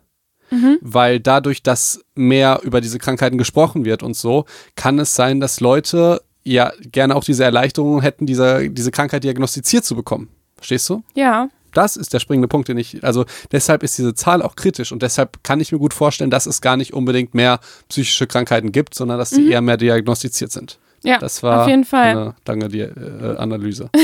Weil 0.79 1.19
dadurch, 1.19 1.61
dass 1.61 2.05
mehr 2.15 2.61
über 2.63 2.79
diese 2.79 2.99
Krankheiten 2.99 3.37
gesprochen 3.37 3.83
wird 3.83 4.01
und 4.01 4.15
so, 4.15 4.45
kann 4.75 4.97
es 4.97 5.13
sein, 5.13 5.41
dass 5.41 5.59
Leute 5.59 6.21
ja 6.53 6.71
gerne 6.79 7.15
auch 7.15 7.23
diese 7.23 7.43
Erleichterung 7.43 8.01
hätten, 8.01 8.25
diese, 8.25 8.69
diese 8.69 8.91
Krankheit 8.91 9.23
diagnostiziert 9.23 9.85
zu 9.85 9.95
bekommen. 9.95 10.29
Verstehst 10.55 10.89
du? 10.89 11.03
ja, 11.13 11.49
Das 11.73 11.97
ist 11.97 12.13
der 12.13 12.19
springende 12.19 12.47
Punkt, 12.47 12.67
den 12.67 12.77
ich, 12.77 13.03
also 13.03 13.25
deshalb 13.51 13.83
ist 13.83 13.97
diese 13.97 14.15
Zahl 14.15 14.41
auch 14.41 14.55
kritisch 14.55 14.91
und 14.91 15.03
deshalb 15.03 15.43
kann 15.43 15.59
ich 15.59 15.71
mir 15.71 15.77
gut 15.77 15.93
vorstellen, 15.93 16.31
dass 16.31 16.47
es 16.47 16.61
gar 16.61 16.77
nicht 16.77 16.93
unbedingt 16.93 17.35
mehr 17.35 17.59
psychische 17.89 18.25
Krankheiten 18.25 18.71
gibt, 18.71 18.95
sondern 18.95 19.19
dass 19.19 19.29
sie 19.29 19.49
eher 19.51 19.61
mehr 19.61 19.77
diagnostiziert 19.77 20.51
sind. 20.51 20.79
ja, 21.03 21.19
Das 21.19 21.43
war 21.43 21.61
auf 21.61 21.67
jeden 21.67 21.85
Fall. 21.85 22.09
eine 22.17 22.35
lange 22.47 22.69
die, 22.69 22.79
äh, 22.79 23.35
Analyse. 23.37 23.89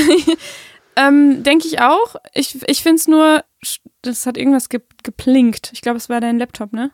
Ähm, 0.96 1.42
Denke 1.42 1.66
ich 1.66 1.80
auch. 1.80 2.14
Ich, 2.34 2.56
ich 2.68 2.82
finde 2.82 2.96
es 3.00 3.08
nur, 3.08 3.42
das 4.02 4.26
hat 4.26 4.36
irgendwas 4.36 4.68
ge 4.68 4.80
geplinkt. 5.02 5.70
Ich 5.72 5.80
glaube, 5.80 5.96
es 5.98 6.08
war 6.08 6.20
dein 6.20 6.38
Laptop, 6.38 6.72
ne? 6.72 6.90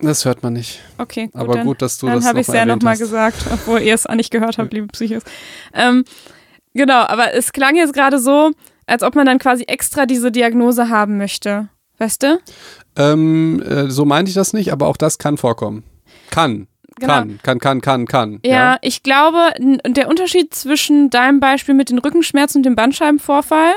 Das 0.00 0.24
hört 0.24 0.42
man 0.42 0.54
nicht. 0.54 0.80
Okay, 0.98 1.26
gut. 1.26 1.36
Aber 1.36 1.54
dann, 1.54 1.66
gut, 1.66 1.82
dass 1.82 1.98
du 1.98 2.06
dann 2.06 2.16
das 2.16 2.26
habe 2.26 2.40
ich 2.40 2.48
es 2.48 2.54
ja 2.54 2.66
nochmal 2.66 2.96
gesagt, 2.96 3.36
obwohl 3.52 3.80
ihr 3.80 3.94
es 3.94 4.06
nicht 4.08 4.30
gehört 4.30 4.58
habt, 4.58 4.72
liebe 4.72 4.86
Psychos. 4.88 5.22
Ähm, 5.72 6.04
genau, 6.74 7.00
aber 7.02 7.34
es 7.34 7.52
klang 7.52 7.76
jetzt 7.76 7.94
gerade 7.94 8.18
so, 8.18 8.52
als 8.86 9.02
ob 9.02 9.14
man 9.14 9.26
dann 9.26 9.38
quasi 9.38 9.64
extra 9.64 10.06
diese 10.06 10.30
Diagnose 10.30 10.88
haben 10.88 11.16
möchte. 11.16 11.68
Weißt 11.98 12.22
du? 12.22 12.38
Ähm, 12.96 13.62
äh, 13.62 13.90
so 13.90 14.04
meinte 14.04 14.28
ich 14.28 14.34
das 14.34 14.52
nicht, 14.52 14.72
aber 14.72 14.88
auch 14.88 14.96
das 14.96 15.18
kann 15.18 15.36
vorkommen. 15.36 15.84
Kann. 16.30 16.66
Genau. 16.96 17.12
Kann, 17.12 17.38
kann, 17.42 17.58
kann, 17.58 17.80
kann, 17.80 18.06
kann. 18.06 18.40
Ja, 18.44 18.78
ich 18.80 19.02
glaube, 19.02 19.50
der 19.58 20.08
Unterschied 20.08 20.54
zwischen 20.54 21.10
deinem 21.10 21.40
Beispiel 21.40 21.74
mit 21.74 21.90
den 21.90 21.98
Rückenschmerzen 21.98 22.58
und 22.58 22.62
dem 22.64 22.76
Bandscheibenvorfall 22.76 23.72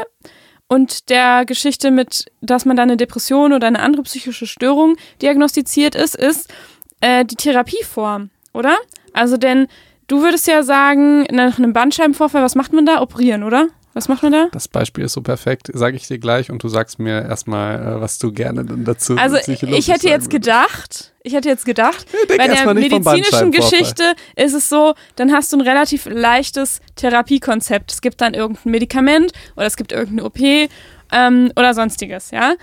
und 0.67 1.09
der 1.09 1.45
Geschichte 1.45 1.91
mit, 1.91 2.25
dass 2.41 2.65
man 2.65 2.75
da 2.75 2.83
eine 2.83 2.97
Depression 2.97 3.53
oder 3.53 3.67
eine 3.67 3.79
andere 3.79 4.03
psychische 4.03 4.47
Störung 4.47 4.97
diagnostiziert 5.21 5.95
ist, 5.95 6.15
ist 6.15 6.53
äh, 7.01 7.25
die 7.25 7.35
Therapieform, 7.35 8.29
oder? 8.53 8.75
Also 9.13 9.37
denn 9.37 9.67
du 10.07 10.21
würdest 10.21 10.47
ja 10.47 10.63
sagen, 10.63 11.23
nach 11.31 11.57
einem 11.57 11.73
Bandscheibenvorfall, 11.73 12.43
was 12.43 12.55
macht 12.55 12.73
man 12.73 12.85
da? 12.85 13.01
Operieren, 13.01 13.43
oder? 13.43 13.67
Was 13.97 14.07
macht 14.09 14.21
man 14.21 14.31
da? 14.31 14.47
Das 14.51 14.67
Beispiel 14.67 15.05
ist 15.05 15.13
so 15.13 15.21
perfekt, 15.21 15.71
sage 15.73 15.95
ich 15.95 16.07
dir 16.07 16.19
gleich 16.19 16.51
und 16.51 16.61
du 16.61 16.69
sagst 16.69 16.99
mir 16.99 17.23
erstmal, 17.23 17.97
äh, 17.97 17.99
was 17.99 18.19
du 18.19 18.31
gerne 18.31 18.63
dann 18.63 18.85
dazu 18.85 19.17
Also 19.17 19.37
ich 19.37 19.87
hätte 19.87 20.07
jetzt 20.07 20.29
gedacht, 20.29 21.15
ich 21.23 21.33
hätte 21.33 21.49
jetzt 21.49 21.65
gedacht, 21.65 22.05
denk 22.29 22.37
bei 22.37 22.47
der 22.47 22.73
medizinischen. 22.75 23.51
Geschichte 23.51 24.13
ist 24.35 24.53
es 24.53 24.69
so, 24.69 24.93
dann 25.15 25.33
hast 25.33 25.51
du 25.51 25.57
ein 25.57 25.61
relativ 25.61 26.05
leichtes 26.05 26.79
Therapiekonzept. 26.95 27.91
Es 27.91 28.01
gibt 28.01 28.21
dann 28.21 28.35
irgendein 28.35 28.71
Medikament 28.71 29.31
oder 29.55 29.65
es 29.65 29.75
gibt 29.75 29.91
irgendeine 29.91 30.25
OP 30.25 30.69
ähm, 31.11 31.51
oder 31.55 31.73
sonstiges, 31.73 32.29
ja. 32.29 32.53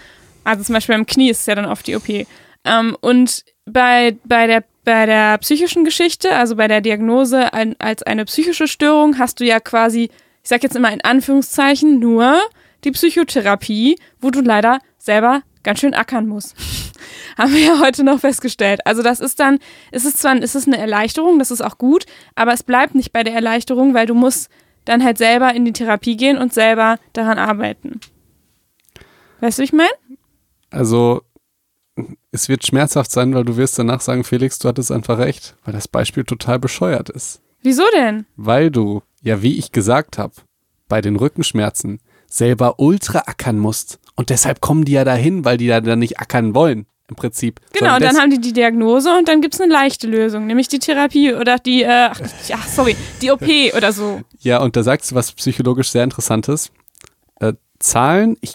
Also 0.45 0.63
zum 0.63 0.75
Beispiel 0.75 0.95
beim 0.95 1.05
Knie 1.05 1.31
ist 1.31 1.41
es 1.41 1.47
ja 1.47 1.57
dann 1.57 1.67
oft 1.67 1.85
die 1.85 1.97
OP. 1.97 2.09
Ähm, 2.65 2.97
und 3.01 3.45
bei, 3.65 4.17
bei, 4.25 4.47
der, 4.47 4.63
bei 4.85 5.07
der 5.07 5.39
psychischen 5.39 5.85
Geschichte, 5.85 6.31
also 6.31 6.55
bei 6.55 6.69
der 6.69 6.81
Diagnose 6.81 7.53
als 7.53 8.05
eine 8.05 8.25
psychische 8.25 8.69
Störung, 8.69 9.19
hast 9.19 9.41
du 9.41 9.45
ja 9.45 9.59
quasi, 9.59 10.11
ich 10.45 10.51
sag 10.51 10.63
jetzt 10.63 10.77
immer 10.77 10.93
in 10.93 11.01
Anführungszeichen, 11.01 11.99
nur 11.99 12.39
die 12.85 12.91
Psychotherapie, 12.91 13.99
wo 14.21 14.31
du 14.31 14.43
leider 14.43 14.79
selber 14.99 15.43
ganz 15.63 15.81
schön 15.81 15.95
ackern 15.95 16.27
musst. 16.29 16.55
Haben 17.39 17.55
wir 17.55 17.61
ja 17.61 17.81
heute 17.81 18.05
noch 18.05 18.21
festgestellt. 18.21 18.87
Also 18.87 19.03
das 19.03 19.21
ist 19.21 19.41
dann, 19.41 19.59
es 19.91 20.05
ist 20.05 20.19
zwar, 20.19 20.37
es 20.37 20.55
ist 20.55 20.67
eine 20.67 20.77
Erleichterung, 20.77 21.39
das 21.39 21.51
ist 21.51 21.63
auch 21.63 21.79
gut, 21.79 22.05
aber 22.35 22.53
es 22.53 22.63
bleibt 22.63 22.95
nicht 22.95 23.11
bei 23.11 23.25
der 23.25 23.35
Erleichterung, 23.35 23.95
weil 23.95 24.07
du 24.07 24.15
musst 24.15 24.51
dann 24.85 25.03
halt 25.03 25.17
selber 25.17 25.55
in 25.55 25.65
die 25.65 25.73
Therapie 25.73 26.17
gehen 26.17 26.37
und 26.37 26.53
selber 26.53 26.99
daran 27.15 27.39
arbeiten. 27.39 28.01
Weißt 29.41 29.59
du, 29.59 29.63
wie 29.63 29.65
ich 29.65 29.73
meine? 29.73 29.89
Also, 30.71 31.23
es 32.33 32.51
wird 32.51 32.67
schmerzhaft 32.67 33.11
sein, 33.11 33.35
weil 33.35 33.45
du 33.45 33.57
wirst 33.57 33.79
danach 33.79 34.03
sagen, 34.03 34.25
Felix, 34.25 34.59
du 34.59 34.69
hattest 34.69 34.93
einfach 34.93 35.19
recht, 35.19 35.57
weil 35.65 35.73
das 35.73 35.89
Beispiel 35.89 36.25
total 36.25 36.59
bescheuert 36.59 37.09
ist. 37.09 37.41
Wieso 37.63 37.85
denn? 37.95 38.27
Weil 38.37 38.71
du, 38.71 39.03
ja, 39.25 39.43
wie 39.43 39.59
ich 39.59 39.73
gesagt 39.73 40.19
habe, 40.19 40.35
bei 40.89 41.01
den 41.01 41.17
Rückenschmerzen 41.17 42.01
selber 42.29 42.79
ultra 42.79 43.21
ackern 43.27 43.59
musst. 43.59 43.99
Und 44.17 44.31
deshalb 44.31 44.61
kommen 44.61 44.85
die 44.85 44.93
ja 44.93 45.05
dahin, 45.05 45.45
weil 45.45 45.57
die 45.57 45.67
da 45.67 45.81
dann 45.81 45.99
nicht 45.99 46.21
ackern 46.21 46.55
wollen, 46.55 46.87
im 47.09 47.17
Prinzip. 47.17 47.61
Genau, 47.73 47.97
und 47.97 48.03
dann 48.03 48.17
haben 48.19 48.31
die 48.31 48.41
die 48.41 48.53
Diagnose 48.53 49.17
und 49.17 49.27
dann 49.27 49.41
gibt 49.41 49.55
es 49.55 49.61
eine 49.61 49.73
leichte 49.73 50.07
Lösung, 50.07 50.47
nämlich 50.47 50.69
die 50.69 50.79
Therapie 50.79 51.35
oder 51.35 51.59
die, 51.59 51.83
äh, 51.83 52.11
ach, 52.11 52.21
ach, 52.53 52.69
sorry, 52.69 52.97
die 53.23 53.31
OP 53.31 53.43
oder 53.77 53.93
so. 53.93 54.21
Ja, 54.41 54.61
und 54.61 54.77
da 54.77 54.83
sagst 54.83 55.11
du 55.11 55.15
was 55.15 55.33
psychologisch 55.33 55.91
sehr 55.91 56.05
Interessantes. 56.05 56.71
Äh, 57.41 57.55
Zahlen, 57.79 58.37
ich, 58.41 58.55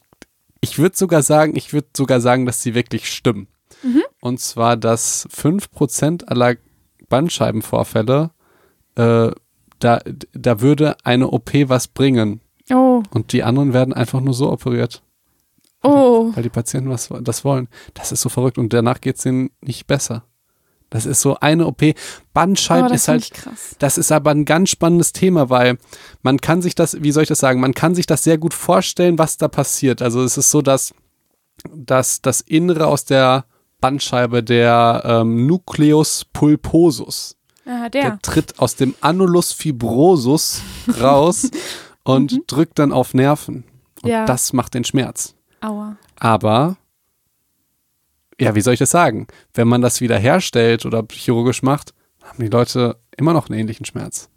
ich 0.61 0.77
würde 0.77 0.95
sogar 0.95 1.23
sagen, 1.23 1.55
ich 1.55 1.73
würde 1.73 1.87
sogar 1.97 2.21
sagen, 2.21 2.45
dass 2.45 2.61
sie 2.61 2.75
wirklich 2.75 3.11
stimmen. 3.11 3.47
Mhm. 3.81 4.03
Und 4.21 4.39
zwar, 4.39 4.77
dass 4.77 5.27
5% 5.29 6.25
aller 6.25 6.55
Bandscheibenvorfälle, 7.09 8.31
äh, 8.95 9.31
da, 9.79 10.01
da 10.33 10.61
würde 10.61 10.97
eine 11.03 11.29
OP 11.29 11.51
was 11.65 11.87
bringen. 11.87 12.41
Oh. 12.71 13.03
Und 13.11 13.33
die 13.33 13.43
anderen 13.43 13.73
werden 13.73 13.93
einfach 13.93 14.21
nur 14.21 14.33
so 14.33 14.51
operiert. 14.51 15.01
Oh. 15.81 16.31
Weil 16.33 16.43
die 16.43 16.49
Patienten 16.49 16.89
was, 16.89 17.09
das 17.21 17.45
wollen. 17.45 17.67
Das 17.93 18.11
ist 18.11 18.21
so 18.21 18.29
verrückt 18.29 18.57
und 18.57 18.73
danach 18.73 19.01
geht 19.01 19.17
es 19.17 19.25
ihnen 19.25 19.49
nicht 19.61 19.87
besser. 19.87 20.23
Das 20.89 21.05
ist 21.05 21.21
so 21.21 21.37
eine 21.39 21.67
OP. 21.67 21.83
Bandscheiben 22.33 22.91
Oh, 22.91 22.93
ist 22.93 23.07
halt, 23.07 23.31
das 23.77 23.97
ist 23.97 24.11
aber 24.11 24.31
ein 24.31 24.45
ganz 24.45 24.69
spannendes 24.71 25.13
Thema, 25.13 25.49
weil 25.49 25.77
man 26.23 26.41
kann 26.41 26.61
sich 26.61 26.73
das, 26.75 27.01
wie 27.01 27.11
soll 27.11 27.23
ich 27.23 27.29
das 27.29 27.39
sagen, 27.39 27.59
man 27.59 27.75
kann 27.75 27.95
sich 27.95 28.07
das 28.07 28.23
sehr 28.23 28.37
gut 28.37 28.53
vorstellen, 28.53 29.19
was 29.19 29.37
da 29.37 29.47
passiert. 29.47 30.01
Also 30.01 30.23
es 30.23 30.37
ist 30.37 30.49
so, 30.49 30.61
dass, 30.61 30.93
dass 31.75 32.21
das 32.21 32.41
Innere 32.41 32.87
aus 32.87 33.05
der 33.05 33.45
Bandscheibe, 33.81 34.43
der 34.43 35.03
ähm, 35.05 35.45
Nucleus 35.45 36.25
pulposus, 36.33 37.37
Ah, 37.65 37.89
der. 37.89 38.01
der. 38.03 38.19
tritt 38.21 38.59
aus 38.59 38.75
dem 38.75 38.95
Annulus 39.01 39.51
fibrosus 39.53 40.61
raus 40.99 41.49
und 42.03 42.41
drückt 42.47 42.79
dann 42.79 42.91
auf 42.91 43.13
Nerven. 43.13 43.63
Und 44.01 44.09
Ja. 44.09 44.25
das 44.25 44.53
macht 44.53 44.73
den 44.73 44.83
Schmerz. 44.85 45.35
Aua. 45.61 45.97
Aber, 46.17 46.77
ja, 48.39 48.55
wie 48.55 48.61
soll 48.61 48.73
ich 48.73 48.79
das 48.79 48.91
sagen? 48.91 49.27
Wenn 49.53 49.67
man 49.67 49.81
das 49.81 50.01
wieder 50.01 50.17
herstellt 50.17 50.85
oder 50.85 51.05
chirurgisch 51.11 51.61
macht, 51.63 51.93
haben 52.23 52.41
die 52.43 52.49
Leute 52.49 52.97
immer 53.17 53.33
noch 53.33 53.49
einen 53.49 53.59
ähnlichen 53.59 53.85
Schmerz. 53.85 54.29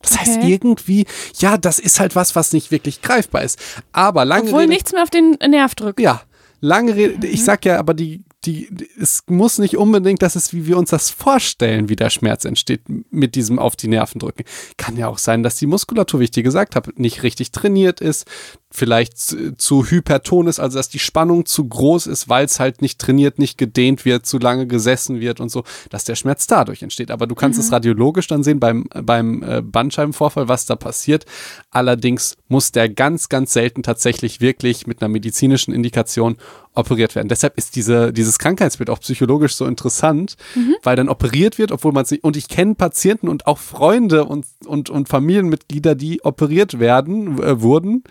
Das 0.00 0.16
heißt 0.18 0.38
Okay. 0.38 0.52
irgendwie, 0.52 1.06
ja, 1.38 1.56
das 1.58 1.80
ist 1.80 1.98
halt 1.98 2.14
was, 2.14 2.36
was 2.36 2.52
nicht 2.52 2.70
wirklich 2.70 3.02
greifbar 3.02 3.42
ist. 3.42 3.58
Aber 3.90 4.24
lange 4.24 4.44
Obwohl 4.44 4.60
Rede, 4.60 4.72
nichts 4.72 4.92
mehr 4.92 5.02
auf 5.02 5.10
den 5.10 5.32
Nerv 5.48 5.74
drückt. 5.74 5.98
ja, 5.98 6.22
lange 6.60 6.94
Rede, 6.94 7.26
Mhm. 7.26 7.34
ich 7.34 7.42
sag 7.44 7.64
ja, 7.64 7.78
aber 7.80 7.94
die, 7.94 8.22
die, 8.44 8.68
es 9.00 9.24
muss 9.26 9.58
nicht 9.58 9.76
unbedingt, 9.76 10.22
dass 10.22 10.36
es, 10.36 10.52
wie 10.52 10.66
wir 10.66 10.78
uns 10.78 10.90
das 10.90 11.10
vorstellen, 11.10 11.88
wie 11.88 11.96
der 11.96 12.08
Schmerz 12.08 12.44
entsteht 12.44 12.82
mit 13.10 13.34
diesem 13.34 13.58
auf 13.58 13.74
die 13.74 13.88
Nerven 13.88 14.20
drücken. 14.20 14.44
Kann 14.76 14.96
ja 14.96 15.08
auch 15.08 15.18
sein, 15.18 15.42
dass 15.42 15.56
die 15.56 15.66
Muskulatur, 15.66 16.20
wie 16.20 16.24
ich 16.24 16.30
dir 16.30 16.44
gesagt 16.44 16.76
habe, 16.76 16.92
nicht 16.94 17.24
richtig 17.24 17.50
trainiert 17.50 18.00
ist, 18.00 18.26
vielleicht 18.70 19.18
zu, 19.18 19.86
hyperton 19.86 20.46
ist, 20.46 20.60
also 20.60 20.78
dass 20.78 20.88
die 20.88 20.98
Spannung 21.00 21.46
zu 21.46 21.66
groß 21.66 22.06
ist, 22.06 22.28
weil 22.28 22.44
es 22.44 22.60
halt 22.60 22.80
nicht 22.80 23.00
trainiert, 23.00 23.38
nicht 23.38 23.58
gedehnt 23.58 24.04
wird, 24.04 24.26
zu 24.26 24.38
lange 24.38 24.66
gesessen 24.66 25.20
wird 25.20 25.40
und 25.40 25.48
so, 25.48 25.64
dass 25.90 26.04
der 26.04 26.14
Schmerz 26.14 26.46
dadurch 26.46 26.82
entsteht. 26.82 27.10
Aber 27.10 27.26
du 27.26 27.34
kannst 27.34 27.58
es 27.58 27.72
radiologisch 27.72 28.28
dann 28.28 28.44
sehen 28.44 28.60
beim, 28.60 28.86
beim 29.02 29.42
äh, 29.42 29.62
Bandscheibenvorfall, 29.62 30.48
was 30.48 30.66
da 30.66 30.76
passiert. 30.76 31.24
Allerdings 31.70 32.36
muss 32.48 32.70
der 32.70 32.88
ganz, 32.88 33.28
ganz 33.28 33.52
selten 33.52 33.82
tatsächlich 33.82 34.40
wirklich 34.40 34.86
mit 34.86 35.02
einer 35.02 35.08
medizinischen 35.08 35.72
Indikation 35.72 36.36
operiert 36.78 37.14
werden. 37.14 37.28
Deshalb 37.28 37.58
ist 37.58 37.76
diese, 37.76 38.12
dieses 38.12 38.38
Krankheitsbild 38.38 38.88
auch 38.90 39.00
psychologisch 39.00 39.54
so 39.54 39.66
interessant, 39.66 40.36
weil 40.82 40.96
dann 40.96 41.08
operiert 41.08 41.58
wird, 41.58 41.72
obwohl 41.72 41.92
man 41.92 42.04
es 42.04 42.10
nicht, 42.10 42.24
und 42.24 42.36
ich 42.36 42.48
kenne 42.48 42.74
Patienten 42.74 43.28
und 43.28 43.46
auch 43.46 43.58
Freunde 43.58 44.24
und, 44.24 44.46
und, 44.64 44.88
und 44.88 45.08
Familienmitglieder, 45.08 45.94
die 45.94 46.24
operiert 46.24 46.78
werden, 46.78 47.42
äh, 47.42 47.60
wurden 47.60 48.04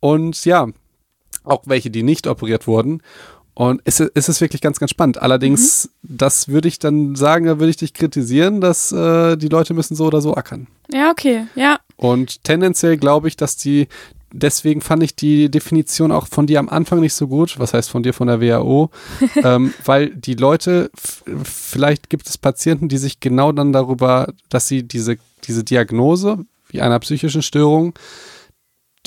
und 0.00 0.44
ja, 0.44 0.66
auch 1.44 1.62
welche, 1.66 1.90
die 1.90 2.02
nicht 2.02 2.26
operiert 2.26 2.66
wurden. 2.66 3.02
Und 3.54 3.80
es, 3.84 3.98
ist- 3.98 4.12
es 4.14 4.28
ist 4.28 4.40
wirklich 4.40 4.60
ganz, 4.60 4.78
ganz 4.78 4.90
spannend. 4.92 5.20
Allerdings, 5.20 5.90
das 6.02 6.46
würde 6.48 6.68
ich 6.68 6.78
dann 6.78 7.16
sagen, 7.16 7.46
da 7.46 7.58
würde 7.58 7.70
ich 7.70 7.76
dich 7.76 7.92
kritisieren, 7.92 8.60
dass 8.60 8.92
äh, 8.92 9.36
die 9.36 9.48
Leute 9.48 9.74
müssen 9.74 9.96
so 9.96 10.06
oder 10.06 10.20
so 10.20 10.34
ackern. 10.34 10.68
Ja, 10.92 11.10
okay. 11.10 11.46
Ja. 11.56 11.78
Und 11.96 12.44
tendenziell 12.44 12.96
glaube 12.98 13.26
ich, 13.26 13.36
dass 13.36 13.56
die, 13.56 13.88
deswegen 14.32 14.80
fand 14.80 15.02
ich 15.02 15.16
die 15.16 15.50
Definition 15.50 16.12
auch 16.12 16.26
von 16.26 16.46
dir 16.46 16.58
am 16.58 16.68
Anfang 16.68 17.00
nicht 17.00 17.14
so 17.14 17.28
gut, 17.28 17.58
was 17.58 17.74
heißt 17.74 17.90
von 17.90 18.02
dir 18.02 18.12
von 18.12 18.28
der 18.28 18.40
WHO, 18.40 18.90
ähm, 19.44 19.72
weil 19.84 20.14
die 20.14 20.34
Leute, 20.34 20.90
vielleicht 21.42 22.10
gibt 22.10 22.28
es 22.28 22.38
Patienten, 22.38 22.88
die 22.88 22.98
sich 22.98 23.20
genau 23.20 23.52
dann 23.52 23.72
darüber, 23.72 24.32
dass 24.48 24.68
sie 24.68 24.82
diese, 24.82 25.16
diese 25.44 25.64
Diagnose 25.64 26.44
wie 26.70 26.80
einer 26.80 26.98
psychischen 26.98 27.42
Störung 27.42 27.94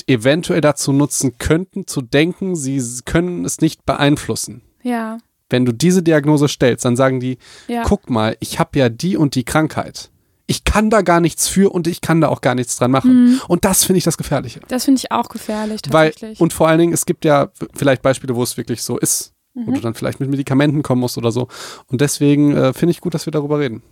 eventuell 0.06 0.60
dazu 0.60 0.92
nutzen 0.92 1.38
könnten, 1.38 1.86
zu 1.86 2.00
denken, 2.02 2.56
sie 2.56 2.82
können 3.04 3.44
es 3.44 3.60
nicht 3.60 3.86
beeinflussen. 3.86 4.62
Ja. 4.82 5.18
Wenn 5.48 5.64
du 5.64 5.72
diese 5.72 6.02
Diagnose 6.02 6.48
stellst, 6.48 6.84
dann 6.84 6.96
sagen 6.96 7.20
die, 7.20 7.38
Ja. 7.68 7.82
guck 7.84 8.10
mal, 8.10 8.36
ich 8.40 8.58
habe 8.58 8.78
ja 8.78 8.88
die 8.88 9.16
und 9.16 9.34
die 9.34 9.44
Krankheit. 9.44 10.10
Ich 10.52 10.64
kann 10.64 10.90
da 10.90 11.00
gar 11.00 11.20
nichts 11.20 11.48
für 11.48 11.72
und 11.72 11.86
ich 11.86 12.02
kann 12.02 12.20
da 12.20 12.28
auch 12.28 12.42
gar 12.42 12.54
nichts 12.54 12.76
dran 12.76 12.90
machen. 12.90 13.40
Und 13.48 13.64
das 13.64 13.84
finde 13.84 13.96
ich 13.98 14.04
das 14.04 14.18
Gefährliche. 14.18 14.60
Das 14.68 14.84
finde 14.84 14.98
ich 14.98 15.10
auch 15.10 15.30
gefährlich, 15.30 15.80
Weil, 15.88 16.10
tatsächlich. 16.10 16.40
und 16.40 16.52
vor 16.52 16.68
allen 16.68 16.78
Dingen, 16.78 16.92
es 16.92 17.06
gibt 17.06 17.24
ja 17.24 17.48
vielleicht 17.74 18.02
Beispiele, 18.02 18.36
wo 18.36 18.42
es 18.42 18.58
wirklich 18.58 18.82
so 18.82 18.98
ist, 18.98 19.32
wo 19.54 19.70
Mhm. 19.70 19.74
du 19.76 19.80
dann 19.80 19.94
vielleicht 19.94 20.20
mit 20.20 20.28
Medikamenten 20.28 20.82
kommen 20.82 21.00
musst 21.00 21.16
oder 21.16 21.32
so. 21.32 21.48
Und 21.86 22.02
deswegen 22.02 22.54
äh, 22.54 22.74
finde 22.74 22.90
ich 22.90 23.00
gut, 23.00 23.14
dass 23.14 23.26
wir 23.26 23.30
darüber 23.30 23.58
reden. 23.60 23.82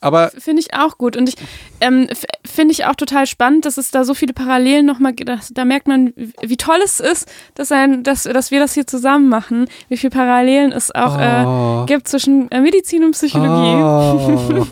Aber 0.00 0.30
Finde 0.38 0.60
ich 0.60 0.74
auch 0.74 0.98
gut. 0.98 1.16
Und 1.16 1.28
ich 1.28 1.36
ähm, 1.80 2.08
finde 2.44 2.72
ich 2.72 2.84
auch 2.86 2.94
total 2.94 3.26
spannend, 3.26 3.64
dass 3.66 3.76
es 3.76 3.90
da 3.90 4.04
so 4.04 4.14
viele 4.14 4.32
Parallelen 4.32 4.86
nochmal 4.86 5.12
gibt. 5.12 5.30
Da- 5.52 5.64
merkt 5.64 5.88
man, 5.88 6.12
wie 6.40 6.56
toll 6.56 6.78
es 6.84 7.00
ist, 7.00 7.28
dass, 7.54 7.70
ein, 7.72 8.02
dass, 8.02 8.24
dass 8.24 8.50
wir 8.50 8.60
das 8.60 8.74
hier 8.74 8.86
zusammen 8.86 9.28
machen. 9.28 9.66
Wie 9.88 9.96
viele 9.96 10.10
Parallelen 10.10 10.72
es 10.72 10.94
auch 10.94 11.16
Oh. 11.18 11.82
äh, 11.82 11.86
gibt 11.86 12.08
zwischen 12.08 12.50
äh, 12.50 12.60
Medizin 12.60 13.04
und 13.04 13.12
Psychologie. 13.12 13.50
Oh, 14.60 14.66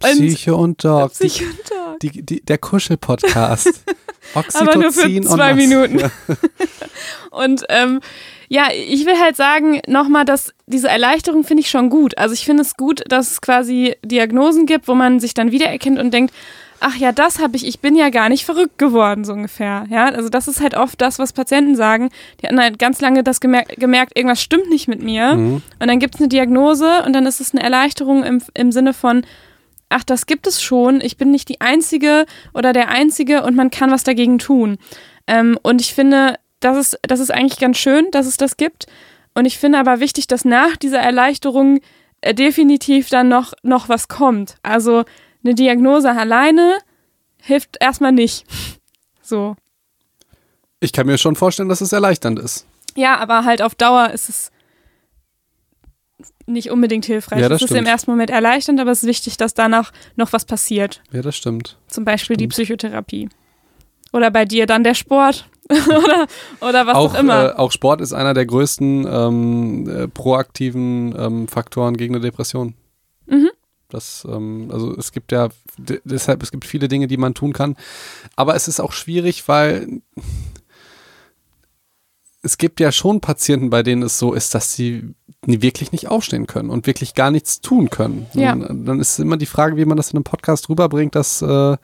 Psyche 0.00 0.54
und 0.54 0.84
Dog. 0.84 1.12
Die, 1.20 1.26
Psycho 1.28 1.44
und 1.50 1.64
Talk. 1.64 2.00
die, 2.00 2.22
die, 2.22 2.40
der 2.44 2.58
Kuschel-Podcast. 2.58 3.68
Aber 4.34 4.74
nur 4.74 4.92
für 4.92 5.00
Oxytocin 5.06 5.22
zwei? 5.24 5.54
Minuten. 5.54 6.10
Und 7.30 7.64
ähm, 7.68 8.00
ja, 8.48 8.68
ich 8.72 9.06
will 9.06 9.18
halt 9.18 9.36
sagen, 9.36 9.80
nochmal, 9.86 10.24
dass 10.24 10.54
diese 10.66 10.88
Erleichterung 10.88 11.44
finde 11.44 11.62
ich 11.62 11.70
schon 11.70 11.90
gut. 11.90 12.16
Also 12.18 12.34
ich 12.34 12.44
finde 12.44 12.62
es 12.62 12.76
gut, 12.76 13.02
dass 13.08 13.32
es 13.32 13.40
quasi 13.40 13.96
Diagnosen 14.04 14.66
gibt, 14.66 14.88
wo 14.88 14.94
man 14.94 15.20
sich 15.20 15.34
dann 15.34 15.50
wiedererkennt 15.50 15.98
und 15.98 16.12
denkt, 16.12 16.32
ach 16.80 16.96
ja, 16.96 17.12
das 17.12 17.38
habe 17.38 17.56
ich, 17.56 17.66
ich 17.66 17.80
bin 17.80 17.96
ja 17.96 18.10
gar 18.10 18.28
nicht 18.28 18.44
verrückt 18.44 18.78
geworden, 18.78 19.24
so 19.24 19.32
ungefähr. 19.32 19.86
Ja, 19.90 20.06
also 20.06 20.28
das 20.28 20.48
ist 20.48 20.60
halt 20.60 20.76
oft 20.76 21.00
das, 21.00 21.18
was 21.18 21.32
Patienten 21.32 21.74
sagen. 21.74 22.10
Die 22.40 22.46
hatten 22.46 22.60
halt 22.60 22.78
ganz 22.78 23.00
lange 23.00 23.22
das 23.22 23.40
gemerkt, 23.40 23.76
gemerkt 23.78 24.16
irgendwas 24.16 24.42
stimmt 24.42 24.68
nicht 24.68 24.88
mit 24.88 25.02
mir. 25.02 25.34
Mhm. 25.34 25.62
Und 25.78 25.88
dann 25.88 25.98
gibt 25.98 26.16
es 26.16 26.20
eine 26.20 26.28
Diagnose 26.28 27.02
und 27.04 27.12
dann 27.12 27.26
ist 27.26 27.40
es 27.40 27.52
eine 27.52 27.62
Erleichterung 27.62 28.24
im, 28.24 28.42
im 28.54 28.72
Sinne 28.72 28.92
von, 28.92 29.24
ach, 29.88 30.04
das 30.04 30.26
gibt 30.26 30.46
es 30.46 30.62
schon, 30.62 31.00
ich 31.00 31.16
bin 31.16 31.30
nicht 31.30 31.48
die 31.48 31.60
Einzige 31.60 32.26
oder 32.54 32.72
der 32.72 32.88
Einzige 32.88 33.42
und 33.42 33.56
man 33.56 33.70
kann 33.70 33.90
was 33.90 34.04
dagegen 34.04 34.38
tun. 34.38 34.78
Ähm, 35.26 35.58
und 35.62 35.80
ich 35.80 35.94
finde, 35.94 36.36
das 36.66 36.76
ist, 36.76 36.98
das 37.02 37.20
ist 37.20 37.30
eigentlich 37.30 37.60
ganz 37.60 37.78
schön, 37.78 38.10
dass 38.10 38.26
es 38.26 38.36
das 38.36 38.56
gibt. 38.56 38.86
Und 39.34 39.44
ich 39.44 39.58
finde 39.58 39.78
aber 39.78 40.00
wichtig, 40.00 40.26
dass 40.26 40.44
nach 40.44 40.76
dieser 40.76 40.98
Erleichterung 40.98 41.80
äh, 42.20 42.34
definitiv 42.34 43.08
dann 43.08 43.28
noch, 43.28 43.52
noch 43.62 43.88
was 43.88 44.08
kommt. 44.08 44.56
Also 44.62 45.04
eine 45.44 45.54
Diagnose 45.54 46.10
alleine 46.10 46.78
hilft 47.40 47.76
erstmal 47.80 48.12
nicht. 48.12 48.44
So. 49.22 49.56
Ich 50.80 50.92
kann 50.92 51.06
mir 51.06 51.18
schon 51.18 51.36
vorstellen, 51.36 51.68
dass 51.68 51.80
es 51.80 51.92
erleichternd 51.92 52.38
ist. 52.38 52.66
Ja, 52.96 53.18
aber 53.18 53.44
halt 53.44 53.62
auf 53.62 53.74
Dauer 53.74 54.10
ist 54.10 54.28
es 54.28 54.50
nicht 56.46 56.70
unbedingt 56.70 57.04
hilfreich. 57.04 57.40
Ja, 57.40 57.48
das 57.48 57.62
es 57.62 57.70
ist 57.70 57.76
im 57.76 57.86
ersten 57.86 58.10
Moment 58.10 58.30
erleichternd, 58.30 58.80
aber 58.80 58.90
es 58.90 59.02
ist 59.02 59.08
wichtig, 59.08 59.36
dass 59.36 59.54
danach 59.54 59.92
noch 60.16 60.32
was 60.32 60.44
passiert. 60.44 61.02
Ja, 61.12 61.22
das 61.22 61.36
stimmt. 61.36 61.76
Zum 61.88 62.04
Beispiel 62.04 62.36
die 62.36 62.44
Stimmt. 62.44 62.52
Psychotherapie. 62.52 63.28
Oder 64.12 64.30
bei 64.30 64.44
dir 64.44 64.66
dann 64.66 64.84
der 64.84 64.94
Sport 64.94 65.48
oder, 65.70 66.26
oder 66.60 66.86
was 66.86 66.94
auch, 66.94 67.14
auch 67.14 67.18
immer. 67.18 67.50
Äh, 67.50 67.52
auch 67.56 67.72
Sport 67.72 68.00
ist 68.00 68.12
einer 68.12 68.34
der 68.34 68.46
größten 68.46 69.06
ähm, 69.08 69.88
äh, 69.88 70.08
proaktiven 70.08 71.14
ähm, 71.18 71.48
Faktoren 71.48 71.96
gegen 71.96 72.14
eine 72.14 72.22
Depression. 72.22 72.74
Mhm. 73.26 73.50
Das, 73.88 74.26
ähm, 74.28 74.68
also 74.72 74.96
es 74.96 75.12
gibt 75.12 75.32
ja, 75.32 75.48
deshalb, 75.76 76.42
es 76.42 76.50
gibt 76.50 76.64
viele 76.64 76.88
Dinge, 76.88 77.06
die 77.06 77.16
man 77.16 77.34
tun 77.34 77.52
kann. 77.52 77.76
Aber 78.34 78.54
es 78.54 78.68
ist 78.68 78.80
auch 78.80 78.92
schwierig, 78.92 79.48
weil 79.48 80.02
es 82.42 82.58
gibt 82.58 82.80
ja 82.80 82.92
schon 82.92 83.20
Patienten, 83.20 83.70
bei 83.70 83.82
denen 83.82 84.02
es 84.02 84.18
so 84.18 84.32
ist, 84.32 84.54
dass 84.54 84.74
sie 84.74 85.14
wirklich 85.44 85.92
nicht 85.92 86.08
aufstehen 86.08 86.46
können 86.46 86.70
und 86.70 86.86
wirklich 86.86 87.14
gar 87.14 87.30
nichts 87.30 87.60
tun 87.60 87.90
können. 87.90 88.26
Ja. 88.34 88.54
Dann 88.54 89.00
ist 89.00 89.18
immer 89.18 89.36
die 89.36 89.46
Frage, 89.46 89.76
wie 89.76 89.84
man 89.84 89.96
das 89.96 90.10
in 90.10 90.16
einem 90.16 90.24
Podcast 90.24 90.68
rüberbringt, 90.68 91.14
dass, 91.14 91.42
äh, 91.42 91.76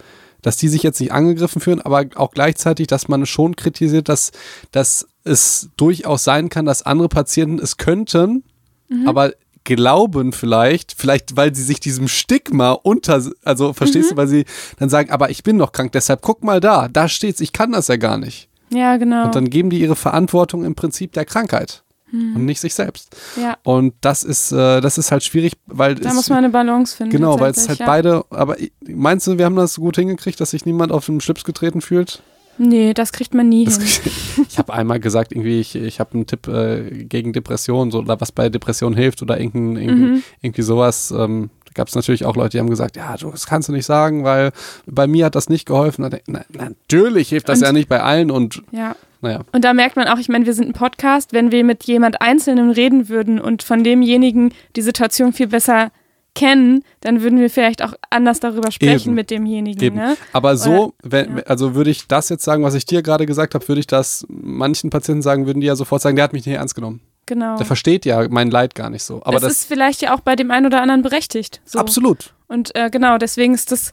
dass 0.43 0.57
die 0.57 0.69
sich 0.69 0.83
jetzt 0.83 1.01
nicht 1.01 1.13
angegriffen 1.13 1.61
fühlen, 1.61 1.81
aber 1.81 2.05
auch 2.17 2.33
gleichzeitig, 2.33 2.89
dass 2.89 3.09
man 3.09 3.27
schon 3.27 3.57
kritisiert, 3.57 4.09
dass, 4.09 4.33
dass 4.73 5.07
es 5.25 5.71
durchaus 5.77 6.25
sein 6.25 6.49
kann, 6.49 6.65
dass 6.65 6.83
andere 6.83 7.09
Patienten 7.09 7.59
es 7.59 7.77
könnten, 7.77 8.45
mhm. 8.89 9.09
aber 9.09 9.33
glauben 9.65 10.33
vielleicht, 10.33 10.95
vielleicht 10.97 11.37
weil 11.37 11.55
sie 11.55 11.63
sich 11.63 11.79
diesem 11.79 12.09
Stigma 12.09 12.73
unter, 12.73 13.23
also 13.45 13.73
verstehst 13.73 14.11
mhm. 14.11 14.15
du, 14.15 14.17
weil 14.17 14.29
sie 14.29 14.45
dann 14.79 14.89
sagen, 14.89 15.11
aber 15.11 15.31
ich 15.31 15.45
bin 15.45 15.57
noch 15.57 15.73
krank, 15.73 15.93
deshalb 15.93 16.21
guck 16.21 16.43
mal 16.43 16.61
da, 16.61 16.89
da 16.89 17.09
steht's, 17.09 17.41
ich 17.41 17.53
kann 17.53 17.73
das 17.73 17.89
ja 17.89 17.97
gar 17.97 18.19
nicht. 18.19 18.49
Ja, 18.71 18.97
genau. 18.97 19.27
Und 19.27 19.35
dann 19.35 19.51
geben 19.51 19.71
die 19.71 19.81
ihre 19.81 19.97
Verantwortung 19.97 20.65
im 20.65 20.75
Prinzip 20.75 21.13
der 21.13 21.25
Krankheit 21.25 21.82
mhm. 22.13 22.37
und 22.37 22.45
nicht 22.45 22.61
sich 22.61 22.75
selbst. 22.75 23.17
Ja. 23.41 23.57
Und 23.65 23.95
das 24.01 24.23
ist, 24.23 24.53
äh, 24.53 24.81
das 24.81 24.99
ist 24.99 25.11
halt 25.11 25.25
schwierig, 25.25 25.55
weil 25.67 25.97
da 25.97 26.11
es, 26.11 26.15
muss 26.15 26.29
man 26.29 26.39
eine 26.39 26.51
Balance 26.51 26.97
finden. 26.97 27.13
Genau, 27.13 27.41
weil 27.41 27.51
es 27.51 27.69
halt 27.69 27.81
ja. 27.81 27.87
beide. 27.87 28.25
Aber 28.31 28.57
meinst 28.87 29.27
du, 29.27 29.39
wir 29.39 29.45
haben 29.45 29.57
das 29.57 29.77
gut 29.77 29.97
hingekriegt, 29.97 30.41
dass 30.41 30.51
sich 30.51 30.65
niemand 30.67 30.93
auf 30.93 31.07
den 31.07 31.21
Schlips 31.21 31.45
getreten 31.45 31.81
fühlt? 31.81 32.23
Nee, 32.59 32.93
das 32.93 33.13
kriegt 33.13 33.35
man 33.35 33.49
nie 33.49 33.65
das 33.65 33.79
hin. 33.79 34.13
ich 34.49 34.59
habe 34.59 34.73
einmal 34.73 35.01
gesagt, 35.01 35.33
irgendwie, 35.33 35.61
ich, 35.61 35.75
ich 35.75 36.01
habe 36.01 36.15
einen 36.15 36.27
Tipp 36.27 36.47
äh, 36.49 37.05
gegen 37.05 37.33
Depressionen 37.33 37.91
so, 37.91 38.01
oder 38.01 38.21
was 38.21 38.31
bei 38.31 38.49
Depressionen 38.51 38.97
hilft 38.97 39.23
oder 39.23 39.41
irgendein, 39.41 39.83
irgendein, 39.83 40.13
mhm. 40.13 40.23
irgendwie 40.43 40.63
sowas. 40.63 41.13
Ähm, 41.17 41.51
gab 41.75 41.89
es 41.89 41.95
natürlich 41.95 42.25
auch 42.25 42.37
Leute, 42.37 42.51
die 42.51 42.61
haben 42.61 42.71
gesagt, 42.71 42.97
ja, 42.97 43.17
du, 43.17 43.31
das 43.31 43.47
kannst 43.47 43.69
du 43.69 43.73
nicht 43.73 43.87
sagen, 43.87 44.25
weil 44.25 44.53
bei 44.87 45.07
mir 45.07 45.27
hat 45.27 45.35
das 45.35 45.49
nicht 45.49 45.67
geholfen. 45.67 46.09
Na, 46.27 46.45
natürlich 46.53 47.29
hilft 47.31 47.49
das 47.49 47.61
und, 47.61 47.67
ja 47.67 47.73
nicht 47.73 47.89
bei 47.89 48.03
allen 48.03 48.31
und 48.31 48.63
ja. 48.71 48.97
naja. 49.21 49.41
Und 49.53 49.65
da 49.65 49.75
merkt 49.75 49.97
man 49.97 50.09
auch, 50.09 50.19
ich 50.19 50.29
meine, 50.29 50.47
wir 50.47 50.55
sind 50.55 50.69
ein 50.69 50.73
Podcast, 50.73 51.33
wenn 51.33 51.53
wir 51.53 51.65
mit 51.65 51.85
jemand 51.85 52.21
Einzelnen 52.21 52.71
reden 52.71 53.09
würden 53.09 53.41
und 53.41 53.63
von 53.63 53.85
demjenigen 53.85 54.53
die 54.77 54.83
Situation 54.83 55.33
viel 55.33 55.49
besser 55.49 55.91
kennen, 56.35 56.83
dann 57.01 57.23
würden 57.23 57.39
wir 57.39 57.51
vielleicht 57.51 57.83
auch 57.83 57.95
anders 58.11 58.41
darüber 58.41 58.71
sprechen 58.71 59.09
Eben. 59.09 59.15
mit 59.15 59.31
demjenigen. 59.31 59.83
Eben. 59.83 59.97
Ne? 59.97 60.17
Aber 60.33 60.57
so, 60.57 60.71
Oder, 60.71 60.93
wenn, 61.03 61.37
ja. 61.39 61.43
also 61.45 61.75
würde 61.75 61.91
ich 61.91 62.07
das 62.07 62.29
jetzt 62.29 62.45
sagen, 62.45 62.63
was 62.63 62.75
ich 62.75 62.87
dir 62.87 63.03
gerade 63.03 63.27
gesagt 63.27 63.55
habe, 63.55 63.67
würde 63.69 63.81
ich 63.81 63.87
das 63.87 64.27
manchen 64.29 64.91
Patienten 64.91 65.23
sagen, 65.23 65.47
würden 65.47 65.61
die 65.61 65.67
ja 65.67 65.77
sofort 65.77 66.03
sagen, 66.03 66.17
der 66.17 66.25
hat 66.25 66.33
mich 66.33 66.47
nicht 66.47 66.57
ernst 66.57 66.75
genommen. 66.75 67.01
Genau. 67.27 67.57
Der 67.57 67.67
versteht 67.67 68.05
ja 68.05 68.27
mein 68.29 68.51
Leid 68.51 68.75
gar 68.75 68.91
nicht 68.91 69.05
so. 69.05 69.23
Aber 69.25 69.33
das, 69.33 69.43
das 69.43 69.53
ist 69.53 69.65
vielleicht 69.69 70.03
ja 70.03 70.15
auch 70.15 70.21
bei 70.21 70.35
dem 70.35 70.51
einen 70.51 70.67
oder 70.67 70.81
anderen 70.83 71.03
berechtigt. 71.03 71.61
So. 71.65 71.79
Absolut. 71.79 72.35
Und 72.49 72.75
äh, 72.75 72.91
genau, 72.91 73.19
deswegen 73.19 73.55
ist 73.55 73.71
das 73.71 73.93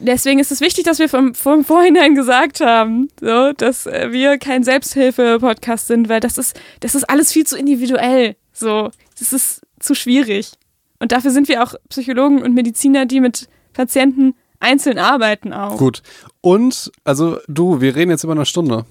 deswegen 0.00 0.38
ist 0.38 0.52
es 0.52 0.60
wichtig, 0.60 0.84
dass 0.84 0.98
wir 0.98 1.08
vom, 1.08 1.34
vom 1.34 1.64
Vorhinein 1.64 2.14
gesagt 2.14 2.60
haben, 2.60 3.08
so, 3.20 3.52
dass 3.52 3.86
äh, 3.86 4.08
wir 4.12 4.38
kein 4.38 4.64
Selbsthilfe-Podcast 4.64 5.88
sind, 5.88 6.08
weil 6.08 6.20
das 6.20 6.38
ist, 6.38 6.58
das 6.80 6.94
ist 6.94 7.04
alles 7.04 7.32
viel 7.32 7.46
zu 7.46 7.56
individuell. 7.56 8.36
So, 8.52 8.90
das 9.18 9.32
ist 9.32 9.62
zu 9.80 9.94
schwierig. 9.94 10.52
Und 11.00 11.12
dafür 11.12 11.30
sind 11.30 11.48
wir 11.48 11.62
auch 11.62 11.74
Psychologen 11.88 12.42
und 12.42 12.54
Mediziner, 12.54 13.06
die 13.06 13.20
mit 13.20 13.48
Patienten 13.72 14.34
einzeln 14.60 14.98
arbeiten 14.98 15.52
auch. 15.52 15.76
Gut. 15.76 16.02
Und, 16.40 16.90
also 17.04 17.38
du, 17.46 17.80
wir 17.80 17.94
reden 17.94 18.10
jetzt 18.10 18.24
über 18.24 18.32
eine 18.32 18.46
Stunde. 18.46 18.84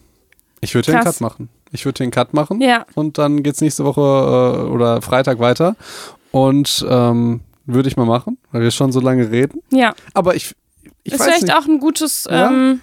Ich 0.62 0.74
würde 0.74 0.92
den 0.92 1.02
Cut 1.02 1.22
machen. 1.22 1.50
Ich 1.72 1.86
würde 1.86 2.04
den 2.04 2.12
Cut 2.12 2.34
machen. 2.34 2.62
Ja. 2.62 2.86
Und 2.96 3.18
dann 3.18 3.44
geht 3.44 3.56
es 3.56 3.62
nächste 3.62 3.84
Woche 3.84 4.02
äh, 4.02 4.70
oder 4.70 5.02
Freitag 5.02 5.40
weiter. 5.40 5.76
Und 6.32 6.86
ähm, 6.90 7.42
würde 7.66 7.90
ich 7.90 7.98
mal 7.98 8.06
machen, 8.06 8.38
weil 8.52 8.62
wir 8.62 8.72
schon 8.72 8.92
so 8.92 9.00
lange 9.00 9.30
reden. 9.30 9.62
Ja. 9.72 9.94
Aber 10.14 10.36
ich, 10.36 10.56
ich 11.04 11.14
ist 11.14 11.20
weiß 11.20 11.28
vielleicht 11.28 11.44
nicht. 11.44 11.56
auch 11.56 11.66
ein 11.68 11.80
gutes. 11.80 12.28
Ja? 12.30 12.50
Ähm, 12.50 12.82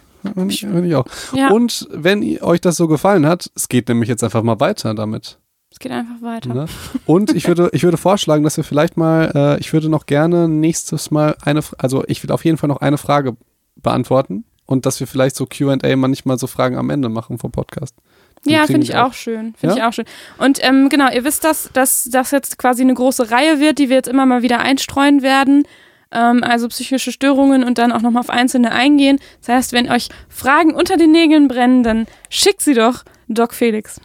ich, 0.48 0.62
ich 0.62 0.94
auch. 0.94 1.06
Ja. 1.32 1.50
Und 1.50 1.88
wenn 1.90 2.40
euch 2.42 2.60
das 2.60 2.76
so 2.76 2.88
gefallen 2.88 3.26
hat, 3.26 3.50
es 3.54 3.68
geht 3.68 3.88
nämlich 3.88 4.08
jetzt 4.08 4.22
einfach 4.22 4.42
mal 4.42 4.60
weiter 4.60 4.94
damit. 4.94 5.38
Es 5.74 5.80
geht 5.80 5.90
einfach 5.90 6.22
weiter. 6.22 6.54
Ne? 6.54 6.66
Und 7.04 7.34
ich 7.34 7.48
würde, 7.48 7.68
ich 7.72 7.82
würde 7.82 7.96
vorschlagen, 7.96 8.44
dass 8.44 8.56
wir 8.56 8.62
vielleicht 8.62 8.96
mal, 8.96 9.32
äh, 9.34 9.58
ich 9.60 9.72
würde 9.72 9.88
noch 9.88 10.06
gerne 10.06 10.48
nächstes 10.48 11.10
Mal 11.10 11.34
eine, 11.42 11.62
also 11.78 12.04
ich 12.06 12.22
will 12.22 12.30
auf 12.30 12.44
jeden 12.44 12.58
Fall 12.58 12.68
noch 12.68 12.76
eine 12.76 12.96
Frage 12.96 13.36
beantworten 13.74 14.44
und 14.66 14.86
dass 14.86 15.00
wir 15.00 15.08
vielleicht 15.08 15.34
so 15.34 15.46
QA 15.46 15.96
manchmal 15.96 16.38
so 16.38 16.46
Fragen 16.46 16.76
am 16.76 16.90
Ende 16.90 17.08
machen 17.08 17.38
vom 17.38 17.50
Podcast. 17.50 17.96
ja, 18.44 18.66
finde 18.66 18.84
ich 18.84 18.94
auch, 18.94 19.08
auch 19.08 19.14
schön. 19.14 19.54
Finde 19.56 19.74
ja? 19.74 19.82
ich 19.82 19.88
auch 19.88 19.92
schön. 19.92 20.04
Und 20.38 20.64
ähm, 20.64 20.90
genau, 20.90 21.10
ihr 21.10 21.24
wisst, 21.24 21.42
dass, 21.42 21.68
dass 21.72 22.04
das 22.04 22.30
jetzt 22.30 22.56
quasi 22.56 22.82
eine 22.82 22.94
große 22.94 23.32
Reihe 23.32 23.58
wird, 23.58 23.80
die 23.80 23.88
wir 23.88 23.96
jetzt 23.96 24.08
immer 24.08 24.26
mal 24.26 24.42
wieder 24.42 24.60
einstreuen 24.60 25.22
werden. 25.22 25.66
Ähm, 26.12 26.44
also 26.44 26.68
psychische 26.68 27.10
Störungen 27.10 27.64
und 27.64 27.78
dann 27.78 27.90
auch 27.90 28.00
nochmal 28.00 28.20
auf 28.20 28.30
einzelne 28.30 28.70
eingehen. 28.70 29.18
Das 29.40 29.48
heißt, 29.48 29.72
wenn 29.72 29.90
euch 29.90 30.08
Fragen 30.28 30.72
unter 30.72 30.96
den 30.96 31.10
Nägeln 31.10 31.48
brennen, 31.48 31.82
dann 31.82 32.06
schickt 32.30 32.62
sie 32.62 32.74
doch 32.74 33.02
Doc 33.26 33.54
Felix. 33.54 34.00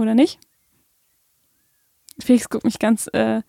Oder 0.00 0.14
nicht? 0.14 0.38
Felix 2.18 2.48
guckt 2.48 2.64
mich 2.64 2.78
ganz 2.78 3.08
äh, 3.12 3.42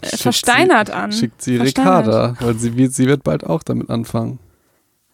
äh, 0.00 0.16
versteinert 0.16 0.88
sie, 0.88 0.94
an. 0.94 1.12
Schickt 1.12 1.42
sie 1.42 1.56
Ricarda, 1.56 2.36
weil 2.40 2.54
sie 2.54 2.76
wird, 2.76 2.92
sie 2.92 3.06
wird 3.06 3.24
bald 3.24 3.44
auch 3.44 3.62
damit 3.62 3.90
anfangen. 3.90 4.38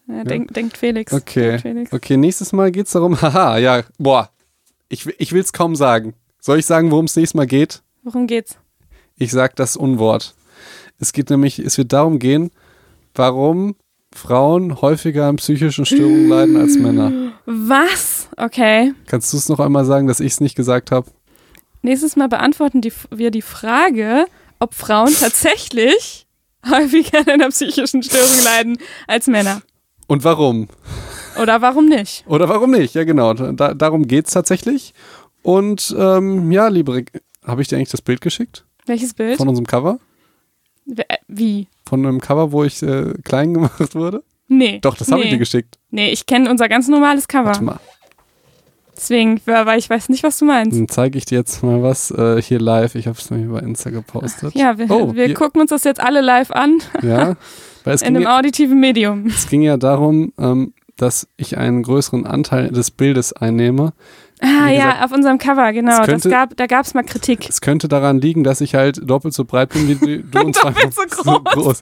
Ja, 0.07 0.17
ja. 0.17 0.23
Denk, 0.23 0.53
denkt 0.53 0.77
Felix. 0.77 1.11
Okay. 1.11 1.49
Denkt 1.51 1.61
Felix. 1.61 1.93
Okay, 1.93 2.17
nächstes 2.17 2.53
Mal 2.53 2.71
geht 2.71 2.87
es 2.87 2.93
darum, 2.93 3.19
haha, 3.21 3.57
ja, 3.57 3.83
boah, 3.97 4.29
ich, 4.89 5.07
ich 5.19 5.33
will 5.33 5.41
es 5.41 5.53
kaum 5.53 5.75
sagen. 5.75 6.13
Soll 6.39 6.59
ich 6.59 6.65
sagen, 6.65 6.91
worum 6.91 7.05
es 7.05 7.15
nächstes 7.15 7.35
Mal 7.35 7.47
geht? 7.47 7.81
Worum 8.03 8.27
geht's? 8.27 8.57
Ich 9.17 9.31
sag 9.31 9.55
das 9.55 9.75
Unwort. 9.75 10.35
Es 10.99 11.11
geht 11.11 11.29
nämlich, 11.29 11.59
es 11.59 11.77
wird 11.77 11.91
darum 11.91 12.19
gehen, 12.19 12.51
warum 13.15 13.75
Frauen 14.13 14.81
häufiger 14.81 15.27
an 15.27 15.37
psychischen 15.37 15.85
Störungen 15.85 16.29
leiden 16.29 16.57
als 16.57 16.77
Männer. 16.77 17.33
Was? 17.45 18.14
Okay. 18.37 18.93
Kannst 19.07 19.31
du 19.33 19.37
es 19.37 19.49
noch 19.49 19.59
einmal 19.59 19.85
sagen, 19.85 20.07
dass 20.07 20.19
ich 20.19 20.33
es 20.33 20.41
nicht 20.41 20.55
gesagt 20.55 20.91
habe? 20.91 21.09
Nächstes 21.81 22.15
Mal 22.15 22.27
beantworten 22.27 22.81
die, 22.81 22.91
wir 23.11 23.31
die 23.31 23.41
Frage, 23.41 24.25
ob 24.59 24.73
Frauen 24.73 25.13
tatsächlich 25.19 26.27
häufiger 26.69 27.19
an 27.19 27.29
einer 27.29 27.49
psychischen 27.49 28.03
Störung 28.03 28.43
leiden 28.43 28.77
als 29.07 29.27
Männer. 29.27 29.61
Und 30.07 30.23
warum? 30.23 30.67
Oder 31.41 31.61
warum 31.61 31.87
nicht? 31.87 32.25
Oder 32.27 32.49
warum 32.49 32.71
nicht, 32.71 32.95
ja 32.95 33.03
genau. 33.03 33.33
Da, 33.33 33.73
darum 33.73 34.07
geht 34.07 34.27
es 34.27 34.33
tatsächlich. 34.33 34.93
Und 35.43 35.95
ähm, 35.97 36.51
ja, 36.51 36.67
liebe 36.67 37.05
habe 37.43 37.61
ich 37.61 37.67
dir 37.67 37.77
eigentlich 37.77 37.89
das 37.89 38.01
Bild 38.01 38.21
geschickt? 38.21 38.65
Welches 38.85 39.13
Bild? 39.13 39.37
Von 39.37 39.47
unserem 39.47 39.67
Cover? 39.67 39.99
Äh, 40.95 41.17
wie? 41.27 41.67
Von 41.87 42.05
einem 42.05 42.21
Cover, 42.21 42.51
wo 42.51 42.63
ich 42.63 42.81
äh, 42.81 43.13
klein 43.23 43.53
gemacht 43.53 43.95
wurde? 43.95 44.23
Nee. 44.47 44.79
Doch, 44.79 44.95
das 44.95 45.11
habe 45.11 45.21
nee. 45.21 45.27
ich 45.27 45.33
dir 45.33 45.39
geschickt. 45.39 45.77
Nee, 45.89 46.11
ich 46.11 46.25
kenne 46.25 46.49
unser 46.49 46.69
ganz 46.69 46.87
normales 46.87 47.27
Cover. 47.27 47.47
Warte 47.47 47.63
mal. 47.63 47.79
Deswegen, 48.95 49.41
weil 49.45 49.77
ich 49.77 49.89
weiß 49.89 50.09
nicht, 50.09 50.23
was 50.23 50.37
du 50.37 50.45
meinst. 50.45 50.77
Dann 50.77 50.87
zeige 50.87 51.17
ich 51.17 51.25
dir 51.25 51.39
jetzt 51.39 51.63
mal 51.63 51.83
was 51.83 52.11
äh, 52.11 52.41
hier 52.41 52.59
live. 52.59 52.95
Ich 52.95 53.07
habe 53.07 53.17
es 53.17 53.29
nämlich 53.29 53.51
bei 53.51 53.59
Insta 53.59 53.89
gepostet. 53.89 54.55
Ja, 54.55 54.77
wir, 54.77 54.89
oh, 54.89 55.13
wir 55.13 55.33
gucken 55.33 55.61
uns 55.61 55.69
das 55.71 55.83
jetzt 55.83 55.99
alle 55.99 56.21
live 56.21 56.51
an. 56.51 56.79
Ja. 57.01 57.35
Weil 57.83 57.93
es 57.93 58.01
In 58.01 58.15
einem 58.15 58.25
auditiven 58.25 58.79
Medium. 58.79 59.27
Es 59.27 59.47
ging 59.47 59.61
ja 59.61 59.77
darum, 59.77 60.33
ähm, 60.39 60.73
dass 60.97 61.27
ich 61.37 61.57
einen 61.57 61.83
größeren 61.83 62.25
Anteil 62.25 62.69
des 62.69 62.89
Bildes 62.89 63.33
einnehme. 63.33 63.93
Ah 64.41 64.67
Wie 64.67 64.75
ja, 64.75 64.85
gesagt, 64.85 65.03
auf 65.03 65.11
unserem 65.11 65.37
Cover, 65.37 65.71
genau. 65.71 66.03
Könnte, 66.03 66.29
gab, 66.29 66.57
da 66.57 66.67
gab 66.67 66.85
es 66.85 66.93
mal 66.93 67.03
Kritik. 67.03 67.47
Es 67.47 67.61
könnte 67.61 67.87
daran 67.87 68.19
liegen, 68.19 68.43
dass 68.43 68.59
ich 68.59 68.75
halt 68.75 68.99
doppelt 69.09 69.33
so 69.33 69.45
breit 69.45 69.69
bin 69.69 69.87
wie 69.87 69.95
du 69.95 70.39
und 70.39 70.55
doppelt 70.57 70.93
so 70.93 71.01
groß. 71.09 71.23
so 71.25 71.39
groß. 71.39 71.81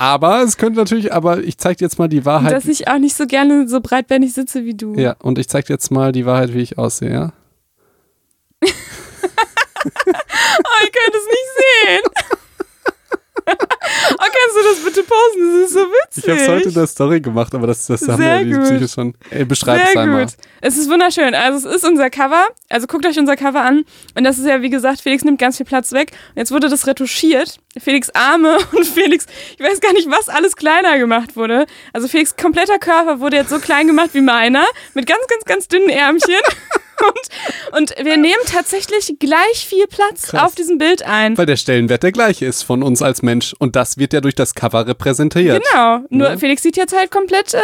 Aber 0.00 0.42
es 0.44 0.56
könnte 0.56 0.78
natürlich, 0.78 1.12
aber 1.12 1.42
ich 1.42 1.58
zeige 1.58 1.78
dir 1.78 1.84
jetzt 1.86 1.98
mal 1.98 2.08
die 2.08 2.24
Wahrheit. 2.24 2.52
Dass 2.52 2.66
ich 2.66 2.86
auch 2.86 2.98
nicht 2.98 3.16
so 3.16 3.26
gerne 3.26 3.68
so 3.68 3.80
breitbändig 3.80 4.32
sitze 4.32 4.64
wie 4.64 4.74
du. 4.74 4.94
Ja, 4.94 5.16
und 5.20 5.38
ich 5.38 5.48
zeige 5.48 5.66
dir 5.66 5.72
jetzt 5.74 5.90
mal 5.90 6.12
die 6.12 6.24
Wahrheit, 6.24 6.54
wie 6.54 6.60
ich 6.60 6.78
aussehe, 6.78 7.12
ja? 7.12 7.32
oh, 8.62 8.70
ich 9.84 10.92
könnte 10.92 11.18
es 11.18 11.26
nicht 11.26 11.50
sehen. 11.84 12.02
oh, 14.12 14.16
kannst 14.18 14.56
du 14.56 14.62
das 14.62 14.84
bitte 14.84 15.02
posten? 15.02 15.60
Das 15.60 15.68
ist 15.68 15.72
so 15.72 15.80
witzig. 15.80 16.24
Ich 16.24 16.30
habe 16.30 16.40
es 16.40 16.48
heute 16.48 16.68
in 16.68 16.74
der 16.74 16.86
Story 16.86 17.20
gemacht, 17.20 17.54
aber 17.54 17.66
das, 17.66 17.86
das 17.86 18.06
haben 18.08 18.22
wir 18.22 18.44
die 18.44 18.58
Psyche 18.58 18.88
schon. 18.88 19.14
Ey, 19.30 19.44
beschreib 19.44 19.78
Sehr 19.78 19.90
es 19.90 19.96
einmal. 19.96 20.24
Gut. 20.26 20.34
Es 20.60 20.76
ist 20.76 20.90
wunderschön. 20.90 21.34
Also 21.34 21.68
es 21.68 21.76
ist 21.76 21.84
unser 21.84 22.10
Cover. 22.10 22.48
Also 22.68 22.86
guckt 22.86 23.06
euch 23.06 23.18
unser 23.18 23.36
Cover 23.36 23.62
an. 23.62 23.84
Und 24.14 24.24
das 24.24 24.38
ist 24.38 24.46
ja, 24.46 24.62
wie 24.62 24.70
gesagt, 24.70 25.00
Felix 25.00 25.24
nimmt 25.24 25.38
ganz 25.38 25.56
viel 25.56 25.66
Platz 25.66 25.92
weg. 25.92 26.12
Und 26.30 26.38
jetzt 26.38 26.50
wurde 26.50 26.68
das 26.68 26.86
retuschiert. 26.86 27.58
Felix 27.78 28.10
Arme 28.10 28.58
und 28.72 28.86
Felix, 28.86 29.26
ich 29.56 29.64
weiß 29.64 29.80
gar 29.80 29.92
nicht, 29.92 30.10
was 30.10 30.28
alles 30.28 30.56
kleiner 30.56 30.98
gemacht 30.98 31.36
wurde. 31.36 31.66
Also 31.92 32.08
Felix 32.08 32.36
kompletter 32.36 32.78
Körper 32.78 33.20
wurde 33.20 33.36
jetzt 33.36 33.50
so 33.50 33.58
klein 33.58 33.86
gemacht 33.86 34.10
wie 34.12 34.20
meiner. 34.20 34.64
Mit 34.94 35.06
ganz, 35.06 35.26
ganz, 35.28 35.44
ganz 35.44 35.68
dünnen 35.68 35.88
Ärmchen. 35.88 36.34
und, 37.06 37.78
und 37.78 38.04
wir 38.04 38.16
nehmen 38.16 38.42
tatsächlich 38.46 39.16
gleich 39.18 39.66
viel 39.66 39.86
Platz 39.86 40.28
Krass. 40.28 40.42
auf 40.42 40.54
diesem 40.54 40.78
Bild 40.78 41.02
ein. 41.02 41.36
Weil 41.36 41.46
der 41.46 41.56
Stellenwert 41.56 42.02
der 42.02 42.12
gleiche 42.12 42.46
ist 42.46 42.62
von 42.62 42.82
uns 42.82 43.02
als 43.02 43.22
Mensch. 43.22 43.54
Und 43.58 43.76
das 43.76 43.98
wird 43.98 44.12
ja 44.12 44.20
durch 44.20 44.34
das 44.34 44.54
Cover 44.54 44.86
repräsentiert. 44.86 45.62
Genau. 45.70 46.00
Nur 46.10 46.30
ja? 46.30 46.36
Felix 46.38 46.62
sieht 46.62 46.76
jetzt 46.76 46.96
halt 46.96 47.10
komplett 47.10 47.54
äh, 47.54 47.60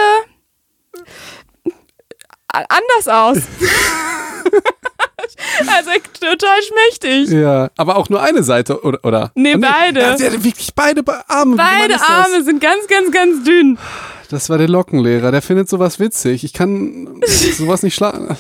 anders 2.53 3.09
aus. 3.09 3.39
also 5.67 5.91
total 6.21 6.63
schmächtig. 6.63 7.31
Ja, 7.31 7.71
aber 7.77 7.97
auch 7.97 8.09
nur 8.09 8.23
eine 8.23 8.43
Seite, 8.43 8.83
oder? 8.83 8.99
oder? 9.05 9.33
Nee, 9.35 9.57
beide. 9.57 10.01
Ja, 10.01 10.17
sie 10.17 10.27
hatte 10.27 10.45
wirklich 10.45 10.75
beide 10.75 11.03
Arme. 11.29 11.57
Beide? 11.57 12.01
Arme 12.01 12.43
sind 12.43 12.61
ganz, 12.61 12.87
ganz, 12.89 13.11
ganz 13.11 13.45
dünn. 13.45 13.79
Das 14.31 14.49
war 14.51 14.59
der 14.59 14.69
Lockenlehrer, 14.69 15.31
der 15.31 15.43
findet 15.43 15.69
sowas 15.69 16.01
witzig. 16.01 16.45
Ich 16.45 16.53
kann 16.53 17.21
sowas 17.59 17.83
nicht 17.83 17.95
schlagen. 17.95 18.37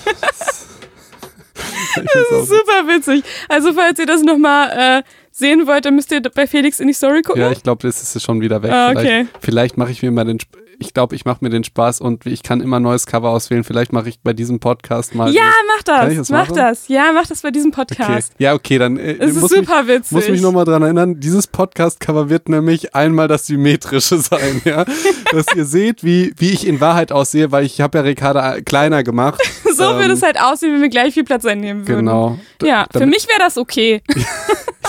Das 2.14 2.42
ist 2.42 2.48
super 2.48 2.86
witzig. 2.88 3.24
Also, 3.48 3.72
falls 3.72 3.98
ihr 3.98 4.06
das 4.06 4.22
nochmal 4.22 5.00
äh, 5.00 5.02
sehen 5.30 5.66
wollt, 5.66 5.84
dann 5.84 5.96
müsst 5.96 6.12
ihr 6.12 6.20
bei 6.22 6.46
Felix 6.46 6.80
in 6.80 6.86
die 6.86 6.92
Story 6.94 7.22
gucken. 7.22 7.42
Ja, 7.42 7.50
ich 7.50 7.62
glaube, 7.62 7.86
das 7.86 8.02
ist 8.02 8.22
schon 8.22 8.40
wieder 8.40 8.62
weg. 8.62 8.72
Ah, 8.72 8.90
okay. 8.90 9.02
Vielleicht, 9.02 9.44
vielleicht 9.44 9.76
mache 9.76 9.90
ich 9.90 10.02
mir 10.02 10.10
mal 10.10 10.24
den. 10.24 10.38
Ich 10.84 10.94
glaube, 10.94 11.14
ich 11.16 11.24
mache 11.24 11.38
mir 11.40 11.50
den 11.50 11.64
Spaß 11.64 12.00
und 12.00 12.26
ich 12.26 12.42
kann 12.42 12.60
immer 12.60 12.76
ein 12.78 12.82
neues 12.82 13.06
Cover 13.06 13.30
auswählen. 13.30 13.64
Vielleicht 13.64 13.92
mache 13.92 14.08
ich 14.08 14.20
bei 14.20 14.32
diesem 14.32 14.60
Podcast 14.60 15.14
mal. 15.14 15.32
Ja, 15.32 15.42
mach 15.76 15.82
das. 15.82 16.14
das 16.14 16.28
Mach 16.30 16.38
machen? 16.48 16.56
das. 16.56 16.88
Ja, 16.88 17.10
mach 17.14 17.26
das 17.26 17.42
bei 17.42 17.50
diesem 17.50 17.72
Okay. 17.74 17.84
Podcast. 17.96 18.32
Ja, 18.38 18.54
okay, 18.54 18.78
dann 18.78 18.96
äh, 18.98 19.16
Es 19.18 19.30
ist 19.36 19.40
muss, 19.42 19.50
mich, 19.50 19.60
super 19.60 19.86
witzig. 19.88 20.12
muss 20.12 20.28
mich 20.28 20.40
nochmal 20.42 20.64
dran 20.64 20.82
erinnern, 20.82 21.18
dieses 21.20 21.46
Podcast-Cover 21.46 22.28
wird 22.28 22.48
nämlich 22.48 22.94
einmal 22.94 23.26
das 23.28 23.46
Symmetrische 23.46 24.18
sein, 24.18 24.60
ja. 24.64 24.84
Dass 25.32 25.46
ihr 25.56 25.64
seht, 25.64 26.04
wie, 26.04 26.32
wie 26.36 26.50
ich 26.50 26.66
in 26.66 26.80
Wahrheit 26.80 27.10
aussehe, 27.12 27.50
weil 27.52 27.64
ich 27.64 27.80
habe 27.80 27.98
ja 27.98 28.04
Ricarda 28.04 28.60
kleiner 28.60 29.02
gemacht. 29.02 29.40
so 29.76 29.84
Ähm, 29.84 29.96
würde 29.98 30.12
es 30.14 30.22
halt 30.22 30.40
aussehen, 30.40 30.74
wenn 30.74 30.82
wir 30.82 30.88
gleich 30.90 31.14
viel 31.14 31.24
Platz 31.24 31.44
einnehmen 31.44 31.88
würden. 31.88 32.06
Genau. 32.06 32.38
D- 32.62 32.68
Ja, 32.68 32.86
für 32.92 33.06
mich 33.06 33.26
wäre 33.28 33.38
das 33.40 33.56
okay. 33.58 34.02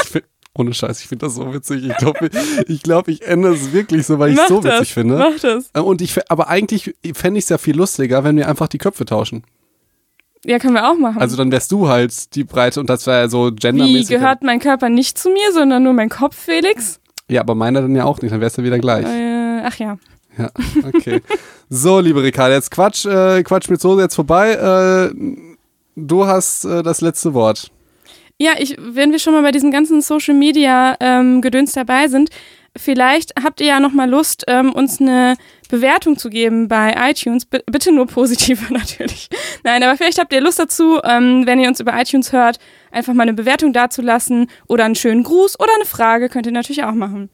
Ich 0.03 0.21
ohne 0.57 0.73
Scheiß, 0.73 1.01
ich 1.01 1.07
finde 1.07 1.25
das 1.25 1.35
so 1.35 1.53
witzig. 1.53 1.85
Ich 1.85 1.97
glaube, 1.97 2.29
ich, 2.67 2.81
glaub, 2.81 3.07
ich 3.07 3.21
ändere 3.27 3.53
es 3.53 3.73
wirklich 3.73 4.05
so, 4.05 4.19
weil 4.19 4.31
ich 4.33 4.39
es 4.39 4.47
so 4.47 4.61
das. 4.61 4.75
witzig 4.79 4.93
finde. 4.93 5.17
Mach 5.17 5.39
das. 5.39 5.69
Äh, 5.73 5.79
Und 5.81 6.01
ich, 6.01 6.19
aber 6.31 6.47
eigentlich 6.47 6.95
fände 7.13 7.37
ich 7.37 7.45
es 7.45 7.49
ja 7.49 7.57
viel 7.57 7.75
lustiger, 7.75 8.23
wenn 8.23 8.37
wir 8.37 8.47
einfach 8.47 8.67
die 8.67 8.77
Köpfe 8.77 9.05
tauschen. 9.05 9.43
Ja, 10.45 10.59
können 10.59 10.75
wir 10.75 10.89
auch 10.89 10.97
machen. 10.97 11.19
Also 11.19 11.35
dann 11.37 11.51
wärst 11.51 11.71
du 11.71 11.87
halt 11.89 12.35
die 12.35 12.43
Breite 12.43 12.79
und 12.79 12.89
das 12.89 13.05
wäre 13.07 13.21
ja 13.21 13.27
so 13.29 13.51
Wie 13.51 13.55
gendermäßig. 13.55 14.09
gehört 14.09 14.43
mein 14.43 14.59
Körper 14.59 14.89
nicht 14.89 15.17
zu 15.17 15.29
mir, 15.29 15.51
sondern 15.51 15.83
nur 15.83 15.93
mein 15.93 16.09
Kopf, 16.09 16.35
Felix? 16.37 16.99
Ja, 17.27 17.41
aber 17.41 17.55
meiner 17.55 17.81
dann 17.81 17.95
ja 17.95 18.05
auch 18.05 18.21
nicht, 18.21 18.31
dann 18.31 18.41
wär's 18.41 18.55
ja 18.55 18.63
wieder 18.63 18.77
gleich. 18.79 19.05
Äh, 19.05 19.61
ach 19.65 19.75
ja. 19.77 19.97
Ja, 20.37 20.49
okay. 20.87 21.21
so, 21.69 21.99
liebe 21.99 22.21
Ricarda, 22.21 22.53
jetzt 22.53 22.69
Quatsch, 22.69 23.05
äh, 23.05 23.41
Quatsch 23.43 23.69
mit 23.69 23.81
Soße 23.81 24.01
jetzt 24.01 24.15
vorbei. 24.15 24.51
Äh, 25.11 25.15
du 25.95 26.25
hast 26.27 26.65
äh, 26.65 26.83
das 26.83 27.01
letzte 27.01 27.33
Wort. 27.33 27.71
Ja, 28.37 28.53
ich, 28.57 28.75
wenn 28.77 29.11
wir 29.11 29.19
schon 29.19 29.33
mal 29.33 29.43
bei 29.43 29.51
diesem 29.51 29.71
ganzen 29.71 30.01
Social 30.01 30.33
Media 30.33 30.97
ähm, 30.99 31.41
Gedöns 31.41 31.71
dabei 31.71 32.09
sind, 32.09 32.29
vielleicht 32.75 33.33
habt 33.41 33.61
ihr 33.61 33.67
ja 33.67 33.79
noch 33.79 33.93
mal 33.93 34.09
Lust, 34.09 34.43
ähm, 34.47 34.73
uns 34.73 34.99
eine 34.99 35.37
Bewertung 35.69 36.17
zu 36.17 36.29
geben 36.29 36.67
bei 36.67 36.93
iTunes. 37.09 37.45
B 37.45 37.59
bitte 37.65 37.93
nur 37.93 38.07
positive 38.07 38.61
natürlich. 38.73 39.29
Nein, 39.63 39.83
aber 39.83 39.95
vielleicht 39.95 40.19
habt 40.19 40.33
ihr 40.33 40.41
Lust 40.41 40.59
dazu, 40.59 40.99
ähm, 41.05 41.45
wenn 41.45 41.61
ihr 41.61 41.69
uns 41.69 41.79
über 41.79 41.99
iTunes 41.99 42.33
hört, 42.33 42.59
einfach 42.91 43.13
mal 43.13 43.23
eine 43.23 43.33
Bewertung 43.33 43.71
dazulassen 43.71 44.47
oder 44.67 44.83
einen 44.83 44.95
schönen 44.95 45.23
Gruß 45.23 45.57
oder 45.57 45.73
eine 45.75 45.85
Frage 45.85 46.27
könnt 46.27 46.45
ihr 46.45 46.51
natürlich 46.51 46.83
auch 46.83 46.93
machen. 46.93 47.29